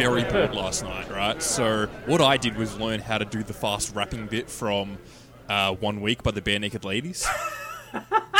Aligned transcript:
very 0.00 0.24
bored 0.24 0.54
last 0.54 0.82
night, 0.82 1.10
right? 1.10 1.42
So 1.42 1.86
what 2.06 2.22
I 2.22 2.38
did 2.38 2.56
was 2.56 2.78
learn 2.78 3.00
how 3.00 3.18
to 3.18 3.26
do 3.26 3.42
the 3.42 3.52
fast 3.52 3.94
rapping 3.94 4.28
bit 4.28 4.48
from 4.48 4.96
uh, 5.46 5.74
One 5.74 6.00
Week 6.00 6.22
by 6.22 6.30
the 6.30 6.40
Barenaked 6.40 6.86
Ladies. 6.86 7.26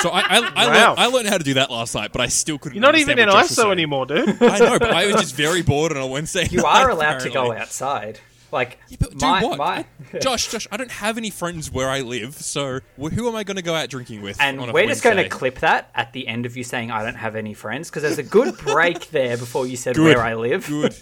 So 0.00 0.08
I, 0.08 0.20
I, 0.20 0.52
I, 0.56 0.66
Wow. 0.68 0.72
learned, 0.88 0.98
I 1.00 1.06
learned 1.06 1.28
how 1.28 1.36
to 1.36 1.44
do 1.44 1.54
that 1.54 1.70
last 1.70 1.94
night, 1.94 2.12
but 2.12 2.22
I 2.22 2.28
still 2.28 2.56
couldn't. 2.56 2.76
You're 2.76 2.80
not 2.82 2.94
even 2.96 3.18
in 3.18 3.28
understand 3.28 3.36
what 3.36 3.48
Josh 3.48 3.56
was 3.58 3.66
ISO 3.66 3.72
anymore, 3.72 4.06
dude. 4.06 4.42
I 4.42 4.58
know, 4.58 4.78
but 4.78 4.90
I 4.90 5.06
was 5.06 5.16
just 5.16 5.34
very 5.34 5.60
bored 5.60 5.92
on 5.92 5.98
a 5.98 6.06
Wednesday. 6.06 6.46
You 6.50 6.62
night, 6.62 6.82
are 6.84 6.88
allowed 6.90 7.18
to 7.20 7.30
go 7.30 7.52
outside. 7.52 8.20
Like, 8.52 8.78
Yeah, 8.88 8.96
but 9.00 9.10
do 9.16 9.26
my, 9.26 9.42
what? 9.44 9.58
my, 9.58 9.84
Josh, 10.20 10.50
Josh, 10.50 10.66
I 10.72 10.76
don't 10.76 10.90
have 10.90 11.16
any 11.18 11.30
friends 11.30 11.70
where 11.70 11.88
I 11.88 12.00
live, 12.00 12.34
so 12.34 12.80
who 12.98 13.28
am 13.28 13.36
I 13.36 13.44
going 13.44 13.56
to 13.56 13.62
go 13.62 13.74
out 13.74 13.88
drinking 13.88 14.22
with? 14.22 14.40
and 14.40 14.58
on 14.60 14.68
a 14.70 14.72
we're 14.72 14.86
just 14.86 15.02
going 15.04 15.16
to 15.18 15.28
clip 15.28 15.60
that 15.60 15.90
at 15.94 16.12
the 16.12 16.26
end 16.26 16.46
of 16.46 16.56
you 16.56 16.64
saying 16.64 16.90
I 16.90 17.02
don't 17.04 17.14
have 17.16 17.36
any 17.36 17.54
friends 17.54 17.90
because 17.90 18.02
there's 18.02 18.18
a 18.18 18.22
good 18.22 18.56
break 18.64 19.10
there 19.10 19.36
before 19.36 19.66
you 19.66 19.76
said 19.76 19.94
Good. 19.96 20.16
where 20.16 20.24
I 20.24 20.34
live. 20.34 20.66
Good. 20.66 20.96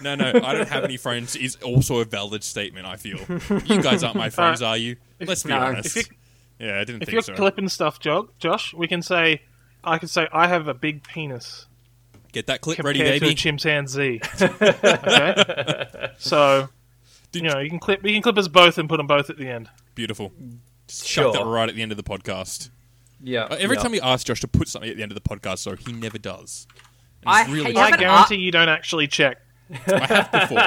No, 0.00 0.14
no, 0.14 0.28
I 0.28 0.54
don't 0.54 0.68
have 0.68 0.84
any 0.84 0.96
friends. 0.96 1.34
Is 1.36 1.56
also 1.56 1.98
a 2.00 2.04
valid 2.04 2.44
statement. 2.44 2.86
I 2.86 2.96
feel 2.96 3.18
you 3.66 3.82
guys 3.82 4.02
aren't 4.04 4.16
my 4.16 4.26
uh, 4.28 4.30
friends, 4.30 4.62
are 4.62 4.76
you? 4.76 4.96
Let's 5.20 5.42
be 5.42 5.50
No. 5.50 5.58
honest. 5.58 5.96
You- 5.96 6.02
yeah, 6.58 6.76
I 6.80 6.84
didn't 6.84 7.02
If 7.02 7.06
think 7.08 7.12
you're 7.14 7.22
so. 7.22 7.34
clipping 7.34 7.68
stuff, 7.68 7.98
Jo- 7.98 8.28
Josh, 8.38 8.72
we 8.74 8.86
can 8.86 9.02
say, 9.02 9.42
I 9.82 9.98
can 9.98 10.06
say, 10.06 10.28
I 10.32 10.46
have 10.46 10.68
a 10.68 10.74
big 10.74 11.02
penis 11.02 11.66
Get 12.30 12.46
that 12.46 12.60
clip 12.60 12.76
compared 12.76 12.96
ready, 12.98 13.10
to 13.10 13.16
a 13.16 13.20
baby. 13.20 13.34
chimpanzee. 13.34 14.20
okay, 14.40 16.12
so 16.18 16.60
Did- 16.60 16.68
you 17.32 17.42
know 17.42 17.58
you 17.58 17.70
can 17.70 17.78
clip 17.78 18.04
you 18.04 18.12
can 18.12 18.22
clip 18.22 18.38
us 18.38 18.48
both 18.48 18.78
and 18.78 18.88
put 18.88 18.96
them 18.98 19.06
both 19.06 19.30
at 19.30 19.36
the 19.38 19.48
end. 19.48 19.68
Beautiful. 19.94 20.32
Just 20.88 21.06
Sure. 21.06 21.32
chuck 21.32 21.42
that 21.42 21.46
right 21.48 21.68
at 21.68 21.74
the 21.74 21.82
end 21.82 21.90
of 21.92 21.96
the 21.96 22.02
podcast. 22.02 22.70
Yeah. 23.22 23.44
Uh, 23.44 23.56
Every 23.58 23.76
yeah. 23.76 23.82
time 23.82 23.92
we 23.92 24.00
ask 24.00 24.26
Josh 24.26 24.40
to 24.40 24.48
put 24.48 24.68
something 24.68 24.90
at 24.90 24.96
the 24.96 25.02
end 25.02 25.12
of 25.12 25.22
the 25.22 25.28
podcast, 25.28 25.58
so 25.58 25.76
he 25.76 25.92
never 25.92 26.18
does. 26.18 26.66
And 27.24 27.30
I- 27.34 27.46
really 27.52 27.72
you 27.72 27.78
I 27.78 27.92
guarantee 27.96 28.34
a- 28.34 28.38
you 28.38 28.50
don't 28.50 28.68
actually 28.68 29.06
check. 29.06 29.38
I 29.86 30.06
have 30.06 30.32
before. 30.32 30.58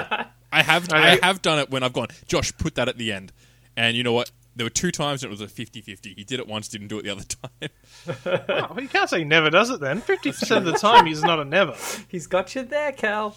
I 0.51 0.63
have 0.63 0.87
I 0.93 1.13
Okay. 1.15 1.19
have 1.25 1.41
done 1.41 1.59
it 1.59 1.69
when 1.69 1.83
I've 1.83 1.93
gone, 1.93 2.07
Josh, 2.27 2.53
put 2.57 2.75
that 2.75 2.87
at 2.87 2.97
the 2.97 3.11
end. 3.11 3.33
And 3.75 3.97
you 3.97 4.03
know 4.03 4.13
what? 4.13 4.31
There 4.55 4.65
were 4.65 4.69
two 4.69 4.89
times 4.89 5.21
and 5.21 5.29
it 5.29 5.37
was 5.37 5.41
a 5.41 5.53
50-50. 5.53 6.15
He 6.15 6.23
did 6.23 6.39
it 6.39 6.47
once, 6.47 6.69
didn't 6.69 6.87
do 6.87 6.97
it 6.97 7.03
the 7.03 7.09
other 7.09 7.25
time. 7.25 7.69
Oh, 8.07 8.67
well, 8.71 8.79
you 8.81 8.87
can't 8.87 9.09
say 9.09 9.19
he 9.19 9.25
never 9.25 9.49
does 9.49 9.69
it 9.69 9.81
then. 9.81 9.99
Fifty 9.99 10.31
percent 10.31 10.65
of 10.65 10.71
the 10.71 10.79
time, 10.79 11.05
he's 11.07 11.21
not 11.21 11.41
a 11.41 11.45
never. 11.45 11.75
He's 12.07 12.25
got 12.25 12.55
you 12.55 12.63
there, 12.63 12.93
Cal. 12.93 13.35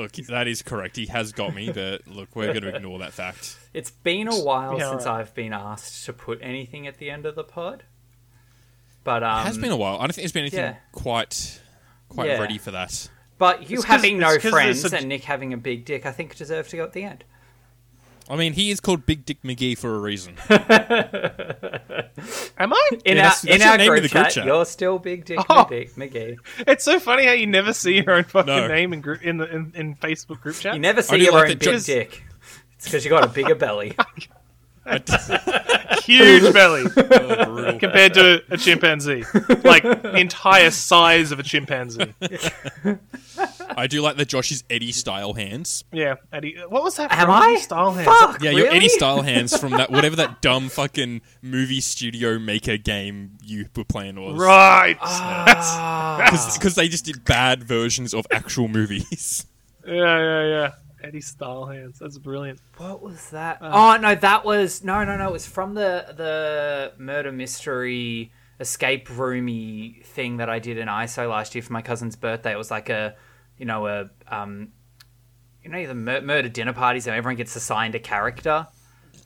Look, 0.00 0.12
that 0.12 0.48
is 0.48 0.62
correct. 0.62 0.96
He 0.96 1.06
has 1.06 1.32
got 1.32 1.54
me, 1.54 1.70
but 1.70 2.06
look, 2.08 2.34
we're 2.34 2.46
going 2.54 2.62
to 2.62 2.74
ignore 2.74 2.98
that 3.00 3.12
fact. 3.12 3.58
It's 3.74 3.90
been 3.90 4.28
a 4.28 4.34
while 4.38 4.78
Yeah, 4.78 4.90
since 4.90 5.06
alright. 5.06 5.20
I've 5.26 5.34
been 5.34 5.52
asked 5.52 6.04
to 6.06 6.12
put 6.12 6.38
anything 6.42 6.86
at 6.86 6.98
the 6.98 7.10
end 7.10 7.26
of 7.26 7.34
the 7.34 7.44
pod. 7.44 7.82
But 9.04 9.22
um, 9.22 9.40
It 9.40 9.46
has 9.46 9.58
been 9.58 9.72
a 9.72 9.76
while. 9.76 9.96
I 9.96 10.00
don't 10.00 10.08
think 10.14 10.22
there's 10.24 10.32
been 10.32 10.42
anything 10.42 10.60
yeah. 10.60 10.76
quite 10.92 11.60
quite 12.08 12.28
Yeah. 12.28 12.40
ready 12.40 12.58
for 12.58 12.70
that. 12.72 13.08
but 13.38 13.70
you 13.70 13.76
It's 13.78 13.84
'cause- 13.86 13.96
having 13.96 14.18
no 14.18 14.38
friends 14.38 14.82
there's 14.82 14.92
a- 14.92 14.98
and 14.98 15.08
Nick 15.08 15.24
having 15.24 15.52
a 15.52 15.56
big 15.56 15.84
dick, 15.84 16.04
I 16.04 16.12
think 16.12 16.36
deserve 16.36 16.68
to 16.68 16.76
go 16.76 16.84
at 16.84 16.92
the 16.92 17.04
end. 17.04 17.24
I 18.30 18.36
mean, 18.36 18.52
he 18.52 18.70
is 18.70 18.78
called 18.78 19.04
Big 19.06 19.24
Dick 19.26 19.42
McGee 19.42 19.76
for 19.76 19.94
a 19.94 19.98
reason. 19.98 20.36
Am 22.58 22.72
I? 22.72 22.88
In 23.04 23.16
Yeah, 23.16 23.22
our 23.24 23.30
that's- 23.30 23.44
in 23.44 23.50
that's 23.50 23.62
your 23.64 23.70
our 23.72 23.76
name 23.78 23.86
in 23.86 23.90
group, 23.98 24.02
the 24.04 24.08
group 24.08 24.24
chat, 24.24 24.32
chat. 24.32 24.46
you're 24.46 24.64
still 24.64 24.98
Big 25.00 25.24
Dick 25.24 25.38
Oh. 25.48 25.64
McGee. 25.64 25.92
McGee. 25.94 26.36
It's 26.66 26.84
so 26.84 27.00
funny 27.00 27.24
how 27.26 27.32
you 27.32 27.46
never 27.48 27.72
see 27.72 27.96
your 27.96 28.12
own 28.12 28.24
fucking 28.24 28.46
No. 28.54 28.68
name 28.68 28.92
in 28.92 29.00
group 29.00 29.22
in 29.22 29.38
the 29.38 29.50
in, 29.52 29.72
in 29.74 29.94
Facebook 29.96 30.40
group 30.40 30.54
chat. 30.56 30.74
You 30.74 30.80
never 30.80 31.02
see 31.02 31.18
do 31.18 31.24
your 31.24 31.32
like 31.32 31.42
own 31.42 31.48
that 31.48 31.58
big 31.58 31.68
just- 31.72 31.86
dick. 31.86 32.22
It's 32.76 32.84
because 32.86 33.04
you 33.04 33.10
got 33.10 33.24
a 33.24 33.28
bigger 33.28 33.54
belly. 33.56 33.94
Huge 36.04 36.52
belly 36.54 36.84
Oh, 36.96 37.44
brutal. 37.44 37.78
compared 37.78 38.14
to 38.14 38.42
a 38.50 38.56
chimpanzee, 38.56 39.24
like 39.62 39.84
entire 39.84 40.70
size 40.70 41.30
of 41.32 41.38
a 41.38 41.42
chimpanzee. 41.42 42.14
I 43.76 43.86
do 43.86 44.00
like 44.02 44.16
the 44.16 44.24
Josh's 44.24 44.64
Eddie 44.70 44.92
style 44.92 45.34
hands. 45.34 45.84
Yeah, 45.92 46.16
Eddie. 46.32 46.56
What 46.68 46.82
was 46.82 46.96
that? 46.96 47.12
Am 47.12 47.26
from? 47.26 47.30
I? 47.30 47.56
Style 47.56 47.92
hands. 47.92 48.06
Fuck. 48.06 48.42
Yeah, 48.42 48.50
really? 48.50 48.62
your 48.62 48.72
Eddie 48.72 48.88
style 48.88 49.22
hands 49.30 49.56
from 49.56 49.72
that 49.72 49.90
whatever 49.90 50.16
that 50.16 50.42
dumb 50.42 50.68
fucking 50.68 51.20
movie 51.42 51.80
studio 51.80 52.38
maker 52.38 52.76
game 52.76 53.38
you 53.44 53.66
were 53.76 53.84
playing 53.84 54.20
was. 54.20 54.38
Right. 54.38 54.98
Ah. 55.00 56.16
Because 56.60 56.74
they 56.74 56.88
just 56.88 57.04
did 57.04 57.24
bad 57.24 57.64
versions 57.64 58.12
of 58.12 58.26
actual 58.30 58.68
movies. 58.68 59.46
yeah, 59.86 59.94
yeah, 59.94 60.46
yeah. 60.46 60.70
Eddie 61.02 61.20
style 61.20 61.66
hands. 61.66 61.98
That's 61.98 62.18
brilliant. 62.18 62.60
What 62.76 63.02
was 63.02 63.30
that? 63.30 63.58
oh 63.62 63.96
no, 63.96 64.14
that 64.14 64.44
was 64.44 64.84
no, 64.84 65.04
no, 65.04 65.16
no. 65.16 65.28
It 65.28 65.32
was 65.32 65.46
from 65.46 65.74
the 65.74 66.14
the 66.16 66.92
murder 66.98 67.32
mystery 67.32 68.32
escape 68.60 69.08
roomy 69.16 70.02
thing 70.04 70.36
that 70.36 70.50
I 70.50 70.58
did 70.58 70.76
in 70.76 70.86
ISO 70.86 71.28
last 71.28 71.54
year 71.54 71.62
for 71.62 71.72
my 71.72 71.82
cousin's 71.82 72.14
birthday. 72.14 72.52
It 72.52 72.58
was 72.58 72.70
like 72.70 72.90
a, 72.90 73.16
you 73.60 73.66
know, 73.66 73.86
a 73.86 74.10
um, 74.26 74.68
you 75.62 75.70
know, 75.70 75.86
the 75.86 75.94
mur- 75.94 76.22
murder 76.22 76.48
dinner 76.48 76.72
parties 76.72 77.06
and 77.06 77.14
everyone 77.14 77.36
gets 77.36 77.54
assigned 77.54 77.94
a 77.94 77.98
character. 78.00 78.66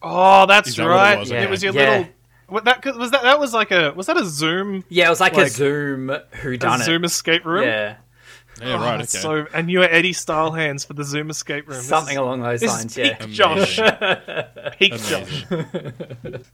Oh, 0.03 0.45
that's 0.47 0.75
that 0.77 0.83
what 0.83 0.91
it 0.91 0.95
right. 0.95 1.19
was? 1.21 1.31
It 1.31 1.49
was 1.49 1.63
your 1.63 1.73
Yeah. 1.73 1.91
little. 1.99 2.07
What 2.49 2.65
that 2.65 2.85
was 2.97 3.13
that? 3.13 3.23
That 3.23 3.39
was 3.41 3.55
like 3.55 3.71
a. 3.71 3.93
Was 3.93 4.07
that 4.09 4.17
a 4.19 4.25
Zoom? 4.27 4.85
Yeah, 4.91 5.07
it 5.07 5.11
was 5.11 5.21
like, 5.21 5.37
a 5.37 5.49
Zoom 5.49 6.11
who 6.43 6.51
A 6.53 6.57
done 6.59 6.83
Zoom 6.83 7.05
escape 7.05 7.45
room. 7.47 7.65
Yeah, 7.65 7.97
Yeah, 8.61 8.75
Oh, 8.75 8.79
right. 8.81 8.99
that's 8.99 9.15
Okay. 9.15 9.23
So, 9.23 9.47
and 9.55 9.71
you 9.71 9.79
were 9.79 9.87
Eddie 9.89 10.13
style 10.13 10.51
hands 10.53 10.85
for 10.85 10.93
the 10.95 11.05
Zoom 11.05 11.31
escape 11.31 11.69
room. 11.69 11.81
Something 11.81 12.15
is- 12.15 12.19
along 12.21 12.43
those 12.43 12.61
this 12.61 12.71
lines. 12.71 12.99
is 12.99 13.09
Yeah. 13.09 13.15
peak 13.17 13.31
Josh. 13.31 13.77
Peak 14.79 14.93
Josh. 14.97 15.47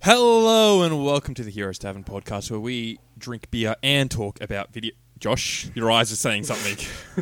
Hello 0.02 0.82
and 0.82 1.04
welcome 1.04 1.34
to 1.34 1.42
the 1.42 1.50
Heroes 1.50 1.78
Tavern 1.78 2.04
podcast, 2.04 2.50
where 2.50 2.60
we 2.60 2.98
drink 3.18 3.50
beer 3.50 3.74
and 3.82 4.10
talk 4.10 4.40
about 4.42 4.72
video. 4.72 4.92
Josh, 5.20 5.70
your 5.74 5.90
eyes 5.92 6.10
are 6.10 6.16
saying 6.16 6.44
something. 6.44 6.78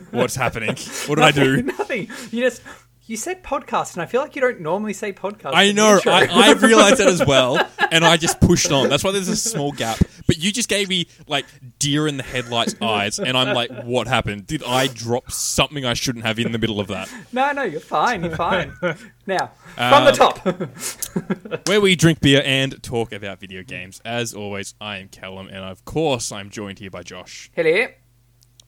What's 0.13 0.37
happening? 0.37 0.77
What 1.07 1.17
did 1.17 1.25
I 1.25 1.33
do? 1.33 1.63
Nothing. 1.63 2.09
You 2.31 2.45
just 2.45 2.63
you 3.09 3.17
said 3.17 3.43
podcast, 3.43 3.95
and 3.95 4.03
I 4.03 4.07
feel 4.07 4.21
like 4.21 4.37
you 4.37 4.41
don't 4.43 4.61
normally 4.61 4.93
say 4.93 5.13
podcast. 5.13 5.53
I 5.55 5.65
in 5.65 5.77
the 5.77 5.83
know. 5.83 5.95
intro. 5.97 6.13
I, 6.13 6.27
I 6.31 6.53
realized 6.61 6.99
that 6.99 7.09
as 7.09 7.25
well, 7.25 7.59
and 7.91 8.05
I 8.05 8.17
just 8.17 8.41
pushed 8.41 8.71
on. 8.71 8.89
That's 8.89 9.03
why 9.03 9.13
there's 9.13 9.29
a 9.29 9.37
small 9.37 9.73
gap. 9.73 9.99
But 10.27 10.39
you 10.39 10.53
just 10.53 10.69
gave 10.69 10.89
me 10.89 11.09
like 11.27 11.47
deer 11.79 12.07
in 12.07 12.19
the 12.19 12.23
headlights 12.23 12.75
eyes, 12.83 13.19
and 13.19 13.37
I'm 13.37 13.55
like, 13.55 13.71
what 13.85 14.07
happened? 14.07 14.47
Did 14.47 14.63
I 14.63 14.87
drop 14.89 15.31
something 15.31 15.85
I 15.85 15.95
shouldn't 15.95 16.25
have 16.27 16.39
in 16.39 16.53
the 16.53 16.59
middle 16.59 16.81
of 16.81 16.89
that? 16.89 17.11
No, 17.33 17.51
no, 17.53 17.63
you're 17.63 17.81
fine. 17.81 18.23
You're 18.25 18.37
fine. 18.37 18.73
now, 19.27 19.51
from 19.75 20.05
the 20.05 20.11
Um, 20.11 20.15
top. 20.15 21.67
Where 21.69 21.81
we 21.81 21.97
drink 21.97 22.21
beer 22.21 22.43
and 22.45 22.83
talk 22.83 23.13
about 23.13 23.41
video 23.41 23.63
games. 23.63 24.01
As 24.05 24.35
always, 24.35 24.75
I 24.81 24.99
am 24.99 25.09
Callum, 25.09 25.49
and 25.49 25.59
of 25.65 25.85
course, 25.85 26.31
I'm 26.31 26.51
joined 26.51 26.79
here 26.79 26.91
by 26.91 27.03
Josh. 27.03 27.51
Hello. 27.55 27.87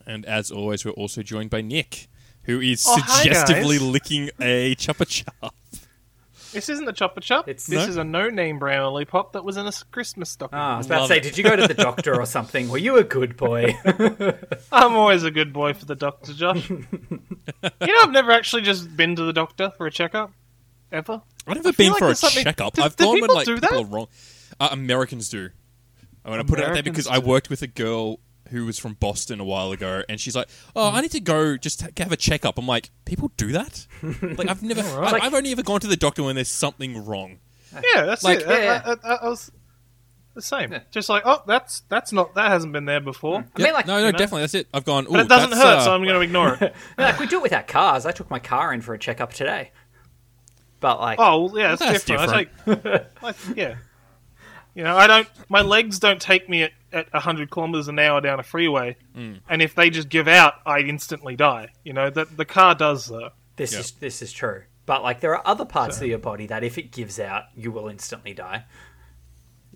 And 0.07 0.25
as 0.27 0.51
always, 0.51 0.85
we're 0.85 0.93
also 0.93 1.23
joined 1.23 1.51
by 1.51 1.61
Nick, 1.61 2.09
who 2.45 2.61
is 2.61 2.85
Oh, 2.89 2.99
suggestively 2.99 3.79
guys. 3.79 3.87
licking 3.87 4.31
a 4.41 4.75
Chupa 4.77 5.07
Chup. 5.07 5.55
This 6.53 6.69
isn't 6.69 6.89
a 6.89 6.93
chopper 6.93 7.21
chop. 7.21 7.49
It's- 7.49 7.67
this 7.67 7.85
No? 7.85 7.89
is 7.89 7.97
a 7.97 8.03
no-name 8.03 8.59
brown 8.59 8.83
lollipop 8.93 9.35
that 9.35 9.45
was 9.45 9.57
in 9.57 9.69
a 9.69 9.73
Christmas 9.93 10.31
stocking. 10.31 10.59
Oh, 10.59 10.61
I 10.61 10.77
was 10.79 10.87
about 10.87 11.03
to 11.03 11.07
say, 11.07 11.19
it. 11.19 11.23
did 11.23 11.39
you 11.39 11.45
go 11.45 11.55
to 11.55 11.69
the 11.69 11.75
doctor 11.75 12.21
or 12.21 12.27
something? 12.27 12.69
Were 12.69 12.79
you 12.79 12.97
a 12.97 13.05
good 13.05 13.37
boy? 13.37 13.77
I'm 14.73 14.95
always 14.97 15.23
a 15.23 15.31
good 15.31 15.53
boy 15.53 15.75
for 15.75 15.85
the 15.85 15.95
doctor, 15.95 16.33
Josh. 16.33 16.69
you 16.71 16.79
know, 17.63 17.95
I've 18.03 18.11
never 18.11 18.33
actually 18.33 18.63
just 18.63 18.97
been 18.97 19.15
to 19.15 19.23
the 19.23 19.33
doctor 19.33 19.71
for 19.77 19.87
a 19.87 19.93
checkup, 19.93 20.33
ever. 20.91 21.23
I've 21.47 21.55
never 21.59 21.73
feel 21.73 21.85
been 21.87 21.93
like 21.93 21.99
for 22.01 22.09
a 22.09 22.15
something- 22.17 22.43
checkup. 22.43 22.75
Do- 22.75 22.83
I've 22.83 22.97
do 22.97 23.05
gone 23.05 23.13
when 23.13 23.21
people 23.23 23.35
like 23.37 23.47
do 23.47 23.55
people 23.55 23.69
that? 23.71 23.83
are 23.83 23.85
wrong. 23.95 24.07
Uh, 24.59 24.69
Americans 24.73 25.29
do. 25.29 25.51
I 26.25 26.31
want 26.31 26.41
to 26.45 26.49
put 26.49 26.59
it 26.59 26.63
out 26.63 26.73
there 26.75 26.83
Americans 26.83 26.97
because 26.97 27.07
I 27.07 27.19
worked 27.19 27.49
with 27.49 27.63
a 27.63 27.69
girl 27.69 28.19
who 28.51 28.67
was 28.67 28.79
from 28.79 28.95
Boston 28.95 29.41
a 29.41 29.45
while 29.45 29.73
ago, 29.73 30.03
and 30.09 30.21
she's 30.21 30.37
like, 30.37 30.49
"Oh, 30.77 30.91
I 30.91 31.01
need 31.01 31.13
to 31.13 31.21
go 31.21 31.57
just 31.57 31.81
to 31.81 32.03
have 32.03 32.13
a 32.13 32.17
checkup." 32.17 32.59
I'm 32.59 32.67
like, 32.67 32.91
"People 33.05 33.33
do 33.37 33.53
that? 33.53 33.87
like, 34.03 34.49
I've 34.49 34.63
never. 34.63 34.81
I, 34.83 35.11
Like- 35.13 35.23
I've 35.23 35.35
only 35.35 35.53
ever 35.53 35.63
gone 35.63 35.81
to 35.81 35.87
the 35.89 35.97
doctor 35.97 36.23
when 36.23 36.35
there's 36.35 36.49
something 36.49 37.05
wrong." 37.05 37.39
Yeah, 37.95 38.05
that's 38.05 38.25
Like, 38.25 38.41
it. 38.41 38.49
yeah. 38.49 38.83
I, 38.85 38.91
I, 38.91 38.97
I, 39.05 39.15
I 39.23 39.29
was 39.29 39.51
the 40.35 40.43
same. 40.43 40.73
Yeah. 40.73 40.81
Just 40.91 41.09
like, 41.09 41.23
oh, 41.25 41.43
that's 41.47 41.81
that's 41.89 42.13
not 42.13 42.35
that 42.35 42.51
hasn't 42.51 42.73
been 42.73 42.85
there 42.85 43.01
before. 43.01 43.45
I 43.57 43.63
mean, 43.63 43.73
like, 43.73 43.87
no, 43.87 43.95
no, 44.01 44.07
you 44.07 44.13
know? 44.13 44.19
definitely 44.19 44.43
that's 44.43 44.55
it. 44.55 44.69
I've 44.75 44.85
gone. 44.85 45.07
But 45.09 45.21
it 45.21 45.29
doesn't 45.29 45.51
that's, 45.51 45.63
hurt, 45.63 45.79
uh, 45.79 45.85
so 45.85 45.95
I'm 45.95 46.03
going 46.03 46.15
to 46.15 46.21
ignore 46.21 46.55
it. 46.61 46.75
I 46.99 47.03
like 47.03 47.19
we 47.21 47.27
do 47.27 47.37
it 47.39 47.43
with 47.43 47.53
our 47.53 47.63
cars. 47.63 48.07
I 48.07 48.13
took 48.13 48.31
my 48.31 48.39
car 48.41 48.73
in 48.73 48.81
for 48.81 48.95
a 48.95 48.99
checkup 48.99 49.33
today. 49.33 49.71
But 50.81 50.99
like, 51.01 51.19
Oh, 51.21 51.45
well, 51.45 51.59
yeah, 51.59 51.73
it's 51.75 51.81
That's 51.83 52.05
different. 52.05 52.33
I 52.67 52.85
take, 52.85 53.23
like, 53.23 53.37
yeah. 53.55 53.77
You 54.75 54.85
know, 54.85 54.97
I 54.97 55.07
don't. 55.07 55.29
My 55.49 55.63
legs 55.63 55.99
don't 55.99 56.21
take 56.21 56.49
me 56.49 56.63
at, 56.63 56.73
at 56.93 57.13
100 57.13 57.51
kilometers 57.51 57.89
an 57.89 57.99
hour 57.99 58.21
down 58.21 58.39
a 58.41 58.43
freeway, 58.43 58.97
Mm. 59.17 59.41
and 59.49 59.61
if 59.63 59.75
they 59.75 59.91
just 59.91 60.09
give 60.09 60.29
out, 60.29 60.55
I 60.65 60.79
instantly 60.81 61.35
die. 61.37 61.69
You 61.85 61.93
know 61.93 62.09
that 62.11 62.37
the 62.37 62.45
car 62.45 62.75
does 62.75 63.07
though. 63.07 63.31
this 63.57 63.73
Yeah. 63.73 63.81
is 63.81 63.91
this 63.93 64.23
is 64.23 64.33
true. 64.33 64.63
But 64.87 65.03
like, 65.03 65.21
there 65.21 65.35
are 65.37 65.43
other 65.47 65.65
parts 65.65 66.01
of 66.01 66.07
your 66.09 66.19
body 66.19 66.47
that 66.47 66.65
if 66.65 66.79
it 66.79 66.91
gives 66.93 67.21
out, 67.21 67.45
you 67.55 67.71
will 67.71 67.89
instantly 67.89 68.33
die. 68.33 68.65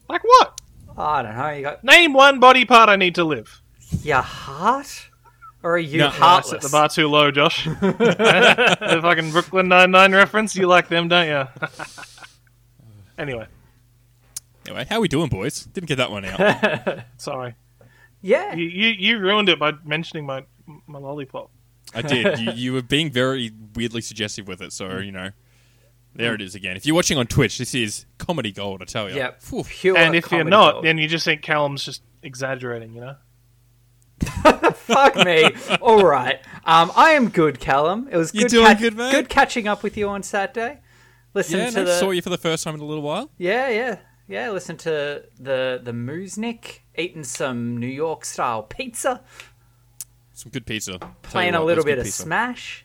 Like 0.08 0.22
what? 0.24 0.60
I 0.96 1.22
don't 1.22 1.36
know. 1.36 1.50
You 1.50 1.62
got 1.62 1.82
Name 1.84 2.12
one 2.12 2.38
body 2.40 2.64
part 2.64 2.88
I 2.88 2.96
need 2.96 3.14
to 3.16 3.24
live. 3.24 3.60
your 4.02 4.22
heart, 4.22 5.08
or 5.62 5.74
are 5.74 5.78
you 5.78 5.98
No. 5.98 6.06
I 6.06 6.10
heartless? 6.10 6.50
set 6.50 6.62
the 6.62 6.68
bar 6.68 6.88
too 6.88 7.08
low, 7.08 7.30
Josh. 7.30 7.64
the 7.80 8.98
fucking 9.02 9.30
Brooklyn 9.32 9.68
Nine 9.68 9.90
Nine 9.90 10.14
reference. 10.14 10.54
You 10.56 10.66
like 10.66 10.88
them, 10.88 11.08
don't 11.08 11.26
you? 11.28 11.46
anyway, 13.18 13.46
Anyway, 14.66 14.86
how 14.88 15.00
we 15.00 15.08
doing, 15.08 15.28
boys? 15.28 15.64
Didn't 15.66 15.88
get 15.88 15.96
that 15.96 16.10
one 16.10 16.24
out. 16.24 17.04
sorry. 17.18 17.54
yeah. 18.22 18.54
You, 18.54 18.64
you 18.66 18.88
you 18.88 19.18
ruined 19.18 19.48
it 19.48 19.58
by 19.58 19.72
mentioning 19.84 20.24
my 20.26 20.44
my 20.86 20.98
lollipop. 20.98 21.50
I 21.94 22.02
did. 22.02 22.38
you, 22.38 22.50
you 22.54 22.72
were 22.72 22.82
being 22.82 23.10
very 23.10 23.52
weirdly 23.74 24.00
suggestive 24.00 24.48
with 24.48 24.60
it, 24.62 24.72
so 24.72 24.98
you 24.98 25.12
know. 25.12 25.30
There 26.16 26.32
it 26.32 26.40
is 26.40 26.54
again. 26.54 26.76
If 26.76 26.86
you're 26.86 26.94
watching 26.94 27.18
on 27.18 27.26
Twitch, 27.26 27.58
this 27.58 27.74
is 27.74 28.06
comedy 28.18 28.52
gold. 28.52 28.80
I 28.80 28.84
tell 28.84 29.10
you. 29.10 29.16
Yep. 29.16 29.42
Phew. 29.42 29.64
Pure 29.64 29.96
and 29.98 30.14
if 30.14 30.30
you're 30.30 30.42
comedy 30.42 30.50
not, 30.50 30.72
gold. 30.74 30.84
then 30.84 30.96
you 30.96 31.08
just 31.08 31.24
think 31.24 31.42
Callum's 31.42 31.84
just 31.84 32.02
exaggerating, 32.22 32.94
you 32.94 33.00
know? 33.00 33.16
Fuck 34.74 35.16
me. 35.16 35.50
All 35.82 36.04
right. 36.04 36.38
Um, 36.64 36.92
I 36.94 37.10
am 37.14 37.30
good, 37.30 37.58
Callum. 37.58 38.08
It 38.12 38.16
was 38.16 38.32
You 38.32 38.42
good, 38.42 38.50
doing 38.52 38.76
good, 38.76 38.96
mate? 38.96 39.10
good 39.10 39.28
catching 39.28 39.66
up 39.66 39.82
with 39.82 39.96
you 39.96 40.08
on 40.08 40.22
Saturday. 40.22 40.78
Listen 41.34 41.58
Yeah, 41.58 41.70
to 41.70 41.76
no, 41.78 41.84
the 41.84 41.98
saw 41.98 42.10
you 42.12 42.22
for 42.22 42.30
the 42.30 42.38
first 42.38 42.62
time 42.62 42.74
in 42.76 42.80
a 42.80 42.84
little 42.84 43.02
while. 43.02 43.30
yeah, 43.36 43.68
yeah, 43.68 43.98
yeah. 44.28 44.50
Listen 44.50 44.76
to 44.78 45.24
the 45.38 45.80
the 45.82 45.92
Moosnick 45.92 46.80
eating 46.96 47.24
some 47.24 47.76
New 47.78 47.86
York 47.86 48.24
style 48.24 48.62
pizza, 48.62 49.22
Some 50.32 50.50
good 50.52 50.66
pizza. 50.66 50.98
Playing 51.22 51.54
a 51.54 51.60
what, 51.60 51.66
little 51.66 51.84
bit 51.84 51.98
of 51.98 52.04
pizza. 52.04 52.22
Smash. 52.22 52.84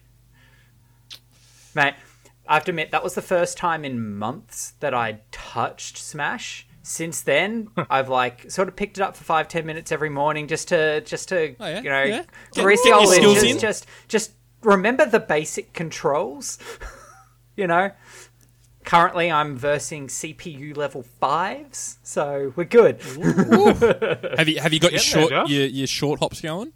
Mate, 1.75 1.93
I 2.47 2.55
have 2.55 2.65
to 2.65 2.71
admit 2.71 2.91
that 2.91 3.03
was 3.03 3.13
the 3.15 3.21
first 3.21 3.57
time 3.57 3.85
in 3.85 4.17
months 4.17 4.73
that 4.79 4.93
I 4.93 5.19
touched 5.31 5.97
Smash. 5.97 6.65
Since 6.81 7.21
then, 7.21 7.67
I've 7.89 8.09
like 8.09 8.49
sort 8.49 8.67
of 8.67 8.75
picked 8.75 8.97
it 8.97 9.01
up 9.01 9.15
for 9.15 9.23
five 9.23 9.47
ten 9.47 9.65
minutes 9.65 9.91
every 9.91 10.09
morning 10.09 10.47
just 10.47 10.67
to 10.69 11.01
just 11.01 11.29
to 11.29 11.55
Oh, 11.59 11.67
yeah? 11.67 11.81
you 11.81 11.89
know 11.89 12.03
Yeah. 12.03 12.23
Get- 12.53 12.63
grease 12.63 12.81
the 12.83 12.91
old 12.93 13.13
in. 13.13 13.59
just 13.59 13.85
just 14.07 14.31
remember 14.63 15.05
the 15.05 15.19
basic 15.19 15.73
controls. 15.73 16.57
you 17.55 17.67
know. 17.67 17.91
Currently, 18.85 19.31
I'm 19.31 19.55
versing 19.55 20.07
CPU 20.07 20.75
level 20.75 21.03
fives, 21.03 21.99
so 22.01 22.53
we're 22.55 22.63
good. 22.63 23.01
Have 24.37 24.49
you 24.49 24.59
have 24.59 24.73
you 24.73 24.79
got 24.79 24.91
your 24.91 24.99
Getting 24.99 25.29
there, 25.29 25.29
short 25.29 25.49
your, 25.49 25.65
your 25.65 25.87
short 25.87 26.19
hops 26.19 26.41
going? 26.41 26.73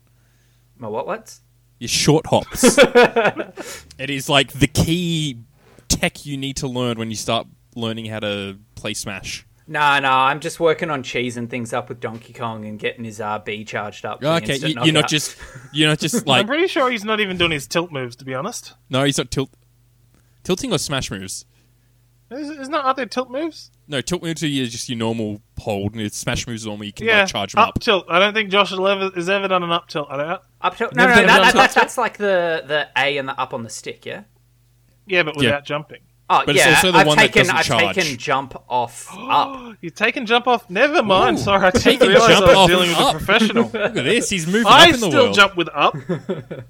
My 0.77 0.87
what? 0.87 1.07
What? 1.07 1.39
Your 1.79 1.87
short 1.87 2.27
hops. 2.27 2.77
it 3.97 4.09
is 4.09 4.29
like 4.29 4.51
the 4.53 4.67
key 4.67 5.39
tech 5.87 6.25
you 6.25 6.37
need 6.37 6.57
to 6.57 6.67
learn 6.67 6.99
when 6.99 7.09
you 7.09 7.15
start 7.15 7.47
learning 7.75 8.05
how 8.05 8.19
to 8.19 8.59
play 8.75 8.93
Smash. 8.93 9.45
No, 9.65 9.97
no, 9.99 10.09
I'm 10.09 10.41
just 10.41 10.59
working 10.59 10.89
on 10.89 11.03
cheesing 11.03 11.49
things 11.49 11.71
up 11.71 11.87
with 11.87 12.01
Donkey 12.01 12.33
Kong 12.33 12.65
and 12.65 12.77
getting 12.77 13.05
his 13.05 13.19
RB 13.19 13.65
charged 13.65 14.05
up. 14.05 14.21
Okay, 14.21 14.57
you, 14.57 14.75
you're 14.83 14.93
not 14.93 15.07
just 15.07 15.37
you're 15.71 15.89
not 15.89 15.99
just 15.99 16.27
like. 16.27 16.41
I'm 16.41 16.47
pretty 16.47 16.67
sure 16.67 16.91
he's 16.91 17.05
not 17.05 17.21
even 17.21 17.37
doing 17.37 17.51
his 17.51 17.65
tilt 17.65 17.91
moves, 17.91 18.15
to 18.17 18.25
be 18.25 18.33
honest. 18.33 18.73
no, 18.89 19.03
he's 19.03 19.17
not 19.17 19.31
tilt 19.31 19.49
tilting 20.43 20.73
or 20.73 20.77
smash 20.77 21.09
moves. 21.09 21.45
Is, 22.33 22.49
is 22.49 22.69
not 22.69 22.85
are 22.85 22.93
there 22.93 23.05
tilt 23.05 23.29
moves? 23.29 23.71
No, 23.87 24.01
tilt 24.01 24.23
moves 24.23 24.41
are 24.43 24.47
your- 24.47 24.67
just 24.67 24.89
your 24.89 24.97
normal 24.97 25.41
hold, 25.59 25.93
and 25.93 26.01
it's 26.01 26.17
smash 26.17 26.47
moves 26.47 26.65
are 26.65 26.69
normally 26.69 26.87
you 26.87 26.93
can 26.93 27.05
Yeah, 27.07 27.19
like, 27.21 27.27
charge 27.29 27.51
them 27.53 27.61
up, 27.61 27.69
up. 27.69 27.79
tilt. 27.79 28.05
I 28.09 28.19
don't 28.19 28.33
think 28.33 28.49
Josh 28.49 28.69
has 28.71 28.79
ever, 28.79 29.09
has 29.15 29.29
ever 29.29 29.47
done 29.47 29.63
an 29.63 29.71
up 29.71 29.87
tilt. 29.87 30.07
I 30.09 30.17
don't. 30.17 30.41
up 30.61 30.75
to 30.77 30.83
no, 30.85 30.89
Never 30.93 31.09
no, 31.09 31.15
done 31.15 31.27
that, 31.27 31.41
that, 31.43 31.53
that's, 31.53 31.73
that's 31.75 31.97
like 31.97 32.17
the 32.17 32.63
the 32.65 32.87
A 32.97 33.17
and 33.17 33.27
the 33.29 33.39
up 33.39 33.53
on 33.53 33.63
the 33.63 33.69
stick, 33.69 34.05
yeah. 34.05 34.23
Yeah, 35.05 35.23
but 35.23 35.35
without 35.35 35.65
jumping. 35.65 35.99
Oh 36.29 36.43
But 36.45 36.55
it's 36.55 36.65
yeah, 36.65 36.75
also 36.75 36.91
the 36.93 36.99
I've 36.99 37.07
one 37.07 37.17
that 37.17 37.23
taken 37.33 37.41
doesn't 37.41 37.55
I've 37.57 37.65
charge. 37.65 37.95
taken 37.97 38.17
jump 38.17 38.63
off 38.69 39.09
up. 39.13 39.75
You've 39.81 39.93
taken 39.93 40.25
jump 40.25 40.47
off. 40.47 40.69
Never 40.69 41.03
mind. 41.03 41.37
Ooh, 41.37 41.41
Sorry, 41.41 41.67
I 41.67 41.71
didn't 41.71 41.83
taking 41.83 42.07
realize 42.07 42.29
jump 42.29 42.45
I 42.45 42.47
was 42.47 42.55
off 42.57 42.69
dealing 42.69 42.89
with 42.89 42.97
up. 42.97 43.15
a 43.15 43.17
professional. 43.17 43.63
Look 43.73 43.75
at 43.75 43.93
this, 43.95 44.29
he's 44.29 44.47
moving 44.47 44.65
I 44.67 44.83
up 44.87 44.93
in 44.95 44.99
the 45.01 45.09
still 45.09 45.33
jump 45.33 45.57
with 45.57 45.67
up. 45.73 45.95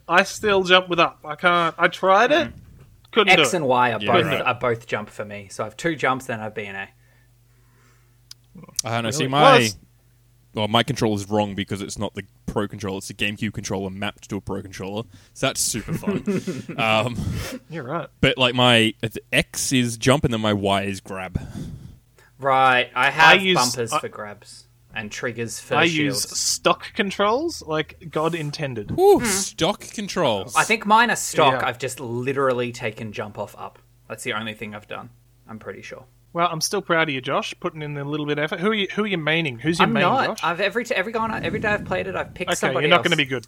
I 0.07 0.23
still 0.23 0.63
jump 0.63 0.89
with 0.89 0.99
up. 0.99 1.19
I 1.23 1.35
can't. 1.35 1.75
I 1.77 1.87
tried 1.87 2.31
it. 2.31 2.47
Mm. 2.47 2.53
Couldn't 3.13 3.39
X 3.39 3.53
and 3.53 3.65
Y 3.65 3.93
are 3.93 4.01
Yeah, 4.01 4.11
both 4.11 4.25
right. 4.25 4.41
are 4.41 4.53
both 4.55 4.87
jump 4.87 5.09
for 5.09 5.23
me. 5.25 5.47
So 5.51 5.63
I 5.63 5.67
have 5.67 5.77
two 5.77 5.95
jumps, 5.95 6.25
then 6.25 6.39
I 6.39 6.43
have 6.43 6.55
B 6.55 6.65
and 6.65 6.77
A. 6.77 6.87
I 8.83 8.91
don't 8.95 9.03
know. 9.05 9.11
See 9.11 9.27
my 9.27 9.41
Well, 9.59 9.69
well, 10.55 10.67
my 10.67 10.83
controller 10.83 11.15
is 11.15 11.27
wrong 11.29 11.55
because 11.55 11.81
it's 11.81 11.97
not 11.97 12.13
the 12.13 12.23
Pro 12.45 12.67
controller; 12.67 12.97
it's 12.99 13.07
the 13.07 13.13
GameCube 13.15 13.53
controller 13.53 13.89
mapped 13.89 14.29
to 14.29 14.35
a 14.37 14.41
Pro 14.41 14.61
controller. 14.61 15.03
So 15.33 15.47
that's 15.47 15.59
super 15.61 15.93
fun. 15.93 16.23
um, 16.77 17.17
You're 17.69 17.83
right. 17.83 18.07
but 18.21 18.37
like 18.37 18.53
my 18.53 18.93
X 19.31 19.71
is 19.71 19.97
jump, 19.97 20.23
and 20.23 20.31
then 20.33 20.41
my 20.41 20.53
Y 20.53 20.83
is 20.83 20.99
grab. 21.01 21.39
Right, 22.39 22.91
I 22.93 23.09
have 23.09 23.41
use- 23.41 23.55
bumpers 23.57 23.91
I- 23.93 23.99
for 23.99 24.09
grabs 24.09 24.65
and 24.93 25.11
triggers 25.11 25.59
for 25.59 25.75
I 25.75 25.87
shields. 25.87 26.23
use 26.23 26.37
stock 26.39 26.93
controls 26.93 27.61
like 27.63 28.09
God 28.11 28.35
intended. 28.35 28.91
Ooh, 28.91 29.19
hmm. 29.19 29.25
stock 29.25 29.81
controls. 29.81 30.55
I 30.55 30.63
think 30.63 30.85
mine 30.85 31.09
are 31.09 31.15
stock. 31.15 31.61
Yeah. 31.61 31.67
I've 31.67 31.79
just 31.79 31.99
literally 31.99 32.71
taken 32.71 33.11
jump 33.11 33.37
off 33.37 33.55
up. 33.57 33.79
That's 34.07 34.23
the 34.23 34.33
only 34.33 34.53
thing 34.53 34.75
I've 34.75 34.87
done. 34.87 35.09
I'm 35.47 35.59
pretty 35.59 35.81
sure. 35.81 36.05
Well, 36.33 36.49
I'm 36.51 36.61
still 36.61 36.81
proud 36.81 37.09
of 37.09 37.13
you, 37.13 37.21
Josh, 37.21 37.53
putting 37.59 37.83
in 37.83 37.95
a 37.95 38.03
little 38.03 38.25
bit 38.25 38.39
of 38.39 38.45
effort. 38.45 38.59
Who 38.59 38.69
are 38.71 38.73
you? 38.73 38.87
Who 38.95 39.03
are 39.03 39.07
you 39.07 39.19
maining? 39.19 39.61
Who's 39.61 39.77
your 39.77 39.87
I'm 39.87 39.93
main, 39.93 40.01
not. 40.01 40.25
Josh? 40.25 40.39
I've 40.43 40.59
every 40.59 40.83
t- 40.83 40.95
every 40.95 41.11
gone 41.11 41.31
every 41.43 41.59
day 41.59 41.69
I've 41.69 41.85
played 41.85 42.07
it. 42.07 42.15
I've 42.15 42.33
picked 42.33 42.49
okay, 42.49 42.55
somebody 42.55 42.87
you're 42.87 42.95
not 42.95 43.03
going 43.03 43.11
to 43.11 43.17
be 43.17 43.25
good. 43.25 43.45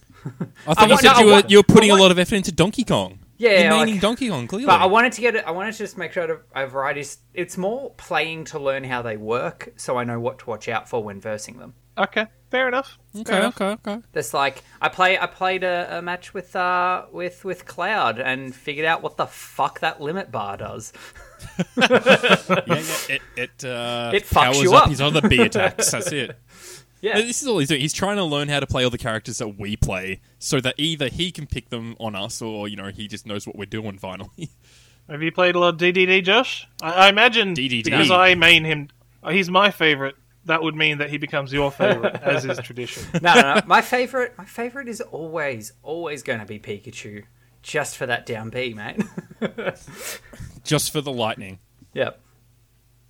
I 0.68 0.76
thought 0.76 0.90
you 0.90 0.98
said 0.98 1.14
no, 1.14 1.20
you 1.20 1.26
were 1.26 1.44
you 1.48 1.58
were 1.58 1.64
putting 1.64 1.90
a 1.90 1.96
lot 1.96 2.12
of 2.12 2.20
effort 2.20 2.36
into 2.36 2.52
Donkey 2.52 2.84
Kong. 2.84 3.20
Yeah, 3.38 3.76
you're 3.76 3.86
like- 3.86 4.00
Donkey 4.02 4.30
Kong 4.30 4.48
clearly. 4.48 4.66
But 4.68 4.82
I 4.82 4.86
wanted 4.86 5.12
to 5.14 5.22
get 5.22 5.36
it. 5.36 5.44
I 5.46 5.52
wanted 5.52 5.74
to 5.74 5.78
just 5.78 5.98
make 5.98 6.14
sure 6.14 6.26
to 6.28 6.40
a 6.56 6.68
variety. 6.68 7.06
It's 7.34 7.58
more 7.58 7.92
playing 7.98 8.46
to 8.46 8.60
learn 8.60 8.84
how 8.84 9.02
they 9.02 9.18
work, 9.18 9.70
so 9.76 9.98
I 9.98 10.04
know 10.04 10.20
what 10.20 10.40
to 10.40 10.50
watch 10.50 10.70
out 10.70 10.88
for 10.88 11.04
when 11.04 11.20
versing 11.20 11.58
them. 11.58 11.74
Okay, 11.98 12.28
fair 12.52 12.68
enough. 12.68 12.98
Fair 13.14 13.22
okay, 13.22 13.38
enough. 13.38 13.62
okay, 13.62 13.92
okay. 13.92 14.02
There's 14.12 14.34
like 14.34 14.62
I 14.82 14.90
play. 14.90 15.18
I 15.18 15.28
played 15.28 15.64
a, 15.64 16.00
a 16.00 16.02
match 16.02 16.34
with 16.34 16.54
uh 16.56 17.06
with 17.12 17.46
with 17.46 17.66
Cloud 17.66 18.20
and 18.20 18.54
figured 18.54 18.86
out 18.86 19.02
what 19.02 19.16
the 19.16 19.26
fuck 19.28 19.80
that 19.80 20.02
limit 20.02 20.32
bar 20.32 20.58
does. 20.58 20.92
Yeah, 21.78 22.62
yeah. 22.68 22.82
It 23.10 23.22
it, 23.36 23.66
uh, 23.66 24.12
It 24.14 24.24
fucks 24.26 24.34
powers 24.34 24.62
you 24.62 24.74
up 24.74 24.84
up. 24.84 24.90
his 24.90 25.00
other 25.02 25.22
B 25.28 25.40
attacks. 25.42 25.92
That's 25.92 26.12
it. 26.12 26.38
Yeah, 27.06 27.22
This 27.22 27.42
is 27.42 27.48
all 27.48 27.60
he's 27.60 27.70
doing. 27.70 27.82
He's 27.82 27.94
trying 27.94 28.18
to 28.18 28.24
learn 28.24 28.48
how 28.50 28.60
to 28.60 28.66
play 28.66 28.84
all 28.84 28.90
the 28.90 28.98
characters 28.98 29.38
that 29.38 29.60
we 29.60 29.76
play, 29.76 30.22
so 30.40 30.60
that 30.62 30.74
either 30.78 31.08
he 31.08 31.32
can 31.32 31.46
pick 31.46 31.70
them 31.70 31.96
on 32.00 32.16
us, 32.16 32.42
or 32.42 32.68
you 32.68 32.76
know, 32.76 32.88
he 32.88 33.08
just 33.08 33.26
knows 33.28 33.46
what 33.46 33.56
we're 33.56 33.66
doing. 33.66 33.98
Finally, 33.98 34.50
Have 35.10 35.22
you 35.22 35.32
played 35.32 35.56
a 35.56 35.60
lot 35.60 35.76
of 35.76 35.80
DDD, 35.80 36.24
Josh? 36.24 36.68
I, 36.82 36.92
I 37.06 37.10
imagine 37.10 37.54
DDD. 37.54 37.84
because 37.84 38.10
I 38.10 38.34
main 38.34 38.64
him. 38.66 38.90
uh, 39.24 39.30
He's 39.30 39.50
my 39.52 39.70
favorite. 39.70 40.16
That 40.46 40.62
would 40.64 40.76
mean 40.76 40.98
that 41.00 41.10
he 41.10 41.18
becomes 41.18 41.52
your 41.54 41.72
favorite, 41.72 42.16
as 42.24 42.46
is 42.46 42.58
tradition. 42.60 43.04
no, 43.22 43.34
no, 43.36 43.54
no. 43.56 43.62
My 43.68 43.82
favorite. 43.82 44.34
My 44.38 44.46
favorite 44.46 44.88
is 44.88 45.02
always 45.02 45.74
always 45.84 46.24
going 46.24 46.40
to 46.40 46.46
be 46.46 46.58
Pikachu, 46.60 47.24
just 47.62 47.98
for 47.98 48.06
that 48.08 48.26
down 48.26 48.50
B, 48.50 48.74
mate. 48.74 49.02
just 50.64 50.92
for 50.92 51.02
the 51.02 51.12
lightning. 51.12 51.60
yep. 51.94 52.20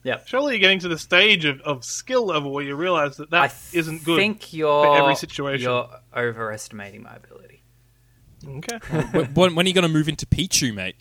Yep. 0.06 0.28
Surely 0.28 0.54
you're 0.54 0.60
getting 0.60 0.78
to 0.80 0.88
the 0.88 1.00
stage 1.00 1.46
of, 1.46 1.60
of 1.62 1.84
skill 1.84 2.28
level 2.28 2.52
where 2.54 2.63
you 2.63 2.75
realize 2.75 3.18
that 3.18 3.34
I 3.34 3.48
that 3.48 3.56
isn't 3.74 4.04
good. 4.04 4.18
think 4.18 4.54
you're 4.54 4.84
for 4.84 4.98
every 4.98 5.16
situation. 5.16 5.63
You're 5.63 5.90
overestimating 6.16 7.02
my 7.02 7.16
ability. 7.16 7.63
Okay. 8.48 8.78
when, 9.12 9.25
when 9.34 9.56
when 9.56 9.66
are 9.66 9.68
you 9.68 9.74
going 9.74 9.81
to 9.88 9.89
move 9.91 10.08
into 10.08 10.27
Pichu, 10.27 10.72
mate? 10.75 10.96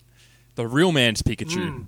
The 0.55 0.65
real 0.65 0.91
man's 0.91 1.21
Pikachu. 1.21 1.69
Mm. 1.69 1.85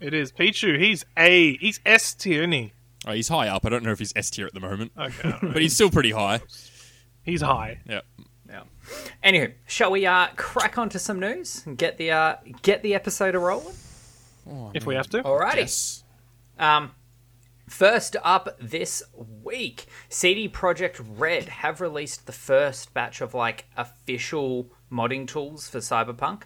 It 0.00 0.12
is 0.12 0.32
Pichu. 0.32 0.80
He's 0.80 1.04
A. 1.16 1.56
He's 1.58 1.78
S 1.86 2.12
tier, 2.14 2.40
isn't 2.40 2.52
he? 2.52 2.72
Oh, 3.06 3.12
he's 3.12 3.28
high 3.28 3.46
up. 3.46 3.64
I 3.64 3.68
don't 3.68 3.84
know 3.84 3.92
if 3.92 4.00
he's 4.00 4.12
S 4.16 4.30
tier 4.30 4.46
at 4.46 4.52
the 4.52 4.60
moment, 4.60 4.90
Okay. 4.98 5.32
but 5.42 5.62
he's 5.62 5.74
still 5.74 5.90
pretty 5.90 6.10
high. 6.10 6.40
he's 7.22 7.40
high. 7.42 7.78
Yeah. 7.88 8.00
Yeah. 8.48 8.62
Anywho, 9.24 9.52
shall 9.68 9.92
we 9.92 10.06
uh, 10.06 10.26
crack 10.34 10.76
onto 10.76 10.98
some 10.98 11.20
news 11.20 11.62
and 11.66 11.78
get 11.78 11.98
the 11.98 12.10
uh, 12.10 12.36
get 12.62 12.82
the 12.82 12.96
episode 12.96 13.36
a 13.36 13.38
rolling? 14.46 14.72
If 14.74 14.86
we 14.86 14.94
have 14.94 15.08
to. 15.10 15.22
Alrighty. 15.22 15.56
Yes. 15.56 16.04
Um, 16.58 16.92
first 17.68 18.16
up 18.22 18.56
this 18.60 19.02
week, 19.42 19.86
CD 20.08 20.48
Projekt 20.48 21.04
Red 21.18 21.48
have 21.48 21.80
released 21.80 22.26
the 22.26 22.32
first 22.32 22.92
batch 22.94 23.20
of 23.20 23.34
like 23.34 23.66
official 23.76 24.70
modding 24.90 25.26
tools 25.26 25.68
for 25.68 25.78
Cyberpunk. 25.78 26.42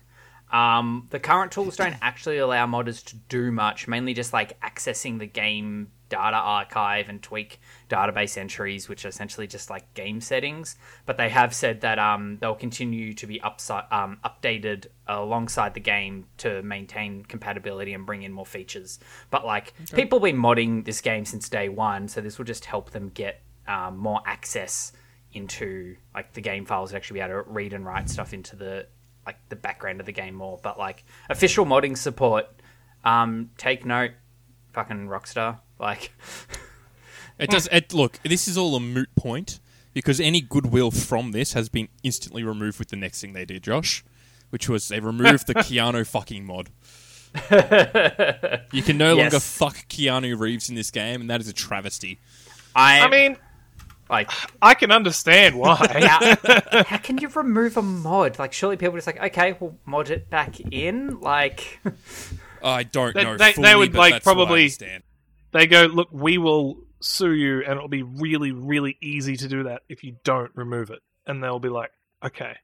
Um, 0.52 1.08
the 1.10 1.18
current 1.18 1.50
tools 1.50 1.76
don't 1.76 1.96
actually 2.00 2.38
allow 2.38 2.66
modders 2.66 3.04
to 3.06 3.16
do 3.16 3.50
much, 3.50 3.88
mainly 3.88 4.14
just 4.14 4.32
like 4.32 4.60
accessing 4.60 5.18
the 5.18 5.26
game 5.26 5.90
data 6.08 6.36
archive 6.36 7.08
and 7.08 7.20
tweak 7.22 7.60
database 7.90 8.38
entries, 8.38 8.88
which 8.88 9.04
are 9.04 9.08
essentially 9.08 9.48
just 9.48 9.68
like 9.68 9.92
game 9.94 10.20
settings. 10.20 10.76
But 11.06 11.16
they 11.16 11.28
have 11.28 11.52
said 11.52 11.80
that 11.80 11.98
um, 11.98 12.38
they'll 12.40 12.54
continue 12.54 13.14
to 13.14 13.26
be 13.26 13.40
upside, 13.40 13.84
um, 13.90 14.18
updated 14.24 14.86
alongside 15.08 15.74
the 15.74 15.80
game 15.80 16.26
to 16.38 16.62
maintain 16.62 17.24
compatibility 17.24 17.92
and 17.92 18.06
bring 18.06 18.22
in 18.22 18.32
more 18.32 18.46
features. 18.46 19.00
But 19.30 19.44
like 19.44 19.74
people 19.92 20.20
have 20.20 20.24
been 20.24 20.36
modding 20.36 20.84
this 20.84 21.00
game 21.00 21.24
since 21.24 21.48
day 21.48 21.68
one, 21.68 22.06
so 22.06 22.20
this 22.20 22.38
will 22.38 22.44
just 22.44 22.64
help 22.64 22.90
them 22.90 23.08
get 23.08 23.42
um, 23.66 23.96
more 23.96 24.20
access 24.26 24.92
into 25.32 25.96
like 26.14 26.32
the 26.32 26.40
game 26.40 26.64
files 26.64 26.92
and 26.92 26.96
actually 26.96 27.18
be 27.18 27.20
able 27.24 27.42
to 27.42 27.50
read 27.50 27.72
and 27.72 27.84
write 27.84 28.08
stuff 28.08 28.32
into 28.32 28.54
the 28.54 28.86
like 29.26 29.36
the 29.48 29.56
background 29.56 30.00
of 30.00 30.06
the 30.06 30.12
game 30.12 30.34
more. 30.34 30.58
But 30.62 30.78
like 30.78 31.04
official 31.28 31.64
modding 31.66 31.96
support, 31.96 32.46
um, 33.04 33.50
take 33.56 33.84
note, 33.84 34.12
fucking 34.72 35.08
Rockstar. 35.08 35.60
Like, 35.78 36.12
It 37.38 37.50
does. 37.50 37.68
It, 37.72 37.92
look, 37.92 38.18
this 38.22 38.46
is 38.46 38.56
all 38.56 38.76
a 38.76 38.80
moot 38.80 39.14
point 39.16 39.58
because 39.92 40.20
any 40.20 40.40
goodwill 40.40 40.90
from 40.90 41.32
this 41.32 41.52
has 41.54 41.68
been 41.68 41.88
instantly 42.02 42.44
removed 42.44 42.78
with 42.78 42.88
the 42.88 42.96
next 42.96 43.20
thing 43.20 43.32
they 43.32 43.44
did, 43.44 43.62
Josh, 43.62 44.04
which 44.50 44.68
was 44.68 44.88
they 44.88 45.00
removed 45.00 45.46
the 45.46 45.54
Keanu 45.54 46.06
fucking 46.06 46.44
mod. 46.44 46.70
You 48.72 48.82
can 48.82 48.96
no 48.96 49.16
longer 49.16 49.40
fuck 49.40 49.76
Keanu 49.88 50.38
Reeves 50.38 50.68
in 50.68 50.76
this 50.76 50.92
game, 50.92 51.20
and 51.20 51.30
that 51.30 51.40
is 51.40 51.48
a 51.48 51.52
travesty. 51.52 52.20
I, 52.76 53.00
I 53.00 53.08
mean, 53.08 53.36
Like, 54.11 54.30
I 54.61 54.75
can 54.75 54.90
understand 54.90 55.58
why. 55.58 55.76
how, 56.06 56.82
how 56.84 56.99
can 56.99 57.18
you 57.18 57.28
remove 57.28 57.76
a 57.76 57.82
mod? 57.82 58.38
Like, 58.38 58.52
surely 58.52 58.76
people 58.76 58.94
are 58.94 58.99
just 58.99 59.06
like, 59.06 59.23
okay, 59.23 59.56
we'll 59.58 59.78
mod 59.87 60.11
it 60.11 60.28
back 60.30 60.61
in. 60.61 61.20
Like, 61.20 61.80
I 62.62 62.82
don't 62.82 63.14
They- 63.14 63.25
know. 63.25 63.37
they- 63.37 63.52
they 63.52 63.75
would, 63.75 63.92
but 63.92 63.99
like, 63.99 64.12
that's 64.14 64.26
what 64.26 64.32
I 64.32 64.34
probably- 64.44 64.73
they 65.52 65.66
go, 65.66 65.84
look, 65.84 66.08
we 66.11 66.37
will 66.38 66.78
sue 67.00 67.32
you, 67.32 67.62
and 67.62 67.73
it'll 67.73 67.88
be 67.88 68.02
really, 68.02 68.50
really 68.52 68.96
easy 69.00 69.37
to 69.37 69.49
do 69.49 69.64
that 69.64 69.82
if 69.88 70.02
you 70.02 70.16
don't 70.25 70.50
remove 70.54 70.90
it. 70.90 71.00
And 71.26 71.42
they'll 71.42 71.58
be 71.61 71.68
like, 71.68 71.90
okay. 72.25 72.56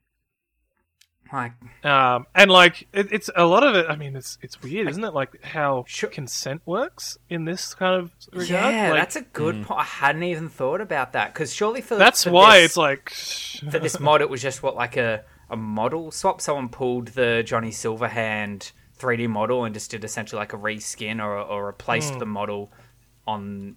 Like 1.33 1.53
Um, 1.85 2.27
and 2.35 2.51
like 2.51 2.89
it, 2.93 3.13
it's 3.13 3.31
a 3.37 3.45
lot 3.45 3.63
of 3.63 3.75
it. 3.77 3.87
I 3.89 3.97
mean, 3.97 4.17
it's 4.17 4.39
it's 4.43 4.61
weird, 4.63 4.89
isn't 4.89 5.05
it? 5.05 5.15
Like 5.15 5.43
how 5.45 5.85
Sure. 5.87 6.11
consent 6.11 6.63
works 6.67 7.19
in 7.29 7.45
this 7.45 7.75
kind 7.75 7.95
of 8.01 8.13
regard. 8.33 8.49
yeah, 8.75 8.91
Like, 8.91 9.01
that's 9.01 9.17
a 9.17 9.23
good 9.23 9.65
point. 9.65 9.81
I 9.81 9.85
hadn't 9.85 10.23
even 10.25 10.49
thought 10.49 10.81
about 10.81 11.13
that 11.13 11.33
because 11.33 11.53
surely 11.55 11.81
for 11.81 11.97
that's 11.97 12.25
for 12.25 12.31
why 12.33 12.59
this- 12.61 12.71
it's 12.71 12.77
like 12.77 13.11
for 13.11 13.79
this 13.79 13.99
mod, 14.07 14.21
it 14.21 14.31
was 14.31 14.43
just 14.43 14.63
what 14.63 14.75
like 14.77 14.97
a 14.97 15.25
a 15.49 15.57
model 15.57 16.11
swap. 16.11 16.41
Someone 16.41 16.69
pulled 16.69 17.09
the 17.09 17.43
Johnny 17.45 17.71
Silverhand 17.71 18.73
3D 18.99 19.29
model 19.29 19.65
and 19.65 19.75
just 19.75 19.91
did 19.91 20.05
essentially 20.05 20.39
like 20.39 20.53
a 20.53 20.59
reskin 20.59 21.21
or 21.23 21.37
or 21.39 21.67
replaced 21.67 22.19
the 22.19 22.27
model 22.27 22.71
on 23.27 23.77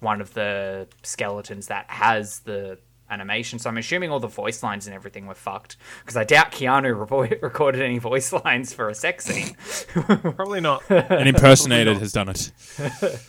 one 0.00 0.20
of 0.20 0.34
the 0.34 0.86
skeletons 1.02 1.68
that 1.68 1.88
has 1.90 2.40
the 2.40 2.78
animation. 3.14 3.58
So 3.58 3.70
I'm 3.70 3.78
assuming 3.78 4.10
all 4.10 4.20
the 4.20 4.26
voice 4.26 4.62
lines 4.62 4.86
and 4.86 4.94
everything 4.94 5.26
were 5.26 5.34
fucked 5.34 5.76
because 6.02 6.16
I 6.16 6.24
doubt 6.24 6.52
Keanu 6.52 7.06
revo- 7.06 7.40
recorded 7.50 7.80
any 7.80 7.98
voice 7.98 8.32
lines 8.32 8.72
for 8.74 8.88
a 8.90 8.94
sex 8.94 9.24
scene. 9.24 9.56
probably 10.36 10.60
not. 10.60 10.82
An 10.90 11.26
impersonator 11.26 11.94
has 11.94 12.12
done 12.12 12.28
it. 12.28 12.52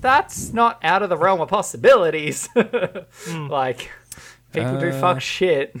That's 0.00 0.52
not 0.52 0.78
out 0.82 1.02
of 1.02 1.08
the 1.08 1.16
realm 1.16 1.40
of 1.40 1.48
possibilities. 1.48 2.48
Like 2.54 3.90
people 4.52 4.78
do 4.78 4.88
Uh. 4.90 5.00
fuck 5.00 5.20
shit. 5.20 5.74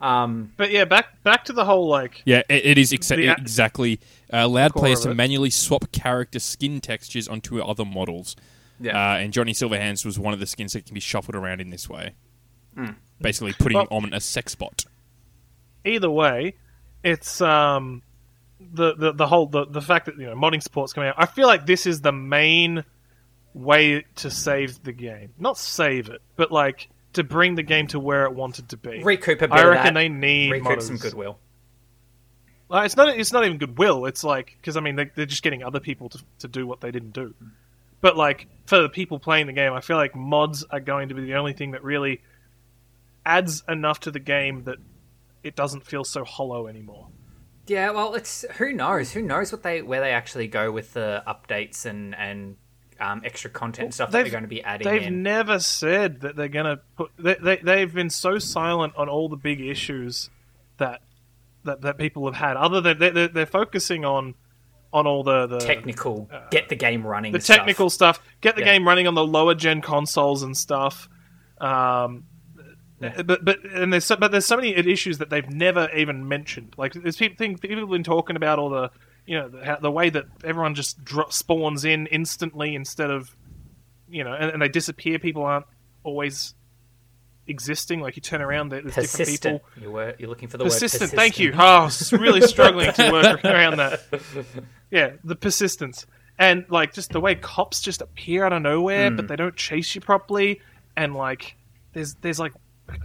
Um, 0.00 0.52
But 0.56 0.70
yeah, 0.70 0.86
back 0.86 1.22
back 1.24 1.44
to 1.46 1.52
the 1.52 1.64
whole 1.66 1.86
like 1.88 2.22
Yeah, 2.24 2.42
it, 2.48 2.64
it 2.64 2.78
is 2.78 2.90
exa- 2.92 3.16
The 3.16 3.26
a- 3.28 3.32
exactly 3.32 4.00
uh, 4.32 4.38
allowed 4.38 4.72
players 4.72 5.00
to 5.00 5.14
manually 5.14 5.50
swap 5.50 5.92
character 5.92 6.38
skin 6.38 6.80
textures 6.80 7.28
onto 7.28 7.60
other 7.60 7.84
models. 7.84 8.34
Yeah. 8.80 8.96
Uh, 9.12 9.16
and 9.18 9.32
Johnny 9.32 9.52
Silverhands 9.52 10.04
was 10.04 10.18
one 10.18 10.32
of 10.34 10.40
the 10.40 10.46
skins 10.46 10.72
that 10.72 10.86
can 10.86 10.94
be 10.94 11.00
shuffled 11.00 11.34
around 11.36 11.60
in 11.60 11.70
this 11.70 11.88
way. 11.88 12.14
Basically, 13.20 13.52
putting 13.52 13.76
Well- 13.76 13.88
on 13.90 14.12
a 14.14 14.20
sex 14.20 14.54
bot. 14.54 14.84
either 15.84 16.10
way, 16.10 16.54
it's 17.04 17.40
um 17.40 18.02
the 18.60 18.94
the, 18.94 19.12
the 19.12 19.26
whole 19.26 19.46
the, 19.46 19.66
the 19.66 19.80
fact 19.82 20.06
that 20.06 20.16
you 20.18 20.26
know 20.26 20.34
modding 20.34 20.62
support's 20.62 20.92
coming 20.94 21.10
out. 21.10 21.16
I 21.18 21.26
feel 21.26 21.46
like 21.46 21.66
this 21.66 21.84
is 21.86 22.00
the 22.00 22.12
main 22.12 22.84
way 23.52 24.04
to 24.16 24.30
save 24.30 24.82
the 24.82 24.92
game. 24.92 25.32
Not 25.38 25.58
save 25.58 26.08
it, 26.08 26.22
but 26.36 26.50
like 26.52 26.88
to 27.14 27.24
bring 27.24 27.56
the 27.56 27.62
game 27.62 27.86
to 27.88 27.98
where 28.00 28.24
it 28.24 28.32
wanted 28.34 28.68
to 28.70 28.76
be. 28.76 29.02
recoup 29.02 29.42
a 29.42 29.48
bit 29.48 29.52
I 29.52 29.62
of 29.62 29.68
reckon 29.70 29.94
that. 29.94 30.00
they 30.00 30.08
need 30.08 30.52
recoup 30.52 30.78
modders. 30.78 30.82
some 30.82 30.96
goodwill. 30.96 31.38
Well, 32.68 32.84
it's 32.84 32.96
not. 32.96 33.18
It's 33.18 33.32
not 33.32 33.44
even 33.44 33.58
goodwill. 33.58 34.06
It's 34.06 34.22
like 34.24 34.56
because 34.60 34.76
I 34.76 34.80
mean 34.80 34.96
they, 34.96 35.10
they're 35.14 35.26
just 35.26 35.42
getting 35.42 35.62
other 35.64 35.80
people 35.80 36.08
to 36.10 36.18
to 36.38 36.48
do 36.48 36.66
what 36.66 36.80
they 36.80 36.90
didn't 36.90 37.12
do. 37.12 37.34
But 38.00 38.16
like 38.16 38.46
for 38.66 38.80
the 38.80 38.88
people 38.88 39.18
playing 39.18 39.46
the 39.46 39.52
game, 39.52 39.72
I 39.72 39.80
feel 39.80 39.96
like 39.96 40.14
mods 40.14 40.64
are 40.70 40.80
going 40.80 41.08
to 41.08 41.14
be 41.14 41.22
the 41.22 41.34
only 41.34 41.52
thing 41.52 41.72
that 41.72 41.84
really 41.84 42.22
adds 43.24 43.62
enough 43.68 44.00
to 44.00 44.10
the 44.10 44.20
game 44.20 44.64
that 44.64 44.78
it 45.42 45.56
doesn't 45.56 45.86
feel 45.86 46.04
so 46.04 46.24
hollow 46.24 46.66
anymore. 46.66 47.08
Yeah, 47.66 47.90
well, 47.90 48.14
it's 48.14 48.44
who 48.56 48.72
knows? 48.72 49.12
Who 49.12 49.22
knows 49.22 49.52
what 49.52 49.62
they 49.62 49.82
where 49.82 50.00
they 50.00 50.10
actually 50.12 50.48
go 50.48 50.72
with 50.72 50.94
the 50.94 51.22
updates 51.26 51.86
and 51.86 52.14
and 52.16 52.56
um, 52.98 53.22
extra 53.24 53.50
content 53.50 53.86
and 53.86 53.94
stuff 53.94 54.10
that 54.10 54.22
they're 54.22 54.30
going 54.30 54.42
to 54.42 54.48
be 54.48 54.62
adding 54.62 54.86
They've 54.86 55.02
in. 55.02 55.22
never 55.22 55.58
said 55.58 56.20
that 56.20 56.36
they're 56.36 56.48
gonna 56.48 56.80
put. 56.96 57.10
They, 57.18 57.36
they 57.36 57.56
they've 57.56 57.92
been 57.92 58.10
so 58.10 58.38
silent 58.38 58.94
on 58.96 59.08
all 59.08 59.28
the 59.28 59.36
big 59.36 59.60
issues 59.60 60.30
that 60.78 61.00
that, 61.64 61.82
that 61.82 61.98
people 61.98 62.26
have 62.26 62.36
had. 62.36 62.56
Other 62.56 62.80
than 62.80 62.98
they, 62.98 63.10
they're, 63.10 63.28
they're 63.28 63.46
focusing 63.46 64.04
on 64.04 64.34
on 64.92 65.06
all 65.06 65.22
the 65.22 65.46
the 65.46 65.58
technical, 65.58 66.28
get 66.50 66.68
the 66.68 66.74
game 66.76 67.06
running. 67.06 67.32
the 67.32 67.40
stuff. 67.40 67.56
technical 67.58 67.90
stuff. 67.90 68.20
Get 68.40 68.56
the 68.56 68.62
Yeah. 68.62 68.72
game 68.72 68.86
running 68.86 69.06
on 69.06 69.14
the 69.14 69.24
lower 69.24 69.54
gen 69.54 69.80
consoles 69.80 70.42
and 70.42 70.56
stuff. 70.56 71.08
Um, 71.60 72.24
but 72.98 73.44
but 73.44 73.64
and 73.64 73.92
there's 73.92 74.04
so, 74.04 74.16
but 74.16 74.30
there's 74.30 74.46
so 74.46 74.56
many 74.56 74.74
issues 74.74 75.18
that 75.18 75.30
they've 75.30 75.48
never 75.48 75.88
even 75.96 76.28
mentioned. 76.28 76.74
Like 76.76 76.92
there's 76.92 77.16
people 77.16 77.36
think 77.36 77.60
people 77.60 77.78
have 77.78 77.88
been 77.88 78.02
talking 78.02 78.36
about 78.36 78.58
all 78.58 78.68
the 78.68 78.90
you 79.26 79.38
know 79.38 79.48
the, 79.48 79.64
how, 79.64 79.76
the 79.76 79.90
way 79.90 80.10
that 80.10 80.26
everyone 80.44 80.74
just 80.74 81.02
dro- 81.04 81.28
spawns 81.30 81.84
in 81.84 82.06
instantly 82.08 82.74
instead 82.74 83.10
of 83.10 83.34
you 84.08 84.24
know 84.24 84.32
and, 84.34 84.50
and 84.50 84.60
they 84.62 84.68
disappear. 84.68 85.18
People 85.18 85.44
aren't 85.44 85.66
always 86.02 86.54
existing. 87.50 88.00
Like 88.00 88.16
you 88.16 88.22
turn 88.22 88.40
around, 88.40 88.70
there- 88.70 88.82
there's 88.82 89.12
different 89.12 89.42
people. 89.42 89.62
You 89.80 89.90
were 89.90 90.14
you're 90.18 90.28
looking 90.28 90.48
for 90.48 90.56
the 90.56 90.64
Persistent. 90.64 91.12
word 91.12 91.16
Thank 91.16 91.38
you. 91.38 91.52
Oh, 91.54 91.58
I 91.58 91.84
was 91.84 92.12
really 92.12 92.40
struggling 92.42 92.92
to 92.92 93.12
work 93.12 93.44
around 93.44 93.76
that. 93.76 94.00
Yeah, 94.92 95.12
the 95.22 95.36
persistence 95.36 96.04
and 96.40 96.64
like 96.70 96.94
just 96.94 97.12
the 97.12 97.20
way 97.20 97.34
cops 97.34 97.80
just 97.80 98.00
appear 98.00 98.44
out 98.44 98.52
of 98.52 98.62
nowhere, 98.62 99.10
but 99.10 99.26
mm. 99.26 99.28
they 99.28 99.36
don't 99.36 99.54
chase 99.54 99.94
you 99.94 100.00
properly, 100.00 100.62
and 100.96 101.14
like 101.14 101.54
there's 101.92 102.14
there's 102.14 102.40
like 102.40 102.54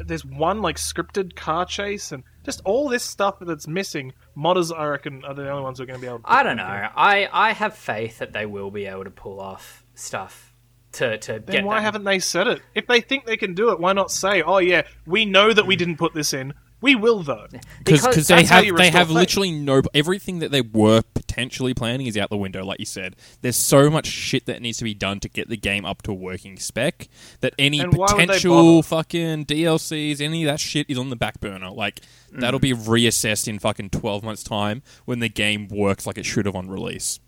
there's 0.04 0.26
one 0.26 0.62
like 0.62 0.78
scripted 0.78 1.36
car 1.36 1.66
chase 1.66 2.14
and 2.14 2.24
just 2.44 2.62
all 2.64 2.88
this 2.88 3.04
stuff 3.04 3.36
that's 3.42 3.68
missing. 3.68 4.14
Modders, 4.38 4.76
I 4.76 4.86
reckon, 4.86 5.24
are 5.26 5.34
the 5.34 5.50
only 5.50 5.64
ones 5.64 5.78
who 5.78 5.84
are 5.84 5.86
going 5.86 6.00
to 6.00 6.02
be 6.02 6.08
able. 6.08 6.20
to 6.20 6.32
I 6.32 6.44
don't 6.44 6.58
know. 6.58 6.64
I 6.64 7.30
I 7.32 7.52
have 7.52 7.76
faith 7.76 8.20
that 8.20 8.32
they 8.32 8.46
will 8.46 8.72
be 8.72 8.86
able 8.86 9.04
to 9.04 9.12
pull 9.12 9.42
off 9.42 9.84
stuff 9.96 10.55
to 10.96 11.18
to 11.18 11.34
Then 11.34 11.42
get 11.46 11.64
why 11.66 11.76
them. 11.76 11.84
haven't 11.84 12.04
they 12.04 12.20
said 12.20 12.48
it? 12.48 12.62
If 12.74 12.88
they 12.88 13.02
think 13.02 13.26
they 13.26 13.38
can 13.38 13.54
do 13.54 13.72
it, 13.72 13.80
why 13.80 13.94
not 13.94 14.12
say, 14.12 14.42
"Oh 14.42 14.58
yeah, 14.58 14.84
we 15.06 15.26
know 15.26 15.54
that 15.54 15.66
we 15.66 15.76
didn't 15.76 15.98
put 15.98 16.14
this 16.14 16.34
in. 16.34 16.54
We 16.82 16.94
will 16.94 17.24
though." 17.24 17.48
because 17.84 18.06
Because 18.06 18.28
they 18.28 18.44
have 18.44 18.76
they 18.76 18.90
have 18.92 19.08
faith. 19.08 19.16
literally 19.16 19.52
no 19.52 19.82
everything 19.94 20.40
that 20.40 20.52
they 20.52 20.62
were 20.62 21.02
potentially 21.14 21.74
planning 21.74 22.06
is 22.06 22.16
out 22.18 22.30
the 22.30 22.38
window 22.38 22.64
like 22.64 22.80
you 22.80 22.86
said 22.86 23.16
there's 23.42 23.56
so 23.56 23.90
much 23.90 24.06
shit 24.08 24.46
that 24.46 24.62
needs 24.62 24.78
to 24.78 24.84
be 24.84 24.94
done 24.94 25.20
to 25.22 25.30
get 25.30 25.50
the 25.50 25.58
game 25.58 25.84
up 25.86 26.02
to 26.04 26.14
working 26.14 26.58
spec 26.58 27.08
that 27.40 27.54
any 27.58 27.80
And 27.80 27.94
why 27.94 28.06
would 28.12 28.20
they 28.20 28.26
potential 28.28 28.84
fucking 28.84 29.46
DLCs 29.46 30.22
any 30.22 30.44
of 30.44 30.48
that 30.52 30.60
shit 30.60 30.86
is 30.90 30.98
on 30.98 31.10
the 31.10 31.16
back 31.16 31.40
burner 31.40 31.72
like 31.72 32.02
Mm. 32.34 32.42
that'll 32.42 32.60
be 32.60 32.74
reassessed 32.74 33.48
in 33.48 33.58
fucking 33.60 33.90
12 33.92 34.24
months 34.24 34.44
time 34.44 34.84
when 35.06 35.20
the 35.20 35.30
game 35.30 35.68
works 35.70 36.06
like 36.06 36.18
it 36.18 36.26
should 36.26 36.46
have 36.46 36.56
on 36.56 36.68
release 36.70 37.20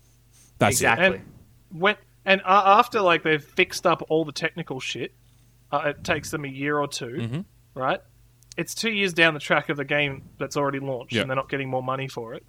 that's 0.58 0.76
Exactly. 0.76 1.06
and 1.06 1.20
when 1.80 1.96
and 2.28 2.40
uh, 2.42 2.62
after 2.78 3.00
like 3.00 3.22
they've 3.22 3.42
fixed 3.42 3.86
up 3.86 4.02
all 4.08 4.24
the 4.24 4.32
technical 4.32 4.78
shit, 4.80 5.12
uh, 5.72 5.82
it 5.86 6.04
takes 6.04 6.30
them 6.30 6.44
a 6.44 6.48
year 6.48 6.78
or 6.78 6.86
2 6.86 7.06
Mm-hmm. 7.06 7.40
right? 7.74 8.00
It's 8.56 8.74
two 8.74 8.90
years 8.90 9.12
down 9.12 9.34
the 9.34 9.40
track 9.40 9.68
of 9.68 9.76
the 9.76 9.84
game 9.84 10.30
that's 10.38 10.56
already 10.56 10.80
launched, 10.80 11.12
Yeah. 11.14 11.22
and 11.22 11.30
they're 11.30 11.36
not 11.36 11.48
getting 11.48 11.68
more 11.70 11.82
money 11.82 12.08
for 12.08 12.34
it. 12.34 12.44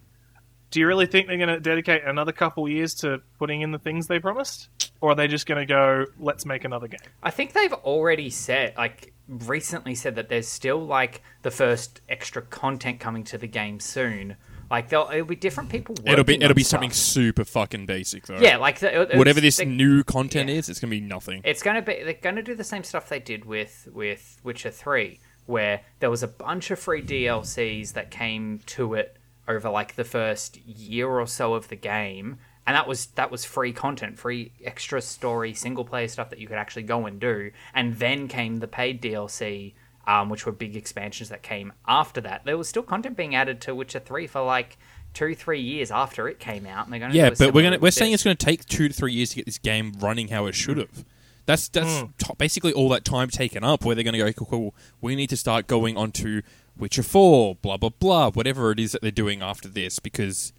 Do 0.71 0.79
you 0.79 0.87
really 0.87 1.05
think 1.07 1.27
they're 1.27 1.37
going 1.37 1.49
to 1.49 1.59
dedicate 1.59 2.03
another 2.03 2.31
couple 2.31 2.67
years 2.69 2.93
to 2.95 3.21
putting 3.39 3.61
in 3.61 3.71
the 3.71 3.79
things 3.79 4.07
they 4.07 4.19
promised, 4.19 4.69
or 5.01 5.11
are 5.11 5.15
they 5.15 5.27
just 5.27 5.45
going 5.47 5.59
to 5.59 5.65
go, 5.65 6.05
"Let's 6.19 6.45
make 6.45 6.63
another 6.63 6.87
game"? 6.87 6.99
I 7.23 7.31
think 7.31 7.53
they've 7.53 7.73
already 7.73 8.29
said, 8.29 8.73
like, 8.77 9.13
recently 9.27 9.95
said 9.95 10.15
that 10.15 10.29
there's 10.29 10.47
still 10.47 10.79
like 10.85 11.21
the 11.43 11.49
first 11.51 12.01
extra 12.07 12.41
content 12.43 12.99
coming 12.99 13.23
to 13.25 13.37
the 13.37 13.47
game 13.47 13.79
soon. 13.79 14.35
Like, 14.71 14.89
there'll 14.89 15.09
it'll 15.09 15.25
be 15.25 15.35
different 15.35 15.69
people. 15.69 15.95
it 16.05 16.11
it'll 16.13 16.23
be 16.25 16.35
it'll 16.35 16.53
be 16.53 16.63
stuff. 16.63 16.77
something 16.79 16.91
super 16.91 17.43
fucking 17.43 17.85
basic 17.87 18.27
though 18.27 18.39
Yeah, 18.39 18.57
like 18.57 18.79
the, 18.79 19.01
it- 19.11 19.17
whatever 19.17 19.41
this 19.41 19.57
the- 19.57 19.65
new 19.65 20.03
content 20.03 20.49
yeah. 20.49 20.55
is 20.57 20.69
it's 20.69 20.79
gonna 20.79 20.91
be 20.91 21.01
nothing 21.01 21.41
it's 21.43 21.63
going 21.63 21.75
to 21.75 21.81
be 21.81 22.03
they're 22.03 22.13
going 22.13 22.35
to 22.35 22.43
do 22.43 22.53
the 22.55 22.63
same 22.63 22.83
stuff 22.83 23.09
they 23.09 23.19
did 23.19 23.45
with 23.45 23.87
with 23.93 24.39
Witcher 24.43 24.69
3 24.71 25.19
where 25.47 25.81
there 25.99 26.09
was 26.11 26.21
a 26.21 26.27
bunch 26.27 26.69
of 26.69 26.77
free 26.77 27.01
DLCs 27.01 27.93
that 27.93 28.11
came 28.11 28.59
to 28.67 28.93
it 28.93 29.17
over 29.47 29.69
like 29.69 29.95
the 29.95 30.03
first 30.03 30.57
year 30.65 31.07
or 31.09 31.25
so 31.25 31.55
of 31.55 31.69
the 31.69 31.75
game 31.75 32.37
and 32.67 32.75
that 32.75 32.87
was 32.87 33.07
that 33.15 33.31
was 33.31 33.43
free 33.45 33.73
content 33.73 34.19
free 34.19 34.51
extra 34.63 35.01
story 35.01 35.53
single 35.55 35.83
player 35.83 36.07
stuff 36.07 36.29
that 36.29 36.37
you 36.37 36.47
could 36.47 36.57
actually 36.57 36.83
go 36.83 37.07
and 37.07 37.19
do 37.19 37.49
and 37.73 37.95
then 37.95 38.27
came 38.27 38.59
the 38.59 38.67
paid 38.67 39.01
DLC 39.01 39.73
um, 40.07 40.29
which 40.29 40.45
were 40.45 40.51
big 40.51 40.75
expansions 40.75 41.29
that 41.29 41.41
came 41.43 41.71
after 41.87 42.19
that 42.21 42.43
there 42.45 42.57
was 42.57 42.67
still 42.69 42.83
content 42.83 43.15
being 43.17 43.35
added 43.35 43.61
to 43.61 43.75
Witcher 43.75 43.99
3 43.99 44.27
for 44.27 44.41
like 44.41 44.77
two 45.13 45.33
three 45.33 45.59
years 45.61 45.89
after 45.91 46.27
it 46.27 46.39
came 46.39 46.65
out 46.67 46.85
and 46.85 46.93
they're 46.93 46.99
going 46.99 47.11
to 47.11 47.17
Yeah, 47.17 47.29
do 47.31 47.35
but 47.37 47.53
we're 47.53 47.63
gonna 47.63 47.79
we're 47.79 47.89
saying 47.91 48.13
it's 48.13 48.23
going 48.23 48.37
to 48.37 48.45
take 48.45 48.65
two 48.65 48.87
to 48.87 48.93
three 48.93 49.11
years 49.13 49.31
to 49.31 49.37
get 49.37 49.45
this 49.45 49.57
game 49.57 49.93
running 49.99 50.27
how 50.27 50.45
it 50.45 50.53
should 50.53 50.77
have. 50.77 51.03
That's 51.47 51.67
that's 51.67 52.01
Hmm. 52.01 52.05
t- 52.19 52.33
basically 52.37 52.73
all 52.73 52.89
that 52.89 53.03
time 53.03 53.29
taken 53.29 53.63
up. 53.63 53.83
Where 53.83 53.95
they're 53.95 54.03
going 54.03 54.13
to 54.13 54.19
go, 54.19 54.31
cool, 54.33 54.47
cool, 54.47 54.75
we 55.01 55.15
need 55.15 55.29
to 55.31 55.37
start 55.37 55.65
going 55.65 55.97
on 55.97 56.11
to 56.13 56.43
Witcher 56.77 57.01
Four, 57.01 57.55
blah 57.55 57.77
blah 57.77 57.89
blah, 57.89 58.29
whatever 58.29 58.71
it 58.71 58.79
is 58.79 58.91
that 58.91 59.01
they're 59.01 59.09
doing 59.09 59.41
after 59.41 59.67
this, 59.67 59.97
because 59.97 60.53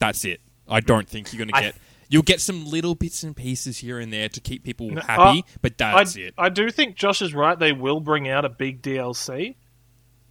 that's 0.00 0.24
it. 0.24 0.40
I 0.68 0.80
don't 0.80 1.08
think 1.08 1.32
you're 1.32 1.38
going 1.38 1.50
to 1.50 1.56
I- 1.56 1.62
get. 1.62 1.76
You'll 2.12 2.22
get 2.22 2.42
some 2.42 2.66
little 2.66 2.94
bits 2.94 3.22
and 3.22 3.34
pieces 3.34 3.78
here 3.78 3.98
and 3.98 4.12
there 4.12 4.28
to 4.28 4.38
keep 4.38 4.64
people 4.64 4.90
No, 4.90 5.00
happy, 5.00 5.46
but 5.62 5.78
that's 5.78 6.14
I, 6.14 6.20
it. 6.20 6.34
I 6.36 6.50
do 6.50 6.70
think 6.70 6.94
Josh 6.94 7.22
is 7.22 7.32
right. 7.32 7.58
They 7.58 7.72
will 7.72 8.00
bring 8.00 8.28
out 8.28 8.44
a 8.44 8.50
big 8.50 8.82
DLC, 8.82 9.54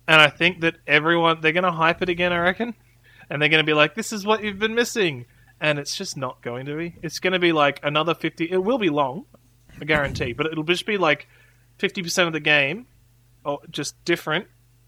and 0.08 0.22
I 0.22 0.30
think 0.30 0.62
that 0.62 0.76
everyone 0.86 1.42
they're 1.42 1.54
going 1.54 1.64
to 1.64 1.72
hype 1.72 2.04
it 2.04 2.10
again. 2.10 2.34
I 2.34 2.38
reckon, 2.38 2.76
and 3.32 3.42
they're 3.42 3.50
going 3.50 3.66
to 3.66 3.68
be 3.68 3.74
like, 3.74 3.96
"This 3.96 4.14
is 4.14 4.24
what 4.24 4.44
you've 4.44 4.60
been 4.60 4.76
missing," 4.76 5.26
and 5.60 5.80
it's 5.80 5.96
just 5.98 6.16
not 6.16 6.44
going 6.44 6.68
to 6.68 6.78
be. 6.78 6.98
It's 7.02 7.18
going 7.18 7.34
to 7.34 7.40
be 7.40 7.52
like 7.52 7.80
another 7.82 8.14
fifty. 8.14 8.48
It 8.52 8.64
will 8.64 8.78
be 8.78 8.90
long, 8.90 9.26
I 9.82 9.86
guarantee, 9.86 10.34
but 10.34 10.46
it'll 10.46 10.64
just 10.64 10.86
be 10.86 10.98
like 10.98 11.28
fifty 11.80 12.04
percent 12.04 12.28
of 12.28 12.34
the 12.34 12.40
game, 12.40 12.86
or 13.44 13.58
just 13.72 13.96
different, 14.06 14.46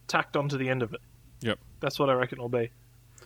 tacked 0.07 0.37
onto 0.37 0.59
the 0.59 0.69
end 0.69 0.83
of 0.83 0.93
it. 0.93 1.01
Yep. 1.41 1.57
That's 1.79 1.97
what 1.97 2.11
I 2.11 2.13
reckon 2.13 2.37
it'll 2.37 2.49
be. 2.49 2.69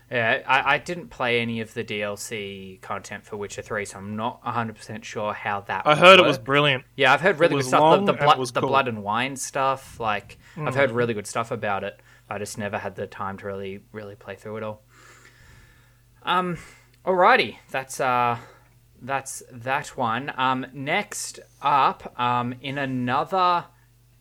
Yeah, 0.09 0.41
I, 0.47 0.75
I 0.75 0.77
didn't 0.77 1.09
play 1.09 1.41
any 1.41 1.59
of 1.59 1.73
the 1.73 1.83
DLC 1.83 2.79
content 2.81 3.25
for 3.25 3.35
Witcher 3.35 3.61
3, 3.61 3.83
so 3.83 3.97
I'm 3.97 4.15
not 4.15 4.41
100% 4.43 5.03
sure 5.03 5.33
how 5.33 5.61
that 5.61 5.85
I 5.85 5.95
heard 5.95 6.19
it 6.19 6.25
was 6.25 6.37
brilliant. 6.37 6.85
Yeah, 6.95 7.11
I've 7.13 7.19
heard 7.19 7.39
really 7.39 7.55
good 7.55 7.65
stuff. 7.65 7.99
the 7.99 8.05
the, 8.05 8.11
and 8.13 8.21
it 8.21 8.23
blood, 8.23 8.39
was 8.39 8.51
the 8.53 8.61
cool. 8.61 8.69
blood 8.69 8.87
and 8.87 9.03
wine 9.03 9.35
stuff. 9.35 9.99
Like 9.99 10.37
I've 10.57 10.75
heard 10.75 10.91
really 10.91 11.13
good 11.13 11.27
stuff 11.27 11.51
about 11.51 11.83
it. 11.83 11.99
I 12.29 12.37
just 12.39 12.57
never 12.57 12.77
had 12.77 12.95
the 12.95 13.07
time 13.07 13.37
to 13.39 13.47
really 13.47 13.81
really 13.91 14.15
play 14.15 14.35
through 14.35 14.57
it 14.57 14.63
all. 14.63 14.83
Um, 16.23 16.57
alrighty, 17.05 17.57
that's 17.69 17.99
uh, 17.99 18.37
that's 19.01 19.43
that 19.51 19.87
one. 19.97 20.31
Um, 20.37 20.67
next 20.73 21.39
up, 21.61 22.17
um, 22.19 22.55
in 22.61 22.77
another 22.77 23.65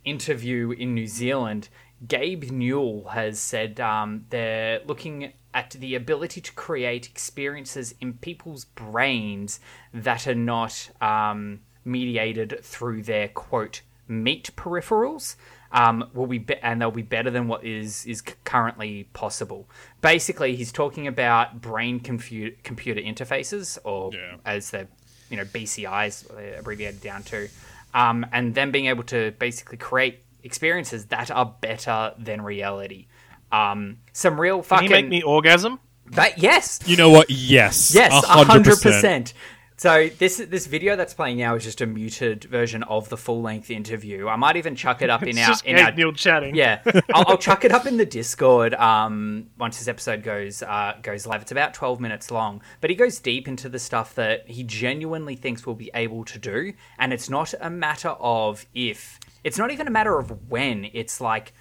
interview 0.04 0.70
in 0.70 0.94
New 0.94 1.06
Zealand, 1.06 1.68
Gabe 2.06 2.50
Newell 2.50 3.08
has 3.08 3.38
said 3.38 3.80
um, 3.80 4.26
they're 4.30 4.80
looking 4.86 5.32
at 5.54 5.70
the 5.70 5.94
ability 5.94 6.40
to 6.42 6.52
create 6.52 7.06
experiences 7.08 7.94
in 8.00 8.14
people's 8.14 8.64
brains 8.66 9.58
that 9.94 10.26
are 10.26 10.34
not 10.34 10.90
um, 11.00 11.60
mediated 11.84 12.58
through 12.62 13.02
their 13.02 13.28
quote 13.28 13.80
meat 14.08 14.50
peripherals. 14.56 15.36
Um, 15.72 16.08
will 16.14 16.26
be, 16.28 16.38
be 16.38 16.54
and 16.62 16.80
they'll 16.80 16.90
be 16.92 17.02
better 17.02 17.30
than 17.30 17.48
what 17.48 17.64
is 17.64 18.06
is 18.06 18.22
currently 18.44 19.04
possible. 19.14 19.68
Basically, 20.00 20.54
he's 20.54 20.70
talking 20.70 21.06
about 21.08 21.60
brain 21.60 21.98
computer 22.00 22.56
computer 22.62 23.00
interfaces, 23.00 23.76
or 23.84 24.12
Yeah. 24.14 24.36
as 24.44 24.70
they're 24.70 24.86
you 25.28 25.36
know 25.36 25.44
BCIs 25.44 26.28
they're 26.28 26.60
abbreviated 26.60 27.00
down 27.00 27.24
to, 27.24 27.48
um, 27.94 28.24
and 28.32 28.54
then 28.54 28.70
being 28.70 28.86
able 28.86 29.02
to 29.04 29.32
basically 29.40 29.76
create 29.76 30.20
experiences 30.46 31.06
that 31.06 31.30
are 31.30 31.54
better 31.60 32.14
than 32.18 32.40
reality. 32.40 33.08
Um, 33.52 33.98
some 34.12 34.40
real 34.40 34.56
Can 34.58 34.64
fucking 34.64 34.90
make 34.90 35.08
me 35.08 35.22
orgasm? 35.22 35.78
that 36.12 36.38
yes, 36.38 36.80
You 36.86 36.96
know 36.96 37.10
what? 37.10 37.28
Yes. 37.28 37.92
yes, 37.94 38.12
a 38.12 38.44
hundred 38.44 38.80
percent. 38.80 39.34
So 39.78 40.08
this 40.18 40.38
this 40.38 40.66
video 40.66 40.96
that's 40.96 41.12
playing 41.12 41.36
now 41.36 41.54
is 41.54 41.62
just 41.62 41.82
a 41.82 41.86
muted 41.86 42.44
version 42.44 42.82
of 42.84 43.10
the 43.10 43.16
full 43.18 43.42
length 43.42 43.70
interview. 43.70 44.26
I 44.26 44.36
might 44.36 44.56
even 44.56 44.74
chuck 44.74 45.02
it 45.02 45.10
up 45.10 45.22
in 45.22 45.28
It's 45.30 45.38
our 45.40 45.46
just 45.48 45.66
in 45.66 45.76
Gabe 45.76 45.84
our 45.84 45.92
Newell 45.92 46.12
chatting. 46.14 46.54
yeah, 46.54 46.80
I'll, 47.12 47.24
I'll 47.28 47.36
chuck 47.38 47.62
it 47.66 47.72
up 47.72 47.84
in 47.84 47.98
the 47.98 48.06
Discord 48.06 48.72
um, 48.74 49.48
once 49.58 49.78
this 49.78 49.86
episode 49.86 50.22
goes 50.22 50.62
uh, 50.62 50.94
goes 51.02 51.26
live. 51.26 51.42
It's 51.42 51.52
about 51.52 51.74
twelve 51.74 52.00
minutes 52.00 52.30
long, 52.30 52.62
but 52.80 52.88
he 52.88 52.96
goes 52.96 53.18
deep 53.18 53.46
into 53.48 53.68
the 53.68 53.78
stuff 53.78 54.14
that 54.14 54.48
he 54.48 54.62
genuinely 54.62 55.36
thinks 55.36 55.66
we'll 55.66 55.74
be 55.76 55.90
able 55.94 56.24
to 56.24 56.38
do, 56.38 56.72
and 56.98 57.12
it's 57.12 57.28
not 57.28 57.52
a 57.60 57.68
matter 57.68 58.10
of 58.10 58.64
if. 58.74 59.20
It's 59.44 59.58
not 59.58 59.70
even 59.72 59.86
a 59.86 59.90
matter 59.90 60.18
of 60.18 60.50
when. 60.50 60.88
It's 60.94 61.20
like 61.20 61.52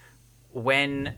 when. 0.53 1.15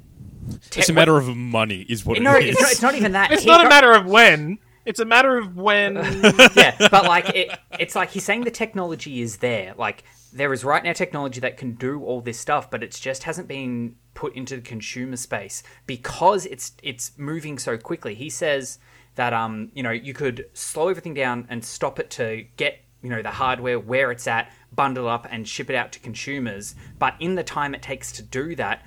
It's 0.75 0.89
a 0.89 0.93
matter 0.93 1.15
of 1.17 1.27
money, 1.37 1.81
is 1.89 2.05
what 2.05 2.19
No, 2.21 2.35
it 2.37 2.45
is. 2.45 2.49
it's 2.55 2.61
not, 2.61 2.71
it's 2.71 2.81
not 2.81 2.95
even 2.95 3.11
that. 3.11 3.31
It's 3.31 3.43
He 3.43 3.47
not 3.49 3.65
a 3.65 3.69
matter 3.69 3.91
of 3.91 4.05
when. 4.07 4.57
It's 4.87 5.01
a 5.01 5.05
matter 5.05 5.37
of 5.37 5.57
when. 5.57 5.95
yeah, 6.55 6.75
but 6.89 7.03
like 7.03 7.29
it, 7.35 7.51
it's 7.77 7.93
like 7.93 8.11
he's 8.11 8.23
saying 8.23 8.45
the 8.45 8.51
technology 8.51 9.21
is 9.21 9.37
there. 9.37 9.73
Like 9.77 10.05
there 10.31 10.53
is 10.53 10.63
right 10.63 10.81
now 10.81 10.93
technology 10.93 11.41
that 11.41 11.57
can 11.57 11.73
do 11.73 12.01
all 12.03 12.21
this 12.21 12.39
stuff, 12.39 12.71
but 12.71 12.81
it 12.83 12.91
just 12.91 13.23
hasn't 13.23 13.49
been 13.49 13.97
put 14.13 14.33
into 14.33 14.55
the 14.55 14.61
consumer 14.61 15.17
space 15.17 15.61
because 15.85 16.45
it's 16.45 16.71
it's 16.81 17.11
moving 17.17 17.59
so 17.59 17.77
quickly. 17.77 18.15
He 18.15 18.29
says 18.29 18.79
that 19.15 19.33
um 19.33 19.71
you 19.73 19.83
know 19.83 19.91
you 19.91 20.13
could 20.13 20.45
slow 20.53 20.87
everything 20.87 21.13
down 21.13 21.47
and 21.49 21.65
stop 21.65 21.99
it 21.99 22.09
to 22.11 22.45
get 22.55 22.79
you 23.01 23.09
know 23.09 23.21
the 23.21 23.31
hardware 23.31 23.79
where 23.81 24.09
it's 24.11 24.25
at, 24.25 24.53
bundle 24.73 25.09
up 25.09 25.27
and 25.29 25.45
ship 25.45 25.69
it 25.69 25.75
out 25.75 25.91
to 25.91 25.99
consumers. 25.99 26.75
But 26.97 27.15
in 27.19 27.35
the 27.35 27.43
time 27.43 27.75
it 27.75 27.81
takes 27.81 28.13
to 28.13 28.23
do 28.23 28.55
that, 28.55 28.85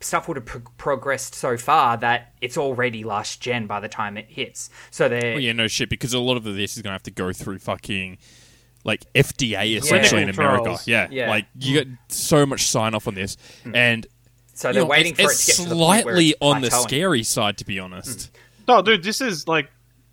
stuff 0.00 0.28
would 0.28 0.36
have 0.36 0.46
pro- 0.46 0.60
progressed 0.76 1.34
so 1.34 1.56
far 1.56 1.96
that 1.96 2.32
it's 2.40 2.56
already 2.56 3.02
last 3.04 3.40
gen 3.40 3.66
by 3.66 3.80
the 3.80 3.88
time 3.88 4.16
it 4.16 4.26
hits. 4.28 4.70
So 4.90 5.08
they're 5.08 5.32
Well, 5.34 5.40
yeah, 5.40 5.52
no 5.52 5.66
shit, 5.68 5.88
because 5.90 6.14
a 6.14 6.20
lot 6.20 6.36
of 6.36 6.44
this 6.44 6.76
is 6.76 6.82
going 6.82 6.90
to 6.90 6.94
have 6.94 7.02
to 7.04 7.10
go 7.10 7.32
through 7.32 7.58
fucking 7.58 8.18
like 8.84 9.12
FDA 9.12 9.76
essentially 9.76 10.22
in 10.22 10.28
America. 10.28 10.76
Yeah, 10.86 11.08
Yeah. 11.10 11.28
like 11.28 11.46
you 11.58 11.74
get 11.84 11.88
so 12.08 12.46
much 12.46 12.66
sign 12.68 12.94
off 12.94 13.08
on 13.08 13.14
this, 13.14 13.36
and 13.74 14.06
So 14.54 14.72
they're 14.72 14.82
know, 14.82 14.88
waiting 14.88 15.14
it's, 15.18 15.20
for 15.22 15.30
it 15.32 15.36
to 15.36 15.46
get 15.46 15.56
to 15.56 15.62
the 15.62 15.68
point 15.74 16.04
where 16.04 16.14
slightly 16.14 16.28
it's 16.30 16.38
on 16.40 16.60
the 16.62 16.70
scary 16.70 17.22
side, 17.24 17.58
to 17.58 17.64
be 17.64 17.78
honest. 17.80 18.30
no, 18.68 18.80
dude, 18.82 19.02
this 19.02 19.20
is 19.20 19.48
like, 19.48 19.68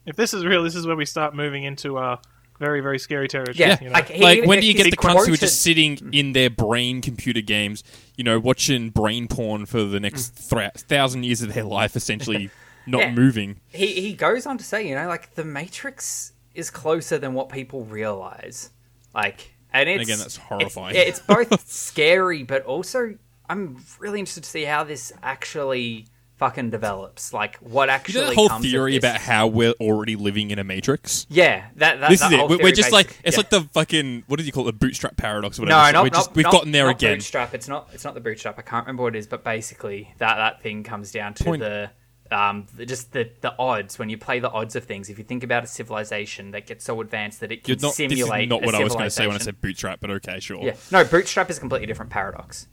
if 0.07 0.15
this 0.15 0.33
is 0.33 0.43
real, 0.45 0.63
this 0.63 0.75
is 0.75 0.85
where 0.87 0.95
we 0.95 1.05
start 1.05 1.35
moving 1.35 1.63
into 1.63 1.97
uh, 1.97 2.17
very, 2.59 2.81
very 2.81 2.99
scary 2.99 3.27
territory. 3.27 3.57
Yeah, 3.57 3.77
you 3.81 3.87
know? 3.87 3.93
like, 3.93 4.17
like 4.17 4.45
when 4.45 4.61
do 4.61 4.67
you 4.67 4.73
get 4.73 4.89
the 4.89 4.97
cunts 4.97 5.27
who 5.27 5.33
are 5.33 5.37
just 5.37 5.61
sitting 5.61 6.09
in 6.13 6.33
their 6.33 6.49
brain 6.49 7.01
computer 7.01 7.41
games, 7.41 7.83
you 8.15 8.23
know, 8.23 8.39
watching 8.39 8.89
brain 8.89 9.27
porn 9.27 9.65
for 9.65 9.83
the 9.83 9.99
next 9.99 10.35
mm. 10.35 10.49
thra- 10.49 10.71
thousand 10.75 11.23
years 11.23 11.41
of 11.41 11.53
their 11.53 11.63
life, 11.63 11.95
essentially 11.95 12.49
not 12.87 13.01
Yeah. 13.01 13.11
moving. 13.11 13.59
He 13.67 14.01
he 14.01 14.13
goes 14.13 14.45
on 14.45 14.57
to 14.57 14.63
say, 14.63 14.87
you 14.87 14.95
know, 14.95 15.07
like 15.07 15.35
the 15.35 15.45
Matrix 15.45 16.33
is 16.53 16.69
closer 16.69 17.17
than 17.17 17.33
what 17.33 17.49
people 17.49 17.83
realize. 17.85 18.69
Like, 19.13 19.53
and 19.73 19.89
it's 19.89 20.03
again, 20.03 20.19
that's 20.19 20.37
horrifying. 20.37 20.95
It's, 20.95 21.19
it's 21.19 21.27
both 21.27 21.67
scary, 21.69 22.43
but 22.43 22.63
also 22.63 23.17
I'm 23.49 23.83
really 23.99 24.19
interested 24.19 24.43
to 24.43 24.49
see 24.49 24.63
how 24.63 24.83
this 24.83 25.11
actually 25.21 26.07
fucking 26.37 26.69
develops. 26.69 27.33
Like, 27.33 27.57
what 27.57 27.87
You 27.89 27.93
actually 27.95 28.21
know 28.21 28.27
that 28.27 28.35
whole 28.35 28.49
theory 28.59 28.97
about 28.97 29.17
how 29.17 29.47
we're 29.47 29.73
already 29.79 30.15
living 30.15 30.51
in 30.51 30.59
a 30.59 30.63
matrix. 30.63 31.25
yeah, 31.29 31.67
that, 31.77 31.99
that 31.99 32.09
This 32.09 32.19
that 32.19 32.27
is 32.27 32.31
it. 32.33 32.39
whole 32.39 32.49
We're, 32.49 32.57
we're 32.63 32.71
just 32.71 32.91
like 32.91 33.17
it's 33.23 33.35
yeah. 33.35 33.39
like 33.39 33.49
the 33.49 33.61
fucking 33.73 34.23
what 34.27 34.37
did 34.37 34.45
you 34.45 34.51
call 34.51 34.63
it? 34.67 34.71
The 34.73 34.85
bootstrap 34.85 35.17
paradox 35.17 35.57
or 35.59 35.63
whatever. 35.63 35.79
No, 35.81 35.85
So 35.87 35.91
not, 35.93 36.03
we're 36.03 36.09
just, 36.09 36.29
not, 36.29 36.35
we've 36.35 36.43
not- 36.43 36.51
gotten 36.51 36.71
there 36.71 36.89
again. 36.89 37.15
Bootstrap. 37.17 37.53
It's 37.53 37.67
not. 37.67 37.89
It's 37.93 38.03
not 38.03 38.13
the 38.13 38.21
bootstrap. 38.21 38.59
I 38.59 38.61
can't 38.63 38.85
remember 38.85 39.03
what 39.03 39.15
it 39.15 39.19
is, 39.19 39.27
but 39.27 39.43
basically 39.43 40.13
that 40.17 40.35
that 40.35 40.61
thing 40.61 40.83
comes 40.83 41.11
down 41.11 41.33
to 41.35 41.43
Point- 41.43 41.61
the 41.61 41.89
um 42.31 42.65
just 42.85 43.13
the 43.13 43.29
the 43.41 43.53
odds 43.59 43.99
when 43.99 44.09
you 44.09 44.17
play 44.17 44.39
the 44.39 44.49
odds 44.49 44.75
of 44.75 44.83
things. 44.85 45.09
If 45.11 45.19
you 45.19 45.23
think 45.23 45.43
about 45.43 45.63
a 45.63 45.67
civilization 45.67 46.51
that 46.51 46.65
gets 46.65 46.83
so 46.83 46.99
advanced 46.99 47.39
that 47.41 47.51
it 47.51 47.63
can 47.63 47.73
not, 47.73 47.81
this 47.81 47.91
is 47.91 47.95
simulate 47.97 48.49
not 48.49 48.63
what 48.63 48.73
I 48.73 48.83
was 48.83 48.93
going 48.93 49.05
to 49.05 49.11
say 49.11 49.27
when 49.27 49.35
I 49.35 49.39
said 49.39 49.61
bootstrap, 49.61 49.99
but 49.99 50.09
okay, 50.09 50.39
sure. 50.39 50.63
Yeah, 50.63 50.73
no, 50.91 51.03
bootstrap 51.05 51.49
is 51.51 51.57
a 51.57 51.59
completely 51.59 51.85
different 51.87 52.11
paradox. 52.11 52.67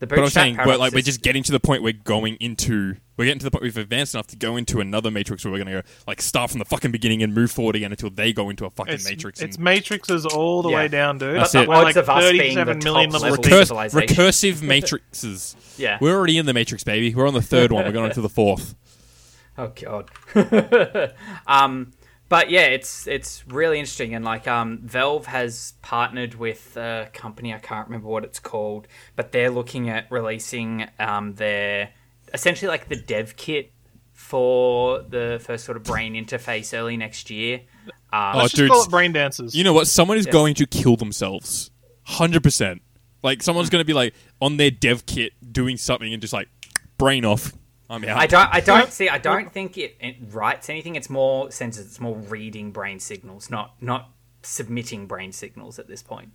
The 0.00 0.06
But 0.06 0.20
I'm 0.20 0.28
saying, 0.28 0.54
we're, 0.56 0.64
paradox 0.64 0.78
like, 0.80 0.92
we're 0.92 1.02
just 1.02 1.22
getting 1.22 1.42
to 1.42 1.50
the 1.52 1.58
point 1.58 1.82
we're 1.82 1.92
going 1.92 2.36
into. 2.36 2.94
We're 3.16 3.24
getting 3.24 3.40
to 3.40 3.44
the 3.44 3.50
point 3.50 3.64
we've 3.64 3.76
advanced 3.76 4.14
enough 4.14 4.28
to 4.28 4.36
go 4.36 4.56
into 4.56 4.80
another 4.80 5.10
matrix 5.10 5.44
where 5.44 5.50
we're 5.50 5.58
going 5.64 5.74
to 5.76 5.82
go 5.82 5.88
like 6.06 6.22
start 6.22 6.50
from 6.50 6.60
the 6.60 6.64
fucking 6.64 6.92
beginning 6.92 7.24
and 7.24 7.34
move 7.34 7.50
forward 7.50 7.74
again 7.74 7.90
until 7.90 8.10
they 8.10 8.32
go 8.32 8.48
into 8.48 8.64
a 8.64 8.70
fucking 8.70 8.94
it's, 8.94 9.08
matrix. 9.08 9.42
it's 9.42 9.56
and 9.56 9.66
matrixes 9.66 10.24
all 10.24 10.62
the 10.62 10.68
Yeah. 10.70 10.76
way 10.76 10.88
down, 10.88 11.18
dude. 11.18 11.34
That's 11.34 11.52
But 11.52 11.64
it. 11.64 11.68
We're 11.68 11.74
odds 11.74 11.84
like 11.84 11.96
of 11.96 12.08
us 12.08 12.30
being 12.30 12.54
the 12.54 12.64
37 12.64 12.78
million 12.84 13.10
top 13.10 13.22
levels 13.22 13.40
level 13.70 13.76
recurs- 13.76 13.92
recursive 13.92 14.62
matrices. 14.62 15.56
Yeah. 15.76 15.98
we're 16.00 16.14
already 16.14 16.38
in 16.38 16.46
the 16.46 16.54
matrix, 16.54 16.84
baby. 16.84 17.12
We're 17.12 17.26
on 17.26 17.34
the 17.34 17.42
third 17.42 17.72
one. 17.72 17.84
We're 17.84 17.90
going 17.92 18.06
into 18.10 18.20
the 18.20 18.28
fourth. 18.28 18.76
Oh 19.60 19.72
god. 19.74 20.10
um, 21.48 21.90
but 22.28 22.50
yeah, 22.50 22.66
it's 22.66 23.06
it's 23.06 23.46
really 23.46 23.78
interesting, 23.78 24.14
and 24.14 24.24
like 24.24 24.46
um, 24.46 24.78
Valve 24.82 25.26
has 25.26 25.74
partnered 25.82 26.34
with 26.34 26.76
a 26.76 27.08
company 27.12 27.54
I 27.54 27.58
can't 27.58 27.88
remember 27.88 28.08
what 28.08 28.24
it's 28.24 28.38
called, 28.38 28.86
but 29.16 29.32
they're 29.32 29.50
looking 29.50 29.88
at 29.88 30.10
releasing 30.10 30.86
um, 30.98 31.34
their 31.34 31.90
essentially 32.34 32.68
like 32.68 32.88
the 32.88 32.96
dev 32.96 33.36
kit 33.36 33.72
for 34.12 35.00
the 35.02 35.40
first 35.42 35.64
sort 35.64 35.76
of 35.76 35.84
brain 35.84 36.14
interface 36.14 36.76
early 36.76 36.96
next 36.96 37.30
year. 37.30 37.60
Um, 38.12 38.34
Oh, 38.34 38.38
Let's 38.38 38.50
just 38.52 38.56
dude, 38.56 38.70
call 38.70 38.82
it 38.84 38.90
brain 38.90 39.12
dancers. 39.12 39.54
You 39.54 39.64
know 39.64 39.72
what? 39.72 39.86
Someone 39.86 40.16
is 40.18 40.26
going 40.26 40.54
to 40.54 40.66
kill 40.66 40.96
themselves. 40.96 41.70
Hundred 42.04 42.42
percent. 42.42 42.82
Like 43.22 43.42
someone's 43.42 43.68
going 43.70 43.80
to 43.80 43.86
be 43.86 43.92
like 43.92 44.14
on 44.40 44.56
their 44.56 44.70
dev 44.70 45.06
kit 45.06 45.32
doing 45.52 45.76
something 45.76 46.12
and 46.12 46.20
just 46.20 46.32
like 46.32 46.48
brain 46.96 47.24
off. 47.24 47.52
I'm 47.90 48.04
out. 48.04 48.18
I 48.18 48.26
don't. 48.26 48.54
I 48.54 48.60
don't 48.60 48.92
see. 48.92 49.08
I 49.08 49.18
don't 49.18 49.52
think 49.52 49.78
it, 49.78 49.96
it 50.00 50.16
writes 50.30 50.68
anything. 50.68 50.94
It's 50.94 51.08
more 51.08 51.50
senses. 51.50 51.86
It's 51.86 52.00
more 52.00 52.16
reading 52.16 52.70
brain 52.70 53.00
signals, 53.00 53.50
not 53.50 53.80
not 53.80 54.10
submitting 54.48 55.06
brain 55.06 55.30
signals 55.32 55.78
at 55.78 55.86
this 55.86 56.02
point. 56.02 56.32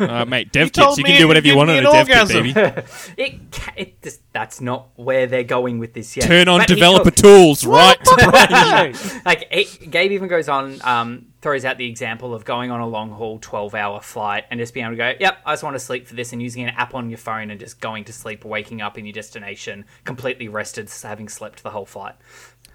Uh, 0.00 0.24
mate, 0.24 0.50
dev 0.52 0.72
kits. 0.72 0.96
You 0.98 1.04
can 1.04 1.18
do 1.18 1.28
whatever 1.28 1.46
you 1.46 1.56
want 1.56 1.70
on 1.70 1.76
a 1.76 1.82
dev 1.82 2.08
kit, 2.08 2.28
baby. 2.28 2.52
It, 3.16 3.52
ca- 3.52 3.72
it 3.76 4.02
just, 4.02 4.20
that's 4.32 4.60
not 4.60 4.88
where 4.96 5.26
they're 5.26 5.44
going 5.44 5.78
with 5.78 5.92
this 5.92 6.16
yet. 6.16 6.26
Turn 6.26 6.48
on 6.48 6.60
But 6.60 6.68
developer 6.68 7.10
tools, 7.10 7.64
right? 7.64 7.98
Like 9.24 9.48
it, 9.50 9.90
Gabe 9.90 10.12
even 10.12 10.28
goes 10.28 10.48
on, 10.48 10.80
um, 10.82 11.26
throws 11.40 11.64
out 11.64 11.76
the 11.76 11.88
example 11.88 12.34
of 12.34 12.44
going 12.44 12.70
on 12.70 12.80
a 12.80 12.86
long 12.86 13.10
haul 13.10 13.38
twelve 13.38 13.74
hour 13.74 14.00
flight 14.00 14.44
and 14.50 14.58
just 14.58 14.72
being 14.74 14.86
able 14.86 14.94
to 14.94 14.96
go, 14.96 15.12
"Yep, 15.18 15.38
I 15.44 15.52
just 15.52 15.62
want 15.62 15.74
to 15.74 15.80
sleep 15.80 16.06
for 16.06 16.14
this," 16.14 16.32
and 16.32 16.42
using 16.42 16.64
an 16.64 16.70
app 16.70 16.94
on 16.94 17.10
your 17.10 17.18
phone 17.18 17.50
and 17.50 17.60
just 17.60 17.80
going 17.80 18.04
to 18.04 18.12
sleep, 18.12 18.44
waking 18.44 18.80
up 18.80 18.96
in 18.98 19.04
your 19.04 19.12
destination, 19.12 19.84
completely 20.04 20.48
rested, 20.48 20.90
having 21.02 21.28
slept 21.28 21.62
the 21.62 21.70
whole 21.70 21.86
flight. 21.86 22.14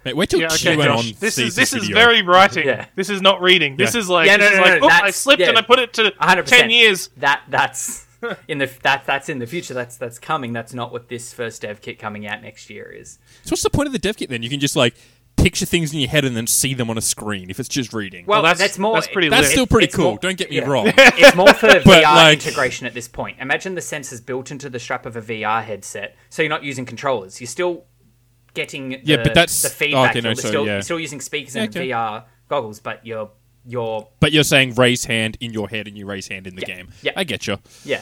Mate, 0.04 0.16
wait 0.16 0.30
till 0.30 0.40
Yeah, 0.40 0.46
okay, 0.46 0.74
Q 0.76 0.82
Josh. 0.84 1.06
on 1.12 1.12
This 1.20 1.38
is 1.38 1.54
this 1.56 1.72
is 1.72 1.88
very 1.88 2.22
writing. 2.22 2.66
Yeah. 2.66 2.86
This 2.94 3.10
is 3.10 3.20
not 3.20 3.40
reading. 3.42 3.76
This 3.76 3.94
is 3.94 4.08
like, 4.08 4.26
Yeah, 4.26 4.36
no, 4.36 4.44
this 4.48 4.56
no, 4.58 4.62
is 4.62 4.80
no, 4.80 4.86
like, 4.86 4.96
"Oop, 5.00 5.04
I 5.04 5.10
slipped 5.10 5.40
yeah. 5.40 5.48
and 5.48 5.58
I 5.58 5.62
put 5.62 5.78
it 5.78 5.92
to 5.94 6.10
100%. 6.20 6.44
ten 6.46 6.70
years. 6.70 7.10
That 7.16 7.42
that's 7.48 8.06
in 8.48 8.58
the 8.58 8.70
that 8.82 9.04
that's 9.06 9.28
in 9.28 9.38
the 9.38 9.46
future. 9.46 9.74
That's 9.74 9.96
that's 9.96 10.18
coming. 10.18 10.52
That's 10.52 10.72
not 10.74 10.92
what 10.92 11.08
this 11.08 11.32
first 11.32 11.62
dev 11.62 11.80
kit 11.80 11.98
coming 11.98 12.26
out 12.26 12.42
next 12.42 12.70
year 12.70 12.90
is. 12.90 13.18
So 13.44 13.50
what's 13.52 13.62
the 13.62 13.70
point 13.70 13.86
of 13.86 13.92
the 13.92 13.98
dev 13.98 14.16
kit 14.16 14.30
then? 14.30 14.42
You 14.42 14.50
can 14.50 14.60
just 14.60 14.76
like 14.76 14.94
picture 15.36 15.64
things 15.66 15.92
in 15.94 16.00
your 16.00 16.08
head 16.08 16.24
and 16.24 16.36
then 16.36 16.48
see 16.48 16.74
them 16.74 16.90
on 16.90 16.98
a 16.98 17.00
screen. 17.00 17.48
If 17.48 17.60
it's 17.60 17.68
just 17.68 17.92
reading, 17.92 18.26
Well, 18.26 18.42
that's- 18.42 18.58
that's, 18.58 18.76
more. 18.76 18.94
that's 18.94 19.06
pretty 19.06 19.28
that's 19.28 19.42
lit. 19.44 19.52
still 19.52 19.66
pretty 19.68 19.84
it's 19.86 19.94
cool. 19.94 20.04
more- 20.10 20.18
Don't 20.18 20.36
get 20.36 20.50
me 20.50 20.56
yeah. 20.56 20.64
wrong. 20.66 20.86
it's 20.96 21.36
more 21.36 21.54
for 21.54 21.68
VR 21.68 22.02
like- 22.02 22.44
integration 22.44 22.88
at 22.88 22.92
this 22.94 23.06
point. 23.06 23.36
Imagine 23.38 23.76
the 23.76 23.80
sensors 23.80 24.24
built 24.24 24.50
into 24.50 24.68
the 24.68 24.80
strap 24.80 25.06
of 25.06 25.14
a 25.14 25.22
VR 25.22 25.62
headset, 25.62 26.16
so 26.28 26.42
you're 26.42 26.48
not 26.50 26.64
using 26.64 26.84
controllers. 26.84 27.40
You're 27.40 27.46
still 27.46 27.84
getting 28.58 28.88
the, 28.90 29.00
Yeah, 29.04 29.16
but 29.22 29.34
that's- 29.34 29.62
the 29.62 29.68
oh, 29.68 29.72
feedback. 29.72 30.10
okay, 30.10 30.20
no, 30.20 30.28
you're, 30.30 30.34
so, 30.36 30.48
still, 30.48 30.66
yeah. 30.66 30.72
you're 30.74 30.82
still 30.82 31.00
using 31.00 31.20
speakers 31.20 31.54
and 31.56 31.68
Okay. 31.74 31.88
VR 31.88 32.24
goggles, 32.48 32.80
but 32.80 33.04
you're 33.06 33.30
you're 33.66 34.08
But 34.20 34.32
you're 34.32 34.44
saying 34.44 34.74
raise 34.76 35.04
hand 35.04 35.36
in 35.40 35.52
your 35.52 35.68
head 35.68 35.86
and 35.88 35.96
you 35.98 36.06
raise 36.06 36.28
hand 36.28 36.46
in 36.46 36.54
the 36.56 36.62
Yeah. 36.66 36.74
game. 36.76 36.88
Yeah. 37.02 37.12
I 37.16 37.24
get 37.24 37.46
you. 37.46 37.58
yeah. 37.84 38.00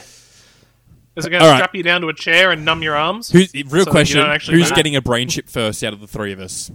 Is 1.15 1.25
it 1.25 1.29
going 1.31 1.41
to 1.41 1.45
All 1.45 1.51
right. 1.51 1.57
strap 1.57 1.75
you 1.75 1.81
down 1.83 2.01
to 2.01 2.09
a 2.09 2.13
chair 2.13 2.51
and 2.51 2.63
numb 2.63 2.81
your 2.83 2.95
arms? 2.95 3.31
Who's, 3.31 3.51
real 3.53 3.63
that 3.65 3.75
you 3.77 3.85
question: 3.85 4.21
Who's 4.53 4.69
move? 4.69 4.75
getting 4.75 4.95
a 4.95 5.01
brain 5.01 5.27
chip 5.29 5.49
first 5.49 5.83
out 5.83 5.91
of 5.93 5.99
the 5.99 6.07
three 6.07 6.31
of 6.31 6.39
us? 6.39 6.71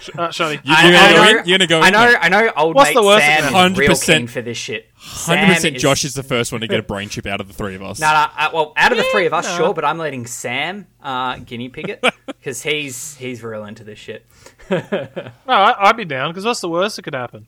Sh- 0.00 0.10
uh, 0.16 0.28
Shonny. 0.28 0.52
You- 0.64 0.74
I- 0.74 0.88
You're 0.88 0.96
I 0.96 1.00
gonna 1.00 1.14
go 1.16 1.22
know- 1.22 1.28
in? 1.40 1.46
You're 1.48 1.58
gonna 1.58 1.66
go 1.68 1.80
I 1.80 1.86
in, 1.88 1.92
know. 1.92 2.14
I 2.20 2.28
know. 2.28 2.52
Old 2.56 2.74
What's 2.76 2.90
mate 2.90 2.94
the 2.94 3.02
worst 3.02 3.24
Sam 3.24 3.40
that 3.42 3.46
is 3.48 3.52
can 3.52 3.74
real 3.74 3.90
100% 3.90 4.16
keen 4.18 4.26
for 4.26 4.42
this 4.42 4.56
shit. 4.58 4.90
Hundred 4.96 5.40
Sam 5.40 5.54
percent. 5.54 5.76
is- 5.76 5.82
Josh 5.82 6.04
is 6.04 6.14
the 6.14 6.22
first 6.22 6.52
one 6.52 6.60
to 6.60 6.66
get 6.68 6.80
a 6.80 6.82
brain 6.82 7.08
chip 7.08 7.26
out 7.26 7.40
of 7.40 7.48
the 7.48 7.54
three 7.54 7.74
of 7.74 7.82
us. 7.82 7.98
No, 8.00 8.06
no. 8.12 8.26
Uh, 8.38 8.50
well, 8.52 8.72
out 8.76 8.92
of 8.92 8.98
the 8.98 9.04
three 9.12 9.26
of 9.26 9.32
us, 9.34 9.56
sure, 9.56 9.72
but 9.74 9.84
I'm 9.84 9.98
letting 9.98 10.26
Sam 10.26 10.86
uh, 11.02 11.36
guinea 11.38 11.68
pig 11.68 11.88
it 11.90 12.04
because 12.26 12.62
he's 12.62 13.16
he's 13.16 13.42
real 13.42 13.64
into 13.64 13.84
this 13.84 13.98
shit. 13.98 14.26
No, 14.70 14.78
I, 15.46 15.88
I'd 15.88 15.96
be 15.96 16.04
down 16.04 16.30
because 16.30 16.44
what's 16.44 16.60
the 16.60 16.68
worst 16.68 16.96
that 16.96 17.02
could 17.02 17.14
happen? 17.14 17.46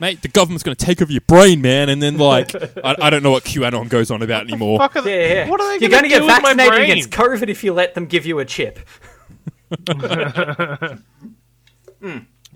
Mate, 0.00 0.20
the 0.22 0.28
government's 0.28 0.64
going 0.64 0.74
to 0.74 0.84
take 0.84 1.00
over 1.00 1.12
your 1.12 1.20
brain, 1.20 1.60
man, 1.62 1.88
and 1.88 2.02
then 2.02 2.18
like 2.18 2.54
I, 2.82 2.96
I 3.02 3.10
don't 3.10 3.22
know 3.22 3.30
what 3.30 3.44
QAnon 3.44 3.88
goes 3.88 4.10
on 4.10 4.20
about 4.20 4.42
anymore. 4.48 4.78
Fuck 4.80 4.96
are 4.96 4.98
Yeah, 5.00 5.04
they, 5.04 5.34
yeah. 5.34 5.48
What 5.48 5.60
are 5.60 5.68
they 5.78 5.80
You're 5.80 5.90
going 5.90 6.02
to 6.02 6.08
get 6.08 6.18
do 6.20 6.26
with 6.26 6.42
my 6.42 6.54
vaccinated 6.54 6.70
brain? 6.72 6.90
against 6.90 7.10
COVID 7.10 7.48
if 7.48 7.62
you 7.62 7.72
let 7.72 7.94
them 7.94 8.06
give 8.06 8.26
you 8.26 8.40
a 8.40 8.44
chip. 8.44 8.80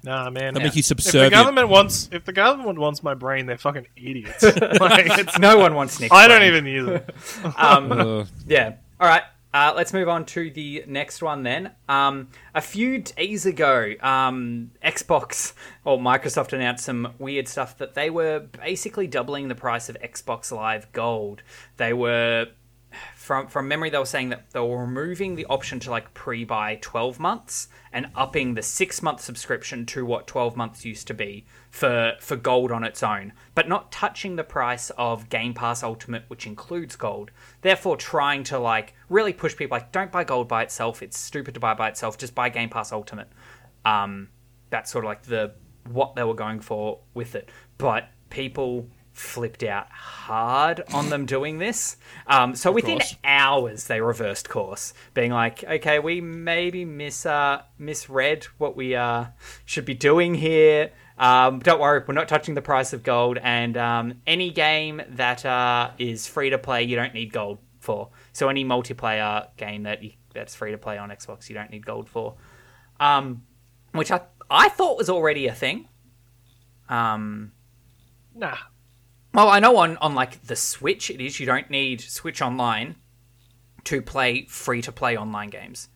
Nah, 0.02 0.30
man. 0.30 0.54
They 0.54 0.62
make 0.62 0.76
you 0.76 0.80
If 0.80 1.02
the 1.02 1.28
government 1.30 1.68
wants, 1.68 2.09
if 2.12 2.24
the 2.24 2.32
government 2.32 2.78
wants 2.78 3.02
my 3.02 3.14
brain, 3.14 3.46
they're 3.46 3.59
fucking 3.59 3.87
idiots. 3.96 4.42
like, 4.80 5.06
it's, 5.18 5.38
No 5.38 5.59
one 5.59 5.74
wants 5.74 5.98
Nick. 5.98 6.12
I 6.12 6.28
don't 6.28 6.42
even 6.42 6.66
use 6.66 6.88
it. 6.88 7.14
Um, 7.56 8.26
yeah. 8.46 8.74
All 9.00 9.09
right. 9.09 9.22
Uh, 9.54 9.72
let's 9.74 9.92
move 9.94 10.09
on 10.09 10.26
to 10.26 10.50
the 10.50 10.85
next 10.87 11.22
one 11.22 11.42
then. 11.42 11.70
Um, 11.88 12.28
a 12.54 12.61
few 12.61 12.98
days 12.98 13.46
ago, 13.46 13.94
um, 14.00 14.70
Xbox 14.85 15.54
or 15.85 15.98
Microsoft 15.98 16.52
announced 16.52 16.85
some 16.85 17.14
weird 17.18 17.48
stuff 17.48 17.78
that 17.78 17.94
they 17.94 18.11
were 18.11 18.40
basically 18.40 19.06
doubling 19.06 19.48
the 19.48 19.54
price 19.54 19.88
of 19.88 19.96
Xbox 20.02 20.52
Live 20.52 20.92
Gold. 20.92 21.42
They 21.78 21.94
were 21.94 22.48
from 23.26 23.48
from 23.48 23.66
memory 23.66 23.90
they 23.90 23.98
were 23.98 24.06
saying 24.06 24.28
that 24.28 24.48
they 24.52 24.60
were 24.60 24.78
removing 24.78 25.34
the 25.34 25.44
option 25.46 25.80
to 25.80 25.90
like 25.90 26.14
pre-buy 26.14 26.78
12 26.80 27.18
months 27.18 27.66
and 27.92 28.06
upping 28.14 28.54
the 28.54 28.62
6 28.62 29.02
month 29.02 29.20
subscription 29.20 29.84
to 29.84 30.06
what 30.06 30.28
12 30.28 30.56
months 30.56 30.84
used 30.84 31.08
to 31.08 31.14
be 31.14 31.44
for 31.68 32.12
for 32.20 32.36
gold 32.36 32.70
on 32.70 32.84
its 32.84 33.02
own 33.02 33.32
but 33.56 33.68
not 33.68 33.90
touching 33.90 34.36
the 34.36 34.44
price 34.44 34.90
of 34.90 35.28
game 35.28 35.52
pass 35.52 35.82
ultimate 35.82 36.22
which 36.28 36.46
includes 36.46 36.94
gold. 36.94 37.32
Therefore 37.62 37.96
trying 37.96 38.44
to 38.44 38.60
like 38.60 38.94
really 39.08 39.32
push 39.32 39.56
people 39.56 39.74
like 39.74 39.90
don't 39.90 40.12
buy 40.12 40.22
gold 40.22 40.46
by 40.46 40.62
itself. 40.62 41.02
It's 41.02 41.18
stupid 41.18 41.54
to 41.54 41.60
buy 41.60 41.74
by 41.74 41.88
itself. 41.88 42.16
Just 42.16 42.32
buy 42.32 42.48
game 42.48 42.68
pass 42.68 42.92
ultimate. 42.92 43.28
Um 43.84 44.28
that's 44.70 44.92
sort 44.92 45.04
of 45.04 45.08
like 45.08 45.24
the 45.24 45.52
what 45.88 46.14
they 46.14 46.22
were 46.22 46.34
going 46.34 46.60
for 46.60 47.00
with 47.12 47.34
it. 47.34 47.50
But 47.76 48.08
people 48.30 48.86
flipped 49.16 49.62
out 49.62 49.90
hard 49.90 50.83
on 50.92 51.09
them 51.09 51.24
doing 51.24 51.57
this 51.57 51.96
um, 52.26 52.55
so 52.55 52.70
within 52.70 52.98
course. 52.98 53.16
hours 53.24 53.87
they 53.87 53.98
reversed 54.00 54.46
course 54.46 54.92
being 55.14 55.33
like 55.33 55.64
okay 55.64 55.98
we 55.98 56.20
maybe 56.20 56.85
mis 56.85 57.24
uh, 57.24 57.62
misread 57.79 58.44
what 58.59 58.76
we 58.76 58.94
uh, 58.94 59.24
should 59.64 59.87
be 59.87 59.94
doing 59.94 60.35
here 60.35 60.90
um, 61.16 61.61
don't 61.61 61.81
worry 61.81 62.02
we're 62.07 62.12
not 62.12 62.29
touching 62.29 62.55
the 62.55 62.61
price 62.61 62.92
of 62.92 63.02
gold 63.02 63.38
and 63.42 63.79
um, 63.79 64.20
any 64.26 64.50
game 64.50 65.00
that 65.09 65.46
uh, 65.46 65.90
is 65.98 66.26
free 66.26 66.50
to 66.50 66.59
play 66.59 66.83
you 66.83 66.94
don't 66.94 67.14
need 67.14 67.33
gold 67.33 67.57
for 67.81 68.11
so 68.35 68.50
any 68.50 68.66
multiplayer 68.66 69.48
game 69.57 69.85
that 69.85 70.02
you, 70.02 70.12
that's 70.35 70.55
free 70.55 70.72
to 70.72 70.79
play 70.79 70.98
on 70.98 71.09
xbox 71.09 71.48
you 71.48 71.55
don't 71.55 71.70
need 71.70 71.87
gold 71.87 72.07
for 72.07 72.35
um, 73.00 73.42
which 73.92 74.11
I 74.11 74.20
I 74.48 74.68
thought 74.68 74.96
was 74.96 75.11
already 75.11 75.48
a 75.48 75.52
thing. 75.52 75.88
Um, 76.88 77.50
Nah. 78.37 78.57
Well, 79.37 79.49
I 79.51 79.61
know 79.61 79.77
on 79.77 79.96
on 79.99 80.14
like 80.14 80.42
the 80.46 80.57
Switch, 80.57 81.11
it 81.11 81.20
is 81.20 81.38
you 81.38 81.46
don't 81.46 81.70
need 81.70 82.01
Switch 82.01 82.40
Online 82.42 82.96
to 83.85 84.03
play 84.03 84.46
free 84.46 84.83
to 84.83 84.90
play 84.90 85.16
online 85.16 85.51
games. 85.51 85.88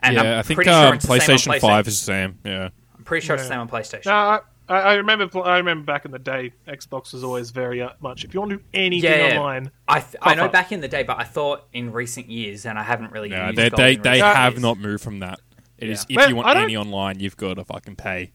And 0.00 0.14
yeah, 0.14 0.20
I'm 0.22 0.38
I 0.38 0.42
think 0.42 0.56
pretty 0.56 0.70
sure 0.70 0.86
um, 0.88 0.94
it's 0.94 1.04
the 1.06 1.12
PlayStation 1.12 1.60
Five 1.60 1.88
is 1.88 1.98
the 2.00 2.04
same. 2.04 2.38
Yeah, 2.44 2.68
I'm 2.96 3.04
pretty 3.04 3.26
sure 3.26 3.34
it's 3.36 3.44
the 3.44 3.48
same 3.48 3.60
on 3.60 3.68
PlayStation. 3.68 4.06
No, 4.06 4.12
I, 4.12 4.40
I 4.68 4.80
I 4.80 4.94
remember. 4.94 5.28
I 5.42 5.56
remember 5.58 5.84
back 5.84 6.04
in 6.04 6.10
the 6.10 6.18
day, 6.18 6.52
Xbox 6.68 7.12
was 7.12 7.24
always 7.24 7.50
very 7.50 7.82
uh, 7.82 7.90
much. 8.00 8.24
If 8.24 8.32
you 8.34 8.40
want 8.40 8.50
to 8.52 8.56
do 8.58 8.64
anything 8.72 9.10
Yeah, 9.10 9.28
yeah. 9.28 9.38
online, 9.38 9.70
I 9.88 10.00
th- 10.00 10.16
I 10.22 10.34
know 10.34 10.44
up. 10.46 10.52
back 10.52 10.72
in 10.72 10.80
the 10.80 10.88
day, 10.88 11.02
but 11.02 11.18
I 11.18 11.24
thought 11.24 11.64
in 11.72 11.92
recent 11.92 12.30
years, 12.30 12.64
and 12.66 12.78
I 12.78 12.82
haven't 12.82 13.12
really. 13.12 13.30
yeah. 13.30 13.46
used 13.50 13.58
They 13.58 13.68
they, 13.70 13.96
they 13.96 14.18
have 14.20 14.54
years. 14.54 14.62
not 14.62 14.78
moved 14.78 15.02
from 15.02 15.18
that. 15.18 15.40
It 15.78 15.88
is 15.90 16.06
Yeah. 16.08 16.22
if 16.22 16.28
you 16.28 16.36
want 16.36 16.56
any 16.56 16.76
online, 16.76 17.18
you've 17.18 17.36
got 17.36 17.54
to 17.54 17.64
fucking 17.64 17.96
pay. 17.96 18.32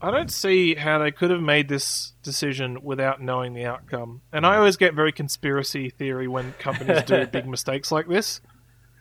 I 0.00 0.10
don't 0.10 0.30
see 0.30 0.74
how 0.74 0.98
they 0.98 1.10
could 1.10 1.30
have 1.30 1.40
made 1.40 1.68
this 1.68 2.12
decision 2.22 2.82
without 2.82 3.22
knowing 3.22 3.54
the 3.54 3.64
outcome. 3.64 4.20
And 4.32 4.44
I 4.46 4.56
always 4.56 4.76
get 4.76 4.94
very 4.94 5.12
conspiracy 5.12 5.88
theory 5.90 6.28
when 6.28 6.52
companies 6.58 7.02
do 7.04 7.26
big 7.32 7.46
mistakes 7.46 7.90
like 7.90 8.06
this, 8.08 8.40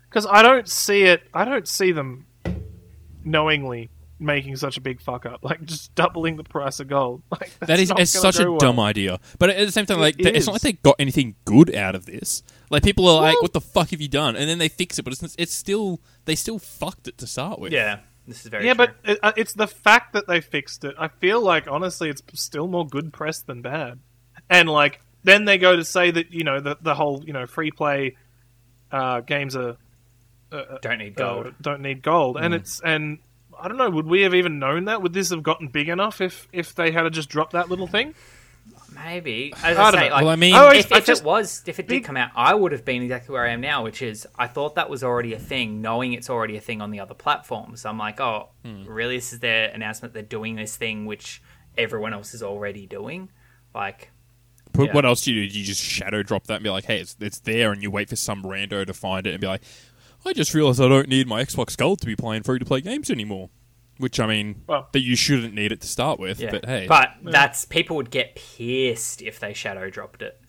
because 0.10 0.26
I 0.26 0.42
don't 0.42 0.70
see 0.70 1.04
it. 1.04 1.24
I 1.34 1.44
don't 1.46 1.68
see 1.68 1.92
them 1.92 2.28
knowingly 3.24 3.90
making 4.20 4.56
such 4.56 4.78
a 4.78 4.82
big 4.82 5.02
fuck 5.02 5.26
up, 5.26 5.44
like 5.44 5.64
just 5.66 5.94
doubling 5.96 6.38
the 6.38 6.44
price 6.44 6.80
of 6.80 6.88
gold. 6.88 7.22
Like 7.32 7.52
that's 7.60 7.92
it's 7.98 8.12
such 8.12 8.40
a 8.40 8.50
well. 8.50 8.60
dumb 8.60 8.80
idea. 8.80 9.20
But 9.40 9.50
at 9.50 9.66
the 9.66 9.72
same 9.72 9.86
time, 9.86 10.00
like 10.00 10.20
It 10.20 10.24
th- 10.24 10.36
it's 10.36 10.46
not 10.46 10.54
like 10.54 10.62
they 10.62 10.74
got 10.74 10.96
anything 11.00 11.36
good 11.46 11.74
out 11.76 11.96
of 11.96 12.06
this. 12.06 12.44
Like 12.70 12.84
people 12.84 13.08
are 13.10 13.22
like, 13.22 13.42
"What 13.42 13.54
the 13.54 13.62
fuck 13.62 13.90
have 13.90 14.00
you 14.00 14.08
done?" 14.08 14.36
And 14.36 14.50
then 14.50 14.60
they 14.60 14.70
fix 14.70 14.98
it, 14.98 15.04
but 15.04 15.14
it's 15.14 15.36
it's 15.38 15.54
still 15.54 16.00
they 16.26 16.36
still 16.36 16.60
fucked 16.60 17.08
it 17.08 17.18
to 17.18 17.28
start 17.28 17.60
with. 17.60 17.74
Yeah, 17.74 18.00
this 18.28 18.42
is 18.46 18.48
very 18.48 18.66
Yeah, 18.66 18.74
true. 18.74 18.88
but 18.88 18.96
it, 19.04 19.20
uh, 19.22 19.32
it's 19.36 19.54
the 19.54 19.68
fact 19.68 20.14
that 20.14 20.28
they 20.28 20.42
fixed 20.42 20.84
it. 20.86 20.96
I 20.98 21.08
feel 21.08 21.42
like 21.42 21.68
honestly, 21.68 22.10
it's 22.10 22.22
still 22.34 22.68
more 22.68 22.86
good 22.88 23.12
press 23.14 23.42
than 23.42 23.62
bad. 23.62 24.00
And 24.50 24.70
like, 24.70 25.02
then 25.24 25.46
they 25.46 25.58
go 25.58 25.76
to 25.76 25.84
say 25.84 26.12
that 26.12 26.32
you 26.34 26.44
know 26.44 26.60
the 26.60 26.78
the 26.82 26.96
whole 26.96 27.24
you 27.26 27.34
know 27.34 27.46
free 27.46 27.72
play 27.72 28.16
uh, 28.92 29.22
games 29.22 29.56
are 29.56 29.78
don't 30.82 31.00
need 31.00 31.20
uh, 31.20 31.34
gold. 31.44 31.56
don't 31.62 31.82
need 31.82 32.02
gold, 32.02 32.38
and 32.40 32.54
it's 32.54 32.80
and 32.82 33.20
I 33.60 33.68
don't 33.68 33.78
know. 33.78 33.90
Would 33.90 34.06
we 34.08 34.22
have 34.22 34.36
even 34.36 34.60
known 34.60 34.86
that? 34.86 35.02
Would 35.02 35.14
this 35.14 35.30
have 35.32 35.44
gotten 35.44 35.68
big 35.68 35.90
enough 35.90 36.22
if 36.22 36.48
if 36.52 36.76
they 36.76 36.92
had 36.92 37.04
to 37.04 37.10
just 37.10 37.30
drop 37.30 37.52
that 37.52 37.70
little 37.70 37.88
thing? 37.88 38.14
Maybe. 38.96 39.54
As 39.64 39.78
I 39.78 39.82
I, 39.88 39.92
don't 39.92 40.00
say, 40.00 40.10
know. 40.10 40.16
like, 40.16 40.24
Well, 40.24 40.32
I 40.32 40.36
mean- 40.36 40.56
I 40.56 40.60
always- 40.60 40.86
if, 40.86 40.94
I 40.94 40.98
if 40.98 41.06
just- 41.06 41.22
it 41.22 41.26
was, 41.26 41.64
if 41.66 41.80
it 41.80 41.88
did 41.88 42.04
come 42.04 42.18
out, 42.18 42.32
I 42.36 42.54
would 42.54 42.72
have 42.72 42.84
been 42.86 43.02
exactly 43.04 43.34
where 43.34 43.46
I 43.46 43.52
am 43.52 43.62
now, 43.62 43.84
which 43.84 44.02
is 44.02 44.28
I 44.38 44.48
thought 44.48 44.76
that 44.76 44.90
was 44.90 45.04
already 45.04 45.34
a 45.34 45.40
thing, 45.40 45.82
knowing 45.82 46.14
it's 46.14 46.30
already 46.30 46.58
a 46.58 46.62
thing 46.62 46.82
on 46.82 46.92
the 46.92 47.00
other 47.00 47.14
platforms. 47.14 47.86
I'm 47.86 47.98
like, 47.98 48.20
oh, 48.20 48.50
Hmm. 48.66 48.86
really? 48.86 49.18
This 49.18 49.34
is 49.34 49.40
their 49.40 49.70
announcement? 49.70 50.14
They're 50.14 50.24
doing 50.24 50.56
this 50.56 50.76
thing 50.76 51.06
which 51.06 51.42
everyone 51.78 52.14
else 52.14 52.34
is 52.34 52.44
already 52.44 52.86
doing. 52.86 53.30
Like, 53.74 54.12
But 54.72 54.86
Yeah. 54.88 54.94
what 54.94 55.06
else 55.06 55.22
do 55.22 55.32
you 55.32 55.48
do? 55.48 55.60
You 55.60 55.64
just 55.64 55.82
shadow 55.84 56.24
drop 56.24 56.46
that 56.48 56.56
and 56.56 56.64
be 56.64 56.70
like, 56.72 56.86
"Hey, 56.86 57.00
it's 57.00 57.16
it's 57.20 57.40
there," 57.40 57.72
and 57.72 57.84
you 57.84 57.92
wait 57.92 58.10
for 58.10 58.16
some 58.16 58.42
rando 58.42 58.84
to 58.88 58.94
find 58.94 59.28
it 59.28 59.32
and 59.32 59.40
be 59.40 59.46
like, 59.46 59.62
"I 60.26 60.34
just 60.34 60.52
realized 60.56 60.82
I 60.82 60.88
don't 60.88 61.08
need 61.08 61.28
my 61.28 61.44
Xbox 61.44 61.78
Gold 61.78 62.00
to 62.02 62.08
be 62.08 62.16
playing 62.16 62.42
free 62.42 62.58
to 62.58 62.66
play 62.66 62.82
games 62.82 63.12
anymore." 63.12 63.52
Which 63.98 64.20
I 64.20 64.26
mean, 64.26 64.64
Well- 64.68 64.90
that 64.92 65.02
you 65.02 65.16
shouldn't 65.16 65.54
need 65.54 65.72
it 65.72 65.82
to 65.82 65.88
start 65.88 66.20
with. 66.20 66.40
yeah. 66.40 66.52
But 66.52 66.66
hey, 66.66 66.88
But 66.88 67.12
that's 67.24 67.66
people 67.66 67.96
would 67.98 68.10
get 68.10 68.36
pissed 68.36 69.22
if 69.22 69.40
they 69.40 69.54
shadow 69.54 69.90
dropped 69.90 70.22
it. 70.22 70.40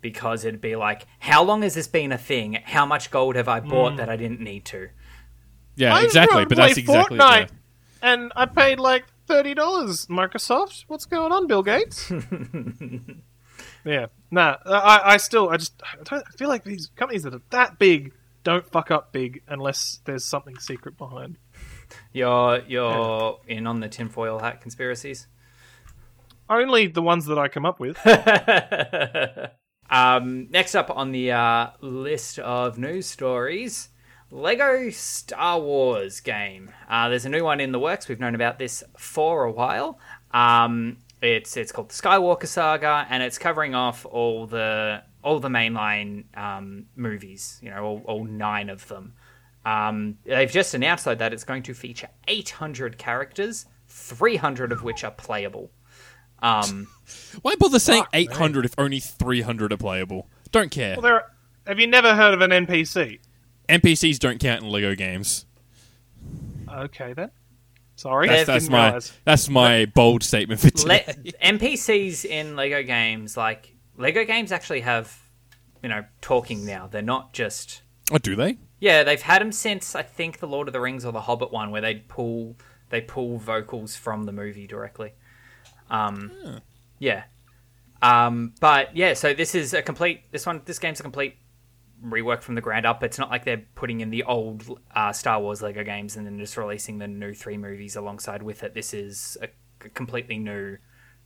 Because 0.00 0.46
it'd 0.46 0.62
be 0.62 0.76
like, 0.76 1.06
how 1.18 1.42
long 1.42 1.60
has 1.60 1.74
this 1.74 1.86
been 1.86 2.10
a 2.10 2.16
thing? 2.16 2.54
How 2.64 2.86
much 2.86 3.10
gold 3.10 3.36
have 3.36 3.48
I 3.48 3.60
bought 3.60 3.94
mm. 3.94 3.96
that 3.98 4.08
I 4.08 4.16
didn't 4.16 4.40
need 4.40 4.64
to? 4.66 4.88
yeah, 5.76 5.94
I'm 5.94 6.04
exactly. 6.04 6.44
But 6.44 6.56
that's 6.56 6.76
exactly 6.76 7.18
Fortnite, 7.18 7.48
yeah. 7.48 8.12
and 8.12 8.32
I 8.36 8.46
paid 8.46 8.78
like 8.78 9.04
thirty 9.26 9.54
dollars. 9.54 10.06
Microsoft, 10.06 10.84
what's 10.88 11.06
going 11.06 11.32
on, 11.32 11.46
Bill 11.46 11.62
Gates? 11.62 12.10
yeah, 13.84 14.06
nah. 14.30 14.56
I, 14.66 15.00
I 15.04 15.16
still, 15.16 15.48
I 15.48 15.56
just, 15.56 15.80
I, 15.82 16.02
don't, 16.02 16.24
I 16.26 16.30
feel 16.36 16.48
like 16.48 16.64
these 16.64 16.90
companies 16.96 17.22
that 17.22 17.34
are 17.34 17.42
that 17.50 17.78
big 17.78 18.12
don't 18.44 18.66
fuck 18.66 18.90
up 18.90 19.12
big 19.12 19.42
unless 19.48 20.00
there's 20.04 20.24
something 20.24 20.58
secret 20.58 20.96
behind. 20.96 21.36
You're 22.12 22.60
you're 22.66 23.38
in 23.46 23.66
on 23.66 23.80
the 23.80 23.88
tinfoil 23.88 24.38
hat 24.38 24.60
conspiracies. 24.60 25.26
Only 26.48 26.88
the 26.88 27.02
ones 27.02 27.26
that 27.26 27.38
I 27.38 27.48
come 27.48 27.64
up 27.64 27.78
with. 27.78 27.96
Um, 29.90 30.46
next 30.50 30.76
up 30.76 30.88
on 30.88 31.10
the 31.10 31.32
uh, 31.32 31.70
list 31.80 32.38
of 32.38 32.78
news 32.78 33.06
stories, 33.06 33.88
Lego 34.30 34.88
Star 34.90 35.58
Wars 35.60 36.20
game. 36.20 36.70
Uh, 36.88 37.08
there's 37.08 37.24
a 37.24 37.28
new 37.28 37.42
one 37.42 37.60
in 37.60 37.72
the 37.72 37.80
works. 37.80 38.08
We've 38.08 38.20
known 38.20 38.36
about 38.36 38.60
this 38.60 38.84
for 38.96 39.44
a 39.44 39.50
while. 39.50 39.98
Um, 40.30 40.98
it's 41.20 41.56
it's 41.56 41.72
called 41.72 41.90
the 41.90 41.94
Skywalker 41.94 42.46
Saga, 42.46 43.04
and 43.10 43.22
it's 43.22 43.36
covering 43.36 43.74
off 43.74 44.06
all 44.06 44.46
the 44.46 45.02
all 45.24 45.40
the 45.40 45.48
mainline 45.48 46.24
um, 46.38 46.86
movies. 46.94 47.58
You 47.60 47.70
know, 47.70 47.84
all, 47.84 48.02
all 48.06 48.24
nine 48.24 48.70
of 48.70 48.86
them. 48.86 49.14
Um, 49.64 50.18
they've 50.24 50.50
just 50.50 50.74
announced 50.74 51.04
though 51.04 51.14
that 51.14 51.32
it's 51.32 51.44
going 51.44 51.62
to 51.64 51.74
feature 51.74 52.08
800 52.28 52.96
characters, 52.98 53.66
300 53.88 54.72
of 54.72 54.82
which 54.82 55.04
are 55.04 55.10
playable. 55.10 55.70
Um, 56.42 56.88
Why 57.42 57.54
bother 57.56 57.78
saying 57.78 58.04
Fuck 58.04 58.12
me. 58.14 58.20
800 58.20 58.64
if 58.64 58.74
only 58.78 59.00
300 59.00 59.72
are 59.72 59.76
playable? 59.76 60.26
Don't 60.50 60.70
care. 60.70 60.94
Well, 60.94 61.02
there. 61.02 61.14
Are, 61.14 61.30
have 61.66 61.78
you 61.78 61.86
never 61.86 62.14
heard 62.14 62.34
of 62.34 62.40
an 62.40 62.50
NPC? 62.50 63.20
NPCs 63.68 64.18
don't 64.18 64.40
count 64.40 64.62
in 64.62 64.70
Lego 64.70 64.94
games. 64.94 65.46
Okay 66.68 67.12
then. 67.12 67.30
Sorry, 67.96 68.28
That's, 68.28 68.46
that's 68.46 68.68
my 68.70 68.86
realise. 68.86 69.12
that's 69.24 69.48
my 69.50 69.84
bold 69.84 70.22
statement 70.22 70.58
for 70.60 70.68
le- 70.68 71.00
today. 71.00 71.32
NPCs 71.44 72.24
in 72.24 72.56
Lego 72.56 72.82
games, 72.82 73.36
like 73.36 73.76
Lego 73.98 74.24
games, 74.24 74.52
actually 74.52 74.80
have 74.80 75.14
you 75.82 75.90
know 75.90 76.06
talking 76.22 76.64
now. 76.64 76.86
They're 76.86 77.02
not 77.02 77.34
just 77.34 77.82
oh, 78.10 78.16
do 78.16 78.36
they? 78.36 78.56
Yeah. 78.80 79.04
They've 79.04 79.22
had 79.22 79.40
them 79.40 79.52
since 79.52 79.94
I 79.94 80.02
think 80.02 80.38
the 80.38 80.48
Lord 80.48 80.68
of 80.68 80.72
the 80.72 80.80
Rings 80.80 81.04
or 81.04 81.12
the 81.12 81.20
Hobbit 81.20 81.52
one, 81.52 81.70
where 81.70 81.80
they 81.80 81.96
pull 81.96 82.56
they 82.88 83.00
pull 83.00 83.38
vocals 83.38 83.96
from 83.96 84.24
the 84.24 84.32
movie 84.32 84.66
directly. 84.66 85.12
Um, 85.88 86.60
yeah. 86.98 87.24
Um, 88.02 88.54
but 88.60 88.96
yeah, 88.96 89.14
so 89.14 89.34
this 89.34 89.54
is 89.54 89.74
a 89.74 89.82
complete. 89.82 90.30
This 90.32 90.46
one, 90.46 90.62
this 90.64 90.78
game's 90.78 91.00
a 91.00 91.02
complete 91.02 91.36
rework 92.04 92.42
from 92.42 92.54
the 92.54 92.60
ground 92.60 92.86
up. 92.86 93.02
It's 93.02 93.18
not 93.18 93.30
like 93.30 93.44
they're 93.44 93.64
putting 93.74 94.00
in 94.00 94.10
the 94.10 94.24
old 94.24 94.80
uh, 94.94 95.12
Star 95.12 95.40
Wars 95.40 95.60
Lego 95.60 95.84
games 95.84 96.16
and 96.16 96.26
then 96.26 96.38
just 96.38 96.56
releasing 96.56 96.98
the 96.98 97.06
new 97.06 97.34
three 97.34 97.58
movies 97.58 97.96
alongside 97.96 98.42
with 98.42 98.62
it. 98.62 98.74
This 98.74 98.94
is 98.94 99.36
a, 99.42 99.48
a 99.84 99.88
completely 99.90 100.38
new, 100.38 100.78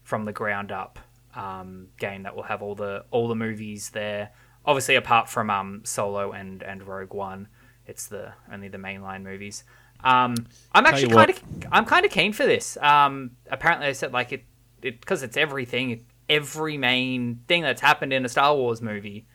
from 0.03 0.25
the 0.25 0.31
ground 0.31 0.71
up 0.71 0.99
um, 1.35 1.87
game 1.97 2.23
that 2.23 2.35
will 2.35 2.43
have 2.43 2.61
all 2.61 2.75
the 2.75 3.05
all 3.11 3.27
the 3.27 3.35
movies 3.35 3.89
there. 3.89 4.31
Obviously, 4.65 4.95
apart 4.95 5.29
from 5.29 5.49
um, 5.49 5.81
Solo 5.83 6.31
and 6.31 6.63
and 6.63 6.83
Rogue 6.83 7.13
One, 7.13 7.47
it's 7.85 8.07
the 8.07 8.33
only 8.51 8.67
the 8.67 8.77
mainline 8.77 9.23
movies. 9.23 9.63
Um, 10.03 10.35
I'm 10.73 10.85
actually 10.85 11.09
kind 11.09 11.29
of 11.29 11.41
I'm 11.71 11.85
kind 11.85 12.05
of 12.05 12.11
keen 12.11 12.33
for 12.33 12.45
this. 12.45 12.77
Um, 12.77 13.31
apparently, 13.49 13.87
they 13.87 13.93
said 13.93 14.13
like 14.13 14.31
it 14.31 14.43
because 14.81 15.23
it's 15.23 15.37
everything, 15.37 16.05
every 16.29 16.77
main 16.77 17.41
thing 17.47 17.61
that's 17.63 17.81
happened 17.81 18.13
in 18.13 18.25
a 18.25 18.29
Star 18.29 18.55
Wars 18.55 18.81
movie 18.81 19.25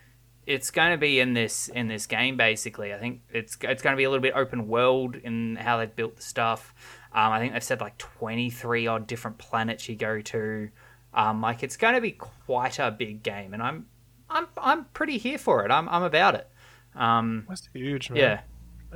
it's 0.51 0.71
going 0.73 0.91
to 0.91 0.99
be 0.99 1.21
in 1.21 1.35
this 1.35 1.69
in 1.69 1.87
this 1.87 2.07
game 2.07 2.37
basically. 2.37 2.93
I 2.93 2.99
think 2.99 3.21
it's 3.33 3.57
it's 3.63 3.83
going 3.83 3.95
to 3.95 3.97
be 3.97 4.05
a 4.05 4.11
little 4.11 4.23
bit 4.23 4.35
open 4.35 4.67
world 4.67 5.15
in 5.15 5.57
how 5.57 5.79
they've 5.79 5.95
built 5.95 6.17
the 6.17 6.23
stuff. 6.23 6.75
Um, 7.13 7.33
I 7.33 7.39
think 7.39 7.53
they've 7.53 7.63
said 7.63 7.81
like 7.81 7.99
twenty 7.99 8.51
three 8.51 8.87
odd 8.87 9.07
different 9.07 9.39
planets 9.39 9.89
you 9.89 9.97
go 9.97 10.21
to. 10.21 10.71
Um, 11.15 11.41
like 11.41 11.63
it's 11.63 11.77
going 11.77 11.95
to 11.95 12.01
be 12.01 12.13
quite 12.13 12.79
a 12.79 12.91
big 12.91 13.23
game, 13.23 13.55
and 13.55 13.63
I'm 13.63 13.87
I'm 14.31 14.47
I'm 14.57 14.85
pretty 14.87 15.19
here 15.19 15.39
for 15.39 15.65
it. 15.65 15.71
I'm 15.71 15.89
I'm 15.89 16.03
about 16.03 16.35
it. 16.37 16.49
Um, 16.95 17.45
That's 17.49 17.69
huge, 17.73 18.11
man. 18.11 18.19
yeah, 18.19 18.41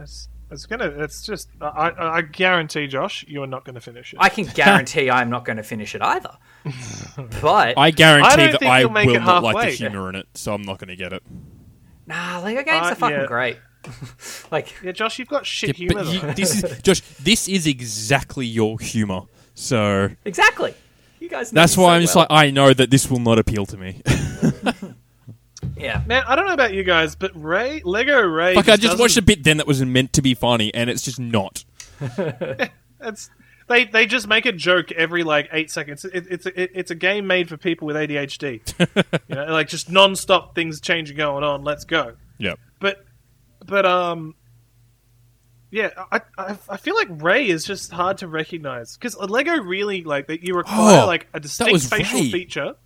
It's, 0.03 0.29
it's 0.51 0.66
gonna. 0.66 0.87
It's 0.87 1.23
just. 1.25 1.49
I, 1.61 1.66
I, 1.66 2.16
I 2.16 2.23
guarantee, 2.23 2.87
Josh, 2.87 3.25
you 3.29 3.42
are 3.42 3.47
not 3.47 3.64
going 3.64 3.75
to 3.77 3.81
finish 3.81 4.12
it. 4.12 4.18
I 4.20 4.29
can 4.29 4.44
guarantee 4.47 5.11
I'm 5.11 5.31
not 5.31 5.44
going 5.44 5.57
to 5.59 5.62
finish 5.62 5.94
it 5.94 6.03
either. 6.03 6.37
But 7.40 7.79
I 7.79 7.90
guarantee 7.90 8.42
I 8.42 8.53
that 8.53 8.62
I 8.62 8.81
you'll 8.81 8.90
make 8.90 9.07
will 9.07 9.16
it 9.16 9.20
not 9.20 9.42
like 9.42 9.70
the 9.70 9.77
humor 9.77 10.09
in 10.09 10.14
it, 10.16 10.27
so 10.35 10.55
I'm 10.55 10.62
not 10.62 10.79
going 10.79 10.88
to 10.88 10.97
get 10.97 11.12
it. 11.12 11.23
nah, 12.07 12.40
Lego 12.40 12.62
games 12.64 12.87
Uh, 12.87 12.90
are 12.90 12.94
fucking 12.94 13.16
yeah. 13.20 13.27
great. 13.27 13.59
like 14.51 14.75
yeah, 14.83 14.92
Josh, 14.92 15.18
you've 15.18 15.29
got 15.29 15.44
shit 15.47 15.79
Yeah, 15.79 15.87
humor. 15.88 16.05
but 16.05 16.12
you, 16.12 16.35
this 16.35 16.62
is 16.64 16.83
Josh. 16.83 17.01
This 17.23 17.49
is 17.49 17.66
exactly 17.66 18.47
your 18.47 18.79
humor. 18.81 19.23
So 19.55 20.09
exactly. 20.25 20.75
You 21.20 21.29
guys. 21.29 21.53
know 21.53 21.61
that's 21.61 21.77
why 21.77 21.85
so 21.85 21.88
I'm 21.90 22.01
just 22.03 22.16
like 22.16 22.27
I 22.31 22.51
know 22.51 22.73
that 22.73 22.90
this 22.90 23.11
will 23.11 23.20
not 23.20 23.38
appeal 23.38 23.66
to 23.66 23.77
me. 23.77 24.03
yeah. 25.77 26.03
Man, 26.07 26.23
I 26.27 26.37
don't 26.37 26.47
know 26.47 26.53
about 26.55 26.73
you 26.75 26.83
guys, 26.85 27.15
but 27.17 27.31
Rey, 27.35 27.83
Lego 27.85 28.21
Rey. 28.23 28.55
like 28.55 28.69
I 28.69 28.73
just 28.77 28.83
doesn't- 28.83 28.99
watched 29.01 29.17
a 29.17 29.23
bit 29.23 29.45
then 29.45 29.57
that 29.59 29.67
was 29.67 29.83
meant 29.85 30.13
to 30.15 30.23
be 30.23 30.35
funny, 30.35 30.73
and 30.75 30.89
it's 30.91 31.03
just 31.03 31.19
not. 31.21 31.65
It's 33.07 33.29
they 33.69 33.85
they 33.85 34.07
just 34.07 34.27
make 34.29 34.47
a 34.47 34.53
joke 34.53 34.91
every 34.93 35.25
like 35.25 35.49
eight 35.53 35.71
seconds. 35.71 36.07
It, 36.07 36.27
it's 36.31 36.47
a, 36.47 36.59
it, 36.63 36.71
it's 36.75 36.91
a 36.91 36.95
game 36.95 37.27
made 37.27 37.51
for 37.51 37.59
people 37.59 37.87
with 37.87 37.97
ADHD. 37.97 38.63
you 39.29 39.35
know, 39.35 39.45
like 39.53 39.69
just 39.69 39.91
non-stop 39.91 40.55
things 40.55 40.81
changing 40.81 41.17
going 41.19 41.45
on. 41.45 41.65
Let's 41.65 41.85
go. 41.85 42.15
Yeah. 42.39 42.55
But 42.81 43.05
but 43.67 43.85
um. 43.85 44.35
Yeah, 45.71 45.91
I, 46.13 46.21
I 46.39 46.57
I 46.69 46.77
feel 46.77 46.95
like 46.95 47.09
Rey 47.11 47.49
is 47.49 47.65
just 47.65 47.91
hard 47.91 48.19
to 48.19 48.29
recognize 48.29 48.97
because 48.97 49.17
Lego 49.19 49.57
really 49.61 50.03
like 50.05 50.29
that 50.29 50.43
you 50.45 50.55
require 50.55 51.03
Oh, 51.03 51.07
like 51.07 51.27
a 51.35 51.41
distinct 51.41 51.85
facial 51.91 52.21
Rey. 52.21 52.31
feature. 52.31 52.77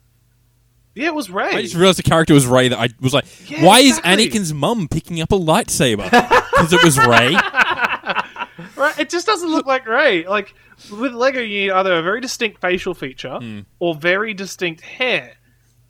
Yeah, 0.99 1.07
it 1.07 1.15
was 1.15 1.31
Rey. 1.31 1.45
I 1.51 1.63
just 1.63 1.75
realized 1.75 1.99
the 1.99 2.03
character 2.03 2.35
was 2.35 2.47
Rey. 2.47 2.69
That 2.69 2.79
I 2.79 2.89
was 3.01 3.15
like, 3.15 3.25
Yeah, 3.51 3.65
why 3.65 3.81
exactly. 3.81 4.25
is 4.27 4.33
Anakin's 4.35 4.55
mum 4.55 4.89
picking 4.89 5.21
up 5.21 5.33
a 5.33 5.37
lightsaber? 5.39 6.09
Because 6.59 6.73
it 6.73 6.83
was 6.85 6.99
Rey. 6.99 7.37
Right, 8.77 8.99
it 8.99 9.11
just 9.11 9.27
doesn't 9.27 9.49
look 9.51 9.67
like 9.67 9.87
Rey. 9.87 10.27
Like 10.27 10.55
with 10.91 11.13
Lego, 11.13 11.41
you 11.41 11.61
need 11.67 11.71
either 11.71 11.95
a 11.95 12.03
very 12.03 12.21
distinct 12.21 12.61
facial 12.61 12.95
feature 12.95 13.37
Hmm. 13.39 13.61
or 13.79 13.95
very 13.95 14.35
distinct 14.35 14.81
hair. 14.83 15.35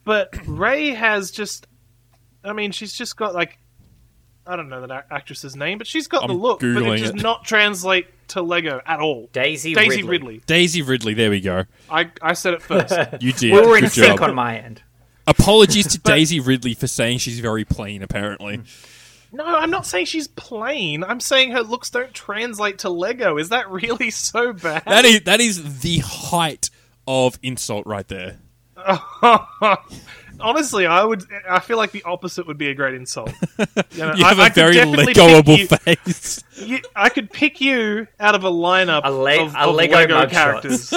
But 0.03 0.35
Rey 0.47 0.89
has 0.91 1.29
just, 1.31 1.67
I 2.43 2.53
mean, 2.53 2.71
she's 2.71 2.93
just 2.93 3.15
got 3.17 3.33
like, 3.35 3.57
I 4.47 4.55
don't 4.55 4.69
know 4.69 4.81
that 4.85 4.91
ac- 4.91 5.07
actress's 5.11 5.55
name, 5.55 5.77
but 5.77 5.85
she's 5.87 6.07
got 6.07 6.27
the 6.27 6.33
I'm 6.33 6.39
look, 6.39 6.59
but 6.61 6.67
it 6.83 6.99
does 6.99 7.09
it. 7.11 7.15
not 7.21 7.45
translate 7.45 8.07
to 8.29 8.41
Lego 8.41 8.81
at 8.85 8.99
all. 8.99 9.29
Daisy, 9.33 9.73
Daisy 9.75 9.97
Ridley. 10.03 10.09
Ridley. 10.09 10.41
Daisy 10.47 10.81
Ridley. 10.81 11.13
There 11.13 11.29
we 11.29 11.41
go. 11.41 11.65
I 11.91 12.11
I 12.21 12.33
said 12.33 12.53
it 12.55 12.61
first. 12.63 12.93
You 13.21 13.33
did. 13.33 13.53
We 13.53 13.61
were 13.61 13.75
in 13.77 13.83
Good 13.83 13.91
sync 13.91 14.21
on 14.21 14.33
my 14.35 14.57
end. 14.59 14.81
Apologies 15.29 15.87
to 15.87 15.99
Daisy 16.03 16.39
Ridley 16.39 16.73
for 16.73 16.87
saying 16.87 17.19
she's 17.19 17.39
very 17.39 17.63
plain. 17.65 18.01
Apparently, 18.03 18.61
no, 19.31 19.45
I'm 19.45 19.69
not 19.71 19.85
saying 19.85 20.05
she's 20.07 20.27
plain. 20.27 21.03
I'm 21.03 21.19
saying 21.19 21.51
her 21.51 21.61
looks 21.61 21.89
don't 21.91 22.13
translate 22.13 22.79
to 22.79 22.89
Lego. 22.89 23.37
Is 23.37 23.49
that 23.49 23.69
really 23.69 24.09
so 24.11 24.53
bad? 24.53 24.83
that 24.85 25.05
is 25.05 25.21
that 25.21 25.39
is 25.39 25.81
the 25.81 25.99
height 25.99 26.69
of 27.07 27.37
insult 27.43 27.85
right 27.85 28.07
there. 28.07 28.37
Honestly, 30.41 30.85
I 30.85 31.03
would. 31.03 31.25
I 31.49 31.59
feel 31.59 31.75
like 31.75 31.91
the 31.91 32.03
opposite 32.03 32.47
would 32.47 32.57
be 32.57 32.69
a 32.69 32.73
great 32.73 32.93
insult. 32.93 33.29
You, 33.57 33.65
know, 33.97 34.13
You 34.15 34.23
I- 34.23 34.29
have 34.29 34.39
I 34.39 34.45
a 34.45 34.49
could 34.49 34.55
very 34.55 34.73
pick 34.75 35.15
Legoable 35.17 35.57
you- 35.57 35.67
face. 35.67 36.43
you- 36.55 36.79
I 36.95 37.09
could 37.09 37.29
pick 37.29 37.59
you 37.59 38.07
out 38.21 38.35
of 38.35 38.45
a 38.45 38.49
lineup 38.49 39.01
A 39.03 39.11
le- 39.11 39.43
of, 39.43 39.53
a 39.53 39.59
of 39.67 39.75
Lego 39.75 39.95
Lego, 39.97 40.27
characters 40.27 40.93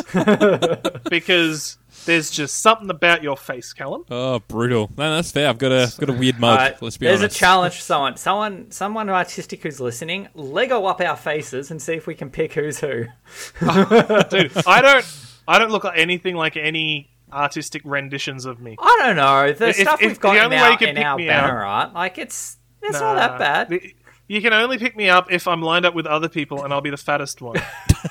because 1.10 1.76
there's 2.04 2.30
just 2.30 2.60
something 2.62 2.90
about 2.90 3.22
your 3.22 3.36
face, 3.36 3.72
Callum. 3.72 4.04
Oh, 4.10 4.40
brutal. 4.40 4.90
No, 4.96 5.14
that's 5.16 5.30
fair. 5.32 5.48
I've 5.48 5.58
got 5.58 5.72
a 5.72 5.92
got 5.98 6.10
a 6.10 6.12
weird 6.12 6.38
mug. 6.40 6.58
Uh, 6.58 6.76
Let's 6.80 6.96
be 6.96 7.06
there's 7.06 7.20
honest. 7.20 7.22
There's 7.22 7.36
a 7.36 7.38
challenge 7.38 7.74
for 7.76 7.80
someone, 7.82 8.16
someone, 8.16 8.70
someone 8.70 9.08
artistic 9.10 9.62
who's 9.62 9.80
listening. 9.80 10.28
Lego 10.34 10.84
up 10.86 11.00
our 11.00 11.16
faces 11.16 11.70
and 11.70 11.80
see 11.80 11.94
if 11.94 12.06
we 12.06 12.14
can 12.14 12.30
pick 12.30 12.52
who's 12.54 12.80
who. 12.80 13.04
Dude, 13.60 14.52
I 14.66 14.80
don't. 14.82 15.16
I 15.48 15.58
don't 15.58 15.70
look 15.70 15.84
like 15.84 15.98
anything 15.98 16.36
like 16.36 16.56
any 16.56 17.10
artistic 17.32 17.82
renditions 17.84 18.44
of 18.44 18.60
me. 18.60 18.76
I 18.78 18.96
don't 19.00 19.16
know 19.16 19.52
the 19.52 19.68
If- 19.70 19.76
stuff 19.76 20.02
if 20.02 20.08
we've 20.08 20.20
got 20.20 20.36
in 20.36 20.42
only 20.44 20.56
way 20.56 20.62
you 20.62 20.68
our, 20.72 20.76
can 20.78 20.88
in 20.90 20.96
pick 20.96 21.04
our 21.04 21.16
me 21.16 21.26
banner 21.26 21.64
art, 21.64 21.94
like 21.94 22.18
it's 22.18 22.58
it's 22.82 23.00
not 23.00 23.14
that 23.14 23.38
bad. 23.38 23.68
The- 23.70 23.94
You 24.32 24.40
can 24.40 24.54
only 24.54 24.78
pick 24.78 24.96
me 24.96 25.10
up 25.10 25.30
if 25.30 25.46
I'm 25.46 25.60
lined 25.60 25.84
up 25.84 25.94
with 25.94 26.06
other 26.06 26.26
people 26.30 26.64
and 26.64 26.72
I'll 26.72 26.80
be 26.80 26.88
the 26.88 26.96
fattest 26.96 27.42
one. 27.42 27.56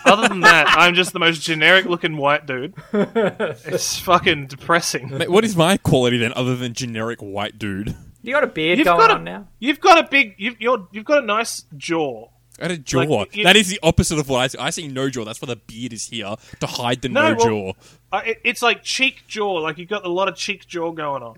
Other 0.05 0.27
than 0.27 0.41
that, 0.41 0.67
I'm 0.77 0.93
just 0.93 1.13
the 1.13 1.19
most 1.19 1.41
generic 1.41 1.85
looking 1.85 2.15
white 2.15 2.45
dude. 2.45 2.75
It's 2.93 3.97
fucking 4.01 4.45
depressing. 4.45 5.09
Mate, 5.17 5.31
what 5.31 5.43
is 5.43 5.55
my 5.55 5.77
quality 5.77 6.19
then, 6.19 6.31
other 6.35 6.55
than 6.55 6.75
generic 6.75 7.21
white 7.21 7.57
dude? 7.57 7.95
You 8.21 8.35
got 8.35 8.43
a 8.43 8.47
beard 8.47 8.77
You've 8.77 8.85
going 8.85 8.99
got 8.99 9.09
a, 9.09 9.13
on 9.15 9.23
now. 9.23 9.47
You've 9.57 9.79
got 9.79 9.97
a 9.97 10.07
big. 10.07 10.35
You've, 10.37 10.61
you're, 10.61 10.87
you've 10.91 11.05
got 11.05 11.23
a 11.23 11.25
nice 11.25 11.65
jaw. 11.75 12.29
I 12.59 12.65
had 12.65 12.71
a 12.71 12.77
jaw. 12.77 12.99
Like, 12.99 13.35
you- 13.35 13.43
that 13.45 13.55
is 13.55 13.69
the 13.69 13.79
opposite 13.81 14.19
of 14.19 14.29
what 14.29 14.41
I 14.41 14.47
see. 14.47 14.59
I 14.59 14.69
see 14.69 14.87
no 14.87 15.09
jaw. 15.09 15.25
That's 15.25 15.41
why 15.41 15.47
the 15.47 15.55
beard 15.55 15.91
is 15.91 16.05
here 16.09 16.35
to 16.59 16.67
hide 16.67 17.01
the 17.01 17.09
no, 17.09 17.33
No, 17.33 17.35
well- 17.35 17.73
jaw. 18.13 18.19
It, 18.19 18.41
it's 18.43 18.61
like 18.61 18.83
cheek 18.83 19.23
jaw. 19.27 19.53
Like 19.53 19.79
you've 19.79 19.89
got 19.89 20.05
a 20.05 20.09
lot 20.09 20.27
of 20.27 20.35
cheek 20.35 20.67
jaw 20.67 20.91
going 20.91 21.23
on. 21.23 21.37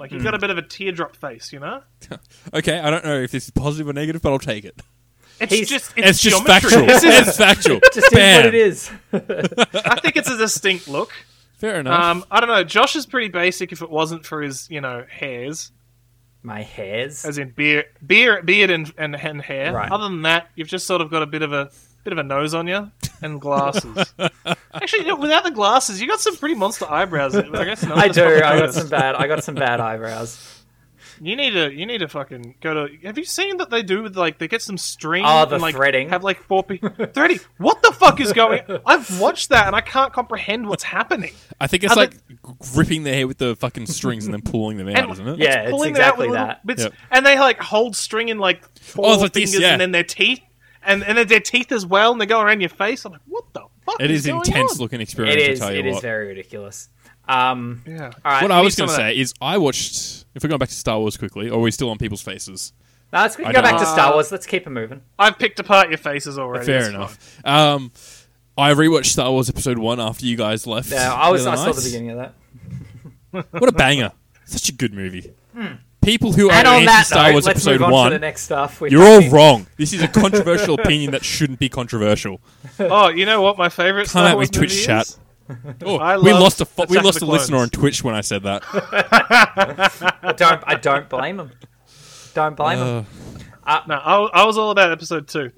Like 0.00 0.10
you've 0.12 0.24
got 0.24 0.34
a 0.34 0.38
bit 0.38 0.50
of 0.50 0.58
a 0.58 0.62
teardrop 0.62 1.14
face. 1.14 1.52
You 1.52 1.60
know. 1.60 1.82
Okay, 2.54 2.80
I 2.80 2.90
don't 2.90 3.04
know 3.04 3.16
if 3.20 3.30
this 3.30 3.44
is 3.44 3.50
positive 3.50 3.86
or 3.88 3.92
negative, 3.92 4.22
but 4.22 4.32
I'll 4.32 4.38
take 4.40 4.64
it. 4.64 4.80
It's 5.40 5.52
He's- 5.52 5.68
just. 5.68 5.92
It's, 5.96 6.08
It's, 6.08 6.20
just 6.22 6.44
factual. 6.44 6.84
This 6.86 7.04
is- 7.04 7.28
it's 7.28 7.36
factual. 7.36 7.78
Just 7.94 7.98
is 7.98 8.10
Bam. 8.12 8.44
what 8.44 8.46
it 8.46 8.54
is. 8.54 8.90
I 9.12 10.00
think 10.00 10.16
it's 10.16 10.28
a 10.28 10.36
distinct 10.36 10.88
look. 10.88 11.12
Fair 11.58 11.80
enough. 11.80 12.02
Um, 12.02 12.24
I 12.30 12.40
don't 12.40 12.48
know. 12.48 12.64
Josh 12.64 12.96
is 12.96 13.06
pretty 13.06 13.28
basic 13.28 13.70
if 13.72 13.82
it 13.82 13.90
wasn't 13.90 14.24
for 14.26 14.40
his, 14.42 14.68
you 14.70 14.80
know, 14.80 15.04
hairs, 15.08 15.70
My 16.42 16.62
hairs. 16.62 17.24
as 17.26 17.36
in 17.38 17.50
beard, 17.50 17.86
beard, 18.06 18.46
beard, 18.46 18.70
and, 18.70 18.92
and, 18.98 19.14
and 19.14 19.42
hair. 19.42 19.72
Right. 19.74 19.90
Other 19.92 20.04
than 20.04 20.22
that, 20.22 20.48
you've 20.56 20.68
just 20.68 20.86
sort 20.86 21.00
of 21.02 21.10
got 21.10 21.22
a 21.22 21.26
bit 21.26 21.42
of 21.42 21.52
a 21.52 21.70
bit 22.04 22.12
of 22.12 22.18
a 22.18 22.22
nose 22.22 22.54
on 22.54 22.66
you 22.66 22.90
and 23.22 23.40
glasses. 23.40 24.14
Actually, 24.74 25.02
you 25.02 25.08
know, 25.08 25.16
without 25.16 25.44
the 25.44 25.50
glasses, 25.50 26.00
you 26.00 26.08
got 26.08 26.20
some 26.20 26.36
pretty 26.36 26.54
monster 26.54 26.90
eyebrows. 26.90 27.34
I 27.34 27.42
guess 27.64 27.82
none 27.82 27.98
I 27.98 28.08
do. 28.08 28.24
I 28.24 28.58
got 28.58 28.74
some 28.74 28.88
bad. 28.88 29.14
I 29.16 29.26
got 29.26 29.44
some 29.44 29.54
bad 29.54 29.80
eyebrows. 29.80 30.56
You 31.22 31.36
need 31.36 31.50
to 31.50 31.70
you 31.70 31.84
need 31.84 31.98
to 31.98 32.08
fucking 32.08 32.54
go 32.62 32.86
to. 32.86 32.96
Have 33.06 33.18
you 33.18 33.24
seen 33.26 33.58
that 33.58 33.68
they 33.68 33.82
do 33.82 34.02
with 34.02 34.16
like 34.16 34.38
they 34.38 34.48
get 34.48 34.62
some 34.62 34.78
string? 34.78 35.22
Oh, 35.26 35.44
the 35.44 35.56
and, 35.56 35.62
like, 35.62 35.74
threading. 35.74 36.08
Have 36.08 36.24
like 36.24 36.42
four 36.44 36.62
people 36.64 36.88
threading. 37.12 37.40
What 37.58 37.82
the 37.82 37.92
fuck 37.92 38.20
is 38.20 38.32
going? 38.32 38.62
I've 38.86 39.20
watched 39.20 39.50
that 39.50 39.66
and 39.66 39.76
I 39.76 39.82
can't 39.82 40.14
comprehend 40.14 40.66
what's 40.66 40.82
happening. 40.84 41.32
I 41.60 41.66
think 41.66 41.84
it's 41.84 41.92
Are 41.92 41.96
like 41.96 42.14
gripping 42.72 43.02
their 43.02 43.12
hair 43.12 43.26
with 43.26 43.36
the 43.36 43.54
fucking 43.54 43.84
strings 43.86 44.24
and 44.24 44.32
then 44.32 44.40
pulling 44.40 44.78
them 44.78 44.88
out, 44.88 44.96
And- 44.98 45.12
isn't 45.12 45.28
it? 45.28 45.38
Yeah, 45.40 45.60
it's 45.62 45.70
Pulling 45.72 45.94
it 45.94 46.00
out 46.00 46.14
exactly 46.14 46.28
with 46.28 46.36
that. 46.36 46.66
Bits, 46.66 46.82
Yep. 46.84 46.94
And 47.10 47.26
they 47.26 47.38
like 47.38 47.60
hold 47.60 47.96
string 47.96 48.30
in 48.30 48.38
like 48.38 48.62
oh, 48.64 48.68
four 48.80 49.06
Oh, 49.08 49.12
it's 49.12 49.22
like 49.22 49.34
fingers 49.34 49.52
this, 49.52 49.60
yeah. 49.60 49.72
and 49.72 49.80
then 49.80 49.92
their 49.92 50.04
teeth. 50.04 50.40
And, 50.82 51.04
and 51.04 51.18
then 51.18 51.28
their 51.28 51.40
teeth 51.40 51.72
as 51.72 51.84
well, 51.84 52.12
and 52.12 52.20
they 52.20 52.26
go 52.26 52.40
around 52.40 52.60
your 52.60 52.70
face. 52.70 53.04
I'm 53.04 53.12
like, 53.12 53.20
what 53.26 53.44
the 53.52 53.62
fuck? 53.84 54.00
It 54.00 54.10
is 54.10 54.26
going 54.26 54.38
intense 54.46 54.72
on? 54.72 54.78
looking 54.78 55.00
experience. 55.00 55.36
It 55.42 55.50
is. 55.50 55.60
I 55.60 55.66
tell 55.66 55.74
you 55.74 55.80
It 55.80 55.86
is 55.86 55.94
what. 55.94 56.02
very 56.02 56.28
ridiculous. 56.28 56.88
Um, 57.28 57.82
Yeah. 57.86 58.10
all 58.24 58.32
right. 58.32 58.42
what 58.42 58.50
I 58.50 58.60
was 58.62 58.74
going 58.76 58.88
to 58.88 58.94
say 58.96 59.16
is, 59.16 59.34
I 59.40 59.58
watched. 59.58 60.24
If 60.34 60.42
we're 60.42 60.48
going 60.48 60.58
back 60.58 60.68
to 60.70 60.74
Star 60.74 60.98
Wars 60.98 61.16
quickly, 61.16 61.50
or 61.50 61.58
are 61.58 61.62
we 61.62 61.70
still 61.70 61.90
on 61.90 61.98
people's 61.98 62.22
faces? 62.22 62.72
no, 63.12 63.20
let's 63.20 63.36
go 63.36 63.44
back 63.44 63.52
don't- 63.54 63.78
to 63.80 63.86
Star 63.86 64.12
Wars. 64.14 64.32
Let's 64.32 64.46
keep 64.46 64.66
it 64.66 64.70
moving. 64.70 65.02
I've 65.18 65.38
picked 65.38 65.58
apart 65.60 65.88
your 65.90 65.98
faces 65.98 66.38
already. 66.38 66.64
Fair 66.64 66.78
it's 66.80 66.88
enough. 66.88 67.38
Um, 67.44 67.92
I 68.56 68.72
rewatched 68.72 69.06
Star 69.06 69.30
Wars 69.30 69.48
Episode 69.48 69.78
One 69.78 70.00
after 70.00 70.24
you 70.26 70.36
guys 70.36 70.66
left. 70.66 70.90
Yeah, 70.90 71.12
I 71.12 71.30
was. 71.30 71.44
The 71.44 71.50
I 71.50 71.52
other 71.54 71.72
saw 71.74 71.80
the 71.80 71.86
beginning 71.86 72.10
of 72.10 72.16
that. 72.18 73.46
What 73.52 73.68
a 73.68 73.72
banger! 73.72 74.12
Such 74.44 74.68
a 74.70 74.72
good 74.72 74.92
movie. 74.94 75.32
People 76.02 76.32
who. 76.32 76.50
And 76.50 76.66
are 76.66 76.74
on 76.74 76.80
anti 76.80 76.86
that 76.86 77.06
Star 77.06 77.24
note, 77.26 77.32
Wars 77.32 77.46
let's 77.46 77.56
Episode 77.58 77.72
move 77.72 77.82
on 77.82 77.90
One, 77.92 78.10
to 78.12 78.16
the 78.16 78.20
next 78.20 78.42
stuff. 78.42 78.80
which 78.80 78.92
you're 78.92 79.02
I 79.02 79.10
all 79.14 79.20
think- 79.20 79.32
wrong. 79.32 79.66
This 79.76 79.92
is 79.92 80.02
a 80.02 80.08
controversial 80.08 80.74
opinion 80.80 81.10
that 81.12 81.24
shouldn't 81.24 81.58
be 81.58 81.68
controversial. 81.68 82.40
Oh, 82.80 83.08
you 83.08 83.26
know 83.26 83.42
what? 83.42 83.58
My 83.58 83.68
favorite 83.68 84.04
Come 84.08 84.22
Star 84.22 84.24
at 84.28 84.30
me, 84.30 84.36
Wars 84.36 84.50
Twitch 84.50 84.70
movie 84.72 84.84
chat. 84.84 85.06
is? 85.06 85.18
Oh, 85.84 85.96
I 85.96 86.16
we 86.16 86.32
love 86.32 86.40
lost 86.42 86.60
a 86.60 86.64
fo- 86.64 86.86
we 86.88 86.96
of 86.96 87.04
lost 87.04 87.18
the 87.20 87.26
a 87.26 87.26
listener 87.26 87.56
on 87.58 87.68
Twitch 87.70 88.02
when 88.04 88.14
I 88.14 88.20
said 88.22 88.44
that. 88.44 88.62
I 90.22 90.32
don't. 90.36 90.62
I 90.66 90.74
don't 90.76 91.08
blame 91.08 91.40
him. 91.40 91.50
Don't 92.34 92.56
blame 92.56 92.78
him. 92.78 93.06
Uh, 93.66 93.80
No, 93.88 93.94
I, 93.96 94.42
I 94.42 94.44
was 94.46 94.56
all 94.56 94.70
about 94.70 94.92
episode 94.92 95.26
two. 95.28 95.50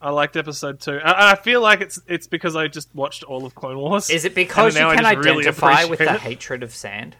I 0.00 0.10
liked 0.10 0.36
episode 0.36 0.80
two. 0.80 0.92
And 0.92 1.02
I 1.04 1.34
feel 1.34 1.60
like 1.60 1.80
it's 1.80 2.00
it's 2.06 2.26
because 2.26 2.56
I 2.56 2.68
just 2.68 2.94
watched 2.94 3.22
all 3.24 3.44
of 3.44 3.54
Clone 3.54 3.76
Wars. 3.76 4.08
Is 4.08 4.24
it 4.24 4.34
because 4.34 4.76
and 4.76 4.80
you 4.82 4.86
now 4.86 4.90
I 4.90 4.94
can 4.96 5.04
just 5.16 5.26
really 5.26 5.42
identify 5.42 5.84
with 5.84 5.98
the 5.98 6.04
appreciate 6.06 6.14
it. 6.14 6.20
hatred 6.20 6.62
of 6.62 6.72
sand? 6.74 7.16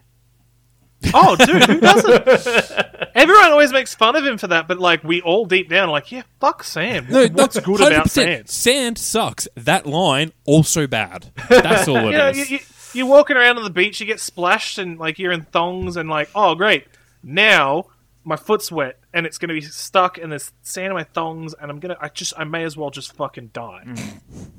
Oh, 1.14 1.34
dude, 1.36 1.64
who 1.64 1.80
doesn't? 1.80 2.28
Everyone 3.14 3.50
always 3.52 3.72
makes 3.72 3.94
fun 3.94 4.16
of 4.16 4.24
him 4.24 4.36
for 4.38 4.48
that, 4.48 4.68
but 4.68 4.78
like 4.78 5.02
we 5.02 5.20
all 5.22 5.46
deep 5.46 5.68
down 5.68 5.88
are 5.88 5.92
like, 5.92 6.12
yeah, 6.12 6.22
fuck 6.40 6.62
Sam. 6.62 7.06
no, 7.08 7.26
What's 7.28 7.56
no, 7.56 7.62
good 7.62 7.80
about 7.80 8.06
100%. 8.06 8.10
Sam? 8.10 8.46
Sand 8.46 8.98
sucks. 8.98 9.48
That 9.56 9.86
line 9.86 10.32
also 10.44 10.86
bad. 10.86 11.30
That's 11.48 11.88
all 11.88 11.96
it 12.08 12.12
You 12.12 12.18
know, 12.18 12.28
is. 12.28 12.50
you, 12.50 12.56
you, 12.58 12.64
you're 12.92 13.06
walking 13.06 13.36
around 13.36 13.56
on 13.56 13.64
the 13.64 13.70
beach, 13.70 13.98
you 14.00 14.06
get 14.06 14.20
splashed, 14.20 14.78
and 14.78 14.98
like 14.98 15.18
you're 15.18 15.32
in 15.32 15.42
thongs, 15.42 15.96
and 15.96 16.08
like, 16.10 16.28
oh 16.34 16.54
great, 16.54 16.86
now 17.22 17.86
my 18.24 18.36
foot's 18.36 18.70
wet 18.70 18.98
and 19.14 19.24
it's 19.26 19.38
gonna 19.38 19.54
be 19.54 19.60
stuck, 19.62 20.18
and 20.18 20.30
there's 20.30 20.52
sand 20.62 20.88
in 20.88 20.92
my 20.94 21.02
thongs, 21.04 21.54
and 21.54 21.70
I'm 21.70 21.80
gonna, 21.80 21.96
I 22.00 22.08
just, 22.10 22.32
I 22.36 22.44
may 22.44 22.62
as 22.64 22.76
well 22.76 22.90
just 22.90 23.14
fucking 23.16 23.50
die. 23.52 23.82
Mm. 23.86 24.50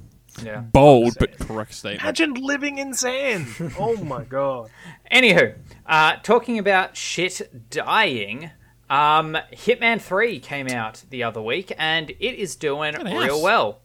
Yeah. 0.43 0.61
Bold 0.61 1.15
but 1.19 1.37
correct 1.39 1.73
statement. 1.73 2.01
Imagine 2.03 2.33
living 2.35 2.77
in 2.77 2.93
sand. 2.93 3.47
oh 3.79 3.97
my 4.03 4.23
god. 4.23 4.69
Anywho, 5.11 5.55
uh, 5.85 6.15
talking 6.23 6.57
about 6.57 6.95
shit 6.95 7.69
dying, 7.69 8.49
um, 8.89 9.37
Hitman 9.53 10.01
3 10.01 10.39
came 10.39 10.67
out 10.67 11.03
the 11.09 11.23
other 11.23 11.41
week 11.41 11.73
and 11.77 12.09
it 12.11 12.35
is 12.35 12.55
doing 12.55 12.93
Nice. 12.93 13.13
real 13.27 13.41
well. 13.41 13.79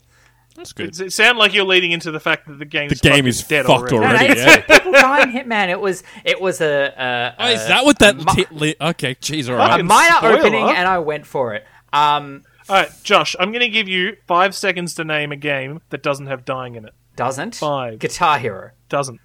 That's 0.54 0.72
good. 0.72 0.90
Does 0.92 1.00
it 1.00 1.12
sounds 1.12 1.36
like 1.36 1.52
you're 1.52 1.66
leading 1.66 1.90
into 1.92 2.10
the 2.10 2.20
fact 2.20 2.46
that 2.48 2.58
the 2.58 2.64
game's 2.64 2.98
The 3.00 3.08
game 3.10 3.26
is 3.26 3.42
dead 3.42 3.66
fucked 3.66 3.92
already? 3.92 4.28
No, 4.28 4.34
no, 4.34 4.40
Already, 4.40 4.40
yeah. 4.40 4.56
people 4.78 4.92
dying 4.92 5.30
Hitman. 5.30 5.68
It 5.68 5.78
was 5.78 6.02
it 6.24 6.40
was 6.40 6.62
a, 6.62 6.94
a, 6.96 7.34
Oh, 7.38 7.50
is 7.50 7.66
that 7.68 7.84
what 7.84 7.98
that? 7.98 8.14
a 8.14 8.18
mi- 8.18 8.44
T- 8.44 8.46
li- 8.52 8.74
okay, 8.80 9.14
jeez, 9.16 9.50
all 9.50 9.56
right. 9.56 9.80
a 9.80 9.84
minor 9.84 10.14
spoiler. 10.16 10.38
opening, 10.38 10.64
and 10.70 10.88
I 10.88 10.98
went 11.00 11.26
for 11.26 11.52
it. 11.54 11.66
Um, 11.92 12.44
All 12.68 12.76
right, 12.76 12.90
Josh, 13.04 13.36
I'm 13.38 13.52
going 13.52 13.60
to 13.62 13.68
give 13.68 13.88
you 13.88 14.16
five 14.26 14.54
seconds 14.54 14.94
to 14.94 15.04
name 15.04 15.30
a 15.32 15.36
game 15.36 15.80
that 15.90 16.02
doesn't 16.02 16.26
have 16.26 16.44
dying 16.44 16.74
in 16.74 16.84
it. 16.84 16.94
doesn't 17.14 17.54
Five. 17.56 17.98
Guitar 18.00 18.38
Hero? 18.38 18.70
Doesn't. 18.88 19.20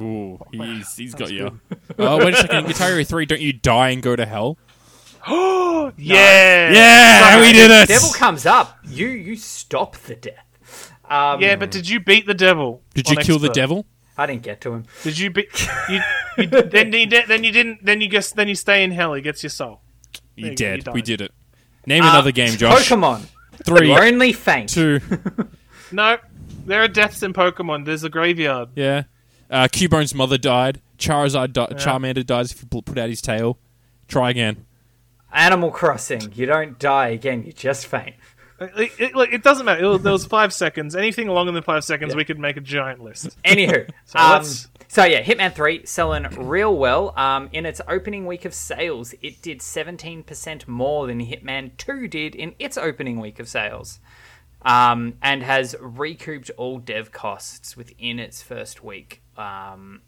Ooh, 0.00 0.38
he's 0.52 0.94
he's 0.96 1.14
got 1.14 1.30
you. 1.32 1.60
Oh, 1.98 2.18
wait 2.18 2.34
a 2.34 2.36
second. 2.36 2.66
Guitar 2.68 2.88
Hero 2.90 3.04
Three, 3.04 3.24
don't 3.24 3.40
you 3.40 3.54
die 3.54 3.88
and 3.90 4.02
go 4.02 4.14
to 4.14 4.26
hell? 4.26 4.58
Oh, 5.26 5.90
yeah. 5.96 6.70
Yeah, 6.70 7.40
we 7.40 7.52
did 7.52 7.70
it. 7.70 7.88
Devil 7.88 8.10
comes 8.10 8.44
up, 8.44 8.78
you 8.86 9.08
you 9.08 9.36
stop 9.36 9.96
the 9.96 10.14
death. 10.14 10.92
Um, 11.08 11.40
Yeah, 11.40 11.56
but 11.56 11.70
did 11.70 11.88
you 11.88 11.98
beat 12.00 12.26
the 12.26 12.34
devil? 12.34 12.82
Did 12.92 13.08
you 13.08 13.16
on 13.16 13.22
kill 13.24 13.38
the 13.38 13.46
Expert? 13.48 13.60
devil? 13.60 13.86
I 14.18 14.26
didn't 14.26 14.42
get 14.42 14.60
to 14.62 14.74
him. 14.74 14.84
Did 15.02 15.18
you 15.18 15.30
beat? 15.30 15.48
You, 15.88 16.00
you, 16.38 16.46
then 16.48 16.92
you 16.92 17.06
then 17.06 17.44
you 17.44 17.52
didn't. 17.52 17.82
Then 17.84 18.00
you 18.02 18.08
guess. 18.08 18.30
Then 18.32 18.48
you 18.48 18.54
stay 18.54 18.84
in 18.84 18.90
hell. 18.90 19.14
He 19.14 19.22
gets 19.22 19.42
your 19.42 19.48
soul. 19.50 19.80
You 20.34 20.46
you 20.46 20.50
go, 20.50 20.54
did. 20.56 20.86
you 20.86 20.92
we 20.92 21.00
did 21.00 21.20
it. 21.22 21.32
Name 21.86 22.02
Uh, 22.02 22.10
another 22.10 22.32
game, 22.32 22.56
Josh. 22.56 22.88
Pokemon. 22.88 23.26
Three, 23.64 23.92
Only 23.92 24.32
faint. 24.32 24.68
two. 24.70 25.00
No, 25.92 26.18
there 26.66 26.82
are 26.82 26.88
deaths 26.88 27.22
in 27.22 27.32
Pokemon. 27.32 27.84
There's 27.84 28.02
a 28.02 28.08
graveyard. 28.10 28.70
Yeah. 28.74 29.04
Uh, 29.48 29.68
Cubone's 29.70 30.12
mother 30.16 30.36
died. 30.36 30.80
Charizard, 30.98 31.52
di- 31.52 31.66
Charmander 31.74 32.26
dies 32.26 32.50
if 32.50 32.60
you 32.60 32.66
put 32.68 32.84
put 32.84 32.98
out 32.98 33.08
his 33.08 33.22
tail. 33.22 33.56
Try 34.08 34.30
again. 34.30 34.66
Animal 35.32 35.70
Crossing. 35.70 36.32
You 36.34 36.46
don't 36.46 36.76
die 36.80 37.08
again. 37.10 37.44
You 37.44 37.52
just 37.52 37.86
faint. 37.86 38.16
It, 38.58 38.90
it, 38.98 39.12
it 39.34 39.42
doesn't 39.44 39.64
matter. 39.64 39.84
It 39.84 39.86
was, 39.86 40.02
there 40.02 40.12
was 40.12 40.24
five 40.26 40.52
seconds. 40.52 40.96
Anything 40.96 41.28
longer 41.28 41.52
than 41.52 41.62
five 41.62 41.84
seconds, 41.84 42.16
we 42.16 42.24
could 42.24 42.38
make 42.40 42.56
a 42.56 42.60
giant 42.60 43.00
list. 43.00 43.36
Anywho, 43.44 43.88
So 44.06 44.18
um, 44.18 44.32
let's- 44.32 44.68
so 44.96 45.04
yeah, 45.04 45.22
Hitman 45.22 45.54
Three 45.54 45.84
selling 45.84 46.24
real 46.38 46.74
well. 46.74 47.12
Um, 47.18 47.50
in 47.52 47.66
its 47.66 47.82
opening 47.86 48.24
week 48.24 48.46
of 48.46 48.54
sales, 48.54 49.14
it 49.20 49.42
did 49.42 49.60
seventeen 49.60 50.22
percent 50.22 50.66
more 50.66 51.06
than 51.06 51.20
Hitman 51.20 51.76
Two 51.76 52.08
did 52.08 52.34
in 52.34 52.54
its 52.58 52.78
opening 52.78 53.20
week 53.20 53.38
of 53.38 53.46
sales, 53.46 54.00
um, 54.62 55.18
and 55.20 55.42
has 55.42 55.76
recouped 55.80 56.50
all 56.56 56.78
dev 56.78 57.12
costs 57.12 57.76
within 57.76 58.18
its 58.18 58.42
first 58.42 58.82
week 58.82 59.20
um, 59.36 60.00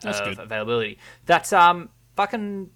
That's 0.00 0.20
of 0.20 0.24
good. 0.24 0.38
availability. 0.38 0.98
That's 1.26 1.52
um 1.52 1.90
fucking 2.16 2.70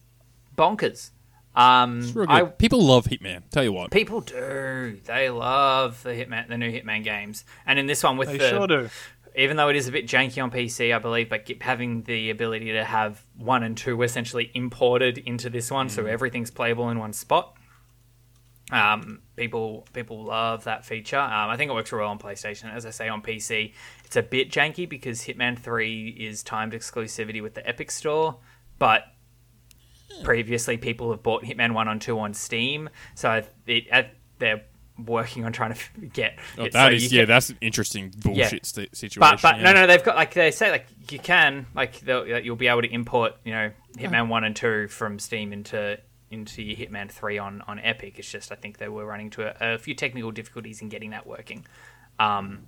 bonkers. 0.55 1.13
Um, 1.57 2.01
It's 2.01 2.15
real 2.15 2.27
good. 2.27 2.33
I 2.33 2.45
People 2.45 2.85
love 2.85 3.07
Hitman. 3.07 3.49
Tell 3.51 3.65
you 3.65 3.73
what. 3.73 3.91
people 3.91 4.21
do 4.21 5.01
they 5.07 5.31
love 5.31 6.03
the 6.03 6.11
Hitman, 6.11 6.49
the 6.49 6.59
new 6.59 6.71
Hitman 6.71 7.03
games, 7.03 7.47
and 7.67 7.79
in 7.79 7.87
this 7.87 8.05
one 8.05 8.19
with 8.19 8.29
They 8.29 8.37
the 8.37 8.51
sure 8.51 8.67
do. 8.67 8.91
Even 9.39 9.57
though 9.57 9.69
it 9.69 9.77
is 9.77 9.87
a 9.87 9.93
bit 9.93 10.07
janky 10.07 10.43
on 10.43 10.51
PC, 10.51 10.93
I 10.93 10.99
believe, 10.99 11.29
but 11.29 11.49
having 11.61 12.03
the 12.03 12.31
ability 12.31 12.73
to 12.73 12.85
have 12.85 13.25
one 13.37 13.63
and 13.63 13.77
two 13.77 14.03
essentially 14.03 14.51
imported 14.53 15.17
into 15.19 15.49
this 15.49 15.71
one, 15.71 15.89
so 15.89 16.07
everything's 16.07 16.51
playable 16.51 16.91
in 16.91 16.99
one 16.99 17.13
spot. 17.13 17.57
Um, 18.73 19.21
people 19.37 19.87
people 19.93 20.25
love 20.25 20.65
that 20.65 20.85
feature. 20.85 21.21
Um, 21.21 21.51
I 21.51 21.57
think 21.57 21.71
it 21.71 21.75
works 21.75 21.93
well 21.93 22.09
on 22.09 22.19
PlayStation. 22.19 22.75
As 22.75 22.85
I 22.85 22.91
say, 22.91 23.09
on 23.09 23.23
PC, 23.23 23.73
it's 24.05 24.17
a 24.17 24.23
bit 24.23 24.51
janky 24.51 24.89
because 24.89 25.23
Hitman 25.23 25.57
Three 25.57 26.09
is 26.09 26.43
timed 26.43 26.73
exclusivity 26.73 27.41
with 27.41 27.55
the 27.55 27.67
Epic 27.67 27.93
Store, 27.93 28.39
but 28.79 29.05
previously 30.25 30.77
people 30.77 31.13
have 31.13 31.23
bought 31.23 31.45
Hitman 31.45 31.75
One 31.75 31.87
on 31.87 32.01
Two 32.01 32.19
on 32.19 32.35
Steam, 32.35 32.91
so 33.15 33.33
it, 33.33 33.87
it, 33.87 34.11
they're 34.39 34.65
working 35.07 35.45
on 35.45 35.53
trying 35.53 35.75
to 35.75 36.01
get 36.13 36.39
Oh, 36.59 36.65
it 36.65 36.73
that 36.73 36.89
so 36.91 36.95
is 36.95 37.13
yeah, 37.13 37.23
can- 37.23 37.29
that's 37.29 37.51
an 37.51 37.59
interesting 37.61 38.13
bullshit 38.19 38.67
sti- 38.67 38.89
situation. 38.93 39.21
but 39.21 39.41
but 39.43 39.57
yeah. 39.59 39.63
no 39.63 39.73
no 39.73 39.87
they've 39.87 40.03
got 40.03 40.17
like 40.17 40.35
they 40.35 40.51
say 40.51 40.71
like 40.71 40.87
you 41.11 41.19
can 41.19 41.67
like 41.75 42.01
they'll- 42.01 42.27
you'll 42.41 42.57
be 42.57 42.69
able 42.69 42.83
to 42.83 42.93
import 42.93 43.35
you 43.45 43.53
know 43.53 43.71
Hitman 43.97 44.29
one 44.29 44.45
and 44.45 44.55
two 44.57 44.89
from 44.89 45.19
Steam 45.19 45.53
into 45.53 45.99
into 46.31 46.63
your 46.63 46.77
Hitman 46.77 47.11
three 47.11 47.39
on 47.39 47.63
on 47.67 47.79
Epic. 47.79 48.19
It's 48.19 48.31
just 48.31 48.53
I 48.53 48.55
think 48.55 48.79
they 48.79 48.89
were 48.89 49.07
running 49.07 49.27
into 49.27 49.43
a, 49.47 49.75
a 49.75 49.79
few 49.79 49.95
technical 49.95 50.31
difficulties 50.31 50.83
in 50.83 50.89
getting 50.89 51.11
that 51.11 51.27
working. 51.27 51.65
Um, 52.19 52.67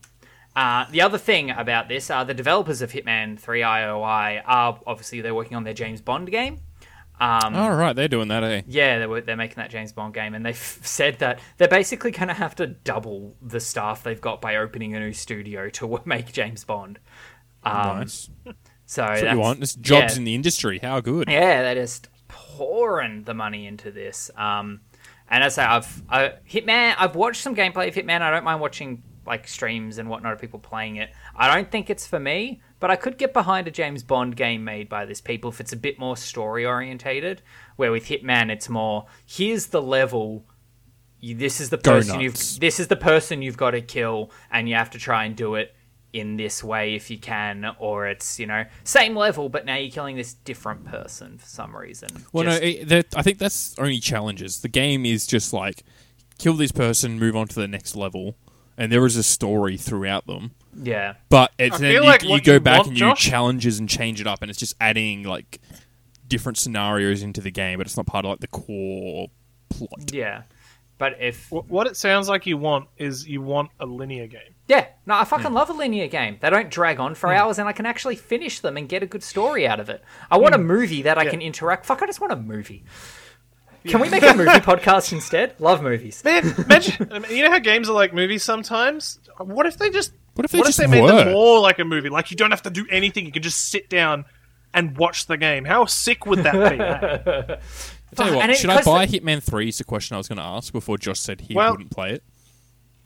uh, 0.57 0.87
the 0.91 1.03
other 1.03 1.19
thing 1.19 1.51
about 1.51 1.89
this 1.89 2.11
are 2.11 2.25
the 2.25 2.35
developers 2.35 2.83
of 2.83 2.91
Hitman 2.91 3.39
3 3.39 3.61
IOI 3.61 4.43
are 4.45 4.81
obviously 4.87 5.21
they're 5.21 5.35
working 5.35 5.57
on 5.57 5.65
their 5.65 5.75
James 5.75 6.01
Bond 6.01 6.31
game. 6.31 6.59
Um, 7.21 7.55
All 7.55 7.75
right, 7.75 7.95
they're 7.95 8.09
doing 8.09 8.29
that, 8.29 8.43
eh? 8.43 8.63
yeah, 8.67 8.99
they 8.99 9.07
were, 9.07 9.21
they're 9.21 9.37
making 9.37 9.57
that 9.57 9.71
James 9.71 9.93
Bond 9.93 10.15
game, 10.15 10.35
and 10.35 10.45
they've 10.45 10.57
said 10.57 11.19
that 11.19 11.39
they're 11.59 11.69
basically 11.69 12.13
going 12.13 12.29
to 12.29 12.35
have 12.35 12.55
to 12.57 12.67
double 12.67 13.37
the 13.43 13.61
staff 13.61 14.03
they've 14.03 14.21
got 14.21 14.41
by 14.41 14.57
opening 14.57 14.97
a 14.97 15.01
new 15.01 15.13
studio 15.13 15.69
to 15.69 16.01
make 16.07 16.33
James 16.33 16.65
Bond. 16.65 16.99
Um, 17.63 17.99
nice. 17.99 18.31
So 18.87 19.03
That's 19.03 19.23
what 19.23 19.33
you 19.33 19.39
want. 19.39 19.61
There's 19.61 19.75
jobs 19.75 20.15
yeah. 20.15 20.19
in 20.19 20.25
the 20.25 20.35
industry. 20.35 20.79
How 20.79 21.01
good. 21.01 21.29
Yeah, 21.29 21.63
they're 21.63 21.75
just 21.75 22.09
pouring 22.27 23.23
the 23.25 23.35
money 23.35 23.67
into 23.67 23.91
this. 23.91 24.31
Um, 24.35 24.81
and 25.29 25.45
as 25.45 25.59
I 25.59 25.63
say, 25.63 25.69
I've 25.69 26.03
I, 26.09 26.33
Hitman. 26.49 26.95
I've 26.99 27.15
watched 27.15 27.43
some 27.43 27.55
gameplay 27.55 27.89
of 27.89 27.95
Hitman. 27.95 28.23
I 28.23 28.31
don't 28.31 28.45
mind 28.45 28.61
watching 28.61 29.03
like 29.27 29.47
streams 29.47 29.99
and 29.99 30.09
whatnot 30.09 30.33
of 30.33 30.41
people 30.41 30.59
playing 30.59 30.97
it. 30.97 31.11
I 31.37 31.55
don't 31.55 31.71
think 31.71 31.89
it's 31.91 32.07
for 32.07 32.19
me, 32.19 32.63
but 32.81 32.91
I 32.91 32.97
could 32.97 33.19
get 33.19 33.33
behind 33.33 33.69
a 33.69 33.71
James 33.71 34.03
Bond 34.03 34.35
game 34.37 34.65
made 34.65 34.89
by 34.89 35.05
this 35.05 35.21
people 35.21 35.51
if 35.51 35.61
it's 35.61 35.73
a 35.73 35.77
bit 35.77 35.99
more 35.99 36.17
story 36.17 36.65
orientated. 36.67 37.43
Where 37.77 37.93
with 37.93 38.07
Hitman, 38.07 38.51
it's 38.51 38.69
more 38.69 39.07
here's 39.27 39.67
the 39.67 39.83
level. 39.83 40.45
You, 41.21 41.35
this 41.35 41.61
is 41.61 41.69
the 41.69 41.79
person 41.79 42.21
you've. 42.21 42.35
This 42.59 42.81
is 42.81 42.89
the 42.89 42.97
person 42.97 43.43
you've 43.43 43.59
got 43.59 43.73
to 43.73 43.83
kill, 43.83 44.31
and 44.51 44.69
you 44.69 44.75
have 44.75 44.91
to 44.91 44.99
try 44.99 45.25
and 45.25 45.37
do 45.37 45.55
it 45.55 45.75
in 46.13 46.37
this 46.37 46.65
way 46.65 46.95
if 46.95 47.11
you 47.11 47.19
can, 47.19 47.75
or 47.79 48.09
it's 48.09 48.41
you 48.41 48.47
know 48.47 48.65
same 48.85 49.15
level, 49.15 49.49
but 49.49 49.65
now 49.65 49.77
you're 49.77 49.91
killing 49.91 50.17
this 50.17 50.35
different 50.35 50.85
person 50.85 51.39
for 51.39 51.47
some 51.47 51.77
reason. 51.77 52.09
Well, 52.33 52.45
Just- 52.45 52.63
no, 52.63 52.97
it, 52.97 53.15
I 53.15 53.23
think 53.23 53.39
that's 53.39 53.79
only 53.79 54.01
challenges. 54.01 54.61
The 54.61 54.69
game 54.69 55.05
is 55.05 55.27
just 55.27 55.53
like 55.53 55.85
kill 56.39 56.55
this 56.55 56.73
person, 56.73 57.19
move 57.19 57.37
on 57.37 57.47
to 57.49 57.55
the 57.55 57.69
next 57.69 57.95
level, 57.95 58.35
and 58.81 58.91
there 58.91 59.05
is 59.05 59.15
a 59.15 59.23
story 59.23 59.77
throughout 59.77 60.27
them. 60.27 60.53
yeah, 60.75 61.15
But 61.29 61.53
it's 61.59 61.77
I 61.77 61.79
then 61.79 61.93
you, 61.93 62.03
like 62.03 62.25
you 62.25 62.41
go 62.41 62.55
you 62.55 62.61
back 62.61 62.79
want, 62.79 62.89
and 62.89 62.97
you 62.99 63.07
Josh- 63.11 63.21
challenges 63.21 63.79
and 63.79 63.87
change 63.89 64.23
it 64.23 64.27
up, 64.27 64.41
and 64.41 64.51
it's 64.51 64.59
just 64.59 64.75
adding 64.81 65.23
like 65.23 65.61
different 66.27 66.57
scenarios 66.57 67.23
into 67.23 67.43
the 67.43 67.51
game, 67.51 67.77
but 67.77 67.87
it's 67.87 67.97
not 67.97 68.07
part 68.07 68.25
of 68.25 68.31
like 68.31 68.41
the 68.41 68.47
core 68.49 69.29
plot. 69.69 70.13
yeah. 70.13 70.43
But 70.97 71.17
if 71.21 71.49
Wh- 71.49 71.71
What 71.71 71.87
it 71.87 71.97
sounds 71.97 72.29
like 72.29 72.47
you 72.47 72.57
want 72.57 72.89
is 72.97 73.29
you 73.29 73.43
want 73.43 73.71
a 73.81 73.87
linear 73.87 74.27
game. 74.27 74.55
Yeah, 74.67 74.87
no, 75.05 75.15
I 75.15 75.25
fucking 75.25 75.49
hmm. 75.49 75.55
love 75.55 75.69
a 75.69 75.75
linear 75.75 76.09
game. 76.09 76.39
They 76.41 76.49
don't 76.49 76.71
drag 76.71 77.01
on 77.01 77.15
for 77.15 77.29
hmm. 77.29 77.37
hours, 77.37 77.59
and 77.59 77.69
I 77.69 77.73
can 77.73 77.85
actually 77.85 78.17
finish 78.17 78.61
them 78.61 78.79
and 78.79 78.89
get 78.89 79.03
a 79.03 79.07
good 79.07 79.23
story 79.23 79.67
out 79.67 79.81
of 79.81 79.91
it. 79.91 80.03
I 80.31 80.39
want 80.39 80.55
a 80.55 80.59
hmm. 80.59 80.65
movie 80.65 81.03
that 81.03 81.19
I 81.19 81.27
can 81.27 81.43
interact. 81.43 81.85
Fuck, 81.85 82.03
I 82.03 82.07
just 82.07 82.21
want 82.21 82.33
a 82.33 82.37
movie. 82.37 82.85
Can 83.87 84.01
we 84.01 84.09
make 84.11 84.23
a 84.23 84.35
movie 84.35 84.51
podcast 84.51 85.13
instead? 85.13 85.55
Love 85.61 85.83
movies. 85.83 86.23
Man, 86.25 86.55
imagine 86.59 87.09
I 87.13 87.19
mean, 87.19 87.37
you 87.37 87.43
know 87.45 87.51
how 87.51 87.59
games 87.59 87.89
are 87.89 87.95
like 87.95 88.13
movies 88.15 88.43
sometimes. 88.43 89.19
What 89.39 89.67
if 89.67 89.79
they 89.79 89.91
just 89.91 90.13
What 90.35 90.45
if 90.45 90.53
they 90.53 90.59
what 90.59 90.67
just 90.67 90.79
if 90.81 90.91
they 90.91 91.01
made 91.01 91.03
were? 91.03 91.25
them 91.25 91.33
more 91.33 91.61
like 91.61 91.79
a 91.79 91.85
movie? 91.85 92.09
Like 92.11 92.31
you 92.31 92.37
don't 92.37 92.51
have 92.51 92.63
to 92.63 92.71
do 92.71 92.87
anything; 92.91 93.25
you 93.27 93.33
can 93.33 93.43
just 93.43 93.71
sit 93.71 93.89
down 93.89 94.25
and 94.75 94.97
watch 94.99 95.27
the 95.27 95.37
game. 95.37 95.65
How 95.65 95.87
sick 95.87 96.27
would 96.27 96.41
that 96.41 96.53
be? 96.53 96.81
eh? 96.81 97.57
I 98.13 98.17
tell 98.17 98.29
you 98.29 98.35
what, 98.37 98.43
And 98.43 98.53
it- 98.53 98.59
should 98.59 98.71
I 98.71 98.77
'cause 98.77 98.85
buy 98.87 99.07
the- 99.07 99.21
Hitman 99.21 99.43
Three? 99.43 99.69
Is 99.69 99.79
the 99.79 99.85
question 99.85 100.15
I 100.15 100.19
was 100.19 100.29
going 100.29 100.39
to 100.39 100.45
ask 100.45 100.73
before 100.73 100.99
Josh 100.99 101.21
said 101.21 101.41
he 101.43 101.55
Well- 101.55 101.71
wouldn't 101.73 101.91
play 101.91 102.13
it. 102.13 102.23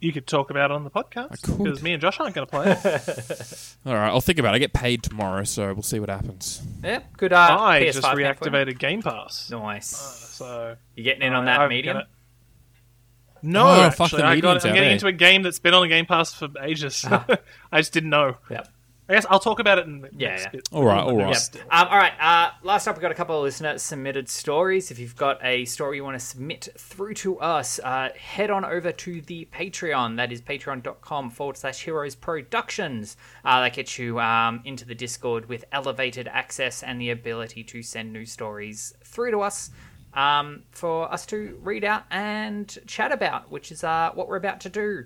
you 0.01 0.12
could 0.12 0.27
talk 0.27 0.51
about 0.51 0.70
it 0.70 0.75
on 0.75 0.85
the 0.85 0.91
podcast 0.91 1.43
could. 1.43 1.57
because 1.59 1.83
me 1.83 1.93
and 1.93 2.01
Josh 2.03 2.18
aren't 2.20 2.35
going 2.35 2.47
to 2.47 2.51
play 2.51 2.70
it. 2.72 3.75
All 3.87 3.95
right, 3.95 4.09
I'll 4.09 4.20
think 4.20 4.39
about 4.39 4.53
it. 4.55 4.57
I 4.57 4.59
get 4.59 4.72
paid 4.75 5.03
tomorrow, 5.03 5.45
so 5.45 5.72
we'll 5.72 5.83
see 5.83 5.99
what 6.01 6.11
happens. 6.11 6.61
Yeah, 6.83 7.01
good. 7.16 7.33
Uh, 7.33 7.57
I 7.61 7.81
PS5 7.81 7.85
just 7.85 8.03
game 8.03 8.12
for 8.14 8.20
you. 8.20 8.27
reactivated 8.27 8.79
Game 8.79 9.03
Pass, 9.03 9.51
Nice. 9.51 10.24
So 10.35 10.76
You 10.95 11.05
getting 11.05 11.22
in 11.22 11.32
on 11.32 11.45
that 11.47 11.61
I'm 11.61 11.68
medium? 11.68 11.95
gonna- 11.97 12.07
No, 13.43 13.66
Oh, 13.66 13.82
actually, 13.82 14.09
fuck, 14.09 14.18
the 14.18 14.24
I 14.24 14.41
got, 14.41 14.57
I'm 14.64 14.72
getting 14.72 14.82
there. 14.82 14.91
into 14.93 15.07
a 15.07 15.12
game 15.12 15.43
that's 15.43 15.59
been 15.59 15.74
on 15.74 15.82
the 15.82 15.89
Game 15.89 16.07
Pass 16.07 16.32
for 16.32 16.49
ages. 16.62 17.05
I 17.72 17.78
just 17.80 17.93
didn't 17.93 18.11
know. 18.11 18.37
Yep. 18.51 18.68
I 19.07 19.12
guess 19.12 19.26
I'll 19.28 19.39
talk 19.39 19.59
about 19.59 19.78
it 19.78 19.85
in 19.87 20.01
the 20.01 20.09
Yeah, 20.16 20.28
next 20.30 20.45
yeah. 20.45 20.51
bit. 20.53 20.68
All 20.72 20.82
right, 20.82 20.99
all 21.03 21.09
The 21.11 21.16
right. 21.16 21.26
next- 21.26 21.57
Um, 21.57 21.89
all 21.89 21.99
right. 21.99 22.14
Uh, 22.18 22.53
last 22.62 22.89
up, 22.89 22.97
we've 22.97 23.03
got 23.03 23.11
a 23.11 23.14
couple 23.14 23.37
of 23.37 23.43
listener 23.43 23.76
submitted 23.76 24.30
stories. 24.30 24.91
If 24.91 24.99
you've 24.99 25.14
got 25.14 25.45
a 25.45 25.66
story 25.66 25.99
you 25.99 26.05
want 26.05 26.18
to 26.18 26.24
submit 26.24 26.68
through 26.78 27.12
to 27.16 27.39
us, 27.39 27.78
uh, 27.85 28.09
head 28.18 28.49
on 28.51 28.64
over 28.64 28.93
to 28.93 29.20
the 29.20 29.47
Patreon. 29.53 30.16
That 30.16 30.32
is 30.32 30.41
patreon.com 30.41 31.28
forward 31.28 31.59
slash 31.59 31.82
heroes 31.85 32.14
productions. 32.14 33.18
Uh, 33.45 33.61
that 33.61 33.74
gets 33.74 33.99
you 33.99 34.18
um, 34.20 34.62
into 34.64 34.87
the 34.87 34.95
Discord 34.95 35.51
with 35.51 35.66
elevated 35.70 36.26
access 36.26 36.82
and 36.82 36.99
the 36.99 37.11
ability 37.11 37.62
to 37.64 37.82
send 37.82 38.11
new 38.11 38.24
stories 38.24 38.95
through 39.05 39.32
to 39.32 39.41
us. 39.43 39.68
Um, 40.15 40.62
for 40.71 41.12
us 41.12 41.27
to 41.27 41.59
read 41.62 41.83
out 41.85 42.05
and 42.11 42.77
chat 42.87 43.11
about, 43.11 43.51
which 43.51 43.73
is 43.73 43.83
uh, 43.83 44.11
what 44.15 44.29
we're 44.29 44.37
about 44.37 44.61
to 44.61 44.69
do. 44.69 45.05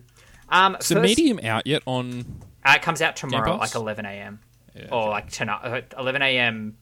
Um, 0.50 0.76
Is 0.80 0.88
the 0.88 0.96
first- 0.96 1.02
medium 1.18 1.40
out 1.44 1.66
yet 1.66 1.82
on? 1.86 2.42
uh, 2.64 2.74
it 2.76 2.82
comes 2.82 3.00
out 3.00 3.16
tomorrow, 3.16 3.52
Pass? 3.58 3.74
like 3.74 3.74
11 3.74 4.04
a.m. 4.06 4.40
Or 4.92 5.08
like 5.08 5.30
tonight, 5.30 5.60
uh, 5.64 5.80
11 5.98 6.22
a.m. 6.22 6.76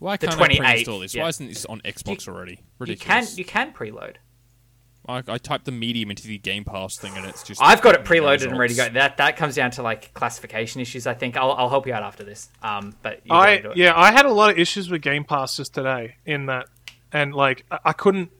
Why 0.00 0.16
can't 0.16 0.32
I 0.34 0.48
28th, 0.48 0.58
pre-install 0.58 0.98
this? 0.98 1.14
yeah. 1.14 1.22
Why 1.22 1.28
isn't 1.28 1.46
this 1.46 1.64
on 1.66 1.80
Xbox 1.82 2.28
already? 2.28 2.58
You 2.84 2.96
can 2.96 3.24
you 3.36 3.44
can 3.44 3.72
preload. 3.72 4.16
I, 5.06 5.22
I 5.26 5.38
typed 5.38 5.64
the 5.64 5.72
medium 5.72 6.10
into 6.10 6.26
the 6.28 6.38
Game 6.38 6.64
Pass 6.64 6.96
thing, 6.96 7.16
and 7.16 7.26
it's 7.26 7.42
just. 7.42 7.60
I've 7.62 7.82
got 7.82 7.94
it 7.94 8.00
no 8.00 8.04
preloaded 8.06 8.48
and 8.48 8.58
ready 8.58 8.74
to 8.74 8.88
go. 8.88 8.88
That 8.90 9.16
that 9.16 9.36
comes 9.36 9.54
down 9.56 9.70
to 9.72 9.82
like 9.82 10.12
classification 10.14 10.80
issues. 10.80 11.06
I 11.06 11.14
think 11.14 11.36
I'll, 11.36 11.52
I'll 11.52 11.68
help 11.68 11.86
you 11.86 11.94
out 11.94 12.02
after 12.02 12.22
this. 12.24 12.48
Um, 12.62 12.94
but 13.02 13.20
you 13.24 13.32
I 13.34 13.58
do 13.58 13.70
it. 13.70 13.76
yeah, 13.76 13.92
I 13.96 14.12
had 14.12 14.26
a 14.26 14.32
lot 14.32 14.50
of 14.50 14.58
issues 14.58 14.90
with 14.90 15.02
Game 15.02 15.24
Pass 15.24 15.56
just 15.56 15.74
today 15.74 16.16
in 16.26 16.46
that, 16.46 16.66
and 17.12 17.34
like 17.34 17.64
I, 17.70 17.78
I 17.86 17.92
couldn't, 17.92 18.30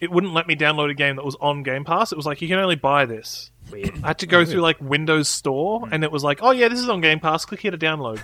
it 0.00 0.10
wouldn't 0.10 0.34
let 0.34 0.46
me 0.46 0.56
download 0.56 0.90
a 0.90 0.94
game 0.94 1.16
that 1.16 1.24
was 1.24 1.36
on 1.40 1.62
Game 1.62 1.84
Pass. 1.84 2.12
It 2.12 2.16
was 2.16 2.26
like 2.26 2.42
you 2.42 2.48
can 2.48 2.58
only 2.58 2.76
buy 2.76 3.06
this. 3.06 3.50
Weird. 3.70 3.98
I 4.04 4.08
had 4.08 4.18
to 4.20 4.26
go 4.26 4.44
through 4.44 4.60
like 4.60 4.80
Windows 4.80 5.28
Store, 5.28 5.88
and 5.90 6.04
it 6.04 6.12
was 6.12 6.22
like, 6.22 6.38
oh 6.40 6.52
yeah, 6.52 6.68
this 6.68 6.78
is 6.78 6.88
on 6.88 7.00
Game 7.00 7.18
Pass. 7.18 7.44
Click 7.44 7.60
here 7.60 7.72
to 7.72 7.78
download. 7.78 8.18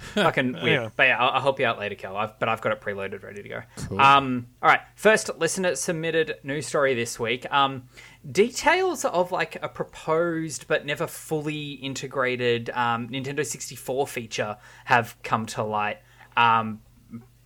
Fucking 0.14 0.54
weird. 0.54 0.66
Yeah. 0.66 0.88
But 0.96 1.04
yeah, 1.04 1.18
I'll, 1.20 1.30
I'll 1.30 1.40
help 1.40 1.60
you 1.60 1.66
out 1.66 1.78
later, 1.78 1.94
Kel. 1.94 2.16
I've, 2.16 2.38
but 2.38 2.48
I've 2.48 2.60
got 2.60 2.72
it 2.72 2.80
preloaded, 2.80 3.22
ready 3.22 3.42
to 3.42 3.48
go. 3.48 3.62
Um, 3.96 4.48
all 4.60 4.68
right. 4.68 4.80
First 4.96 5.30
listener 5.38 5.76
submitted 5.76 6.38
news 6.42 6.66
story 6.66 6.94
this 6.94 7.18
week. 7.18 7.46
Um, 7.52 7.84
details 8.30 9.04
of 9.04 9.30
like 9.30 9.56
a 9.62 9.68
proposed 9.68 10.66
but 10.66 10.84
never 10.84 11.06
fully 11.06 11.72
integrated 11.72 12.70
um, 12.70 13.08
Nintendo 13.08 13.46
64 13.46 14.06
feature 14.08 14.56
have 14.86 15.16
come 15.22 15.46
to 15.46 15.62
light. 15.62 15.98
Um, 16.36 16.80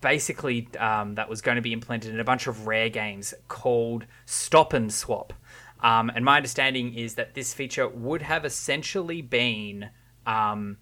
basically, 0.01 0.69
um, 0.79 1.15
that 1.17 1.29
was 1.29 1.41
going 1.43 1.57
to 1.57 1.63
be 1.63 1.73
implemented 1.73 2.13
in 2.15 2.21
a 2.21 2.25
bunch 2.25 2.47
of 2.47 2.67
rare 2.67 2.89
games 2.89 3.35
called 3.49 4.07
Stop 4.27 4.73
and 4.73 4.93
Swap. 4.93 5.33
Um, 5.81 6.11
and 6.15 6.25
my 6.25 6.37
understanding 6.37 6.95
is 6.95 7.15
that 7.15 7.35
this 7.35 7.55
feature 7.55 7.89
would 7.89 8.23
have 8.23 8.45
essentially 8.45 9.23
been 9.23 9.91
um, 10.27 10.77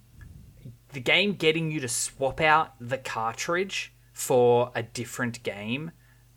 the 0.92 1.00
game 1.00 1.34
getting 1.34 1.70
you 1.70 1.80
to 1.80 1.88
swap 1.88 2.40
out 2.40 2.74
the 2.80 2.98
cartridge 2.98 3.94
for 4.12 4.72
a 4.74 4.82
different 4.82 5.42
game 5.42 5.92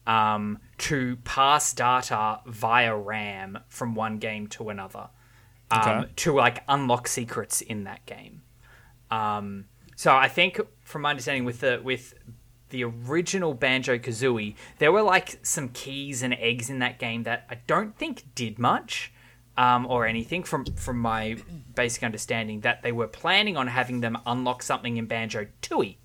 um, 0.05 0.59
to 0.77 1.15
pass 1.23 1.73
data 1.73 2.39
via 2.45 2.95
RAM 2.95 3.59
from 3.69 3.95
one 3.95 4.17
game 4.17 4.47
to 4.47 4.69
another 4.69 5.09
um, 5.71 5.79
Okay. 5.81 6.11
to 6.17 6.33
like 6.35 6.63
unlock 6.67 7.07
secrets 7.07 7.61
in 7.61 7.85
that 7.85 8.05
game. 8.05 8.41
Um, 9.09 9.65
so 9.95 10.15
I 10.15 10.27
think, 10.27 10.59
from 10.81 11.03
my 11.03 11.11
understanding, 11.11 11.45
with 11.45 11.61
the 11.61 11.79
with 11.83 12.13
the 12.71 12.83
original 12.83 13.53
Banjo 13.53 13.97
Kazooie, 13.97 14.55
there 14.79 14.91
were 14.91 15.01
like 15.03 15.39
some 15.43 15.69
keys 15.69 16.21
and 16.23 16.33
eggs 16.33 16.69
in 16.69 16.79
that 16.79 16.97
game 16.99 17.23
that 17.23 17.45
I 17.49 17.55
don't 17.67 17.95
think 17.95 18.23
did 18.35 18.57
much 18.59 19.13
um, 19.57 19.85
or 19.85 20.05
anything. 20.07 20.43
From 20.43 20.65
from 20.65 20.97
my 20.99 21.37
basic 21.75 22.03
understanding, 22.03 22.61
that 22.61 22.81
they 22.81 22.91
were 22.91 23.07
planning 23.07 23.55
on 23.57 23.67
having 23.67 24.01
them 24.01 24.17
unlock 24.25 24.63
something 24.63 24.97
in 24.97 25.05
Banjo 25.05 25.45
Tooie. 25.61 25.97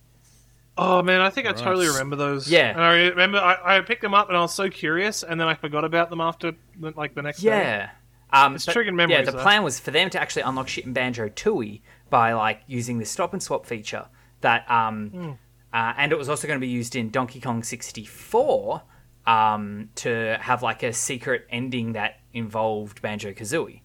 oh 0.79 1.03
man, 1.03 1.21
I 1.23 1.31
think 1.31 1.47
I 1.47 1.51
Right. 1.53 1.59
totally 1.59 1.89
remember 1.89 2.17
those. 2.17 2.51
Yeah. 2.51 2.71
and 2.73 2.81
I 2.83 2.93
remember 3.09 3.39
I, 3.39 3.79
I 3.79 3.81
picked 3.81 4.03
them 4.03 4.13
up, 4.15 4.29
and 4.29 4.37
I 4.37 4.41
was 4.43 4.53
so 4.53 4.69
curious, 4.69 5.23
and 5.23 5.41
then 5.41 5.49
I 5.49 5.55
forgot 5.55 5.85
about 5.85 6.11
them 6.11 6.21
after 6.21 6.53
the- 6.79 6.93
like 6.97 7.15
the 7.15 7.23
next 7.23 7.41
day. 7.41 7.49
Yeah. 7.49 7.91
Um, 8.33 8.57
It's 8.57 8.67
but- 8.67 8.73
triggered 8.73 8.95
Yeah, 9.09 9.23
the 9.23 9.31
though. 9.33 9.43
plan 9.43 9.63
was 9.63 9.79
for 9.81 9.91
them 9.93 10.11
to 10.11 10.21
actually 10.21 10.43
unlock 10.43 10.69
shit 10.69 10.85
in 10.85 10.93
Banjo 10.93 11.29
Tooie 11.29 11.81
by 12.11 12.33
like 12.35 12.61
using 12.67 12.99
this 12.99 13.11
stop 13.11 13.33
and 13.33 13.43
swap 13.43 13.65
feature. 13.67 14.07
That 14.43 14.71
um, 14.71 15.11
Hmm. 15.11 15.31
Uh, 15.77 15.93
and 15.99 16.11
it 16.11 16.17
was 16.17 16.31
also 16.31 16.47
going 16.47 16.59
to 16.59 16.67
be 16.67 16.73
used 16.73 16.97
in 16.97 17.11
Donkey 17.11 17.39
Kong 17.39 17.63
64 17.63 18.81
um, 19.27 19.91
to 19.97 20.39
have 20.41 20.63
like 20.63 20.83
a 20.83 20.91
secret 20.91 21.47
ending 21.51 21.93
that 21.93 22.21
involved 22.33 23.03
Banjo 23.03 23.33
Kazooie. 23.33 23.83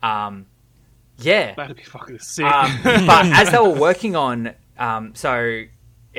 Um, 0.00 0.46
yeah, 1.18 1.54
That'd 1.56 1.76
be 1.76 1.82
fucking 1.82 2.20
sick. 2.20 2.44
um, 2.44 2.78
but 2.84 3.26
as 3.26 3.50
they 3.50 3.58
were 3.58 3.70
working 3.70 4.14
on, 4.14 4.54
um, 4.78 5.12
so 5.16 5.64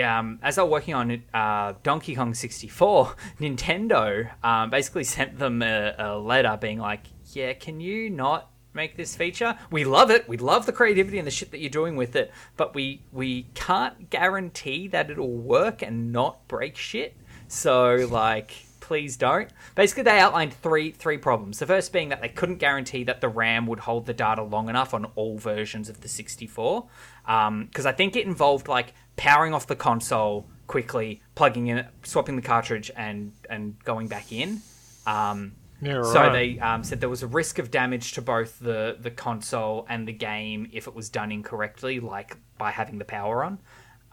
um, 0.04 0.40
as 0.44 0.58
they 0.58 0.62
were 0.62 0.68
working 0.68 0.96
on 0.96 1.24
uh, 1.34 1.76
Donkey 1.82 2.14
Kong 2.14 2.34
64, 2.34 3.16
Nintendo 3.40 4.30
um, 4.44 4.70
basically 4.70 5.06
sent 5.06 5.40
them 5.40 5.62
a, 5.62 5.96
a 5.98 6.18
letter 6.18 6.58
being 6.60 6.80
like, 6.80 7.06
"Yeah, 7.32 7.54
can 7.54 7.80
you 7.80 8.10
not 8.10 8.52
make 8.76 8.98
this 8.98 9.16
feature? 9.16 9.58
We 9.72 9.84
love 9.86 10.12
it. 10.12 10.28
We 10.28 10.38
love 10.38 10.66
the 10.66 10.74
creativity 10.74 11.18
and 11.18 11.26
the 11.26 11.32
shit 11.32 11.52
that 11.52 11.60
you're 11.60 11.70
doing 11.70 11.96
with 11.96 12.16
it, 12.16 12.32
but 12.58 12.76
we 12.76 13.02
we 13.12 13.48
can't 13.54 14.10
guarantee 14.10 14.88
that 14.90 15.10
it'll 15.10 15.38
work 15.38 15.82
and 15.82 16.12
not 16.12 16.48
break 16.48 16.78
shit. 16.78 17.16
So 17.48 18.08
like." 18.12 18.52
Please 18.82 19.18
don't. 19.18 19.50
Basically, 19.74 20.04
they 20.04 20.20
outlined 20.20 20.54
three 20.54 20.92
three 20.92 21.18
problems. 21.18 21.58
The 21.58 21.66
first 21.66 21.92
being 21.92 22.10
that 22.10 22.22
they 22.22 22.30
couldn't 22.30 22.58
guarantee 22.58 23.04
that 23.06 23.20
the 23.20 23.28
RAM 23.28 23.66
would 23.66 23.80
hold 23.80 24.06
the 24.06 24.14
data 24.14 24.44
long 24.44 24.70
enough 24.70 24.94
on 24.94 25.06
all 25.16 25.40
versions 25.40 25.90
of 25.90 26.02
the 26.02 26.08
64, 26.08 26.86
because 27.24 27.88
I 27.88 27.92
think 27.94 28.16
it 28.16 28.28
involved 28.28 28.68
like 28.68 28.94
powering 29.16 29.56
off 29.56 29.66
the 29.66 29.76
console 29.76 30.46
quickly, 30.68 31.24
plugging 31.34 31.66
in, 31.66 31.88
swapping 32.04 32.36
the 32.36 32.44
cartridge, 32.44 32.92
and 32.96 33.32
and 33.50 33.84
going 33.84 34.08
back 34.08 34.32
in. 34.32 34.62
Um, 35.08 35.54
yeah, 35.86 35.94
right. 35.94 36.06
so 36.06 36.32
they 36.32 36.60
um, 36.60 36.84
said 36.84 37.00
there 37.00 37.10
was 37.10 37.24
a 37.24 37.28
risk 37.28 37.60
of 37.60 37.72
damage 37.72 38.14
to 38.14 38.22
both 38.22 38.60
the 38.60 38.98
the 39.00 39.12
console 39.12 39.86
and 39.90 40.08
the 40.08 40.14
game 40.14 40.70
if 40.74 40.88
it 40.88 40.96
was 40.96 41.10
done 41.10 41.32
incorrectly, 41.32 42.00
like 42.00 42.38
by 42.58 42.72
having 42.72 42.98
the 42.98 43.06
power 43.06 43.44
on. 43.44 43.60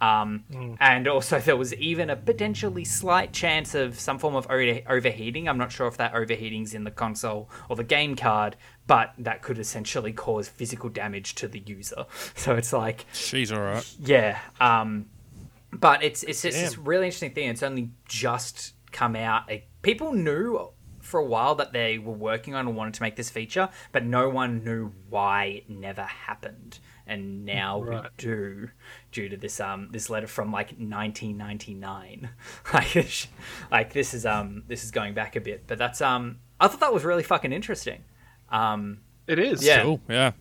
Um, 0.01 0.77
And 0.81 1.07
also, 1.07 1.39
there 1.39 1.57
was 1.57 1.73
even 1.77 2.11
a 2.11 2.17
potentially 2.17 2.85
slight 2.85 3.33
chance 3.33 3.77
of 3.77 4.01
some 4.01 4.19
form 4.19 4.35
of 4.35 4.47
over- 4.51 4.81
overheating. 4.89 5.49
I'm 5.49 5.59
not 5.59 5.71
sure 5.71 5.87
if 5.87 5.97
that 5.99 6.13
overheating's 6.13 6.75
in 6.75 6.83
the 6.83 6.91
console 6.91 7.49
or 7.69 7.77
the 7.77 7.85
game 7.85 8.17
card, 8.17 8.57
but 8.89 9.13
that 9.19 9.43
could 9.43 9.59
essentially 9.61 10.13
cause 10.13 10.49
physical 10.49 10.89
damage 10.89 11.37
to 11.37 11.47
the 11.47 11.61
user. 11.61 12.07
So 12.35 12.57
it's 12.57 12.73
like, 12.73 13.07
She's 13.13 13.53
all 13.53 13.61
right. 13.61 13.89
yeah. 14.01 14.41
Um, 14.61 15.07
but 15.73 16.03
it's 16.03 16.25
it's 16.25 16.43
just 16.43 16.59
this 16.59 16.77
really 16.77 17.07
interesting 17.07 17.33
thing. 17.33 17.49
It's 17.49 17.63
only 17.63 17.91
just 18.09 18.75
come 18.91 19.15
out. 19.15 19.51
It, 19.51 19.69
people 19.83 20.13
knew 20.13 20.69
for 21.13 21.21
a 21.21 21.25
while 21.25 21.55
that 21.57 21.73
they 21.73 21.99
were 21.99 22.13
working 22.31 22.55
on 22.55 22.67
and 22.67 22.77
wanted 22.77 22.95
to 22.95 23.03
make 23.03 23.17
this 23.17 23.31
feature, 23.31 23.69
but 23.93 24.05
no 24.05 24.29
one 24.29 24.65
knew 24.65 24.93
why 25.11 25.45
it 25.45 25.71
never 25.71 26.03
happened. 26.03 26.79
And 27.07 27.45
now 27.45 27.79
we 27.79 27.97
do, 28.17 28.71
due 29.13 29.29
to 29.29 29.37
this 29.37 29.61
um 29.61 29.89
this 29.93 30.09
letter 30.11 30.27
from 30.27 30.51
like 30.53 30.71
1999. 30.79 32.31
like, 32.75 33.29
like 33.71 33.93
this 33.93 34.15
is 34.15 34.25
um 34.27 34.65
this 34.69 34.85
is 34.85 34.91
going 34.91 35.15
back 35.15 35.37
a 35.37 35.41
bit, 35.41 35.65
but 35.67 35.79
that's 35.79 36.01
um 36.01 36.39
I 36.61 36.69
thought 36.69 36.81
that 36.81 36.93
was 36.95 37.05
really 37.05 37.23
fucking 37.25 37.53
interesting. 37.53 38.05
Um, 38.51 39.01
It 39.27 39.39
is. 39.39 39.65
Yeah. 39.65 39.83
Cool. 39.83 40.01
Yeah. 40.09 40.33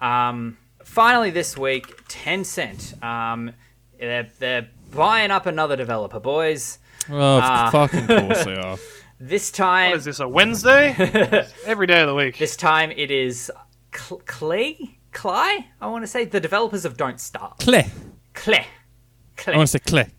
um, 0.00 0.56
finally, 0.84 1.30
this 1.30 1.56
week, 1.58 2.06
Tencent. 2.08 3.02
Um, 3.02 3.52
they're, 3.98 4.28
they're 4.38 4.68
buying 4.92 5.30
up 5.30 5.44
another 5.46 5.76
developer, 5.76 6.18
boys. 6.20 6.78
Oh, 7.10 7.14
of 7.38 7.42
Ah. 7.44 7.68
fucking 7.72 8.06
course 8.06 8.44
they 8.44 8.54
are. 8.66 8.78
This 9.22 9.50
time, 9.50 9.94
is 9.94 10.06
this, 10.06 10.18
a 10.18 10.26
Wednesday? 10.26 10.94
Every 11.66 11.86
day 11.86 12.00
of 12.00 12.08
the 12.08 12.14
week. 12.14 12.38
this 12.38 12.56
time 12.56 12.90
it 12.90 13.10
is 13.10 13.52
Cl- 13.94 14.22
Klei. 14.22 14.96
Klei, 15.12 15.64
I 15.78 15.86
want 15.88 16.04
to 16.04 16.06
say 16.06 16.24
the 16.24 16.40
developers 16.40 16.86
of 16.86 16.96
Don't 16.96 17.20
Starve. 17.20 17.58
Klei. 17.58 17.86
Klei. 18.32 18.60
I 18.60 18.66
Klei. 19.36 19.56
want 19.56 19.68
to 19.68 19.78
say 19.78 19.78
Klei. 19.80 20.10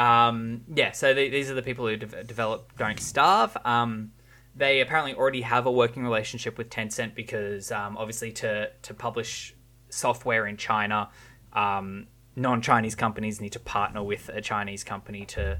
Um, 0.00 0.60
yeah, 0.72 0.92
so 0.92 1.14
the, 1.14 1.28
these 1.28 1.50
are 1.50 1.54
the 1.54 1.62
people 1.62 1.88
who 1.88 1.96
de- 1.96 2.22
develop 2.22 2.76
Don't 2.78 3.00
Starve. 3.00 3.56
Um, 3.64 4.12
they 4.54 4.82
apparently 4.82 5.14
already 5.14 5.40
have 5.40 5.66
a 5.66 5.72
working 5.72 6.04
relationship 6.04 6.58
with 6.58 6.70
Tencent 6.70 7.16
because 7.16 7.72
um, 7.72 7.96
obviously 7.96 8.30
to 8.32 8.70
to 8.82 8.94
publish 8.94 9.56
software 9.88 10.46
in 10.46 10.56
China, 10.56 11.08
um, 11.54 12.06
non-Chinese 12.36 12.94
companies 12.94 13.40
need 13.40 13.52
to 13.52 13.60
partner 13.60 14.00
with 14.04 14.28
a 14.32 14.40
Chinese 14.40 14.84
company 14.84 15.24
to 15.24 15.58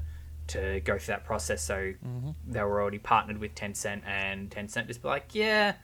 to 0.49 0.81
go 0.81 0.97
through 0.97 1.13
that 1.13 1.25
process. 1.25 1.61
So 1.63 1.93
they 2.47 2.61
were 2.61 2.81
already 2.81 2.99
partnered 2.99 3.37
with 3.37 3.55
Tencent, 3.55 4.05
and 4.05 4.49
Tencent 4.49 4.87
just 4.87 5.01
be 5.01 5.07
like, 5.07 5.33
yeah. 5.33 5.75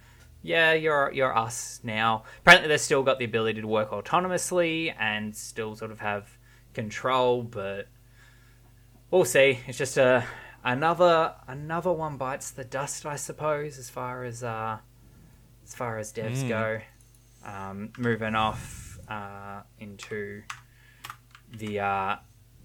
Yeah, 0.42 0.74
you're 0.74 1.12
you're 1.12 1.36
us 1.36 1.80
now. 1.84 2.24
Apparently, 2.42 2.70
they've 2.70 2.80
still 2.80 3.02
got 3.02 3.18
the 3.18 3.26
ability 3.26 3.62
to 3.62 3.68
work 3.68 3.90
autonomously 3.90 4.94
and 5.00 5.36
still 5.36 5.76
sort 5.76 5.90
of 5.90 6.00
have 6.02 6.38
control, 6.76 7.42
but 7.42 7.88
we'll 9.10 9.26
see. 9.26 9.58
It's 9.66 9.80
just 9.80 9.98
a 9.98 10.24
another 10.64 11.34
another 11.48 11.92
one 11.92 12.18
bites 12.18 12.52
the 12.52 12.64
dust, 12.64 13.08
I 13.08 13.16
suppose, 13.16 13.80
as 13.80 13.90
far 13.90 14.24
as 14.24 14.44
uh, 14.44 14.78
as 15.64 15.74
far 15.74 15.98
as 15.98 16.14
devs 16.14 16.48
go. 16.48 16.80
Um, 17.44 17.92
moving 17.98 18.36
off 18.36 19.00
uh, 19.10 19.62
into 19.80 20.44
the 21.58 21.80
uh, 21.80 22.16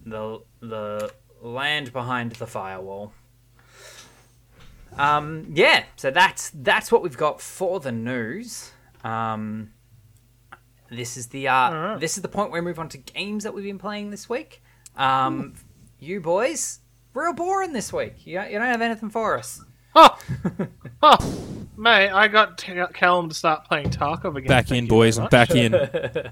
the 0.05 0.43
the 0.59 1.11
land 1.41 1.91
behind 1.91 2.33
the 2.33 2.47
firewall. 2.47 3.13
Um, 4.97 5.47
yeah, 5.53 5.83
so 5.95 6.11
that's 6.11 6.51
that's 6.53 6.91
what 6.91 7.01
we've 7.01 7.17
got 7.17 7.41
for 7.41 7.79
the 7.79 7.91
news. 7.91 8.71
Um, 9.03 9.71
this 10.89 11.15
is 11.17 11.27
the 11.27 11.47
uh, 11.47 11.53
Alright. 11.53 11.99
this 11.99 12.17
is 12.17 12.21
the 12.21 12.27
point 12.29 12.51
where 12.51 12.61
we 12.61 12.67
move 12.67 12.79
on 12.79 12.89
to 12.89 12.97
games 12.97 13.43
that 13.43 13.53
we've 13.53 13.63
been 13.63 13.79
playing 13.79 14.11
this 14.11 14.29
week. 14.29 14.61
Um, 14.97 15.53
you 15.99 16.19
boys, 16.19 16.79
real 17.13 17.33
boring 17.33 17.71
this 17.71 17.93
week. 17.93 18.25
You, 18.25 18.41
you 18.41 18.59
don't 18.59 18.61
have 18.67 18.81
anything 18.81 19.09
for 19.09 19.37
us. 19.37 19.63
Oh, 19.95 20.17
oh, 21.01 21.33
mate, 21.77 22.09
I 22.11 22.27
got 22.27 22.57
T- 22.57 22.73
Callum 22.93 23.29
to 23.29 23.35
start 23.35 23.65
playing 23.65 23.89
Tarkov 23.89 24.37
again. 24.37 24.47
Back 24.47 24.67
Thank 24.67 24.83
in, 24.83 24.87
boys. 24.87 25.19
Back 25.19 25.51
in. 25.51 25.73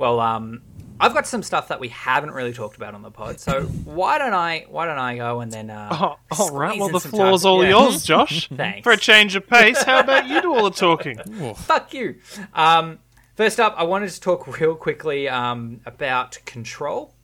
Well, 0.00 0.18
um, 0.18 0.62
I've 1.00 1.14
got 1.14 1.26
some 1.26 1.42
stuff 1.42 1.68
that 1.68 1.80
we 1.80 1.88
haven't 1.88 2.30
really 2.32 2.52
talked 2.52 2.76
about 2.76 2.94
on 2.94 3.02
the 3.02 3.10
pod. 3.10 3.40
So 3.40 3.62
why 3.84 4.18
don't 4.18 4.34
I 4.34 4.66
why 4.68 4.86
don't 4.86 4.98
I 4.98 5.16
go 5.16 5.40
and 5.40 5.50
then 5.50 5.70
uh, 5.70 5.88
Oh, 5.92 6.16
all 6.38 6.50
right. 6.50 6.78
Well, 6.78 6.88
the 6.90 7.00
some 7.00 7.10
floor's 7.10 7.44
all 7.44 7.62
Yeah. 7.64 7.70
yours, 7.70 8.04
Josh. 8.10 8.48
Thanks. 8.48 8.84
For 8.84 8.92
a 8.92 8.96
change 8.96 9.34
of 9.36 9.46
pace, 9.46 9.82
how 9.82 10.00
about 10.00 10.28
you 10.28 10.40
do 10.42 10.54
all 10.54 10.64
the 10.64 10.70
talking? 10.70 11.18
Fuck 11.56 11.94
you. 11.94 12.16
Um, 12.54 12.98
first 13.36 13.58
up, 13.58 13.74
I 13.78 13.84
wanted 13.84 14.10
to 14.10 14.20
talk 14.20 14.46
real 14.60 14.74
quickly 14.74 15.28
um, 15.28 15.80
about 15.86 16.38
Control. 16.44 17.14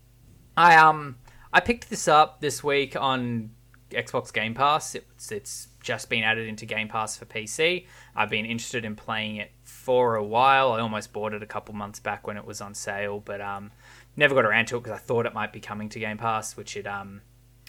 I 0.57 0.77
um 0.77 1.16
I 1.53 1.61
picked 1.61 1.91
this 1.91 2.09
up 2.09 2.41
this 2.41 2.64
week 2.64 2.97
on 2.97 3.51
Xbox 3.91 4.33
Game 4.33 4.55
Pass. 4.55 4.95
It's 4.95 5.31
it's 5.31 5.68
just 5.87 6.11
been 6.11 6.24
added 6.24 6.49
into 6.49 6.66
Game 6.66 6.89
Pass 6.89 7.16
for 7.16 7.26
PC. 7.26 7.87
I've 8.16 8.28
been 8.28 8.45
interested 8.45 8.84
in 8.84 8.97
playing 8.97 9.37
it 9.37 9.53
for 9.62 10.16
a 10.16 10.24
while. 10.24 10.72
I 10.72 10.80
almost 10.80 11.12
bought 11.12 11.32
it 11.32 11.45
a 11.45 11.47
couple 11.47 11.76
months 11.76 12.01
back 12.01 12.26
when 12.26 12.37
it 12.37 12.45
was 12.45 12.61
on 12.61 12.74
sale, 12.74 13.20
but 13.20 13.41
um 13.41 13.70
never 14.16 14.34
got 14.34 14.45
around 14.45 14.66
to 14.66 14.76
it 14.76 14.80
because 14.82 14.99
I 14.99 15.01
thought 15.01 15.26
it 15.26 15.32
might 15.32 15.53
be 15.53 15.61
coming 15.61 15.89
to 15.91 16.01
Game 16.01 16.18
Pass, 16.18 16.57
which 16.57 16.76
it 16.76 16.89
um 16.89 17.22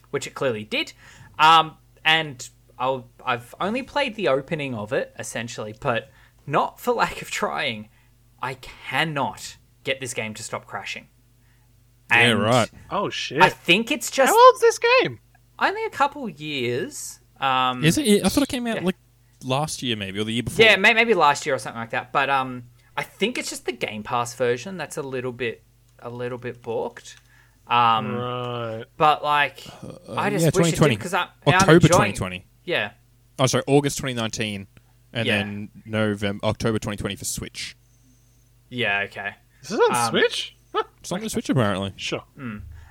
which 0.10 0.26
it 0.26 0.34
clearly 0.34 0.64
did. 0.64 0.94
Um, 1.38 1.78
and 2.04 2.50
I'll, 2.80 3.08
I've 3.24 3.54
only 3.60 3.84
played 3.84 4.16
the 4.16 4.30
opening 4.30 4.74
of 4.74 4.94
it 4.94 5.14
essentially, 5.20 5.76
but 5.80 6.10
not 6.48 6.80
for 6.80 6.94
lack 6.94 7.22
of 7.22 7.30
trying. 7.30 7.90
I 8.42 8.56
cannot 8.56 9.58
get 9.84 10.00
this 10.00 10.16
game 10.16 10.34
to 10.34 10.42
stop 10.44 10.66
crashing. 10.66 11.08
Yeah, 12.10 12.32
right. 12.32 12.72
Oh 12.90 13.10
shit! 13.10 13.44
I 13.44 13.50
think 13.50 13.92
it's 13.92 14.10
just 14.10 14.32
How 14.32 14.46
old's 14.48 14.62
this 14.62 14.80
game? 14.80 15.20
only 15.60 15.84
a 15.86 15.90
couple 15.90 16.28
years. 16.30 17.20
Um, 17.40 17.84
Is 17.84 17.98
it? 17.98 18.26
I 18.26 18.30
thought 18.30 18.44
it 18.44 18.50
came 18.50 18.66
out 18.68 18.78
Yeah. 18.78 18.84
like 18.84 18.96
last 19.44 19.84
year, 19.84 19.96
maybe, 19.96 20.20
or 20.20 20.24
the 20.24 20.32
year 20.34 20.44
before. 20.44 20.66
Yeah, 20.66 20.76
may- 20.78 20.94
maybe 20.94 21.14
last 21.14 21.46
year 21.46 21.56
or 21.56 21.60
something 21.60 21.80
like 21.80 21.92
that. 21.92 22.12
But 22.12 22.30
um, 22.30 22.64
I 22.96 23.04
think 23.04 23.38
it's 23.38 23.50
just 23.50 23.66
the 23.66 23.72
Game 23.72 24.04
Pass 24.04 24.34
version 24.36 24.78
that's 24.78 24.98
a 24.98 25.02
little 25.04 25.32
bit, 25.32 25.64
a 26.00 26.10
little 26.10 26.38
bit 26.38 26.62
balked. 26.62 27.18
Um, 27.68 28.16
Right. 28.16 28.86
but 28.96 29.24
like, 29.24 29.64
I 30.10 30.30
just 30.30 30.44
yeah, 30.44 30.52
wish 30.56 30.74
it 30.74 30.78
2020. 30.78 30.96
did 30.96 31.00
because 31.00 31.14
I'm 31.14 31.28
and 31.46 31.56
I'm 31.56 31.62
October 31.62 31.74
enjoying- 31.88 32.14
2020. 32.14 32.46
Yeah, 32.64 32.92
Oh, 33.40 33.46
sorry, 33.46 33.64
August 33.68 33.98
2019, 33.98 34.68
and 35.14 35.28
Yeah. 35.28 35.38
then 35.38 35.70
November, 35.86 36.44
October 36.46 36.80
2020 36.80 37.16
for 37.18 37.26
Switch. 37.26 37.76
yeah, 38.70 39.02
okay. 39.06 39.36
Is 39.62 39.70
this 39.70 39.80
on 39.80 39.96
Um, 39.96 40.10
Switch? 40.10 40.56
Huh, 40.74 40.84
It's 41.00 41.12
on 41.12 41.20
the 41.22 41.30
Switch 41.30 41.50
apparently. 41.50 41.94
Sure. 41.98 42.24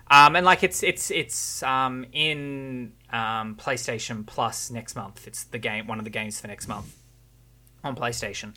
Um, 0.09 0.37
and 0.37 0.47
like 0.47 0.63
it's 0.63 0.83
it's 0.83 1.11
it's 1.11 1.63
um 1.63 2.07
in 2.13 2.93
um 3.11 3.57
PlayStation 3.57 4.25
Plus 4.25 4.71
next 4.71 4.95
month. 4.95 5.27
It's 5.27 5.45
the 5.45 5.59
game, 5.59 5.87
one 5.87 5.99
of 5.99 6.05
the 6.05 6.11
games 6.11 6.41
for 6.41 6.47
next 6.47 6.69
month 6.69 6.97
on 7.83 7.97
PlayStation. 7.97 8.55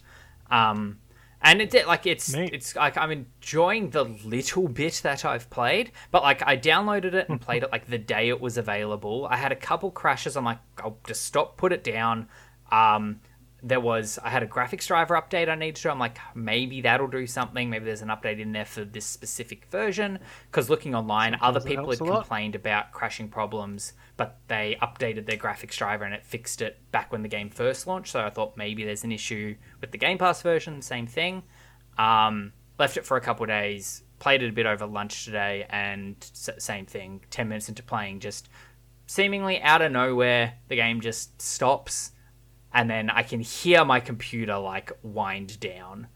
Um, 0.52 1.00
and 1.42 1.62
it 1.62 1.88
like 1.88 2.06
it's 2.06 2.34
Neat. 2.34 2.54
it's 2.54 2.76
like 2.76 2.98
I'm 2.98 3.12
enjoying 3.12 3.92
the 3.92 4.04
little 4.04 4.68
bit 4.68 5.00
that 5.04 5.24
I've 5.24 5.50
played, 5.50 5.92
but 6.12 6.22
like 6.22 6.46
I 6.46 6.58
downloaded 6.58 7.14
it 7.14 7.30
and 7.30 7.40
played 7.40 7.64
it 7.64 7.72
like 7.72 7.88
the 7.88 7.98
day 7.98 8.30
it 8.30 8.42
was 8.42 8.58
available. 8.58 9.26
I 9.30 9.38
had 9.38 9.52
a 9.52 9.56
couple 9.56 9.90
crashes. 9.90 10.36
I'm 10.36 10.44
like, 10.44 10.60
I'll 10.84 10.98
just 11.08 11.24
stop, 11.24 11.56
put 11.56 11.72
it 11.72 11.84
down. 11.84 12.28
Um, 12.72 13.22
there 13.62 13.80
was 13.80 14.18
I 14.24 14.30
had 14.30 14.44
a 14.44 14.48
graphics 14.48 14.88
driver 14.88 15.16
update 15.16 15.50
I 15.50 15.56
needed 15.56 15.76
to. 15.78 15.92
I'm 15.92 16.00
like, 16.00 16.18
maybe 16.34 16.82
that'll 16.82 17.08
do 17.08 17.28
something. 17.28 17.70
Maybe 17.70 17.86
there's 17.86 18.02
an 18.02 18.08
update 18.10 18.40
in 18.40 18.52
there 18.52 18.66
for 18.66 18.86
this 18.86 19.06
specific 19.06 19.66
version. 19.66 20.20
Because 20.50 20.70
looking 20.70 20.96
online, 20.96 21.38
other 21.42 21.60
people 21.60 21.86
had 21.86 21.98
helps 21.98 22.00
a 22.00 22.04
lot. 22.06 22.20
complained 22.22 22.56
about 22.56 22.92
crashing 22.92 23.28
problems, 23.30 23.94
but 24.18 24.38
they 24.48 24.78
updated 24.82 25.26
their 25.26 25.38
graphics 25.38 25.76
driver 25.78 26.04
and 26.06 26.14
it 26.14 26.26
fixed 26.26 26.62
it 26.62 26.78
back 26.92 27.12
when 27.12 27.22
the 27.22 27.28
game 27.28 27.50
first 27.50 27.86
launched. 27.88 28.12
So 28.12 28.22
I 28.22 28.30
thought 28.30 28.56
maybe 28.56 28.84
there's 28.86 29.04
an 29.04 29.12
issue 29.12 29.56
with 29.82 29.92
the 29.92 29.98
Game 29.98 30.18
Pass 30.18 30.42
version. 30.42 30.82
Same 30.82 31.08
thing. 31.08 31.44
Um, 31.98 32.54
left 32.78 32.98
it 32.98 33.06
for 33.06 33.18
a 33.18 33.22
couple 33.22 33.44
of 33.44 33.50
days. 33.50 34.04
Played 34.20 34.44
it 34.44 34.50
a 34.50 34.54
bit 34.54 34.66
over 34.66 34.86
lunch 34.86 35.26
today, 35.26 35.66
and 35.70 36.16
s- 36.20 36.50
same 36.60 36.86
thing. 36.86 37.22
Ten 37.30 37.48
minutes 37.48 37.70
into 37.70 37.84
playing, 37.84 38.20
just 38.20 38.50
seemingly 39.06 39.62
out 39.62 39.82
of 39.82 39.92
nowhere, 39.92 40.54
the 40.68 40.76
game 40.76 41.02
just 41.02 41.42
stops, 41.42 42.12
and 42.74 42.90
then 42.90 43.10
I 43.10 43.24
can 43.24 43.40
hear 43.40 43.84
my 43.86 44.00
computer 44.00 44.58
like 44.58 44.92
wind 45.04 45.60
down, 45.60 46.08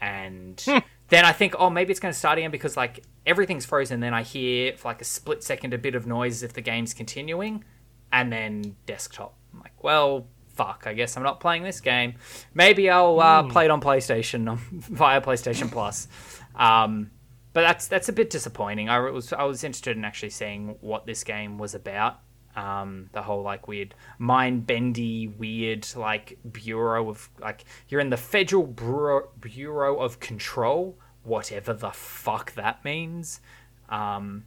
and 0.00 0.64
then 1.08 1.24
I 1.24 1.32
think, 1.32 1.54
oh, 1.58 1.70
maybe 1.70 1.90
it's 1.90 2.00
going 2.00 2.12
to 2.12 2.18
start 2.18 2.38
again 2.38 2.50
because 2.50 2.76
like 2.76 3.04
everything's 3.26 3.66
frozen. 3.66 4.00
Then 4.00 4.14
I 4.14 4.22
hear 4.22 4.76
for 4.76 4.88
like 4.88 5.00
a 5.00 5.04
split 5.04 5.42
second 5.42 5.74
a 5.74 5.78
bit 5.78 5.94
of 5.94 6.06
noise 6.06 6.36
as 6.36 6.42
if 6.42 6.52
the 6.52 6.60
game's 6.60 6.94
continuing, 6.94 7.64
and 8.12 8.32
then 8.32 8.76
desktop. 8.86 9.34
I'm 9.52 9.60
like, 9.60 9.82
well, 9.82 10.26
fuck. 10.58 10.84
I 10.86 10.92
guess 10.92 11.16
I'm 11.16 11.22
not 11.22 11.40
playing 11.40 11.62
this 11.62 11.80
game. 11.80 12.14
Maybe 12.52 12.90
I'll 12.90 13.20
uh, 13.20 13.44
play 13.44 13.66
it 13.66 13.70
on 13.70 13.80
PlayStation 13.80 14.48
um, 14.48 14.60
via 14.72 15.20
PlayStation 15.20 15.70
Plus. 15.70 16.08
Um, 16.56 17.10
but 17.52 17.62
that's 17.62 17.88
that's 17.88 18.08
a 18.08 18.12
bit 18.12 18.30
disappointing. 18.30 18.88
I 18.88 18.98
was 18.98 19.32
I 19.32 19.44
was 19.44 19.64
interested 19.64 19.96
in 19.96 20.04
actually 20.04 20.30
seeing 20.30 20.76
what 20.80 21.06
this 21.06 21.24
game 21.24 21.58
was 21.58 21.74
about. 21.74 22.20
Um, 22.58 23.08
the 23.12 23.22
whole 23.22 23.42
like 23.42 23.68
weird 23.68 23.94
mind 24.18 24.66
bendy 24.66 25.28
weird 25.28 25.86
like 25.94 26.38
bureau 26.50 27.08
of 27.08 27.28
like 27.38 27.64
you're 27.88 28.00
in 28.00 28.10
the 28.10 28.16
federal 28.16 28.66
bureau, 28.66 29.28
bureau 29.40 30.00
of 30.00 30.18
control 30.18 30.98
whatever 31.22 31.72
the 31.72 31.90
fuck 31.92 32.54
that 32.54 32.84
means. 32.84 33.40
Um, 33.88 34.44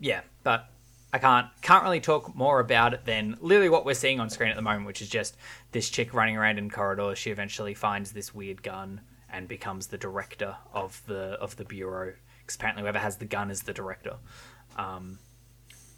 yeah 0.00 0.22
but 0.42 0.68
i 1.12 1.18
can't 1.18 1.46
can't 1.60 1.84
really 1.84 2.00
talk 2.00 2.34
more 2.34 2.58
about 2.58 2.92
it 2.92 3.04
than 3.04 3.36
literally 3.40 3.68
what 3.68 3.84
we're 3.84 3.94
seeing 3.94 4.18
on 4.18 4.28
screen 4.28 4.50
at 4.50 4.56
the 4.56 4.62
moment 4.62 4.86
which 4.86 5.00
is 5.02 5.08
just 5.08 5.36
this 5.70 5.88
chick 5.90 6.12
running 6.12 6.36
around 6.36 6.58
in 6.58 6.68
corridors. 6.70 7.18
She 7.18 7.30
eventually 7.30 7.74
finds 7.74 8.12
this 8.12 8.34
weird 8.34 8.62
gun 8.62 9.00
and 9.30 9.46
becomes 9.46 9.86
the 9.86 9.98
director 9.98 10.56
of 10.72 11.00
the 11.06 11.38
of 11.40 11.56
the 11.56 11.64
bureau 11.64 12.14
'Cause 12.46 12.56
apparently 12.56 12.82
whoever 12.82 12.98
has 12.98 13.18
the 13.18 13.24
gun 13.36 13.50
is 13.50 13.62
the 13.62 13.72
director. 13.72 14.16
Um, 14.76 15.18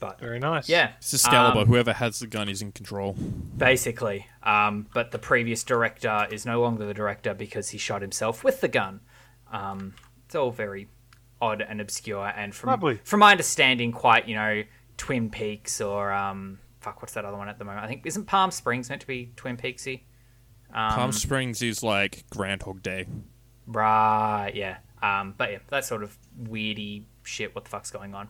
But 0.05 0.21
Very 0.21 0.39
nice. 0.39 0.69
yeah, 0.69 0.93
It's 0.99 1.15
Excalibur. 1.15 1.61
um, 1.61 1.67
Whoever 1.67 1.95
has 1.95 2.19
the 2.19 2.27
gun 2.27 2.51
is 2.51 2.61
in 2.61 2.73
control. 2.73 3.15
basically. 3.57 4.27
Um, 4.43 4.87
but 4.93 5.13
the 5.13 5.19
previous 5.19 5.65
director 5.65 6.27
is 6.31 6.45
no 6.45 6.61
longer 6.61 6.85
the 6.85 6.93
director 6.93 7.33
because 7.33 7.71
he 7.71 7.79
shot 7.79 8.03
himself 8.03 8.45
with 8.45 8.61
the 8.61 8.69
gun. 8.69 9.01
Um, 9.51 9.95
it's 10.27 10.35
all 10.35 10.51
very 10.51 10.89
odd 11.41 11.63
and 11.63 11.81
obscure, 11.81 12.27
and 12.37 12.55
from 12.55 12.69
Lovely. 12.71 13.01
from 13.05 13.21
my 13.21 13.31
understanding, 13.31 13.93
quite 13.93 14.29
you 14.29 14.35
know 14.35 14.63
Twin 14.99 15.31
Peaks 15.31 15.81
or 15.81 16.13
um, 16.13 16.59
fuck, 16.81 17.01
what's 17.01 17.15
that 17.15 17.25
other 17.25 17.39
one 17.39 17.49
at 17.49 17.59
the 17.59 17.65
moment? 17.65 17.83
I 17.85 17.89
think 17.89 18.03
isn't 18.05 18.27
Palm 18.27 18.51
Springs 18.51 18.91
meant 18.91 19.01
to 19.01 19.07
be 19.07 19.33
Twin 19.37 19.57
Peaksy? 19.57 20.03
Um, 20.75 20.91
Palm 20.93 21.13
Springs 21.13 21.63
is 21.63 21.83
like 21.83 22.25
Groundhog 22.31 22.83
Day. 22.83 23.07
Right, 23.67 24.53
yeah. 24.55 24.77
Um, 25.03 25.35
but 25.37 25.51
yeah, 25.53 25.59
that 25.71 25.85
sort 25.87 26.03
of 26.03 26.17
weirdy 26.43 27.05
shit. 27.23 27.55
What 27.55 27.65
the 27.65 27.71
fuck's 27.71 27.91
going 27.91 28.15
on? 28.15 28.29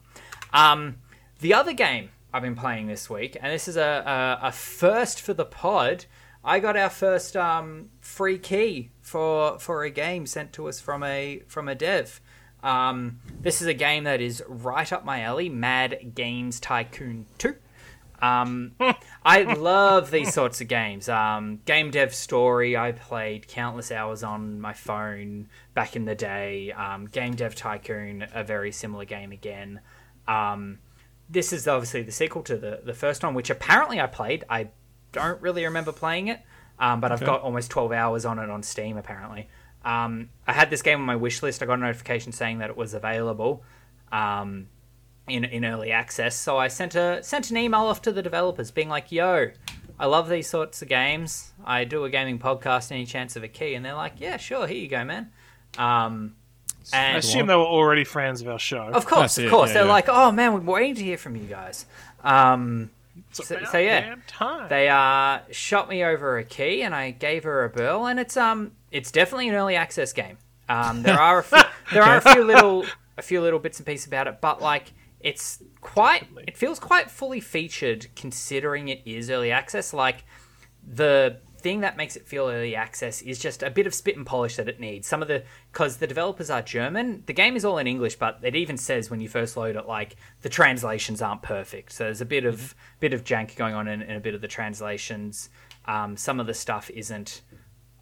Um, 0.52 0.96
the 1.44 1.52
other 1.52 1.74
game 1.74 2.08
I've 2.32 2.40
been 2.40 2.54
playing 2.54 2.86
this 2.86 3.10
week, 3.10 3.36
and 3.38 3.52
this 3.52 3.68
is 3.68 3.76
a, 3.76 4.40
a, 4.42 4.46
a 4.46 4.50
first 4.50 5.20
for 5.20 5.34
the 5.34 5.44
pod. 5.44 6.06
I 6.42 6.58
got 6.58 6.74
our 6.74 6.88
first 6.88 7.36
um, 7.36 7.90
free 8.00 8.38
key 8.38 8.92
for 9.02 9.58
for 9.58 9.84
a 9.84 9.90
game 9.90 10.24
sent 10.24 10.54
to 10.54 10.68
us 10.68 10.80
from 10.80 11.02
a 11.02 11.42
from 11.46 11.68
a 11.68 11.74
dev. 11.74 12.22
Um, 12.62 13.20
this 13.42 13.60
is 13.60 13.68
a 13.68 13.74
game 13.74 14.04
that 14.04 14.22
is 14.22 14.42
right 14.48 14.90
up 14.90 15.04
my 15.04 15.20
alley. 15.20 15.50
Mad 15.50 16.14
Games 16.14 16.60
Tycoon 16.60 17.26
Two. 17.36 17.56
Um, 18.22 18.72
I 19.22 19.42
love 19.42 20.10
these 20.10 20.32
sorts 20.32 20.62
of 20.62 20.68
games. 20.68 21.10
Um, 21.10 21.60
Game 21.66 21.90
Dev 21.90 22.14
Story, 22.14 22.74
I 22.74 22.92
played 22.92 23.48
countless 23.48 23.92
hours 23.92 24.22
on 24.22 24.62
my 24.62 24.72
phone 24.72 25.50
back 25.74 25.94
in 25.94 26.06
the 26.06 26.14
day. 26.14 26.72
Um, 26.72 27.04
Game 27.04 27.34
Dev 27.34 27.54
Tycoon, 27.54 28.26
a 28.32 28.42
very 28.42 28.72
similar 28.72 29.04
game 29.04 29.30
again. 29.30 29.80
This 31.28 31.52
is 31.52 31.66
obviously 31.66 32.02
the 32.02 32.12
sequel 32.12 32.42
to 32.42 32.56
the, 32.56 32.80
the 32.84 32.94
first 32.94 33.22
one, 33.22 33.34
which 33.34 33.50
apparently 33.50 34.00
I 34.00 34.06
played. 34.06 34.44
I 34.48 34.68
don't 35.12 35.40
really 35.40 35.64
remember 35.64 35.92
playing 35.92 36.28
it, 36.28 36.40
um, 36.78 37.00
but 37.00 37.12
I've 37.12 37.24
got 37.24 37.40
almost 37.42 37.70
12 37.70 37.92
hours 37.92 38.24
on 38.24 38.38
it 38.38 38.50
on 38.50 38.62
Steam, 38.62 38.96
apparently. 38.96 39.48
Um, 39.84 40.30
I 40.46 40.52
had 40.52 40.70
this 40.70 40.82
game 40.82 41.00
on 41.00 41.06
my 41.06 41.16
wish 41.16 41.42
list. 41.42 41.62
I 41.62 41.66
got 41.66 41.78
a 41.78 41.82
notification 41.82 42.32
saying 42.32 42.58
that 42.58 42.70
it 42.70 42.76
was 42.76 42.94
available. 42.94 43.62
Um, 44.12 44.68
in, 45.28 45.44
in 45.44 45.64
early 45.64 45.90
access. 45.90 46.36
So 46.36 46.58
I 46.58 46.68
sent 46.68 46.94
a 46.94 47.22
sent 47.22 47.50
an 47.50 47.56
email 47.56 47.82
off 47.82 48.02
to 48.02 48.12
the 48.12 48.22
developers, 48.22 48.70
being 48.70 48.88
like, 48.88 49.10
"Yo, 49.10 49.50
I 49.98 50.06
love 50.06 50.28
these 50.28 50.48
sorts 50.48 50.82
of 50.82 50.88
games. 50.88 51.52
I 51.64 51.84
do 51.84 52.04
a 52.04 52.10
gaming 52.10 52.38
podcast. 52.38 52.92
Any 52.92 53.06
chance 53.06 53.36
of 53.36 53.42
a 53.42 53.48
key?" 53.48 53.74
And 53.74 53.84
they're 53.84 53.94
like, 53.94 54.20
"Yeah, 54.20 54.36
sure. 54.36 54.66
Here 54.66 54.76
you 54.76 54.88
go, 54.88 55.04
man." 55.04 55.32
Um, 55.78 56.36
I 56.92 57.16
assume 57.16 57.46
they 57.46 57.54
were 57.56 57.62
already 57.62 58.04
fans 58.04 58.40
of 58.42 58.48
our 58.48 58.58
show. 58.58 58.82
of 58.82 59.06
course, 59.06 59.36
That's 59.36 59.38
of 59.38 59.44
it, 59.44 59.50
course, 59.50 59.68
yeah, 59.70 59.74
they're 59.74 59.84
yeah. 59.86 59.92
like, 59.92 60.08
"Oh 60.08 60.30
man, 60.32 60.52
we're 60.52 60.60
waiting 60.60 60.94
to 60.96 61.02
hear 61.02 61.16
from 61.16 61.36
you 61.36 61.44
guys." 61.44 61.86
Um, 62.22 62.90
It's 63.30 63.46
so- 63.46 63.56
about 63.56 63.70
so 63.72 63.78
yeah. 63.78 64.00
damn 64.00 64.22
time. 64.26 64.68
they 64.68 64.88
uh, 64.88 65.38
shot 65.50 65.88
me 65.88 66.04
over 66.04 66.38
a 66.38 66.44
key, 66.44 66.82
and 66.82 66.94
I 66.94 67.10
gave 67.12 67.44
her 67.44 67.64
a 67.64 67.68
bill, 67.70 68.06
and 68.06 68.18
it's 68.20 68.36
um, 68.36 68.72
it's 68.90 69.10
definitely 69.10 69.48
an 69.48 69.54
early 69.54 69.76
access 69.76 70.12
game. 70.12 70.38
Um, 70.68 71.02
there 71.02 71.18
are 71.20 71.38
a 71.40 71.42
few, 71.44 71.62
there 71.92 72.02
are 72.02 72.16
a 72.16 72.20
few 72.20 72.44
little 72.44 72.84
a 73.16 73.22
few 73.22 73.40
little 73.40 73.58
bits 73.60 73.78
and 73.78 73.86
pieces 73.86 74.06
about 74.06 74.26
it, 74.26 74.40
but 74.40 74.60
like 74.60 74.92
it's 75.20 75.62
quite 75.80 76.26
it 76.46 76.56
feels 76.56 76.78
quite 76.78 77.10
fully 77.10 77.40
featured 77.40 78.06
considering 78.16 78.88
it 78.88 79.00
is 79.06 79.30
early 79.30 79.50
access. 79.50 79.92
Like 79.94 80.24
the 80.86 81.38
thing 81.64 81.80
that 81.80 81.96
makes 81.96 82.14
it 82.14 82.28
feel 82.28 82.50
early 82.50 82.76
access 82.76 83.22
is 83.22 83.38
just 83.38 83.62
a 83.62 83.70
bit 83.70 83.86
of 83.86 83.94
spit 83.94 84.18
and 84.18 84.26
polish 84.26 84.56
that 84.56 84.68
it 84.68 84.78
needs. 84.78 85.08
Some 85.08 85.22
of 85.22 85.28
the 85.28 85.44
because 85.72 85.96
the 85.96 86.06
developers 86.06 86.50
are 86.50 86.60
German, 86.60 87.22
the 87.24 87.32
game 87.32 87.56
is 87.56 87.64
all 87.64 87.78
in 87.78 87.86
English, 87.86 88.16
but 88.16 88.38
it 88.42 88.54
even 88.54 88.76
says 88.76 89.10
when 89.10 89.22
you 89.22 89.30
first 89.30 89.56
load 89.56 89.74
it, 89.74 89.86
like 89.86 90.16
the 90.42 90.50
translations 90.50 91.22
aren't 91.22 91.40
perfect. 91.40 91.92
So 91.92 92.04
there's 92.04 92.20
a 92.20 92.26
bit 92.26 92.44
of 92.44 92.74
bit 93.00 93.14
of 93.14 93.24
jank 93.24 93.56
going 93.56 93.74
on 93.74 93.88
in, 93.88 94.02
in 94.02 94.14
a 94.14 94.20
bit 94.20 94.34
of 94.34 94.42
the 94.42 94.48
translations. 94.48 95.48
Um, 95.86 96.18
some 96.18 96.38
of 96.38 96.46
the 96.46 96.52
stuff 96.52 96.90
isn't 96.90 97.40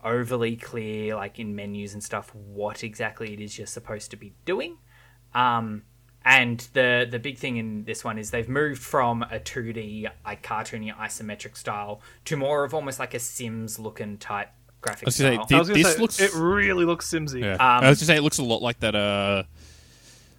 overly 0.03 0.57
clear, 0.57 1.15
like 1.15 1.39
in 1.39 1.55
menus 1.55 1.95
and 1.95 2.03
stuff, 2.03 2.35
what 2.35 2.83
exactly 2.83 3.33
it 3.33 3.39
is 3.41 3.59
you're 3.59 3.69
supposed 3.69 4.11
to 4.11 4.17
be 4.17 4.35
doing. 4.45 4.79
Um, 5.35 5.85
and 6.25 6.61
the 6.73 7.07
the 7.11 7.19
big 7.19 7.39
thing 7.39 7.57
in 7.57 7.85
this 7.85 8.05
one 8.05 8.19
is 8.19 8.31
they've 8.31 8.49
moved 8.49 8.83
from 8.83 9.23
a 9.23 9.39
2D, 9.41 10.09
like 10.25 10.43
cartoony 10.43 10.95
isometric 10.97 11.57
style 11.57 12.01
to 12.27 12.37
more 12.37 12.65
of 12.65 12.75
almost 12.75 12.99
like 12.99 13.15
a 13.15 13.19
Sims 13.19 13.79
looking 13.79 14.19
type 14.19 14.49
graphic 14.81 15.07
I 15.07 15.09
was 15.09 15.19
gonna 15.19 15.31
say, 15.37 15.43
style. 15.45 15.57
I 15.57 15.59
was 15.61 15.69
gonna 15.69 15.83
this 15.83 15.95
say, 15.95 16.01
looks- 16.01 16.21
it 16.21 16.35
really 16.35 16.85
looks 16.85 17.09
Simsy. 17.11 17.41
Yeah. 17.41 17.55
Um, 17.55 17.85
I 17.85 17.89
was 17.89 17.99
gonna 18.01 18.07
say 18.07 18.17
it 18.17 18.23
looks 18.23 18.39
a 18.39 18.45
lot 18.45 18.63
like 18.63 18.81
that. 18.81 18.95
Uh, 18.95 19.45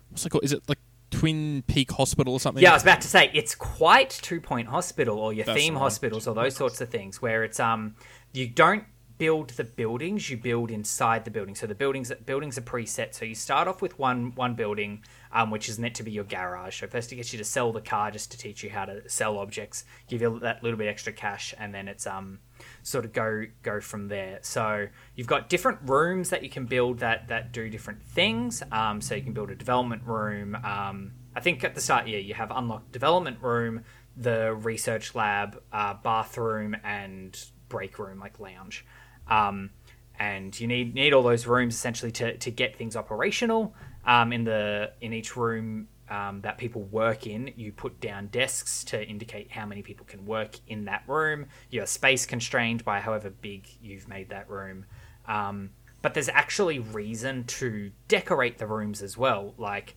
what's 0.10 0.26
it 0.26 0.30
called? 0.30 0.44
Is 0.44 0.52
it 0.54 0.64
like 0.68 0.80
Twin 1.12 1.64
Peak 1.68 1.92
Hospital 1.92 2.34
or 2.34 2.40
something? 2.40 2.62
Yeah, 2.64 2.72
I 2.72 2.74
was 2.74 2.84
about 2.84 3.02
to 3.02 3.08
say 3.08 3.30
it's 3.34 3.56
quite 3.56 4.10
Two 4.10 4.42
Point 4.42 4.68
Hospital 4.68 5.18
or 5.20 5.32
your 5.34 5.46
That's 5.46 5.60
theme 5.60 5.74
the 5.74 5.80
one. 5.80 5.84
hospitals 5.86 6.28
or 6.28 6.34
those 6.36 6.56
sorts 6.56 6.82
of 6.82 6.90
things 6.90 7.22
where 7.22 7.44
it's 7.44 7.60
um 7.60 7.96
you 8.34 8.48
don't 8.48 8.84
build 9.24 9.52
the 9.52 9.64
buildings, 9.64 10.30
you 10.30 10.36
build 10.36 10.70
inside 10.70 11.24
the 11.24 11.32
building. 11.32 11.56
So 11.56 11.66
the 11.66 11.76
buildings 11.76 12.12
buildings 12.26 12.58
are 12.58 12.62
preset. 12.62 13.14
So 13.14 13.24
you 13.24 13.36
start 13.36 13.70
off 13.70 13.82
with 13.82 13.98
one 13.98 14.36
one 14.36 14.54
building, 14.54 15.02
um, 15.32 15.50
which 15.50 15.70
is 15.70 15.80
meant 15.80 15.96
to 15.96 16.04
be 16.04 16.12
your 16.12 16.26
garage. 16.26 16.82
So 16.82 16.88
first 16.88 17.10
it 17.14 17.16
gets 17.16 17.32
you 17.32 17.40
to 17.40 17.46
sell 17.46 17.72
the 17.72 17.80
car 17.80 18.12
just 18.12 18.32
to 18.32 18.38
teach 18.38 18.64
you 18.64 18.70
how 18.70 18.84
to 18.84 19.10
sell 19.10 19.38
objects, 19.38 19.86
give 20.10 20.22
you 20.22 20.40
that 20.40 20.62
little 20.62 20.78
bit 20.78 20.90
extra 20.90 21.14
cash, 21.14 21.54
and 21.58 21.74
then 21.74 21.88
it's 21.88 22.06
um 22.06 22.40
sort 22.82 23.06
of 23.06 23.14
go 23.14 23.46
go 23.62 23.80
from 23.80 24.10
there. 24.10 24.40
So 24.42 24.88
you've 25.16 25.32
got 25.36 25.48
different 25.48 25.80
rooms 25.86 26.30
that 26.32 26.44
you 26.44 26.50
can 26.50 26.66
build 26.66 27.00
that 27.00 27.30
that 27.30 27.54
do 27.54 27.70
different 27.70 28.04
things. 28.04 28.62
Um, 28.74 29.00
so 29.00 29.16
you 29.16 29.22
can 29.22 29.32
build 29.32 29.52
a 29.52 29.56
development 29.56 30.04
room. 30.06 30.56
Um, 30.56 31.14
I 31.34 31.40
think 31.40 31.64
at 31.64 31.76
the 31.76 31.82
start, 31.82 32.10
yeah, 32.10 32.18
you 32.18 32.34
have 32.34 32.52
unlocked 32.52 32.92
development 32.92 33.38
room, 33.42 33.86
the 34.18 34.54
research 34.54 35.16
lab, 35.16 35.62
uh, 35.72 35.94
bathroom, 35.94 36.76
and 36.84 37.42
break 37.70 37.98
room, 37.98 38.20
like 38.20 38.38
lounge. 38.38 38.86
Um, 39.28 39.72
and 40.20 40.58
you 40.60 40.68
need 40.68 40.94
need 40.94 41.14
all 41.14 41.24
those 41.24 41.48
rooms 41.48 41.76
essentially 41.76 42.12
to, 42.14 42.38
to 42.38 42.52
get 42.52 42.76
things 42.76 42.96
operational. 42.96 43.74
Um, 44.06 44.34
in 44.34 44.44
the 44.44 44.92
in 45.02 45.14
each 45.14 45.38
room 45.38 45.88
um, 46.10 46.42
that 46.42 46.58
people 46.58 46.84
work 46.84 47.26
in, 47.26 47.52
you 47.56 47.72
put 47.72 48.00
down 48.00 48.28
desks 48.28 48.84
to 48.86 49.04
indicate 49.04 49.52
how 49.52 49.66
many 49.66 49.82
people 49.82 50.06
can 50.06 50.26
work 50.26 50.60
in 50.68 50.86
that 50.86 51.04
room. 51.08 51.48
You're 51.70 51.86
space 51.86 52.26
constrained 52.26 52.84
by 52.84 53.00
however 53.00 53.30
big 53.30 53.68
you've 53.82 54.08
made 54.08 54.30
that 54.30 54.50
room. 54.50 54.86
Um, 55.26 55.72
but 56.02 56.14
there's 56.14 56.30
actually 56.30 56.80
reason 56.80 57.46
to 57.46 57.92
decorate 58.10 58.58
the 58.58 58.68
rooms 58.68 59.02
as 59.02 59.18
well, 59.18 59.54
like 59.58 59.96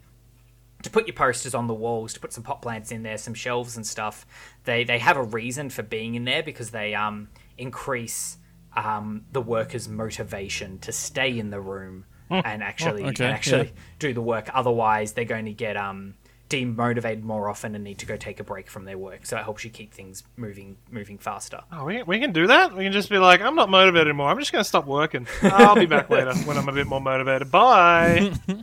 to 0.83 0.91
put 0.91 1.09
your 1.09 1.15
posters 1.15 1.55
on 1.55 1.67
the 1.67 1.75
walls, 1.75 2.13
to 2.13 2.21
put 2.21 2.33
some 2.33 2.45
pot 2.45 2.63
plants 2.63 2.93
in 2.93 3.03
there, 3.03 3.19
some 3.19 3.35
shelves 3.35 3.77
and 3.77 3.85
stuff. 3.85 4.25
They 4.65 4.85
they 4.85 5.01
have 5.01 5.17
a 5.17 5.25
reason 5.25 5.69
for 5.69 5.83
being 5.83 6.15
in 6.15 6.25
there 6.25 6.45
because 6.45 6.71
they 6.71 6.95
um 6.95 7.29
increase 7.59 8.39
um 8.77 9.25
the 9.33 9.41
workers' 9.41 9.89
motivation 9.89 10.79
to 10.81 10.93
stay 10.93 11.39
in 11.39 11.51
the 11.51 11.61
room 11.61 12.05
and 12.31 12.63
actually 12.63 13.05
okay, 13.05 13.25
and 13.25 13.35
actually 13.35 13.67
yeah. 13.67 13.81
do 13.99 14.13
the 14.13 14.21
work. 14.21 14.51
Otherwise, 14.53 15.13
they're 15.13 15.25
going 15.25 15.47
to 15.47 15.53
get 15.53 15.77
um 15.77 16.15
demotivated 16.49 17.23
more 17.23 17.49
often 17.49 17.75
and 17.75 17.83
need 17.83 17.99
to 17.99 18.07
go 18.07 18.17
take 18.17 18.39
a 18.39 18.45
break 18.45 18.71
from 18.71 18.85
their 18.85 18.99
work. 18.99 19.27
So 19.27 19.37
it 19.37 19.43
helps 19.43 19.65
you 19.65 19.71
keep 19.71 19.93
things 19.93 20.23
moving 20.37 20.77
moving 20.91 21.19
faster. 21.19 21.61
Oh, 21.73 21.85
we, 21.85 22.03
we 22.05 22.21
can 22.21 22.33
do 22.33 22.47
that. 22.47 22.77
We 22.77 22.85
can 22.85 22.93
just 22.93 23.11
be 23.11 23.19
like, 23.19 23.41
I'm 23.41 23.57
not 23.57 23.69
motivated 23.69 24.09
anymore. 24.09 24.29
I'm 24.29 24.39
just 24.39 24.53
going 24.53 24.63
to 24.63 24.69
stop 24.69 24.87
working. 24.87 25.27
I'll 25.43 25.75
be 25.75 25.87
back 25.87 26.09
later 26.09 26.35
when 26.45 26.57
I'm 26.57 26.69
a 26.69 26.73
bit 26.73 26.87
more 26.87 27.01
motivated. 27.01 27.51
Bye. 27.51 28.33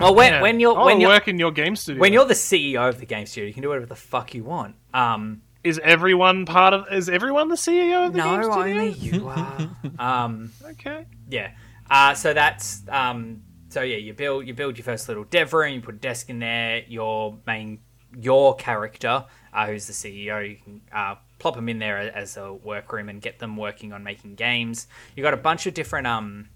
Well, 0.00 0.14
when 0.14 0.32
Man, 0.32 0.40
when 0.40 0.60
you're 0.60 0.78
I 0.78 0.84
when 0.86 0.98
you're 0.98 1.10
work 1.10 1.28
in 1.28 1.38
your 1.38 1.52
game 1.52 1.76
studio. 1.76 2.00
when 2.00 2.14
you're 2.14 2.24
the 2.24 2.32
CEO 2.32 2.88
of 2.88 3.00
the 3.00 3.04
game 3.04 3.26
studio, 3.26 3.46
you 3.46 3.52
can 3.52 3.62
do 3.62 3.68
whatever 3.68 3.84
the 3.84 3.94
fuck 3.94 4.32
you 4.34 4.42
want. 4.42 4.76
Um, 4.94 5.42
is 5.64 5.78
everyone 5.82 6.46
part 6.46 6.74
of? 6.74 6.86
Is 6.92 7.08
everyone 7.08 7.48
the 7.48 7.56
CEO 7.56 8.06
of 8.06 8.12
the 8.12 8.20
game 8.20 8.40
no, 8.40 8.50
studio? 8.50 8.80
only 8.80 8.90
you 8.92 9.28
are. 9.28 9.70
um, 9.98 10.52
Okay. 10.64 11.06
yeah. 11.28 11.52
Uh, 11.90 12.14
so 12.14 12.32
that's 12.32 12.82
um, 12.88 13.42
so 13.68 13.82
yeah. 13.82 13.96
You 13.96 14.12
build 14.14 14.46
you 14.46 14.54
build 14.54 14.78
your 14.78 14.84
first 14.84 15.08
little 15.08 15.24
dev 15.24 15.52
room. 15.52 15.74
You 15.74 15.80
put 15.80 15.94
a 15.96 15.98
desk 15.98 16.30
in 16.30 16.38
there. 16.38 16.84
Your 16.88 17.38
main 17.46 17.80
your 18.18 18.56
character, 18.56 19.24
uh, 19.52 19.66
who's 19.66 19.86
the 19.86 19.92
CEO, 19.92 20.48
you 20.48 20.56
can 20.56 20.80
uh, 20.92 21.14
plop 21.38 21.54
them 21.54 21.68
in 21.68 21.78
there 21.78 21.96
as 21.98 22.36
a 22.36 22.52
workroom 22.52 23.08
and 23.08 23.22
get 23.22 23.38
them 23.38 23.56
working 23.56 23.92
on 23.92 24.02
making 24.02 24.34
games. 24.34 24.88
You 25.14 25.22
got 25.22 25.32
a 25.34 25.36
bunch 25.36 25.66
of 25.66 25.74
different 25.74 26.06
um 26.06 26.48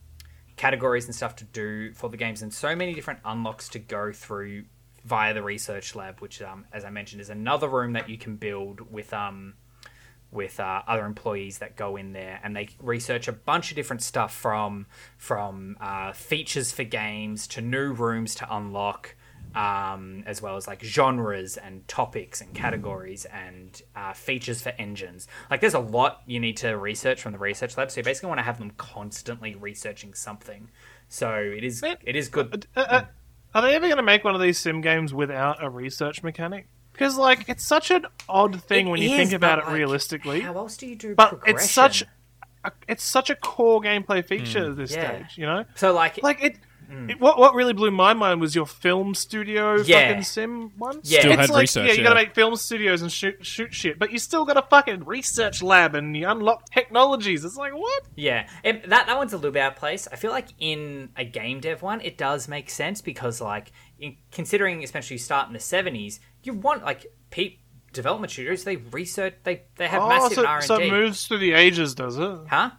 categories 0.57 1.05
and 1.07 1.15
stuff 1.15 1.35
to 1.37 1.45
do 1.45 1.93
for 1.95 2.09
the 2.09 2.17
games, 2.17 2.43
and 2.43 2.53
so 2.55 2.75
many 2.77 2.95
different 2.95 3.21
unlocks 3.25 3.69
to 3.71 3.79
go 3.79 4.13
through 4.13 4.65
via 5.05 5.35
the 5.35 5.43
research 5.43 5.95
lab, 5.95 6.21
which, 6.21 6.41
um, 6.43 6.65
as 6.73 6.85
I 6.85 6.91
mentioned, 6.91 7.21
is 7.21 7.31
another 7.31 7.69
room 7.69 7.93
that 7.93 8.09
you 8.09 8.19
can 8.19 8.37
build 8.37 8.81
with 8.91 9.13
um, 9.13 9.55
with 10.31 10.59
uh, 10.59 10.83
other 10.89 11.05
employees 11.05 11.59
that 11.59 11.77
go 11.77 11.97
in 11.97 12.13
there, 12.13 12.41
and 12.43 12.57
they 12.57 12.69
research 12.81 13.29
a 13.29 13.33
bunch 13.33 13.71
of 13.71 13.77
different 13.77 14.03
stuff 14.03 14.35
from 14.35 14.87
from 15.17 15.77
uh, 15.81 16.13
features 16.13 16.73
for 16.73 16.85
games 16.85 17.47
to 17.49 17.61
new 17.61 17.93
rooms 17.93 18.35
to 18.37 18.57
unlock. 18.57 19.15
Um, 19.55 20.25
as 20.27 20.43
well 20.43 20.57
as 20.57 20.67
like 20.67 20.83
genres 20.83 21.57
and 21.57 21.87
topics 21.87 22.41
and 22.41 22.53
categories 22.53 23.25
and 23.27 23.81
uh, 23.95 24.13
features 24.13 24.61
for 24.61 24.71
engines. 24.71 25.29
Like, 25.49 25.61
there's 25.61 25.75
a 25.75 25.79
lot 25.79 26.23
you 26.27 26.41
need 26.41 26.57
to 26.57 26.77
research 26.77 27.23
from 27.23 27.31
the 27.31 27.39
research 27.39 27.77
lab. 27.77 27.93
So 27.93 28.01
you 28.01 28.05
basically 28.05 28.31
want 28.31 28.41
to 28.41 28.43
have 28.43 28.59
them 28.59 28.73
constantly 28.77 29.55
researching 29.55 30.13
something. 30.13 30.71
So 31.09 31.37
it 31.37 31.63
is 31.63 31.85
it 31.85 32.17
is 32.17 32.29
good. 32.29 32.67
Uh, 32.75 32.81
uh, 32.81 33.05
are 33.55 33.63
they 33.63 33.75
ever 33.75 33.87
going 33.87 33.97
to 33.97 34.03
make 34.03 34.25
one 34.25 34.35
of 34.35 34.41
these 34.41 34.59
sim 34.59 34.81
games 34.81 35.15
without 35.15 35.63
a 35.63 35.71
research 35.71 36.23
mechanic? 36.23 36.67
Because 36.93 37.17
like 37.17 37.49
it's 37.49 37.65
such 37.65 37.91
an 37.91 38.07
odd 38.29 38.63
thing 38.63 38.87
It 38.87 38.91
when 38.91 39.03
you 39.03 39.11
is, 39.11 39.17
think 39.17 39.33
about 39.33 39.59
it 39.59 39.65
like, 39.67 39.75
realistically. 39.75 40.41
How 40.41 40.55
else 40.55 40.77
do 40.77 40.87
you 40.87 40.97
do 40.97 41.15
but 41.15 41.31
progression? 41.31 41.57
it's 41.57 41.71
such 41.71 42.05
a, 42.65 42.73
it's 42.89 43.05
such 43.05 43.31
a 43.31 43.37
core 43.37 43.81
gameplay 43.81 44.25
feature 44.25 44.65
hmm. 44.65 44.71
at 44.73 44.77
this. 44.77 44.93
Yeah. 44.93 45.09
stage. 45.09 45.39
You 45.39 45.47
know, 45.47 45.65
so 45.75 45.93
like 45.93 46.23
like 46.23 46.43
it. 46.43 46.57
Mm. 46.91 47.11
it 47.11 47.21
what 47.21 47.39
what 47.39 47.55
really 47.55 47.73
blew 47.73 47.91
my 47.91 48.15
mind 48.15 48.41
was 48.41 48.55
your 48.55 48.67
film 48.67 49.15
studio 49.15 49.77
Yeah. 49.83 50.09
fucking 50.09 50.23
sim 50.25 50.73
one. 50.79 51.01
Yeah. 51.03 51.21
Still 51.21 51.33
it's 51.33 51.41
had 51.41 51.51
like, 51.51 51.61
research, 51.63 51.87
Yeah, 51.89 51.93
you 51.93 51.99
yeah. 51.99 52.05
gotta 52.05 52.15
make 52.17 52.35
film 52.35 52.57
studios 52.57 53.03
and 53.03 53.11
shoot 53.11 53.45
shoot 53.45 53.73
shit, 53.75 53.99
but 53.99 54.13
you 54.13 54.19
still 54.19 54.45
got 54.45 54.57
a 54.57 54.63
fucking 54.63 55.05
research 55.05 55.63
lab 55.63 55.95
and 55.95 56.17
you 56.17 56.29
unlock 56.29 56.71
technologies. 56.71 57.45
It's 57.45 57.57
like 57.57 57.73
what? 57.75 58.03
Yeah, 58.17 58.49
it, 58.63 58.89
that 58.91 59.07
that 59.07 59.17
one's 59.17 59.33
a 59.33 59.37
little 59.37 59.51
bit 59.53 59.61
out 59.63 59.73
of 59.73 59.79
place. 59.79 60.07
I 60.13 60.17
feel 60.17 60.31
like 60.31 60.49
in 60.59 61.11
a 61.17 61.25
game 61.25 61.61
dev 61.61 61.83
one, 61.83 62.01
it 62.01 62.17
does 62.19 62.49
make 62.49 62.71
sense 62.71 63.01
because, 63.01 63.41
like, 63.41 63.73
in, 63.99 64.17
considering 64.33 64.83
especially 64.85 65.15
you 65.15 65.19
start 65.21 65.47
in 65.49 65.53
the 65.55 65.61
seventies, 65.61 66.21
you 66.43 66.53
want 66.55 66.85
like 66.85 67.07
pe- 67.31 67.57
development 67.93 68.33
studios. 68.33 68.65
They 68.65 68.77
research. 68.77 69.35
They 69.45 69.63
they 69.77 69.89
have 69.89 70.03
Oh, 70.03 70.09
massive 70.09 70.33
so, 70.35 70.47
R 70.47 70.55
and 70.57 70.63
D. 70.63 70.67
so 70.67 70.79
D. 70.79 70.85
it 70.87 70.91
moves 70.91 71.27
through 71.27 71.39
the 71.39 71.53
ages, 71.53 71.95
does 71.95 72.19
it? 72.19 72.39
Huh? 72.49 72.71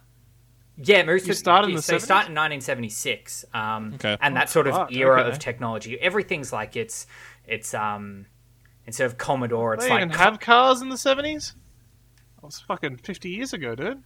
Yeah, 0.78 0.98
it 0.98 1.06
You 1.08 1.18
to- 1.20 1.34
started 1.34 1.70
in 1.70 1.76
the 1.76 1.82
so 1.82 1.94
you 1.94 1.98
70s? 1.98 2.02
start 2.04 2.28
in 2.28 2.34
1976, 2.34 3.44
um, 3.54 3.92
Okay. 3.94 4.16
and 4.20 4.36
that 4.36 4.50
sort 4.50 4.66
of 4.66 4.74
fuck, 4.74 4.92
era 4.92 5.20
okay. 5.22 5.30
of 5.30 5.38
technology. 5.38 5.98
Everything's 6.00 6.52
like 6.52 6.76
it's 6.76 7.06
it's 7.46 7.72
um 7.74 8.26
instead 8.86 9.06
of 9.06 9.16
Commodore, 9.18 9.74
it's 9.74 9.84
They 9.84 9.90
like 9.90 10.02
even 10.04 10.10
have 10.18 10.38
cars 10.40 10.82
in 10.82 10.88
the 10.90 10.98
seventies. 10.98 11.54
That 12.36 12.44
was 12.44 12.60
fucking 12.60 12.98
fifty 12.98 13.30
years 13.30 13.52
ago, 13.54 13.74
dude. 13.74 14.02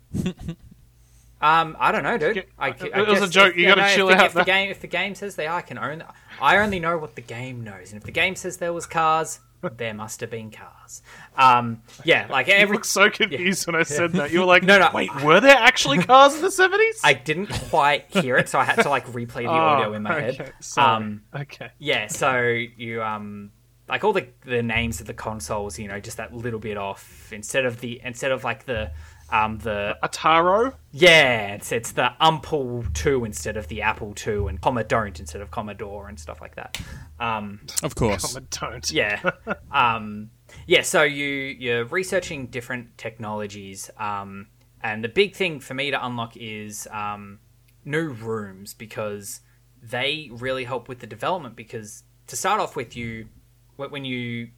Um, 1.43 1.75
I 1.81 1.91
don't 1.91 2.03
know, 2.03 2.18
dude. 2.18 2.37
Yeah, 2.37 2.43
I, 2.59 2.68
it 2.68 3.09
was 3.09 3.23
a 3.23 3.29
joke. 3.29 3.53
if- 3.55 3.59
You 3.59 3.66
gotta 3.68 3.81
no, 3.81 3.89
chill 3.95 4.11
if 4.11 4.16
out. 4.18 4.27
If 4.27 4.33
the 4.35 4.45
game, 4.45 4.71
if 4.71 4.81
the 4.83 4.87
game 4.87 5.14
says 5.14 5.37
they, 5.37 5.49
I 5.49 5.62
can 5.62 5.79
own. 5.79 6.05
I 6.41 6.59
only 6.59 6.79
know 6.79 6.99
what 6.99 7.14
the 7.16 7.23
game 7.23 7.64
knows, 7.64 7.93
and 7.93 7.97
if 7.99 8.05
the 8.05 8.12
game 8.12 8.37
says 8.37 8.59
there 8.59 8.75
was 8.75 8.85
cars, 8.87 9.41
there 9.77 9.95
must 9.95 10.21
have 10.21 10.31
been 10.31 10.51
cars. 10.51 11.03
Um, 11.37 11.83
yeah, 12.05 12.27
like 12.31 12.47
You 12.49 12.55
every. 12.55 12.77
looked 12.77 12.87
so 12.87 13.11
confused 13.11 13.67
when 13.67 13.77
I 13.77 13.83
said 13.83 14.13
that. 14.13 14.31
You 14.33 14.41
were 14.41 14.47
like, 14.47 14.63
No, 14.63 14.79
no. 14.79 14.91
wait, 14.95 15.11
were 15.23 15.41
there 15.41 15.57
actually 15.57 15.99
cars 15.99 16.35
in 16.35 16.43
the 16.43 16.51
seventies? 16.51 17.01
I 17.05 17.15
didn't 17.15 17.47
quite 17.71 18.11
hear 18.11 18.37
it, 18.37 18.49
so 18.49 18.59
I 18.59 18.65
had 18.65 18.83
to 18.83 18.89
like 18.89 19.07
replay 19.09 19.43
the 19.43 19.49
audio 19.49 19.93
in 19.95 20.03
my 20.03 20.11
Oh, 20.15 20.19
okay. 20.19 20.37
head. 20.37 20.53
Sorry. 20.61 20.97
Um, 20.97 21.23
okay. 21.35 21.71
yeah, 21.79 22.07
so 22.09 22.41
you 22.43 23.03
um 23.03 23.51
like 23.89 24.05
all 24.05 24.13
the 24.13 24.29
the 24.45 24.63
names 24.63 25.01
of 25.01 25.07
the 25.07 25.15
consoles, 25.15 25.79
you 25.79 25.89
know, 25.89 25.99
just 26.01 26.17
that 26.19 26.33
little 26.33 26.61
bit 26.61 26.77
off. 26.77 27.33
Instead 27.33 27.65
of 27.67 27.81
the 27.81 28.01
instead 28.05 28.31
of 28.33 28.45
like 28.45 28.65
the 28.65 28.93
um 29.31 29.59
the 29.59 29.97
Ataro. 30.03 30.74
Yeah, 30.93 31.55
it's 31.55 31.72
it's 31.72 31.93
the 31.93 32.12
Umpel 32.20 32.93
two 32.95 33.24
instead 33.24 33.57
of 33.57 33.68
the 33.68 33.83
Apple 33.83 34.14
two, 34.14 34.49
and 34.49 34.61
Commodore 34.61 35.07
instead 35.07 35.41
of 35.41 35.51
Commodore 35.51 36.09
and 36.09 36.18
stuff 36.18 36.41
like 36.41 36.57
that. 36.57 36.81
Um, 37.18 37.61
Of 37.83 37.95
course. 37.95 38.37
I 38.37 38.41
don't. 38.51 38.91
yeah, 38.91 39.31
um, 39.72 40.31
yeah. 40.66 40.83
So 40.83 41.03
you 41.03 41.24
you're 41.26 41.85
researching 41.85 42.47
different 42.47 42.99
technologies, 42.99 43.91
um, 43.99 44.49
and 44.83 45.05
the 45.05 45.09
big 45.09 45.35
thing 45.35 45.61
for 45.61 45.74
me 45.74 45.91
to 45.91 46.05
unlock 46.05 46.37
is 46.37 46.89
um, 46.91 47.39
new 47.85 48.09
rooms 48.09 48.74
because 48.74 49.41
they 49.83 50.28
really 50.33 50.64
help 50.64 50.89
with 50.89 50.99
the 50.99 51.07
development. 51.07 51.57
Because 51.57 52.03
to 52.26 52.37
start 52.37 52.61
off 52.61 52.76
with, 52.76 52.97
you 52.97 53.28
when 53.76 54.05
you 54.05 54.51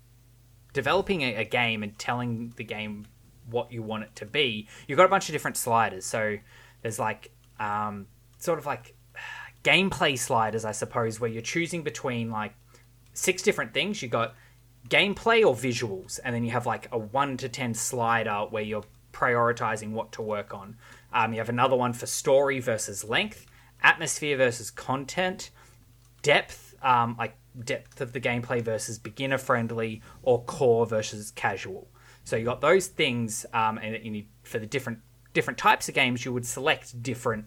developing 0.73 1.23
a, 1.23 1.37
a 1.37 1.45
game 1.45 1.83
and 1.83 1.99
telling 1.99 2.53
the 2.57 2.65
game 2.65 3.07
what 3.49 3.73
you 3.73 3.83
want 3.83 4.05
it 4.05 4.17
to 4.17 4.27
be, 4.27 4.69
you've 4.87 4.97
got 4.97 5.07
a 5.07 5.09
bunch 5.09 5.29
of 5.29 5.33
different 5.33 5.57
sliders. 5.57 6.05
So 6.05 6.39
there's 6.83 6.99
like 6.99 7.31
um, 7.59 8.07
sort 8.39 8.59
of 8.59 8.67
like 8.67 8.95
gameplay 9.65 10.19
sliders, 10.19 10.65
I 10.65 10.73
suppose, 10.73 11.21
where 11.21 11.31
you're 11.31 11.43
choosing 11.43 11.83
between 11.83 12.31
like 12.31 12.55
six 13.15 13.43
different 13.43 13.75
things. 13.75 14.03
You've 14.03 14.13
got 14.13 14.35
gameplay 14.89 15.45
or 15.45 15.55
visuals, 15.55 16.19
and 16.25 16.35
then 16.35 16.45
you 16.45 16.51
have 16.51 16.67
like 16.67 16.89
a 16.93 16.99
one 16.99 17.37
to 17.39 17.49
ten 17.49 17.75
slider 17.75 18.47
where 18.51 18.63
you're 18.63 18.85
prioritizing 19.13 19.91
what 19.91 20.13
to 20.13 20.23
work 20.23 20.55
on. 20.55 20.77
Um, 21.13 21.33
you 21.33 21.39
have 21.39 21.49
another 21.49 21.77
one 21.77 21.93
for 21.93 22.07
story 22.07 22.59
versus 22.61 23.05
length, 23.05 23.47
atmosphere 23.83 24.37
versus 24.37 24.71
content, 24.71 25.51
depth, 26.23 26.75
um, 26.83 27.17
like 27.19 27.37
depth 27.65 28.01
of 28.01 28.13
the 28.13 28.21
gameplay 28.21 28.63
versus 28.63 28.99
beginner 28.99 29.39
friendly, 29.39 30.03
or 30.23 30.43
core 30.45 30.87
versus 30.87 31.31
casual. 31.33 31.89
So 32.25 32.37
you 32.37 32.45
got 32.45 32.61
those 32.61 32.87
things, 32.87 33.47
um, 33.53 33.79
and 33.79 34.05
you 34.05 34.11
need 34.11 34.29
for 34.43 34.59
the 34.59 34.67
different 34.67 35.01
different 35.35 35.59
types 35.59 35.89
of 35.89 35.95
games, 35.95 36.25
you 36.25 36.33
would 36.33 36.47
select 36.47 37.03
different 37.03 37.47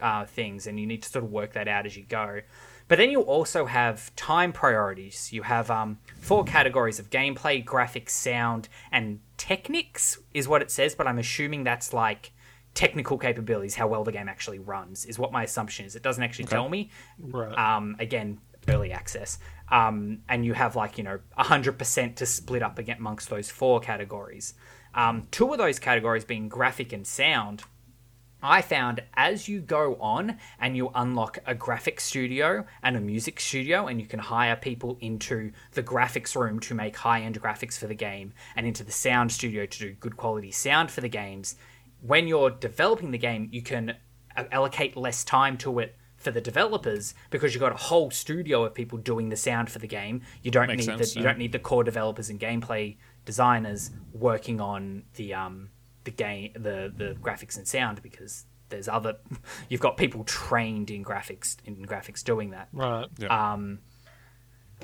uh, 0.00 0.24
things, 0.24 0.66
and 0.66 0.78
you 0.78 0.86
need 0.86 1.02
to 1.02 1.08
sort 1.08 1.24
of 1.24 1.30
work 1.30 1.52
that 1.54 1.68
out 1.68 1.86
as 1.86 1.96
you 1.96 2.04
go. 2.04 2.40
But 2.88 2.98
then 2.98 3.10
you 3.10 3.20
also 3.20 3.66
have 3.66 4.14
time 4.16 4.52
priorities. 4.52 5.32
You 5.32 5.42
have 5.42 5.70
um, 5.70 5.98
four 6.18 6.42
categories 6.42 6.98
of 6.98 7.08
gameplay, 7.08 7.64
graphics, 7.64 8.10
sound, 8.10 8.68
and 8.90 9.20
techniques, 9.36 10.18
is 10.34 10.48
what 10.48 10.60
it 10.60 10.72
says. 10.72 10.96
But 10.96 11.06
I'm 11.06 11.18
assuming 11.18 11.62
that's 11.62 11.92
like 11.92 12.32
technical 12.74 13.16
capabilities, 13.16 13.76
how 13.76 13.86
well 13.86 14.02
the 14.02 14.12
game 14.12 14.28
actually 14.28 14.58
runs, 14.58 15.04
is 15.04 15.18
what 15.18 15.30
my 15.30 15.44
assumption 15.44 15.86
is. 15.86 15.94
It 15.94 16.02
doesn't 16.02 16.22
actually 16.22 16.46
tell 16.46 16.68
me. 16.68 16.90
Right. 17.18 17.56
Um, 17.56 17.94
again, 18.00 18.40
early 18.68 18.92
access. 18.92 19.38
Um, 19.70 20.22
and 20.28 20.44
you 20.44 20.54
have 20.54 20.74
like, 20.76 20.98
you 20.98 21.04
know, 21.04 21.20
100% 21.38 22.16
to 22.16 22.26
split 22.26 22.62
up 22.62 22.78
amongst 22.78 23.30
those 23.30 23.50
four 23.50 23.80
categories. 23.80 24.54
Um, 24.94 25.28
two 25.30 25.52
of 25.52 25.58
those 25.58 25.78
categories 25.78 26.24
being 26.24 26.48
graphic 26.48 26.92
and 26.92 27.06
sound. 27.06 27.62
I 28.42 28.62
found 28.62 29.02
as 29.14 29.48
you 29.48 29.60
go 29.60 29.96
on 30.00 30.38
and 30.58 30.76
you 30.76 30.90
unlock 30.94 31.38
a 31.46 31.54
graphic 31.54 32.00
studio 32.00 32.64
and 32.82 32.96
a 32.96 33.00
music 33.00 33.38
studio, 33.38 33.86
and 33.86 34.00
you 34.00 34.06
can 34.06 34.18
hire 34.18 34.56
people 34.56 34.96
into 35.00 35.52
the 35.72 35.82
graphics 35.82 36.34
room 36.34 36.58
to 36.60 36.74
make 36.74 36.96
high 36.96 37.20
end 37.20 37.40
graphics 37.40 37.78
for 37.78 37.86
the 37.86 37.94
game, 37.94 38.32
and 38.56 38.66
into 38.66 38.82
the 38.82 38.92
sound 38.92 39.30
studio 39.30 39.66
to 39.66 39.78
do 39.78 39.92
good 39.92 40.16
quality 40.16 40.50
sound 40.50 40.90
for 40.90 41.02
the 41.02 41.08
games. 41.08 41.56
When 42.00 42.26
you're 42.26 42.50
developing 42.50 43.10
the 43.10 43.18
game, 43.18 43.50
you 43.52 43.60
can 43.60 43.96
allocate 44.34 44.96
less 44.96 45.22
time 45.22 45.58
to 45.58 45.78
it 45.80 45.96
for 46.20 46.30
the 46.30 46.40
developers 46.40 47.14
because 47.30 47.52
you've 47.54 47.60
got 47.60 47.72
a 47.72 47.76
whole 47.76 48.10
studio 48.10 48.64
of 48.64 48.74
people 48.74 48.98
doing 48.98 49.30
the 49.30 49.36
sound 49.36 49.70
for 49.70 49.78
the 49.80 49.86
game. 49.88 50.22
You 50.42 50.50
don't 50.52 50.68
Makes 50.68 50.86
need 50.86 50.98
sense, 50.98 51.14
the, 51.14 51.18
you 51.20 51.24
don't 51.24 51.38
need 51.38 51.50
the 51.52 51.58
core 51.58 51.82
developers 51.82 52.30
and 52.30 52.38
gameplay 52.38 52.96
designers 53.24 53.90
working 54.12 54.60
on 54.60 55.02
the 55.16 55.34
um 55.34 55.70
the 56.04 56.10
game 56.10 56.52
the 56.54 56.92
the 56.96 57.16
graphics 57.20 57.56
and 57.58 57.66
sound 57.68 58.02
because 58.02 58.44
there's 58.68 58.88
other 58.88 59.16
you've 59.68 59.80
got 59.80 59.96
people 59.96 60.24
trained 60.24 60.90
in 60.90 61.04
graphics 61.04 61.56
in 61.64 61.84
graphics 61.84 62.22
doing 62.24 62.50
that 62.50 62.68
Right. 62.72 63.06
um 63.30 63.80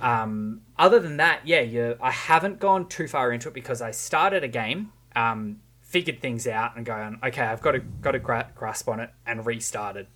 um 0.03 0.61
other 0.79 1.01
than 1.01 1.17
that 1.17 1.41
yeah 1.47 1.61
you 1.61 1.97
i 2.03 2.11
haven't 2.11 2.61
gone 2.61 2.87
too 2.89 3.09
far 3.09 3.33
into 3.33 3.49
it 3.49 3.55
because 3.55 3.81
i 3.81 3.91
started 3.91 4.45
a 4.45 4.49
game 4.49 4.93
um 5.15 5.61
figured 5.81 6.21
things 6.21 6.47
out 6.47 6.77
and 6.77 6.85
going 6.85 7.19
okay 7.25 7.43
i've 7.45 7.63
got 7.63 7.75
a 7.75 7.79
got 7.79 8.15
a 8.15 8.19
gra- 8.19 8.51
grasp 8.55 8.89
on 8.89 9.01
it 9.01 9.11
and 9.27 9.47
restarted 9.47 10.07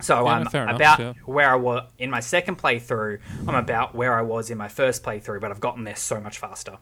so 0.00 0.24
Yeah, 0.24 0.30
I'm 0.30 0.44
no, 0.44 0.50
fair 0.50 0.62
enough, 0.64 0.76
about 0.76 0.98
yeah. 0.98 1.12
where 1.24 1.50
I 1.50 1.56
was 1.56 1.90
in 1.98 2.10
my 2.10 2.20
second 2.20 2.58
playthrough. 2.58 3.20
I'm 3.46 3.54
about 3.54 3.94
where 3.94 4.18
I 4.18 4.22
was 4.22 4.50
in 4.50 4.58
my 4.58 4.68
first 4.68 5.02
playthrough, 5.02 5.40
but 5.40 5.50
I've 5.50 5.60
gotten 5.60 5.84
there 5.84 5.96
so 5.96 6.20
much 6.20 6.38
faster. 6.38 6.78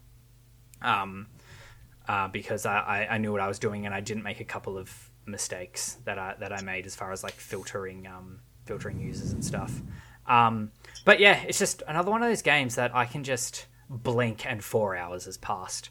Um, 0.82 1.28
uh, 2.06 2.28
because 2.28 2.66
I, 2.66 2.78
I, 2.78 3.14
I 3.14 3.18
knew 3.18 3.32
what 3.32 3.40
I 3.40 3.48
was 3.48 3.58
doing 3.58 3.86
and 3.86 3.94
I 3.94 4.00
didn't 4.00 4.24
make 4.24 4.40
a 4.40 4.44
couple 4.44 4.76
of 4.76 5.10
mistakes 5.26 5.96
that 6.04 6.18
I 6.18 6.34
that 6.38 6.52
I 6.52 6.60
made 6.60 6.84
as 6.84 6.94
far 6.94 7.12
as 7.12 7.22
like 7.22 7.32
filtering 7.32 8.06
um, 8.06 8.40
filtering 8.66 9.00
users 9.00 9.32
and 9.32 9.44
stuff. 9.44 9.80
Um, 10.26 10.72
but 11.04 11.20
yeah, 11.20 11.42
it's 11.46 11.58
just 11.58 11.82
another 11.86 12.10
one 12.10 12.22
of 12.22 12.28
those 12.28 12.42
games 12.42 12.74
that 12.76 12.94
I 12.94 13.06
can 13.06 13.24
just 13.24 13.66
blink 13.88 14.46
and 14.46 14.62
four 14.62 14.96
hours 14.96 15.24
has 15.26 15.36
passed. 15.36 15.90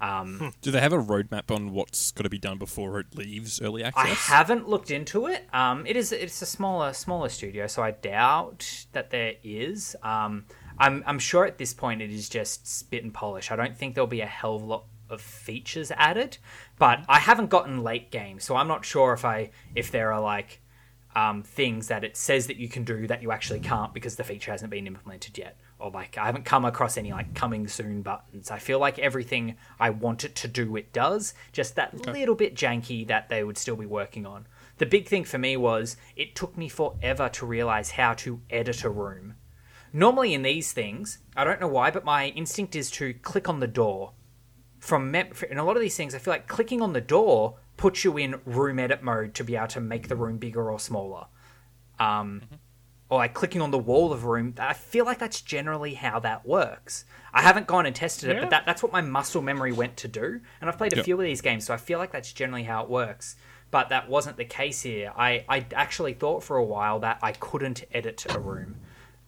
Um, 0.00 0.52
Do 0.62 0.70
they 0.70 0.80
have 0.80 0.92
a 0.92 0.98
roadmap 0.98 1.54
on 1.54 1.72
what's 1.72 2.12
got 2.12 2.24
to 2.24 2.28
be 2.28 2.38
done 2.38 2.58
before 2.58 3.00
it 3.00 3.14
leaves 3.14 3.60
early 3.60 3.82
access? 3.82 4.04
I 4.04 4.08
haven't 4.08 4.68
looked 4.68 4.90
into 4.90 5.26
it. 5.26 5.48
Um, 5.52 5.86
it 5.86 5.96
is 5.96 6.12
it's 6.12 6.40
a 6.42 6.46
smaller 6.46 6.92
smaller 6.92 7.28
studio, 7.28 7.66
so 7.66 7.82
I 7.82 7.92
doubt 7.92 8.86
that 8.92 9.10
there 9.10 9.34
is. 9.42 9.96
Um, 10.02 10.46
I'm 10.78 11.02
I'm 11.06 11.18
sure 11.18 11.44
at 11.46 11.58
this 11.58 11.72
point 11.72 12.02
it 12.02 12.10
is 12.10 12.28
just 12.28 12.66
spit 12.66 13.02
and 13.04 13.14
polish. 13.14 13.50
I 13.50 13.56
don't 13.56 13.76
think 13.76 13.94
there'll 13.94 14.06
be 14.06 14.20
a 14.20 14.26
hell 14.26 14.56
of 14.56 14.62
a 14.62 14.66
lot 14.66 14.84
of 15.10 15.20
features 15.20 15.90
added, 15.92 16.38
but 16.78 17.04
I 17.08 17.18
haven't 17.18 17.50
gotten 17.50 17.82
late 17.82 18.10
game, 18.10 18.40
so 18.40 18.56
I'm 18.56 18.68
not 18.68 18.84
sure 18.84 19.12
if 19.12 19.24
I 19.24 19.50
if 19.74 19.90
there 19.90 20.12
are 20.12 20.20
like 20.20 20.60
um, 21.14 21.42
things 21.42 21.88
that 21.88 22.04
it 22.04 22.16
says 22.16 22.48
that 22.48 22.56
you 22.56 22.68
can 22.68 22.84
do 22.84 23.06
that 23.06 23.22
you 23.22 23.30
actually 23.30 23.60
can't 23.60 23.94
because 23.94 24.16
the 24.16 24.24
feature 24.24 24.50
hasn't 24.50 24.70
been 24.70 24.86
implemented 24.86 25.38
yet. 25.38 25.56
Or 25.84 25.90
like 25.90 26.16
I 26.16 26.24
haven't 26.24 26.46
come 26.46 26.64
across 26.64 26.96
any 26.96 27.12
like 27.12 27.34
coming 27.34 27.68
soon 27.68 28.00
buttons. 28.00 28.50
I 28.50 28.58
feel 28.58 28.78
like 28.78 28.98
everything 28.98 29.56
I 29.78 29.90
want 29.90 30.24
it 30.24 30.34
to 30.36 30.48
do 30.48 30.76
it 30.76 30.94
does, 30.94 31.34
just 31.52 31.76
that 31.76 32.06
little 32.06 32.34
bit 32.34 32.54
janky 32.54 33.06
that 33.06 33.28
they 33.28 33.44
would 33.44 33.58
still 33.58 33.76
be 33.76 33.84
working 33.84 34.24
on. 34.24 34.46
The 34.78 34.86
big 34.86 35.06
thing 35.08 35.24
for 35.24 35.36
me 35.36 35.58
was 35.58 35.98
it 36.16 36.34
took 36.34 36.56
me 36.56 36.70
forever 36.70 37.28
to 37.28 37.44
realize 37.44 37.90
how 37.92 38.14
to 38.14 38.40
edit 38.48 38.82
a 38.82 38.88
room. 38.88 39.34
Normally 39.92 40.32
in 40.32 40.40
these 40.40 40.72
things, 40.72 41.18
I 41.36 41.44
don't 41.44 41.60
know 41.60 41.68
why, 41.68 41.90
but 41.90 42.02
my 42.02 42.28
instinct 42.28 42.74
is 42.74 42.90
to 42.92 43.12
click 43.12 43.46
on 43.46 43.60
the 43.60 43.66
door. 43.66 44.12
From 44.80 45.10
mem- 45.10 45.32
in 45.50 45.58
a 45.58 45.64
lot 45.64 45.76
of 45.76 45.82
these 45.82 45.98
things, 45.98 46.14
I 46.14 46.18
feel 46.18 46.32
like 46.32 46.48
clicking 46.48 46.80
on 46.80 46.94
the 46.94 47.02
door 47.02 47.58
puts 47.76 48.04
you 48.04 48.16
in 48.16 48.40
room 48.46 48.78
edit 48.78 49.02
mode 49.02 49.34
to 49.34 49.44
be 49.44 49.54
able 49.54 49.66
to 49.66 49.80
make 49.82 50.08
the 50.08 50.16
room 50.16 50.38
bigger 50.38 50.70
or 50.70 50.80
smaller. 50.80 51.26
Um, 52.00 52.42
or 53.14 53.18
like 53.18 53.32
clicking 53.34 53.60
on 53.62 53.70
the 53.70 53.78
wall 53.78 54.12
of 54.12 54.24
a 54.24 54.28
room. 54.28 54.54
I 54.58 54.72
feel 54.74 55.04
like 55.04 55.18
that's 55.18 55.40
generally 55.40 55.94
how 55.94 56.18
that 56.20 56.44
works. 56.46 57.04
I 57.32 57.42
haven't 57.42 57.66
gone 57.66 57.86
and 57.86 57.94
tested 57.94 58.30
it, 58.30 58.34
Yeah. 58.34 58.40
but 58.40 58.50
that, 58.50 58.66
that's 58.66 58.82
what 58.82 58.92
my 58.92 59.00
muscle 59.00 59.40
memory 59.42 59.72
went 59.72 59.96
to 59.98 60.08
do. 60.08 60.40
And 60.60 60.68
I've 60.68 60.76
played 60.78 60.92
a 60.92 60.96
Yep. 60.96 61.04
few 61.04 61.14
of 61.16 61.22
these 61.22 61.40
games, 61.40 61.64
so 61.66 61.74
I 61.74 61.76
feel 61.76 61.98
like 61.98 62.12
that's 62.12 62.32
generally 62.32 62.64
how 62.64 62.82
it 62.82 62.88
works. 62.90 63.36
But 63.70 63.88
that 63.90 64.08
wasn't 64.08 64.36
the 64.36 64.44
case 64.44 64.82
here. 64.82 65.12
I, 65.16 65.44
I 65.48 65.66
actually 65.74 66.14
thought 66.14 66.42
for 66.44 66.56
a 66.56 66.64
while 66.64 67.00
that 67.00 67.18
I 67.22 67.32
couldn't 67.32 67.84
edit 67.92 68.24
a 68.28 68.38
room. 68.38 68.76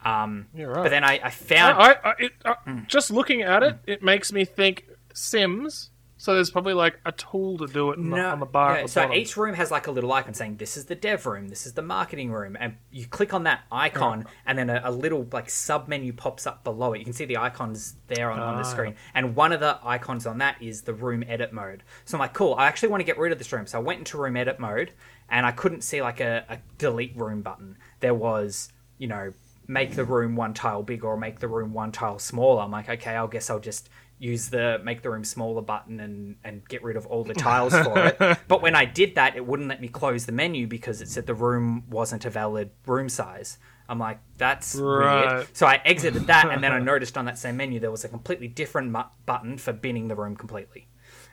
Um, 0.05 0.47
You're 0.55 0.71
right. 0.71 0.83
But 0.85 0.91
then 0.91 1.03
I, 1.05 1.21
I 1.23 1.31
found. 1.31 1.81
I, 1.83 1.97
I, 2.05 2.15
it, 2.19 2.33
uh, 2.45 2.55
Just 2.87 3.11
looking 3.11 3.43
at 3.43 3.63
it, 3.63 3.79
it 3.87 4.03
makes 4.03 4.33
me 4.33 4.45
think 4.45 4.87
Sims. 5.15 5.91
So 6.27 6.35
there's 6.35 6.51
probably 6.51 6.75
like 6.75 6.99
a 7.07 7.13
tool 7.13 7.57
to 7.59 7.69
do 7.69 7.93
it 7.93 8.01
on 8.01 8.11
the- 8.11 8.21
on 8.21 8.41
the 8.41 8.47
bar 8.47 8.83
the 8.83 8.89
so 8.89 9.03
bottom. 9.03 9.17
each 9.17 9.37
room 9.37 9.55
has 9.55 9.71
like 9.71 9.87
a 9.87 9.93
little 9.93 10.13
icon 10.13 10.35
saying 10.35 10.57
this 10.57 10.77
is 10.77 10.87
the 10.87 10.97
dev 10.97 11.25
room, 11.25 11.47
this 11.47 11.67
is 11.67 11.75
the 11.75 11.83
marketing 11.83 12.33
room, 12.33 12.57
and 12.59 12.75
you 12.91 13.07
click 13.07 13.33
on 13.33 13.45
that 13.45 13.61
icon, 13.71 14.27
and 14.45 14.59
then 14.59 14.69
a, 14.69 14.81
a 14.83 14.91
little 14.91 15.29
like 15.31 15.49
sub 15.49 15.87
menu 15.87 16.13
pops 16.13 16.45
up 16.45 16.65
below 16.65 16.95
it. 16.95 16.99
You 16.99 17.05
can 17.05 17.13
see 17.15 17.27
the 17.27 17.37
icons 17.37 17.95
there 18.09 18.33
on, 18.33 18.41
on 18.41 18.57
the 18.57 18.63
Ah. 18.63 18.73
screen, 18.73 18.97
and 19.15 19.37
one 19.37 19.53
of 19.53 19.61
the 19.61 19.79
icons 19.85 20.27
on 20.27 20.39
that 20.39 20.61
is 20.61 20.83
the 20.83 20.95
room 20.95 21.23
edit 21.29 21.53
mode. 21.53 21.85
So 22.07 22.17
I'm 22.17 22.21
like, 22.21 22.35
cool, 22.35 22.57
I 22.59 22.67
actually 22.67 22.89
want 22.89 23.03
to 23.03 23.05
get 23.05 23.19
rid 23.19 23.31
of 23.31 23.39
this 23.39 23.53
room. 23.53 23.69
So 23.69 23.79
I 23.79 23.83
went 23.83 24.01
into 24.01 24.19
room 24.19 24.37
edit 24.37 24.59
mode, 24.59 24.91
and 25.31 25.47
I 25.47 25.53
couldn't 25.53 25.83
see 25.83 26.03
like 26.03 26.19
a, 26.19 26.45
a 26.49 26.59
delete 26.77 27.17
room 27.17 27.43
button. 27.43 27.79
There 28.01 28.15
was, 28.15 28.73
you 28.99 29.07
know, 29.07 29.33
make 29.69 29.95
the 29.95 30.05
room 30.05 30.35
one 30.35 30.55
tile 30.55 30.83
bigger 30.83 31.07
or 31.07 31.17
make 31.17 31.39
the 31.39 31.47
room 31.47 31.73
one 31.73 31.93
tile 31.93 32.19
smaller. 32.19 32.63
I'm 32.63 32.73
like, 32.73 32.89
okay, 32.89 33.15
I 33.15 33.25
guess 33.29 33.49
I'll 33.49 33.61
just 33.61 33.89
use 34.19 34.49
the 34.49 34.81
make 34.83 35.03
the 35.03 35.11
room 35.11 35.25
smaller 35.25 35.63
button 35.63 36.01
and 36.01 36.37
and 36.45 36.67
get 36.69 36.83
rid 36.83 36.97
of 36.97 37.07
all 37.07 37.25
the 37.25 37.35
tiles 37.49 37.73
for 37.73 37.99
it. 37.99 38.39
But 38.49 38.63
when 38.63 38.75
I 38.75 38.85
did 38.85 39.15
that, 39.17 39.37
it 39.37 39.47
wouldn't 39.47 39.69
let 39.69 39.81
me 39.81 39.89
close 39.89 40.27
the 40.27 40.33
menu 40.33 40.67
because 40.67 41.01
it 41.01 41.09
said 41.09 41.27
the 41.27 41.35
room 41.35 41.85
wasn't 41.91 42.25
a 42.25 42.31
valid 42.31 42.71
room 42.87 43.09
size. 43.09 43.59
I'm 43.89 43.99
like, 43.99 44.19
that's 44.37 44.75
Right. 44.75 45.37
weird. 45.37 45.49
So 45.57 45.67
I 45.67 45.81
exited 45.85 46.27
that, 46.27 46.51
and 46.51 46.63
then 46.63 46.73
I 46.73 46.79
noticed 46.93 47.17
on 47.17 47.27
that 47.27 47.39
same 47.39 47.57
menu 47.57 47.79
there 47.79 47.91
was 47.91 48.05
a 48.05 48.09
completely 48.09 48.49
different 48.49 48.91
mu- 48.91 49.03
button 49.27 49.59
for 49.59 49.73
binning 49.73 50.09
the 50.09 50.17
room 50.17 50.35
completely. 50.35 50.89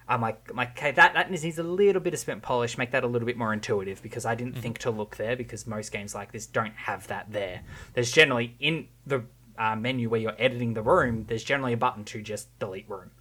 I'm 0.07 0.21
like, 0.21 0.49
I'm 0.49 0.57
like, 0.57 0.71
okay, 0.71 0.91
that 0.91 1.13
that 1.13 1.31
needs 1.31 1.57
a 1.57 1.63
little 1.63 2.01
bit 2.01 2.13
of 2.13 2.19
spent 2.19 2.41
polish, 2.41 2.77
make 2.77 2.91
that 2.91 3.03
a 3.03 3.07
little 3.07 3.25
bit 3.25 3.37
more 3.37 3.53
intuitive 3.53 4.01
because 4.01 4.25
I 4.25 4.35
didn't 4.35 4.53
mm-hmm. 4.53 4.61
think 4.61 4.77
to 4.79 4.91
look 4.91 5.15
there 5.15 5.35
because 5.35 5.65
most 5.65 5.91
games 5.91 6.13
like 6.13 6.31
this 6.31 6.45
don't 6.45 6.75
have 6.75 7.07
that 7.07 7.31
there. 7.31 7.61
There's 7.93 8.11
generally 8.11 8.55
in 8.59 8.87
the 9.07 9.23
uh, 9.57 9.75
menu 9.75 10.09
where 10.09 10.19
you're 10.19 10.35
editing 10.37 10.73
the 10.73 10.81
room, 10.81 11.25
there's 11.27 11.43
generally 11.43 11.73
a 11.73 11.77
button 11.77 12.03
to 12.05 12.21
just 12.21 12.57
delete 12.59 12.89
room. 12.89 13.11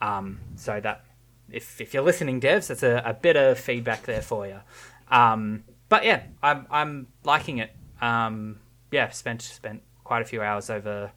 Um, 0.00 0.40
so 0.56 0.80
that 0.80 1.04
if 1.50 1.80
if 1.80 1.94
you're 1.94 2.02
listening, 2.02 2.40
devs, 2.40 2.68
that's 2.68 2.82
a, 2.82 3.02
a 3.04 3.14
bit 3.14 3.36
of 3.36 3.58
feedback 3.58 4.02
there 4.02 4.22
for 4.22 4.46
you. 4.46 4.60
Um, 5.08 5.64
but 5.88 6.04
yeah, 6.04 6.22
I'm 6.42 6.66
I'm 6.70 7.06
liking 7.24 7.58
it. 7.58 7.74
Um, 8.00 8.60
yeah, 8.90 9.10
spent 9.10 9.42
spent 9.42 9.82
quite 10.02 10.22
a 10.22 10.24
few 10.24 10.42
hours 10.42 10.70
over. 10.70 11.12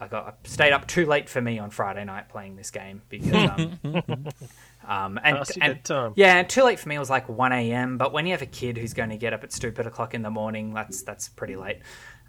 I 0.00 0.06
got 0.06 0.26
I 0.26 0.48
stayed 0.48 0.72
up 0.72 0.86
too 0.86 1.06
late 1.06 1.28
for 1.28 1.40
me 1.40 1.58
on 1.58 1.70
Friday 1.70 2.04
night 2.04 2.28
playing 2.28 2.56
this 2.56 2.70
game 2.70 3.02
because 3.08 3.34
um, 3.34 3.80
um 4.86 5.20
and, 5.24 5.38
and 5.60 5.80
yeah, 6.14 6.36
and 6.36 6.48
too 6.48 6.62
late 6.62 6.78
for 6.78 6.88
me 6.88 6.94
It 6.94 7.00
was 7.00 7.10
like 7.10 7.28
one 7.28 7.52
a.m. 7.52 7.98
But 7.98 8.12
when 8.12 8.24
you 8.26 8.32
have 8.32 8.42
a 8.42 8.46
kid 8.46 8.78
who's 8.78 8.94
going 8.94 9.10
to 9.10 9.16
get 9.16 9.32
up 9.32 9.42
at 9.42 9.52
stupid 9.52 9.86
o'clock 9.86 10.14
in 10.14 10.22
the 10.22 10.30
morning, 10.30 10.72
that's 10.72 11.02
that's 11.02 11.28
pretty 11.28 11.56
late. 11.56 11.80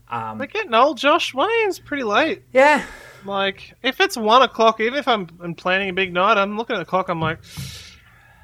Um, 0.10 0.40
We're 0.40 0.48
getting 0.48 0.74
old, 0.74 0.98
Josh. 0.98 1.34
One 1.34 1.50
a.m. 1.50 1.70
is 1.70 1.80
pretty 1.80 2.04
late. 2.04 2.44
yeah, 2.52 2.84
Like, 3.26 3.74
if 3.84 4.00
it's 4.00 4.18
one 4.18 4.42
o'clock, 4.42 4.80
even 4.80 4.98
if 4.98 5.08
I'm, 5.08 5.28
I'm 5.40 5.54
planning 5.54 5.90
a 5.90 5.94
big 5.94 6.12
night, 6.14 6.38
I'm 6.38 6.58
looking 6.58 6.76
at 6.76 6.80
the 6.80 6.86
clock. 6.86 7.10
I'm 7.10 7.22
like, 7.22 7.40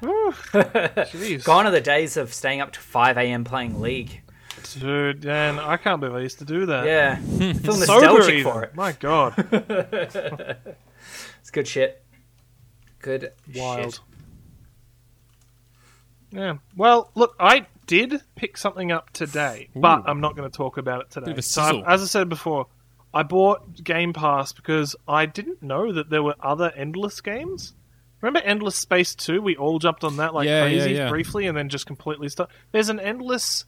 gone 0.02 1.66
are 1.66 1.70
the 1.70 1.80
days 1.82 2.16
of 2.16 2.32
staying 2.32 2.60
up 2.60 2.72
to 2.72 2.80
five 2.80 3.16
a.m. 3.16 3.42
playing 3.44 3.80
League. 3.80 4.22
dude. 4.78 5.20
Dan, 5.22 5.58
I 5.58 5.76
can't 5.76 6.00
believe 6.00 6.14
I 6.16 6.20
used 6.20 6.38
to 6.38 6.44
do 6.44 6.66
that. 6.66 6.86
Yeah, 6.86 7.18
I 7.18 7.52
feel 7.54 7.76
nostalgic 7.76 8.44
for 8.44 8.62
it. 8.64 8.74
My 8.74 8.92
God, 8.92 9.34
It's 11.40 11.50
good 11.50 11.66
shit. 11.66 12.04
Good 13.00 13.32
wild. 13.54 13.94
shit. 13.94 14.00
Yeah. 16.32 16.56
Well, 16.76 17.10
look, 17.14 17.34
I 17.40 17.66
did 17.86 18.20
pick 18.34 18.56
something 18.56 18.90
up 18.92 19.10
today, 19.10 19.68
but 19.74 20.02
I'm 20.06 20.20
not 20.20 20.36
going 20.36 20.50
to 20.50 20.56
talk 20.56 20.76
about 20.76 21.02
it 21.02 21.10
today. 21.10 21.26
Bit 21.26 21.32
of 21.32 21.38
a 21.38 21.42
So, 21.42 21.62
I- 21.82 21.94
as 21.94 22.02
I 22.02 22.06
said 22.06 22.28
before, 22.28 22.66
I 23.14 23.22
bought 23.22 23.82
Game 23.82 24.12
Pass 24.12 24.52
because 24.52 24.94
I 25.08 25.26
didn't 25.26 25.62
know 25.62 25.92
that 25.92 26.10
there 26.10 26.22
were 26.22 26.34
other 26.40 26.72
Endless 26.76 27.20
games. 27.20 27.74
Remember 28.20 28.40
Endless 28.40 28.76
Space 28.76 29.14
2? 29.14 29.40
We 29.40 29.56
all 29.56 29.78
jumped 29.78 30.02
on 30.04 30.16
that 30.18 30.34
like 30.34 30.46
Yeah, 30.46 30.64
yeah, 30.66 30.80
crazy 30.80 30.94
yeah. 30.94 31.08
briefly 31.08 31.46
and 31.46 31.56
then 31.56 31.68
just 31.68 31.86
completely 31.86 32.28
stopped. 32.28 32.52
There's 32.72 32.88
an 32.88 32.98
Endless 33.00 33.64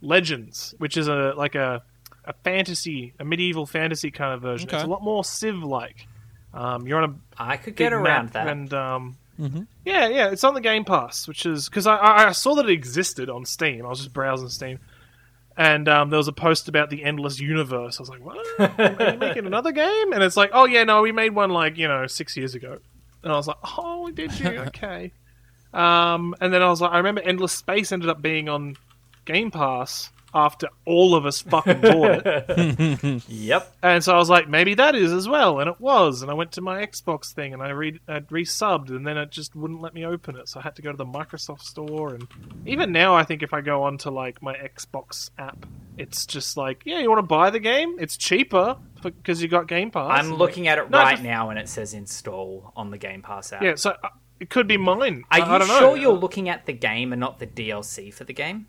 Legends, 0.00 0.74
which 0.78 0.96
is 0.96 1.08
a 1.08 1.32
like 1.36 1.54
a 1.54 1.82
a 2.24 2.32
fantasy, 2.44 3.14
a 3.18 3.24
medieval 3.24 3.66
fantasy 3.66 4.10
kind 4.10 4.34
of 4.34 4.42
version. 4.42 4.68
It's 4.72 4.82
a 4.82 4.86
lot 4.86 5.02
more 5.02 5.24
Civ 5.24 5.62
like. 5.62 6.06
Um, 6.54 6.86
you're 6.86 7.02
on 7.02 7.10
a 7.10 7.42
I 7.42 7.56
could 7.56 7.74
get 7.76 7.92
around 7.92 8.04
map 8.26 8.32
that. 8.34 8.48
And 8.48 8.72
um, 8.74 9.16
Mm-hmm. 9.38 9.62
yeah, 9.84 10.08
yeah, 10.08 10.30
it's 10.30 10.42
on 10.42 10.54
the 10.54 10.60
Game 10.60 10.84
Pass, 10.84 11.28
which 11.28 11.46
is 11.46 11.68
because 11.68 11.86
I, 11.86 11.96
I, 11.96 12.28
I 12.28 12.32
saw 12.32 12.54
that 12.56 12.66
it 12.68 12.72
existed 12.72 13.30
on 13.30 13.44
Steam. 13.44 13.86
I 13.86 13.88
was 13.88 13.98
just 14.00 14.12
browsing 14.12 14.48
Steam, 14.48 14.80
and 15.56 15.88
um, 15.88 16.10
there 16.10 16.16
was 16.18 16.26
a 16.28 16.32
post 16.32 16.68
about 16.68 16.90
the 16.90 17.04
Endless 17.04 17.38
Universe. 17.38 17.98
I 17.98 18.02
was 18.02 18.08
like, 18.08 18.24
"What? 18.24 18.36
Are 18.58 19.12
you 19.12 19.18
making 19.20 19.46
another 19.46 19.70
game?" 19.72 20.12
And 20.12 20.22
it's 20.22 20.36
like, 20.36 20.50
"Oh 20.52 20.64
yeah, 20.64 20.82
no, 20.84 21.02
we 21.02 21.12
made 21.12 21.34
one 21.34 21.50
like 21.50 21.76
you 21.78 21.86
know 21.86 22.06
six 22.08 22.36
years 22.36 22.54
ago." 22.54 22.78
And 23.22 23.32
I 23.32 23.36
was 23.36 23.46
like, 23.46 23.58
"Oh, 23.76 24.10
did 24.10 24.38
you? 24.40 24.48
Okay." 24.68 25.12
um, 25.72 26.34
and 26.40 26.52
then 26.52 26.62
I 26.62 26.68
was 26.68 26.80
like, 26.80 26.92
I 26.92 26.96
remember 26.96 27.20
Endless 27.20 27.52
Space 27.52 27.92
ended 27.92 28.08
up 28.08 28.20
being 28.22 28.48
on 28.48 28.76
Game 29.24 29.50
Pass 29.50 30.10
after 30.34 30.68
all 30.84 31.14
of 31.14 31.24
us 31.26 31.40
fucking 31.40 31.80
bought 31.80 32.22
it. 32.26 33.22
Yep. 33.28 33.76
And 33.82 34.04
so 34.04 34.14
I 34.14 34.18
was 34.18 34.28
like, 34.28 34.48
maybe 34.48 34.74
that 34.74 34.94
is 34.94 35.12
as 35.12 35.26
well, 35.28 35.60
and 35.60 35.68
it 35.70 35.80
was. 35.80 36.22
And 36.22 36.30
I 36.30 36.34
went 36.34 36.52
to 36.52 36.60
my 36.60 36.84
Xbox 36.86 37.32
thing, 37.32 37.52
and 37.54 37.62
I 37.62 37.70
re- 37.70 38.00
I'd 38.06 38.28
resubbed, 38.28 38.90
and 38.90 39.06
then 39.06 39.16
it 39.16 39.30
just 39.30 39.56
wouldn't 39.56 39.80
let 39.80 39.94
me 39.94 40.04
open 40.04 40.36
it. 40.36 40.48
So 40.48 40.60
I 40.60 40.62
had 40.62 40.76
to 40.76 40.82
go 40.82 40.90
to 40.90 40.96
the 40.96 41.06
Microsoft 41.06 41.62
Store, 41.62 42.14
and 42.14 42.26
even 42.66 42.92
now, 42.92 43.14
I 43.14 43.24
think 43.24 43.42
if 43.42 43.54
I 43.54 43.60
go 43.62 43.84
onto 43.84 44.10
like 44.10 44.42
my 44.42 44.54
Xbox 44.54 45.30
app, 45.38 45.64
it's 45.96 46.26
just 46.26 46.56
like, 46.56 46.82
yeah, 46.84 46.98
you 47.00 47.08
want 47.08 47.18
to 47.20 47.22
buy 47.26 47.50
the 47.50 47.60
game? 47.60 47.96
It's 47.98 48.16
cheaper 48.16 48.76
because 49.02 49.42
you 49.42 49.48
got 49.48 49.66
Game 49.68 49.90
Pass. 49.90 50.10
I'm 50.22 50.34
looking 50.34 50.68
at 50.68 50.78
it 50.78 50.90
No, 50.90 50.98
right 50.98 51.12
just- 51.12 51.22
now, 51.22 51.50
and 51.50 51.58
it 51.58 51.68
says 51.68 51.94
install 51.94 52.72
on 52.76 52.90
the 52.90 52.98
Game 52.98 53.22
Pass 53.22 53.52
app. 53.52 53.62
yeah, 53.62 53.74
so 53.76 53.90
uh, 54.02 54.08
it 54.40 54.50
could 54.50 54.68
be 54.68 54.76
mine. 54.76 55.24
Are 55.30 55.40
I, 55.40 55.44
you 55.46 55.52
I 55.52 55.58
don't 55.58 55.68
know. 55.68 55.78
sure 55.78 55.96
you're 55.96 56.12
looking 56.12 56.48
at 56.48 56.66
the 56.66 56.72
game 56.72 57.12
and 57.12 57.20
not 57.20 57.38
the 57.38 57.46
DLC 57.46 58.12
for 58.12 58.24
the 58.24 58.32
game? 58.34 58.66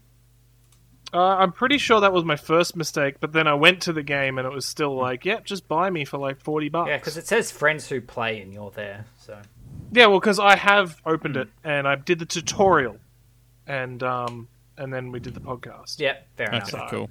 Uh, 1.13 1.17
I'm 1.17 1.51
pretty 1.51 1.77
sure 1.77 2.01
that 2.01 2.13
was 2.13 2.23
my 2.23 2.35
first 2.35 2.75
mistake, 2.75 3.15
but 3.19 3.33
then 3.33 3.47
I 3.47 3.53
went 3.55 3.81
to 3.83 3.93
the 3.93 4.03
game, 4.03 4.37
and 4.37 4.45
it 4.45 4.53
was 4.53 4.65
still 4.65 4.95
like, 4.95 5.25
yep, 5.25 5.43
just 5.45 5.67
buy 5.67 5.89
me 5.89 6.05
for 6.05 6.17
like 6.17 6.39
forty 6.39 6.69
bucks. 6.69 6.89
Yeah, 6.89 6.97
because 6.97 7.17
it 7.17 7.27
says 7.27 7.51
friends 7.51 7.87
who 7.87 7.99
play, 8.01 8.41
and 8.41 8.53
you're 8.53 8.71
there. 8.71 9.05
So 9.17 9.39
Yeah, 9.91 10.07
well, 10.07 10.19
because 10.19 10.39
I 10.39 10.55
have 10.55 11.01
opened 11.05 11.37
it 11.37 11.47
and 11.63 11.87
I 11.87 11.95
did 11.95 12.19
the 12.19 12.25
tutorial, 12.25 12.97
and 13.65 14.01
um, 14.03 14.47
and 14.77 14.93
then 14.93 15.11
we 15.11 15.19
did 15.19 15.33
the 15.33 15.41
podcast. 15.41 15.99
yeah, 15.99 16.17
fair 16.37 16.49
enough. 16.49 16.73
Okay, 16.73 16.87
cool. 16.89 17.09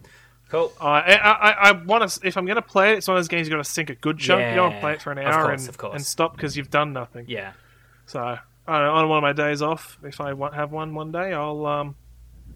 Cool. 0.51 0.73
Uh, 0.81 0.85
I 0.85 1.15
I, 1.15 1.51
I 1.51 1.73
want 1.73 2.09
to 2.09 2.27
if 2.27 2.37
I'm 2.37 2.47
going 2.47 2.57
to 2.57 2.63
play 2.63 2.93
it, 2.93 2.99
it's 2.99 3.09
one 3.09 3.17
of 3.17 3.21
those 3.21 3.29
games 3.29 3.49
you 3.49 3.55
got 3.55 3.63
to 3.63 3.71
sink 3.71 3.91
a 3.91 3.95
good 3.95 4.19
chunk. 4.19 4.41
you 4.49 4.55
don't 4.55 4.71
want 4.71 4.75
to 4.77 4.81
play 4.81 4.93
it 4.95 5.03
for 5.03 5.13
an 5.13 5.19
of 5.19 5.27
hour 5.27 5.47
course, 5.47 5.63
and, 5.63 5.69
of 5.69 5.77
course. 5.77 5.95
and 5.97 6.07
stop 6.07 6.37
because 6.37 6.57
you've 6.57 6.71
done 6.71 6.93
nothing. 6.93 7.27
Yeah. 7.29 7.53
So 8.07 8.21
I 8.21 8.39
don't 8.67 8.83
know, 8.83 8.95
on 8.95 9.09
one 9.09 9.19
of 9.19 9.23
my 9.23 9.33
days 9.33 9.61
off, 9.61 9.99
if 10.03 10.21
I 10.21 10.29
have 10.55 10.73
one 10.73 10.95
one 10.95 11.13
day, 11.13 11.33
I'll 11.35 11.67
um, 11.67 11.97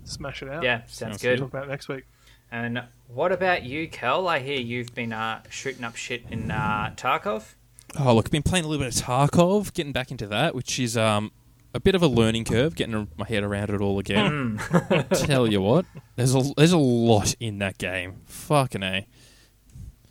smash 0.04 0.42
it 0.42 0.48
out. 0.48 0.62
Yeah, 0.62 0.78
sounds, 0.80 0.94
Sounds 0.94 1.22
good. 1.22 1.38
Talk 1.38 1.48
about 1.48 1.68
next 1.68 1.88
week. 1.88 2.04
And 2.50 2.82
what 3.08 3.32
about 3.32 3.62
you, 3.62 3.88
Kel? 3.88 4.28
I 4.28 4.38
hear 4.38 4.60
you've 4.60 4.94
been 4.94 5.12
uh, 5.12 5.42
shooting 5.48 5.84
up 5.84 5.96
shit 5.96 6.24
in 6.30 6.50
uh, 6.50 6.92
Tarkov. 6.96 7.54
Oh, 7.98 8.14
look, 8.14 8.26
I've 8.26 8.32
been 8.32 8.42
playing 8.42 8.64
a 8.64 8.68
little 8.68 8.84
bit 8.84 8.94
of 8.94 9.02
Tarkov, 9.02 9.72
getting 9.72 9.92
back 9.92 10.10
into 10.10 10.26
that, 10.26 10.54
which 10.54 10.78
is 10.78 10.96
um, 10.96 11.32
a 11.74 11.80
bit 11.80 11.94
of 11.94 12.02
a 12.02 12.06
learning 12.06 12.44
curve, 12.44 12.74
getting 12.74 13.08
my 13.16 13.26
head 13.26 13.42
around 13.42 13.70
it 13.70 13.80
all 13.80 13.98
again. 13.98 14.60
Tell 15.14 15.46
you 15.46 15.60
what, 15.60 15.86
there's 16.16 16.34
a 16.34 16.42
there's 16.56 16.72
a 16.72 16.78
lot 16.78 17.34
in 17.40 17.58
that 17.58 17.78
game. 17.78 18.20
Fucking 18.26 18.82
a. 18.82 19.06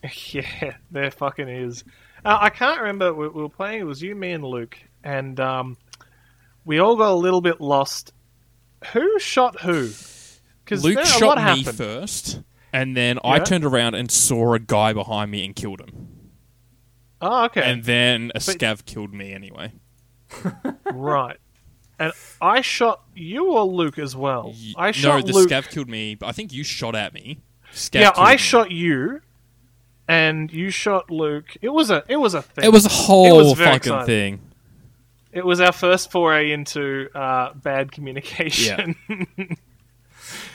yeah, 0.31 0.75
there 0.89 1.11
fucking 1.11 1.47
is. 1.47 1.83
Uh, 2.25 2.37
I 2.41 2.49
can't 2.49 2.79
remember. 2.79 3.13
We, 3.13 3.27
we 3.27 3.41
were 3.41 3.49
playing. 3.49 3.81
It 3.81 3.85
was 3.85 4.01
you, 4.01 4.15
me, 4.15 4.31
and 4.31 4.43
Luke, 4.43 4.77
and 5.03 5.39
um, 5.39 5.77
we 6.65 6.79
all 6.79 6.95
got 6.95 7.11
a 7.11 7.15
little 7.15 7.41
bit 7.41 7.61
lost. 7.61 8.13
Who 8.93 9.19
shot 9.19 9.61
who? 9.61 9.89
Because 10.63 10.84
Luke 10.84 11.03
shot 11.05 11.38
me 11.38 11.43
happened. 11.63 11.77
first, 11.77 12.41
and 12.73 12.95
then 12.95 13.19
I 13.23 13.39
turned 13.39 13.65
around 13.65 13.95
and 13.95 14.09
saw 14.09 14.53
a 14.53 14.59
guy 14.59 14.93
behind 14.93 15.32
me 15.32 15.45
and 15.45 15.55
killed 15.55 15.82
him. 15.82 16.07
Oh, 17.21 17.45
okay. 17.45 17.61
And 17.61 17.84
then 17.84 18.32
a 18.34 18.39
scav 18.39 18.86
killed 18.86 19.13
me 19.13 19.32
anyway. 19.34 19.73
right. 20.91 21.38
And 21.99 22.13
I 22.41 22.61
shot 22.61 23.03
you 23.15 23.51
or 23.51 23.63
Luke 23.63 23.99
as 23.99 24.15
well. 24.15 24.55
Y- 24.55 24.73
I 24.75 24.88
no, 24.88 24.91
shot 24.91 25.25
the 25.27 25.34
Luke. 25.34 25.49
scav 25.49 25.69
killed 25.69 25.89
me, 25.89 26.15
but 26.15 26.25
I 26.27 26.32
think 26.32 26.51
you 26.51 26.63
shot 26.63 26.95
at 26.95 27.13
me. 27.13 27.41
Scav 27.73 28.01
yeah, 28.01 28.11
I 28.15 28.32
me. 28.34 28.38
shot 28.38 28.71
you, 28.71 29.21
and 30.07 30.51
you 30.51 30.71
shot 30.71 31.11
Luke. 31.11 31.55
It 31.61 31.69
was 31.69 31.91
a 31.91 32.03
it 32.07 32.17
was 32.17 32.34
a 32.34 32.41
thing. 32.41 32.65
It 32.65 32.71
was 32.71 32.86
a 32.86 32.89
whole 32.89 33.53
very 33.53 33.73
fucking 33.73 33.93
exciting. 33.93 34.05
thing. 34.39 34.50
It 35.32 35.45
was 35.45 35.61
our 35.61 35.71
first 35.71 36.11
foray 36.11 36.51
into 36.51 37.09
uh, 37.15 37.53
bad 37.53 37.91
communication. 37.91 38.95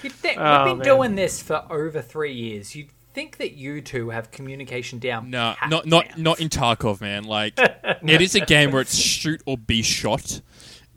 You'd 0.02 0.12
think, 0.12 0.38
Oh, 0.38 0.64
we've 0.64 0.70
been 0.72 0.78
man. 0.78 0.84
doing 0.84 1.14
this 1.14 1.42
for 1.42 1.64
over 1.70 2.00
three 2.02 2.32
years. 2.34 2.74
You'd 2.74 2.90
think 3.14 3.38
that 3.38 3.52
you 3.52 3.80
two 3.80 4.10
have 4.10 4.30
communication 4.30 4.98
down. 4.98 5.30
No, 5.30 5.54
not 5.68 5.86
not 5.86 6.08
down. 6.08 6.22
not 6.22 6.40
in 6.40 6.48
Tarkov, 6.48 7.00
man. 7.00 7.24
Like 7.24 7.54
it 7.58 8.20
is 8.20 8.34
a 8.34 8.40
game 8.40 8.70
where 8.70 8.82
it's 8.82 8.96
shoot 8.96 9.42
or 9.46 9.56
be 9.58 9.82
shot, 9.82 10.40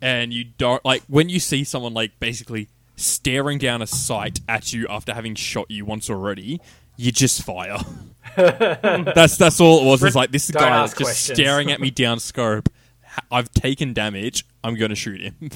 and 0.02 0.32
you 0.32 0.44
don't 0.58 0.84
like 0.84 1.02
when 1.08 1.28
you 1.28 1.40
see 1.40 1.64
someone 1.64 1.94
like 1.94 2.18
basically 2.20 2.68
staring 2.96 3.58
down 3.58 3.80
a 3.80 3.86
sight 3.86 4.40
at 4.48 4.72
you 4.74 4.86
after 4.88 5.14
having 5.14 5.34
shot 5.34 5.70
you 5.70 5.84
once 5.84 6.10
already. 6.10 6.60
You 6.96 7.10
just 7.12 7.42
fire. 7.42 7.78
that's 8.36 9.38
that's 9.38 9.58
all 9.60 9.80
it 9.80 9.86
was. 9.86 10.02
It's 10.04 10.14
like 10.14 10.30
this 10.32 10.48
Don't 10.48 10.62
guy 10.62 10.84
is 10.84 10.90
just 10.90 11.02
questions. 11.02 11.38
staring 11.38 11.70
at 11.72 11.80
me 11.80 11.90
down 11.90 12.20
scope. 12.20 12.68
Ha- 13.10 13.22
I've 13.30 13.50
taken 13.52 13.92
damage. 13.92 14.44
I'm 14.64 14.74
going 14.76 14.90
to 14.90 14.94
shoot 14.96 15.20
him. 15.20 15.36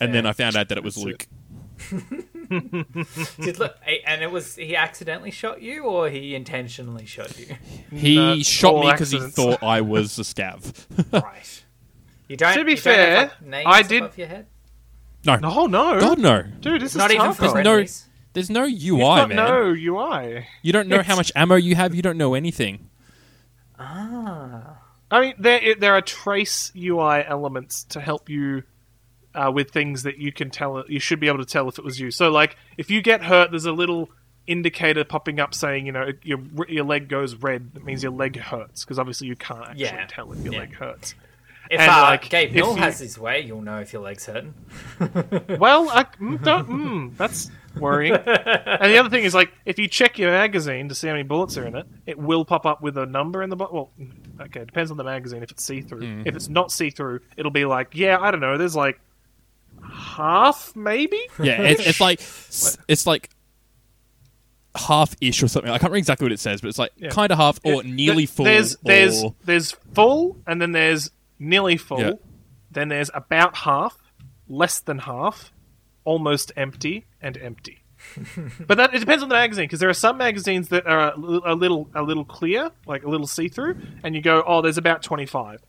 and 0.00 0.12
then 0.14 0.26
I 0.26 0.32
found 0.32 0.56
out 0.56 0.68
that 0.68 0.78
it 0.78 0.84
was 0.84 0.94
That's 0.96 1.06
Luke. 1.06 1.26
Did 3.40 3.58
look, 3.58 3.76
and 4.06 4.22
it 4.22 4.30
was 4.30 4.54
he 4.56 4.76
accidentally 4.76 5.30
shot 5.30 5.60
you 5.62 5.84
or 5.84 6.08
he 6.08 6.34
intentionally 6.34 7.06
shot 7.06 7.38
you? 7.38 7.56
He 7.90 8.16
No, 8.16 8.38
shot 8.42 8.84
me 8.84 8.92
because 8.92 9.10
he 9.10 9.18
thought 9.20 9.62
I 9.62 9.80
was 9.80 10.18
a 10.18 10.22
scav. 10.22 10.72
right. 11.22 11.64
You 12.28 12.36
don't. 12.36 12.54
To 12.54 12.64
be 12.64 12.72
you 12.72 12.76
don't 12.76 12.98
have, 12.98 13.32
fair, 13.32 13.50
like, 13.50 13.66
I 13.66 13.82
did- 13.82 14.02
above 14.02 14.18
your 14.18 14.26
head? 14.28 14.46
no, 15.26 15.36
No, 15.36 15.66
no, 15.66 16.00
God 16.00 16.18
no. 16.18 16.42
dude, 16.60 16.82
this 16.82 16.94
Not 16.94 17.10
is 17.10 17.16
even 17.16 17.30
Tarkov. 17.32 17.52
for 17.52 17.62
no- 17.62 17.84
There's 18.34 18.50
no 18.50 18.62
UI, 18.64 18.70
You've 18.72 18.98
got 19.00 19.28
man. 19.30 19.36
no 19.36 19.74
UI. 19.74 20.46
You 20.62 20.72
don't 20.72 20.88
know 20.88 21.02
how 21.02 21.16
much 21.16 21.32
ammo 21.36 21.54
you 21.56 21.74
have. 21.76 21.94
You 21.94 22.02
don't 22.02 22.18
know 22.18 22.34
anything. 22.34 22.88
Ah. 23.78 24.78
I 25.14 25.20
mean, 25.20 25.34
there 25.38 25.74
there 25.76 25.92
are 25.94 26.00
trace 26.02 26.72
UI 26.76 27.24
elements 27.24 27.84
to 27.84 28.00
help 28.00 28.28
you 28.28 28.64
uh, 29.34 29.50
with 29.54 29.70
things 29.70 30.02
that 30.02 30.18
you 30.18 30.32
can 30.32 30.50
tell. 30.50 30.84
You 30.88 30.98
should 31.00 31.20
be 31.20 31.28
able 31.28 31.38
to 31.38 31.44
tell 31.44 31.68
if 31.68 31.78
it 31.78 31.84
was 31.84 32.00
you. 32.00 32.10
So, 32.10 32.30
like, 32.30 32.56
if 32.76 32.90
you 32.90 33.00
get 33.02 33.22
hurt, 33.22 33.50
there's 33.50 33.64
a 33.66 33.72
little 33.72 34.10
indicator 34.46 35.04
popping 35.04 35.40
up 35.40 35.54
saying, 35.54 35.86
you 35.86 35.92
know, 35.92 36.10
your 36.22 36.40
your 36.68 36.84
leg 36.84 37.08
goes 37.08 37.34
red. 37.36 37.74
That 37.74 37.84
means 37.84 38.02
your 38.02 38.12
leg 38.12 38.36
hurts 38.38 38.84
because 38.84 38.98
obviously 38.98 39.28
you 39.28 39.36
can't 39.36 39.60
actually 39.68 39.82
Yeah. 39.84 40.06
tell 40.08 40.32
if 40.32 40.40
your 40.44 40.52
Yeah. 40.54 40.58
leg 40.60 40.74
hurts. 40.74 41.14
If 41.70 41.80
And, 41.80 41.90
uh, 41.90 41.94
like, 42.02 42.28
Gabe 42.28 42.52
Newell 42.52 42.72
you- 42.76 42.82
has 42.82 42.98
his 42.98 43.18
way, 43.18 43.40
you'll 43.40 43.62
know 43.62 43.78
if 43.78 43.92
your 43.94 44.02
leg's 44.02 44.26
hurting. 44.26 44.52
Well, 45.58 45.88
I 45.88 46.04
mm, 46.20 46.42
don't. 46.44 46.68
Mm, 46.68 47.16
that's 47.16 47.50
worrying. 47.78 48.12
and 48.14 48.92
the 48.92 48.98
other 48.98 49.08
thing 49.08 49.24
is, 49.24 49.34
like, 49.34 49.50
if 49.64 49.78
you 49.78 49.88
check 49.88 50.18
your 50.18 50.30
magazine 50.30 50.90
to 50.90 50.94
see 50.94 51.06
how 51.06 51.14
many 51.14 51.22
bullets 51.22 51.56
are 51.56 51.66
in 51.66 51.74
it, 51.74 51.86
it 52.04 52.18
will 52.18 52.44
pop 52.44 52.66
up 52.66 52.82
with 52.82 52.98
a 52.98 53.06
number 53.06 53.42
in 53.42 53.48
the 53.48 53.56
bottom. 53.56 53.74
Well, 53.76 53.90
okay, 54.40 54.60
it 54.60 54.66
depends 54.66 54.90
on 54.90 54.96
the 54.96 55.04
magazine. 55.04 55.42
If 55.42 55.50
it's 55.50 55.64
see 55.64 55.80
through, 55.80 55.98
if 55.98 56.04
mm-hmm. 56.04 56.36
it's 56.36 56.48
not 56.48 56.70
see 56.70 56.90
through, 56.90 57.20
it'll 57.36 57.50
be 57.50 57.64
like, 57.64 57.88
yeah, 57.92 58.18
I 58.20 58.30
don't 58.30 58.40
know. 58.40 58.58
There's 58.58 58.76
like 58.76 59.00
half, 59.92 60.74
maybe. 60.74 61.20
Yeah, 61.42 61.62
it's, 61.62 61.86
it's 61.86 62.00
like 62.00 62.20
it's 62.88 63.06
like 63.06 63.30
half 64.74 65.14
ish 65.20 65.42
or 65.42 65.48
something. 65.48 65.70
I 65.70 65.74
can't 65.74 65.84
remember 65.84 65.98
exactly 65.98 66.24
what 66.24 66.32
it 66.32 66.40
says, 66.40 66.60
but 66.60 66.68
it's 66.68 66.78
like 66.78 66.92
Yeah. 66.96 67.10
kind 67.10 67.30
of 67.32 67.38
half 67.38 67.58
or 67.64 67.84
Yeah, 67.84 67.94
nearly 67.94 68.26
full. 68.26 68.44
There's 68.44 68.76
there's 68.82 69.22
or, 69.22 69.34
there's 69.44 69.72
full, 69.94 70.38
and 70.46 70.60
then 70.60 70.72
there's 70.72 71.10
nearly 71.38 71.76
full. 71.76 72.00
Yeah. 72.00 72.12
Then 72.70 72.88
there's 72.88 73.10
about 73.14 73.56
half, 73.58 73.96
less 74.48 74.80
than 74.80 74.98
half, 75.00 75.52
almost 76.04 76.50
empty, 76.56 77.06
and 77.22 77.36
empty. 77.38 77.83
But 78.66 78.76
that 78.76 78.94
it 78.94 79.00
depends 79.00 79.22
on 79.22 79.28
the 79.28 79.34
magazine 79.34 79.64
because 79.64 79.80
there 79.80 79.88
are 79.88 79.94
some 79.94 80.16
magazines 80.18 80.68
that 80.68 80.86
are 80.86 81.12
a, 81.12 81.52
a 81.52 81.54
little 81.54 81.88
a 81.94 82.02
little 82.02 82.24
clear, 82.24 82.70
like 82.86 83.04
a 83.04 83.08
little 83.08 83.26
see 83.26 83.48
through, 83.48 83.76
and 84.02 84.14
you 84.14 84.22
go, 84.22 84.42
oh, 84.46 84.62
there's 84.62 84.78
about 84.78 85.02
twenty 85.02 85.26
five. 85.26 85.62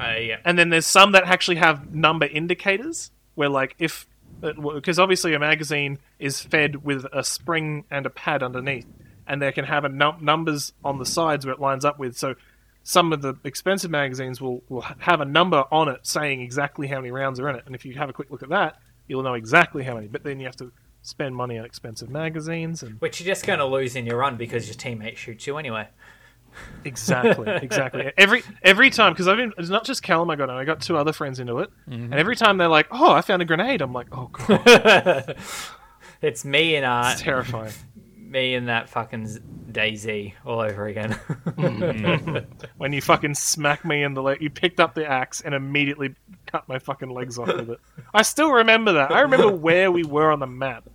Uh, 0.00 0.14
yeah. 0.18 0.36
And 0.44 0.58
then 0.58 0.70
there's 0.70 0.86
some 0.86 1.12
that 1.12 1.24
actually 1.24 1.56
have 1.56 1.92
number 1.92 2.26
indicators 2.26 3.10
where, 3.34 3.48
like, 3.48 3.74
if 3.78 4.06
because 4.40 4.98
obviously 4.98 5.34
a 5.34 5.38
magazine 5.38 5.98
is 6.18 6.40
fed 6.40 6.84
with 6.84 7.04
a 7.12 7.24
spring 7.24 7.84
and 7.90 8.06
a 8.06 8.10
pad 8.10 8.42
underneath, 8.42 8.86
and 9.26 9.42
they 9.42 9.50
can 9.50 9.64
have 9.64 9.84
a 9.84 9.88
num- 9.88 10.18
numbers 10.24 10.72
on 10.84 10.98
the 10.98 11.06
sides 11.06 11.44
where 11.44 11.54
it 11.54 11.60
lines 11.60 11.84
up 11.84 11.98
with. 11.98 12.16
So 12.16 12.36
some 12.84 13.12
of 13.12 13.20
the 13.20 13.34
expensive 13.44 13.90
magazines 13.90 14.40
will 14.40 14.62
will 14.68 14.84
have 14.98 15.20
a 15.20 15.24
number 15.24 15.64
on 15.72 15.88
it 15.88 16.06
saying 16.06 16.40
exactly 16.40 16.86
how 16.86 16.96
many 16.96 17.10
rounds 17.10 17.40
are 17.40 17.48
in 17.48 17.56
it, 17.56 17.64
and 17.66 17.74
if 17.74 17.84
you 17.84 17.94
have 17.94 18.08
a 18.08 18.12
quick 18.12 18.30
look 18.30 18.42
at 18.42 18.50
that, 18.50 18.78
you'll 19.08 19.24
know 19.24 19.34
exactly 19.34 19.82
how 19.82 19.94
many. 19.94 20.06
But 20.06 20.22
then 20.22 20.38
you 20.38 20.46
have 20.46 20.56
to 20.56 20.70
spend 21.02 21.34
money 21.34 21.58
on 21.58 21.64
expensive 21.64 22.10
magazines 22.10 22.82
and 22.82 23.00
Which 23.00 23.20
you're 23.20 23.26
just 23.26 23.46
going 23.46 23.58
to 23.60 23.66
lose 23.66 23.96
in 23.96 24.06
your 24.06 24.18
run 24.18 24.36
because 24.36 24.66
your 24.66 24.74
teammate 24.74 25.16
shoots 25.16 25.46
you 25.46 25.56
anyway. 25.56 25.88
Exactly, 26.84 27.48
exactly. 27.62 28.12
Every 28.16 28.42
every 28.62 28.90
time 28.90 29.12
because 29.12 29.28
I've 29.28 29.36
been 29.36 29.52
it's 29.58 29.68
not 29.68 29.84
just 29.84 30.02
Callum 30.02 30.30
I 30.30 30.36
got 30.36 30.50
on. 30.50 30.56
I 30.56 30.64
got 30.64 30.80
two 30.80 30.96
other 30.96 31.12
friends 31.12 31.38
into 31.38 31.58
it, 31.60 31.70
and 31.86 32.14
every 32.14 32.36
time 32.36 32.56
they're 32.58 32.68
like, 32.68 32.88
"Oh, 32.90 33.12
I 33.12 33.20
found 33.20 33.42
a 33.42 33.44
grenade," 33.44 33.80
I'm 33.80 33.92
like, 33.92 34.08
"Oh 34.12 34.28
god, 34.32 35.36
It's 36.20 36.44
me 36.44 36.74
and 36.74 36.84
uh, 36.84 37.10
it's 37.12 37.20
terrifying." 37.20 37.72
Me 38.28 38.54
and 38.54 38.68
that 38.68 38.88
fucking 38.88 39.66
Daisy 39.72 40.34
all 40.44 40.60
over 40.60 40.86
again. 40.86 41.12
when 42.76 42.92
you 42.92 43.00
fucking 43.00 43.34
smack 43.34 43.84
me 43.84 44.02
in 44.02 44.14
the 44.14 44.22
leg, 44.22 44.40
you 44.40 44.50
picked 44.50 44.80
up 44.80 44.94
the 44.94 45.06
axe 45.06 45.40
and 45.40 45.54
immediately 45.54 46.14
cut 46.46 46.68
my 46.68 46.78
fucking 46.78 47.10
legs 47.10 47.38
off 47.38 47.48
with 47.48 47.70
it. 47.70 47.80
I 48.14 48.22
still 48.22 48.50
remember 48.52 48.92
that. 48.94 49.10
I 49.12 49.20
remember 49.20 49.50
where 49.50 49.90
we 49.92 50.04
were 50.04 50.30
on 50.30 50.40
the 50.40 50.46
map. 50.46 50.88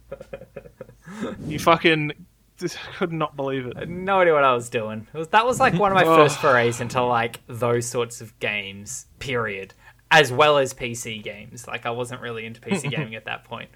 You 1.45 1.59
fucking 1.59 2.13
just 2.57 2.77
could 2.97 3.11
not 3.11 3.35
believe 3.35 3.65
it. 3.65 3.89
no 3.89 4.19
idea 4.19 4.33
what 4.33 4.43
I 4.43 4.53
was 4.53 4.69
doing. 4.69 5.07
It 5.13 5.17
was, 5.17 5.27
that 5.29 5.45
was 5.45 5.59
like 5.59 5.73
one 5.73 5.91
of 5.91 5.95
my 5.95 6.03
Oh. 6.07 6.15
first 6.15 6.39
forays 6.39 6.81
into 6.81 7.01
like 7.03 7.41
those 7.47 7.87
sorts 7.87 8.21
of 8.21 8.37
games. 8.39 9.07
Period. 9.19 9.73
As 10.11 10.31
well 10.31 10.57
as 10.57 10.73
PC 10.73 11.23
games. 11.23 11.67
Like 11.67 11.85
I 11.85 11.91
wasn't 11.91 12.21
really 12.21 12.45
into 12.45 12.61
PC 12.61 12.89
gaming 12.95 13.15
at 13.15 13.25
that 13.25 13.43
point. 13.43 13.69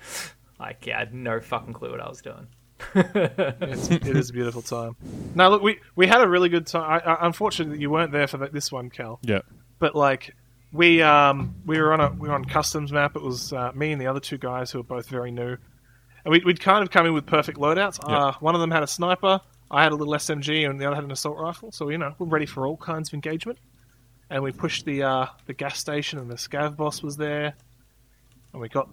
Like 0.60 0.86
yeah, 0.86 0.98
I 0.98 1.00
had 1.00 1.14
no 1.14 1.40
fucking 1.40 1.74
clue 1.74 1.92
what 1.92 2.00
I 2.02 2.08
was 2.10 2.22
doing. 2.22 2.48
It's, 2.96 3.90
it 3.90 4.08
is 4.08 4.30
a 4.30 4.34
beautiful 4.34 4.62
time. 4.62 4.96
Now 5.36 5.50
look, 5.50 5.62
we 5.62 5.80
we 5.96 6.08
had 6.08 6.22
a 6.22 6.28
really 6.28 6.50
good 6.50 6.68
time. 6.68 7.02
I, 7.06 7.12
I, 7.12 7.26
unfortunately, 7.26 7.80
you 7.80 7.90
weren't 7.90 8.12
there 8.12 8.28
for 8.28 8.38
that, 8.38 8.54
this 8.54 8.72
one, 8.72 8.90
Cal. 8.90 9.20
yeah. 9.24 9.40
but 9.80 9.96
like 9.96 10.36
we 10.72 11.02
um 11.02 11.56
we 11.66 11.80
were 11.80 11.94
on 11.94 12.02
a 12.02 12.10
we 12.12 12.28
were 12.28 12.36
on 12.36 12.46
customs 12.46 12.92
map. 12.92 13.16
It 13.16 13.22
was 13.22 13.54
uh, 13.54 13.72
me 13.74 13.92
and 13.92 14.02
the 14.02 14.08
other 14.08 14.20
two 14.20 14.38
guys 14.38 14.72
who 14.72 14.80
were 14.80 14.84
both 14.84 15.08
very 15.08 15.32
new, 15.32 15.58
and 16.24 16.32
we, 16.32 16.42
we'd 16.46 16.60
kind 16.60 16.84
of 16.84 16.92
come 16.92 17.06
in 17.06 17.14
with 17.14 17.26
perfect 17.26 17.58
loadouts. 17.58 18.00
Yeah. 18.08 18.18
Uh, 18.18 18.34
one 18.40 18.56
of 18.56 18.62
them 18.62 18.72
had 18.72 18.84
a 18.84 18.88
sniper, 18.88 19.42
I 19.72 19.84
had 19.84 19.92
a 19.92 19.96
little 19.96 20.14
SMG, 20.14 20.70
and 20.70 20.80
the 20.80 20.86
other 20.86 20.96
had 20.96 21.04
an 21.04 21.12
assault 21.12 21.38
rifle. 21.38 21.72
So 21.72 21.90
you 21.90 21.98
know 21.98 22.16
we're 22.20 22.28
ready 22.28 22.46
for 22.46 22.68
all 22.68 22.78
kinds 22.78 23.10
of 23.10 23.14
engagement. 23.14 23.60
And 24.30 24.44
we 24.44 24.52
pushed 24.52 24.84
the 24.84 25.04
uh, 25.04 25.28
the 25.46 25.54
gas 25.54 25.80
station, 25.80 26.20
and 26.20 26.30
the 26.30 26.36
scav 26.36 26.76
boss 26.76 27.02
was 27.02 27.16
there, 27.16 27.54
and 28.52 28.62
we 28.62 28.68
got 28.68 28.90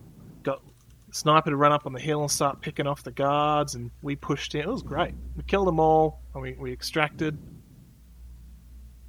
sniper 1.15 1.51
to 1.51 1.57
run 1.57 1.73
up 1.73 1.87
on 1.87 1.93
the 1.93 2.01
hill 2.01 2.21
and 2.23 2.31
start 2.31 2.61
picking 2.61 2.87
off 2.87 3.03
the 3.03 3.13
guards, 3.13 3.75
and 3.75 3.91
we 4.03 4.17
pushed 4.17 4.55
in. 4.55 4.63
It 4.63 4.69
was 4.69 4.83
great. 4.83 5.15
We 5.37 5.43
killed 5.45 5.67
them 5.69 5.79
all, 5.81 6.21
and 6.35 6.43
we, 6.43 6.53
we 6.55 6.73
extracted. 6.73 7.39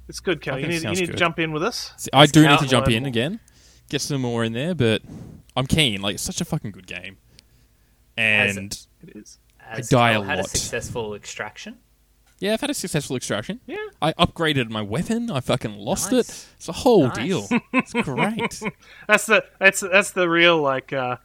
It's 0.08 0.20
good, 0.20 0.40
Kel. 0.40 0.54
I 0.54 0.58
You 0.58 0.66
need, 0.68 0.74
you 0.74 0.80
sounds 0.80 1.00
need 1.00 1.06
to 1.06 1.14
jump 1.14 1.38
in 1.38 1.52
with 1.52 1.62
us. 1.64 1.92
See, 1.96 2.10
I 2.12 2.26
do 2.26 2.46
need 2.46 2.58
to 2.60 2.66
jump 2.66 2.88
in 2.88 3.06
again, 3.06 3.40
get 3.88 4.00
some 4.00 4.20
more 4.20 4.44
in 4.44 4.52
there, 4.52 4.74
but 4.74 5.02
I'm 5.56 5.66
keen. 5.66 6.00
Like 6.00 6.14
it's 6.14 6.22
such 6.22 6.40
a 6.40 6.44
fucking 6.44 6.70
good 6.70 6.86
game, 6.86 7.18
Has 8.16 8.56
and 8.56 8.72
It 9.06 9.16
is. 9.16 9.38
Has 9.58 9.88
die 9.88 10.12
a 10.12 10.14
Cal 10.14 10.22
had 10.22 10.38
a 10.38 10.42
lot. 10.42 10.50
successful 10.50 11.14
extraction. 11.14 11.78
yeah, 12.38 12.52
I've 12.54 12.60
had 12.60 12.70
a 12.70 12.74
successful 12.74 13.16
extraction. 13.16 13.58
Yeah. 13.66 13.78
I 14.00 14.12
upgraded 14.12 14.70
my 14.70 14.80
weapon. 14.82 15.28
I 15.28 15.40
fucking 15.40 15.74
lost 15.76 16.12
Nice. 16.12 16.28
it. 16.28 16.46
It's 16.56 16.68
a 16.68 16.72
whole 16.72 17.08
Nice. 17.08 17.16
deal. 17.16 17.48
It's 17.72 17.92
great. 17.92 18.62
That's 19.08 19.26
the 19.26 19.44
that's 19.58 19.80
that's 19.80 20.12
the 20.12 20.28
real 20.28 20.58
like 20.62 20.92
uh, 20.92 21.16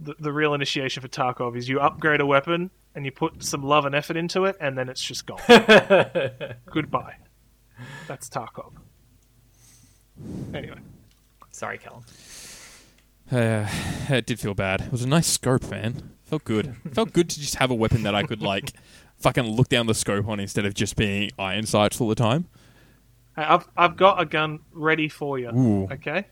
the, 0.00 0.14
the 0.18 0.32
real 0.32 0.54
initiation 0.54 1.02
for 1.02 1.08
Tarkov 1.08 1.56
is 1.56 1.68
you 1.68 1.80
upgrade 1.80 2.20
a 2.20 2.26
weapon 2.26 2.70
and 2.94 3.04
you 3.04 3.12
put 3.12 3.42
some 3.42 3.62
love 3.62 3.84
and 3.84 3.94
effort 3.94 4.16
into 4.16 4.44
it 4.44 4.56
and 4.60 4.76
then 4.76 4.88
it's 4.88 5.02
just 5.02 5.26
gone. 5.26 5.40
Goodbye. 6.66 7.16
That's 8.08 8.28
Tarkov. 8.28 8.72
Anyway, 10.52 10.78
Sorry, 11.60 11.78
Callum. 11.78 12.04
Uh, 13.30 13.68
it 14.08 14.24
did 14.26 14.40
feel 14.40 14.54
bad. 14.54 14.80
It 14.80 14.92
was 14.92 15.02
a 15.02 15.08
nice 15.08 15.26
scope, 15.26 15.70
man. 15.70 16.12
Felt 16.24 16.44
good. 16.44 16.74
Felt 16.92 17.12
good 17.12 17.28
to 17.28 17.40
just 17.40 17.56
have 17.56 17.70
a 17.70 17.74
weapon 17.74 18.02
that 18.04 18.14
I 18.14 18.22
could 18.22 18.40
like 18.40 18.72
fucking 19.18 19.44
look 19.44 19.68
down 19.68 19.86
the 19.86 19.94
scope 19.94 20.26
on 20.26 20.40
instead 20.40 20.64
of 20.64 20.74
just 20.74 20.96
being 20.96 21.30
iron 21.38 21.66
sights 21.66 22.00
all 22.00 22.08
the 22.08 22.14
time. 22.14 22.48
Hey, 23.36 23.42
I've 23.42 23.68
I've 23.76 23.96
got 23.96 24.20
a 24.20 24.24
gun 24.24 24.60
ready 24.72 25.08
for 25.08 25.38
you. 25.38 25.50
Ooh. 25.50 25.88
Okay. 25.92 26.26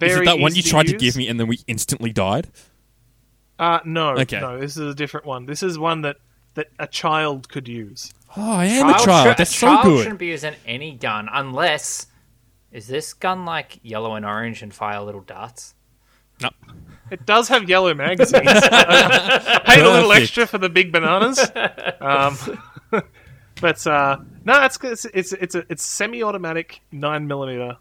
Is 0.00 0.16
it 0.16 0.24
that 0.26 0.38
one 0.38 0.54
you 0.54 0.62
tried 0.62 0.86
to 0.86 0.92
use. 0.92 1.00
give 1.00 1.16
me 1.16 1.28
and 1.28 1.40
then 1.40 1.46
we 1.46 1.60
instantly 1.66 2.12
died? 2.12 2.48
Uh, 3.58 3.80
no, 3.84 4.10
Okay. 4.18 4.40
no. 4.40 4.58
This 4.58 4.76
is 4.76 4.92
a 4.92 4.94
different 4.94 5.26
one. 5.26 5.46
This 5.46 5.62
is 5.62 5.78
one 5.78 6.02
that 6.02 6.16
that 6.54 6.68
a 6.78 6.86
child 6.86 7.48
could 7.48 7.68
use. 7.68 8.12
Oh, 8.36 8.52
I 8.52 8.66
am 8.66 8.88
a 8.88 8.92
child. 8.98 9.06
should- 9.28 9.36
That's 9.38 9.50
a 9.50 9.54
so 9.54 9.66
child 9.66 9.84
good. 9.84 10.02
shouldn't 10.02 10.18
be 10.18 10.26
using 10.26 10.54
any 10.66 10.92
gun 10.92 11.28
unless. 11.32 12.06
Is 12.70 12.86
this 12.86 13.14
gun 13.14 13.44
like 13.46 13.78
yellow 13.82 14.14
and 14.14 14.26
orange 14.26 14.62
and 14.62 14.72
fire 14.74 15.00
little 15.00 15.22
darts? 15.22 15.74
No. 16.42 16.50
It 17.10 17.24
does 17.24 17.48
have 17.48 17.68
yellow 17.68 17.94
magazines. 17.94 18.42
I 18.46 19.62
paid 19.64 19.82
a 19.82 19.90
little 19.90 20.12
extra 20.12 20.46
for 20.46 20.58
the 20.58 20.68
big 20.68 20.92
bananas. 20.92 21.40
Um, 22.00 22.36
but 23.60 23.86
uh, 23.86 24.18
no, 24.44 24.62
it's 24.64 24.78
it's 24.84 25.04
it's 25.06 25.32
it's 25.32 25.54
a 25.54 25.64
it's 25.70 25.82
semi-automatic 25.82 26.80
nine 26.92 27.26
millimeter. 27.26 27.76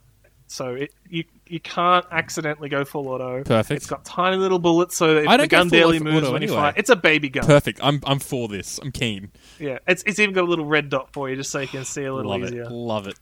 So 0.48 0.70
it 0.76 0.94
you 1.10 1.26
you 1.50 1.60
can't 1.60 2.06
accidentally 2.12 2.70
go 2.70 2.86
full 2.86 3.08
auto. 3.08 3.44
Perfect. 3.44 3.78
It's 3.78 3.86
got 3.88 4.06
tiny 4.06 4.38
little 4.38 4.60
bullets, 4.60 4.96
so 4.98 5.20
I 5.20 5.22
the 5.22 5.38
don't 5.38 5.50
gun 5.50 5.70
barely 5.70 6.00
moves 6.00 6.30
when 6.30 6.42
you 6.42 6.48
anyway. 6.50 6.56
fire. 6.62 6.74
It's 6.76 6.90
a 6.90 6.96
baby 6.96 7.30
gun. 7.30 7.46
Perfect. 7.46 7.80
I'm 7.82 8.02
I'm 8.06 8.20
for 8.20 8.48
this. 8.48 8.80
I'm 8.80 8.92
keen. 8.92 9.32
Yeah, 9.60 9.80
it's 9.88 10.04
it's 10.06 10.20
even 10.20 10.34
got 10.34 10.44
a 10.44 10.48
little 10.50 10.66
red 10.66 10.90
dot 10.90 11.14
for 11.14 11.30
you, 11.30 11.36
just 11.36 11.50
so 11.52 11.60
you 11.60 11.68
can 11.68 11.86
see 11.86 12.04
a 12.04 12.14
little 12.14 12.32
Love 12.32 12.44
easier. 12.44 12.64
it. 12.64 12.72
Love 12.72 13.08
it. 13.08 13.20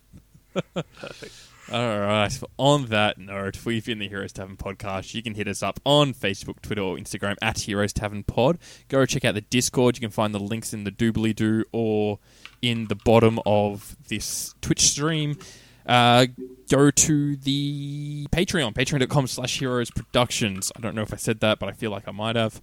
Perfect. 0.74 1.34
All 1.72 2.00
right. 2.00 2.40
On 2.58 2.86
that 2.88 3.18
note, 3.18 3.66
we've 3.66 3.84
been 3.84 3.98
the 3.98 4.08
Heroes 4.08 4.32
Tavern 4.32 4.56
podcast. 4.56 5.16
You 5.16 5.24
can 5.24 5.34
hit 5.34 5.48
us 5.48 5.64
up 5.64 5.80
on 5.84 6.14
Facebook, 6.14 6.62
Twitter, 6.62 6.82
or 6.84 6.96
Instagram 6.96 7.36
at 7.42 7.62
Heroes 7.62 7.92
Tavern 7.92 8.24
Pod. 8.24 8.60
Go 8.88 9.04
check 9.08 9.26
out 9.26 9.34
the 9.34 9.42
Discord. 9.42 9.98
You 9.98 10.02
can 10.02 10.12
find 10.12 10.34
the 10.34 10.40
links 10.40 10.74
in 10.74 10.84
the 10.84 10.92
doobly 10.92 11.36
doo 11.36 11.66
or 11.72 12.20
in 12.62 12.86
the 12.86 12.96
bottom 12.96 13.40
of 13.48 13.96
this 14.10 14.54
Twitch 14.62 14.82
stream. 14.82 15.40
Uh, 15.86 16.28
go 16.70 16.90
to 16.90 17.36
the 17.36 18.28
Patreon, 18.32 18.74
patreon.com 18.74 19.28
slash 19.28 19.60
heroes 19.60 19.92
productions. 19.92 20.72
I 20.76 20.80
don't 20.80 20.96
know 20.96 21.04
if 21.04 21.14
I 21.14 21.18
said 21.18 21.40
that, 21.42 21.60
but 21.60 21.70
I 21.70 21.74
feel 21.74 21.92
like 21.92 22.08
I 22.08 22.12
might 22.12 22.36
have. 22.36 22.62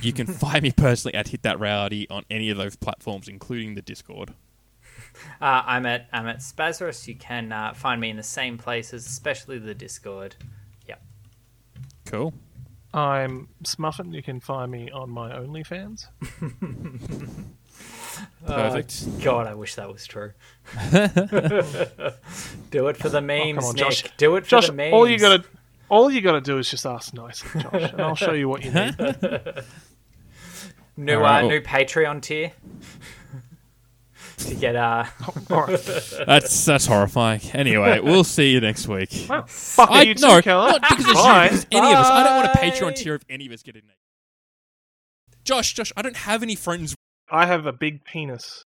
You 0.00 0.12
can 0.12 0.26
find 0.44 0.62
me 0.62 0.72
personally 0.72 1.14
at 1.14 1.28
Hit 1.28 1.42
That 1.42 1.58
Rowdy 1.60 2.08
on 2.10 2.24
any 2.30 2.50
of 2.50 2.56
those 2.56 2.76
platforms, 2.76 3.28
including 3.28 3.74
the 3.74 3.82
Discord. 3.82 4.34
Uh, 5.40 5.62
I'm 5.64 5.86
at 5.86 6.08
I'm 6.12 6.26
at 6.26 6.38
Spazrus. 6.38 7.06
You 7.06 7.14
can 7.14 7.52
uh, 7.52 7.72
find 7.74 8.00
me 8.00 8.10
in 8.10 8.16
the 8.16 8.22
same 8.22 8.58
places, 8.58 9.06
especially 9.06 9.58
the 9.58 9.74
Discord. 9.74 10.36
Yep. 10.86 11.02
Cool. 12.04 12.34
I'm 12.92 13.48
Smuffin. 13.64 14.12
You 14.12 14.22
can 14.22 14.40
find 14.40 14.70
me 14.70 14.90
on 14.90 15.10
my 15.10 15.32
OnlyFans. 15.32 16.06
Perfect. 18.46 19.22
God, 19.22 19.46
I 19.46 19.54
wish 19.54 19.74
that 19.74 19.92
was 19.92 20.06
true. 20.06 20.32
Do 22.70 22.88
it 22.88 22.96
for 22.96 23.08
the 23.08 23.20
memes, 23.20 23.64
on, 23.64 23.74
Nick. 23.74 23.84
Josh. 23.84 24.04
Do 24.16 24.36
it 24.36 24.44
for 24.44 24.50
Josh, 24.50 24.66
the 24.68 24.72
memes. 24.72 24.94
all 24.94 25.08
you 25.08 25.18
gotta 25.18 25.44
all 25.88 26.10
you 26.10 26.20
gotta 26.20 26.40
do 26.40 26.58
is 26.58 26.70
just 26.70 26.86
ask 26.86 27.14
nicely, 27.14 27.62
Josh, 27.62 27.92
and 27.92 28.00
I'll 28.00 28.14
show 28.16 28.32
you 28.32 28.48
what 28.48 28.64
you 28.64 28.72
need. 28.72 28.96
new 30.96 31.14
Alright, 31.16 31.44
uh, 31.44 31.46
well- 31.46 31.48
new 31.48 31.60
Patreon 31.60 32.22
tier 32.22 32.52
to 34.38 34.54
get 34.54 34.76
uh. 34.76 35.04
That's 36.26 36.64
that's 36.64 36.86
horrifying. 36.86 37.40
Anyway, 37.52 38.00
we'll 38.00 38.24
see 38.24 38.52
you 38.52 38.60
next 38.60 38.86
week. 38.88 39.26
Well, 39.28 39.44
fuck 39.46 39.90
I 39.90 40.02
you 40.02 40.14
too, 40.14 40.26
no, 40.26 40.42
Keller. 40.42 40.72
not 40.72 40.82
because 40.82 41.00
of 41.00 41.06
you, 41.06 41.14
because 41.14 41.66
any 41.70 41.92
of 41.92 41.98
us. 41.98 42.06
I 42.06 42.22
don't 42.22 42.36
want 42.36 42.54
a 42.54 42.58
Patreon 42.58 42.94
tier 42.96 43.14
if 43.14 43.22
any 43.28 43.46
of 43.46 43.52
us 43.52 43.62
get 43.62 43.76
in. 43.76 43.82
Josh, 45.44 45.74
Josh, 45.74 45.92
I 45.96 46.02
don't 46.02 46.16
have 46.16 46.42
any 46.42 46.54
friends 46.56 46.94
I 47.30 47.46
have 47.46 47.66
a 47.66 47.72
big 47.72 48.04
penis. 48.04 48.64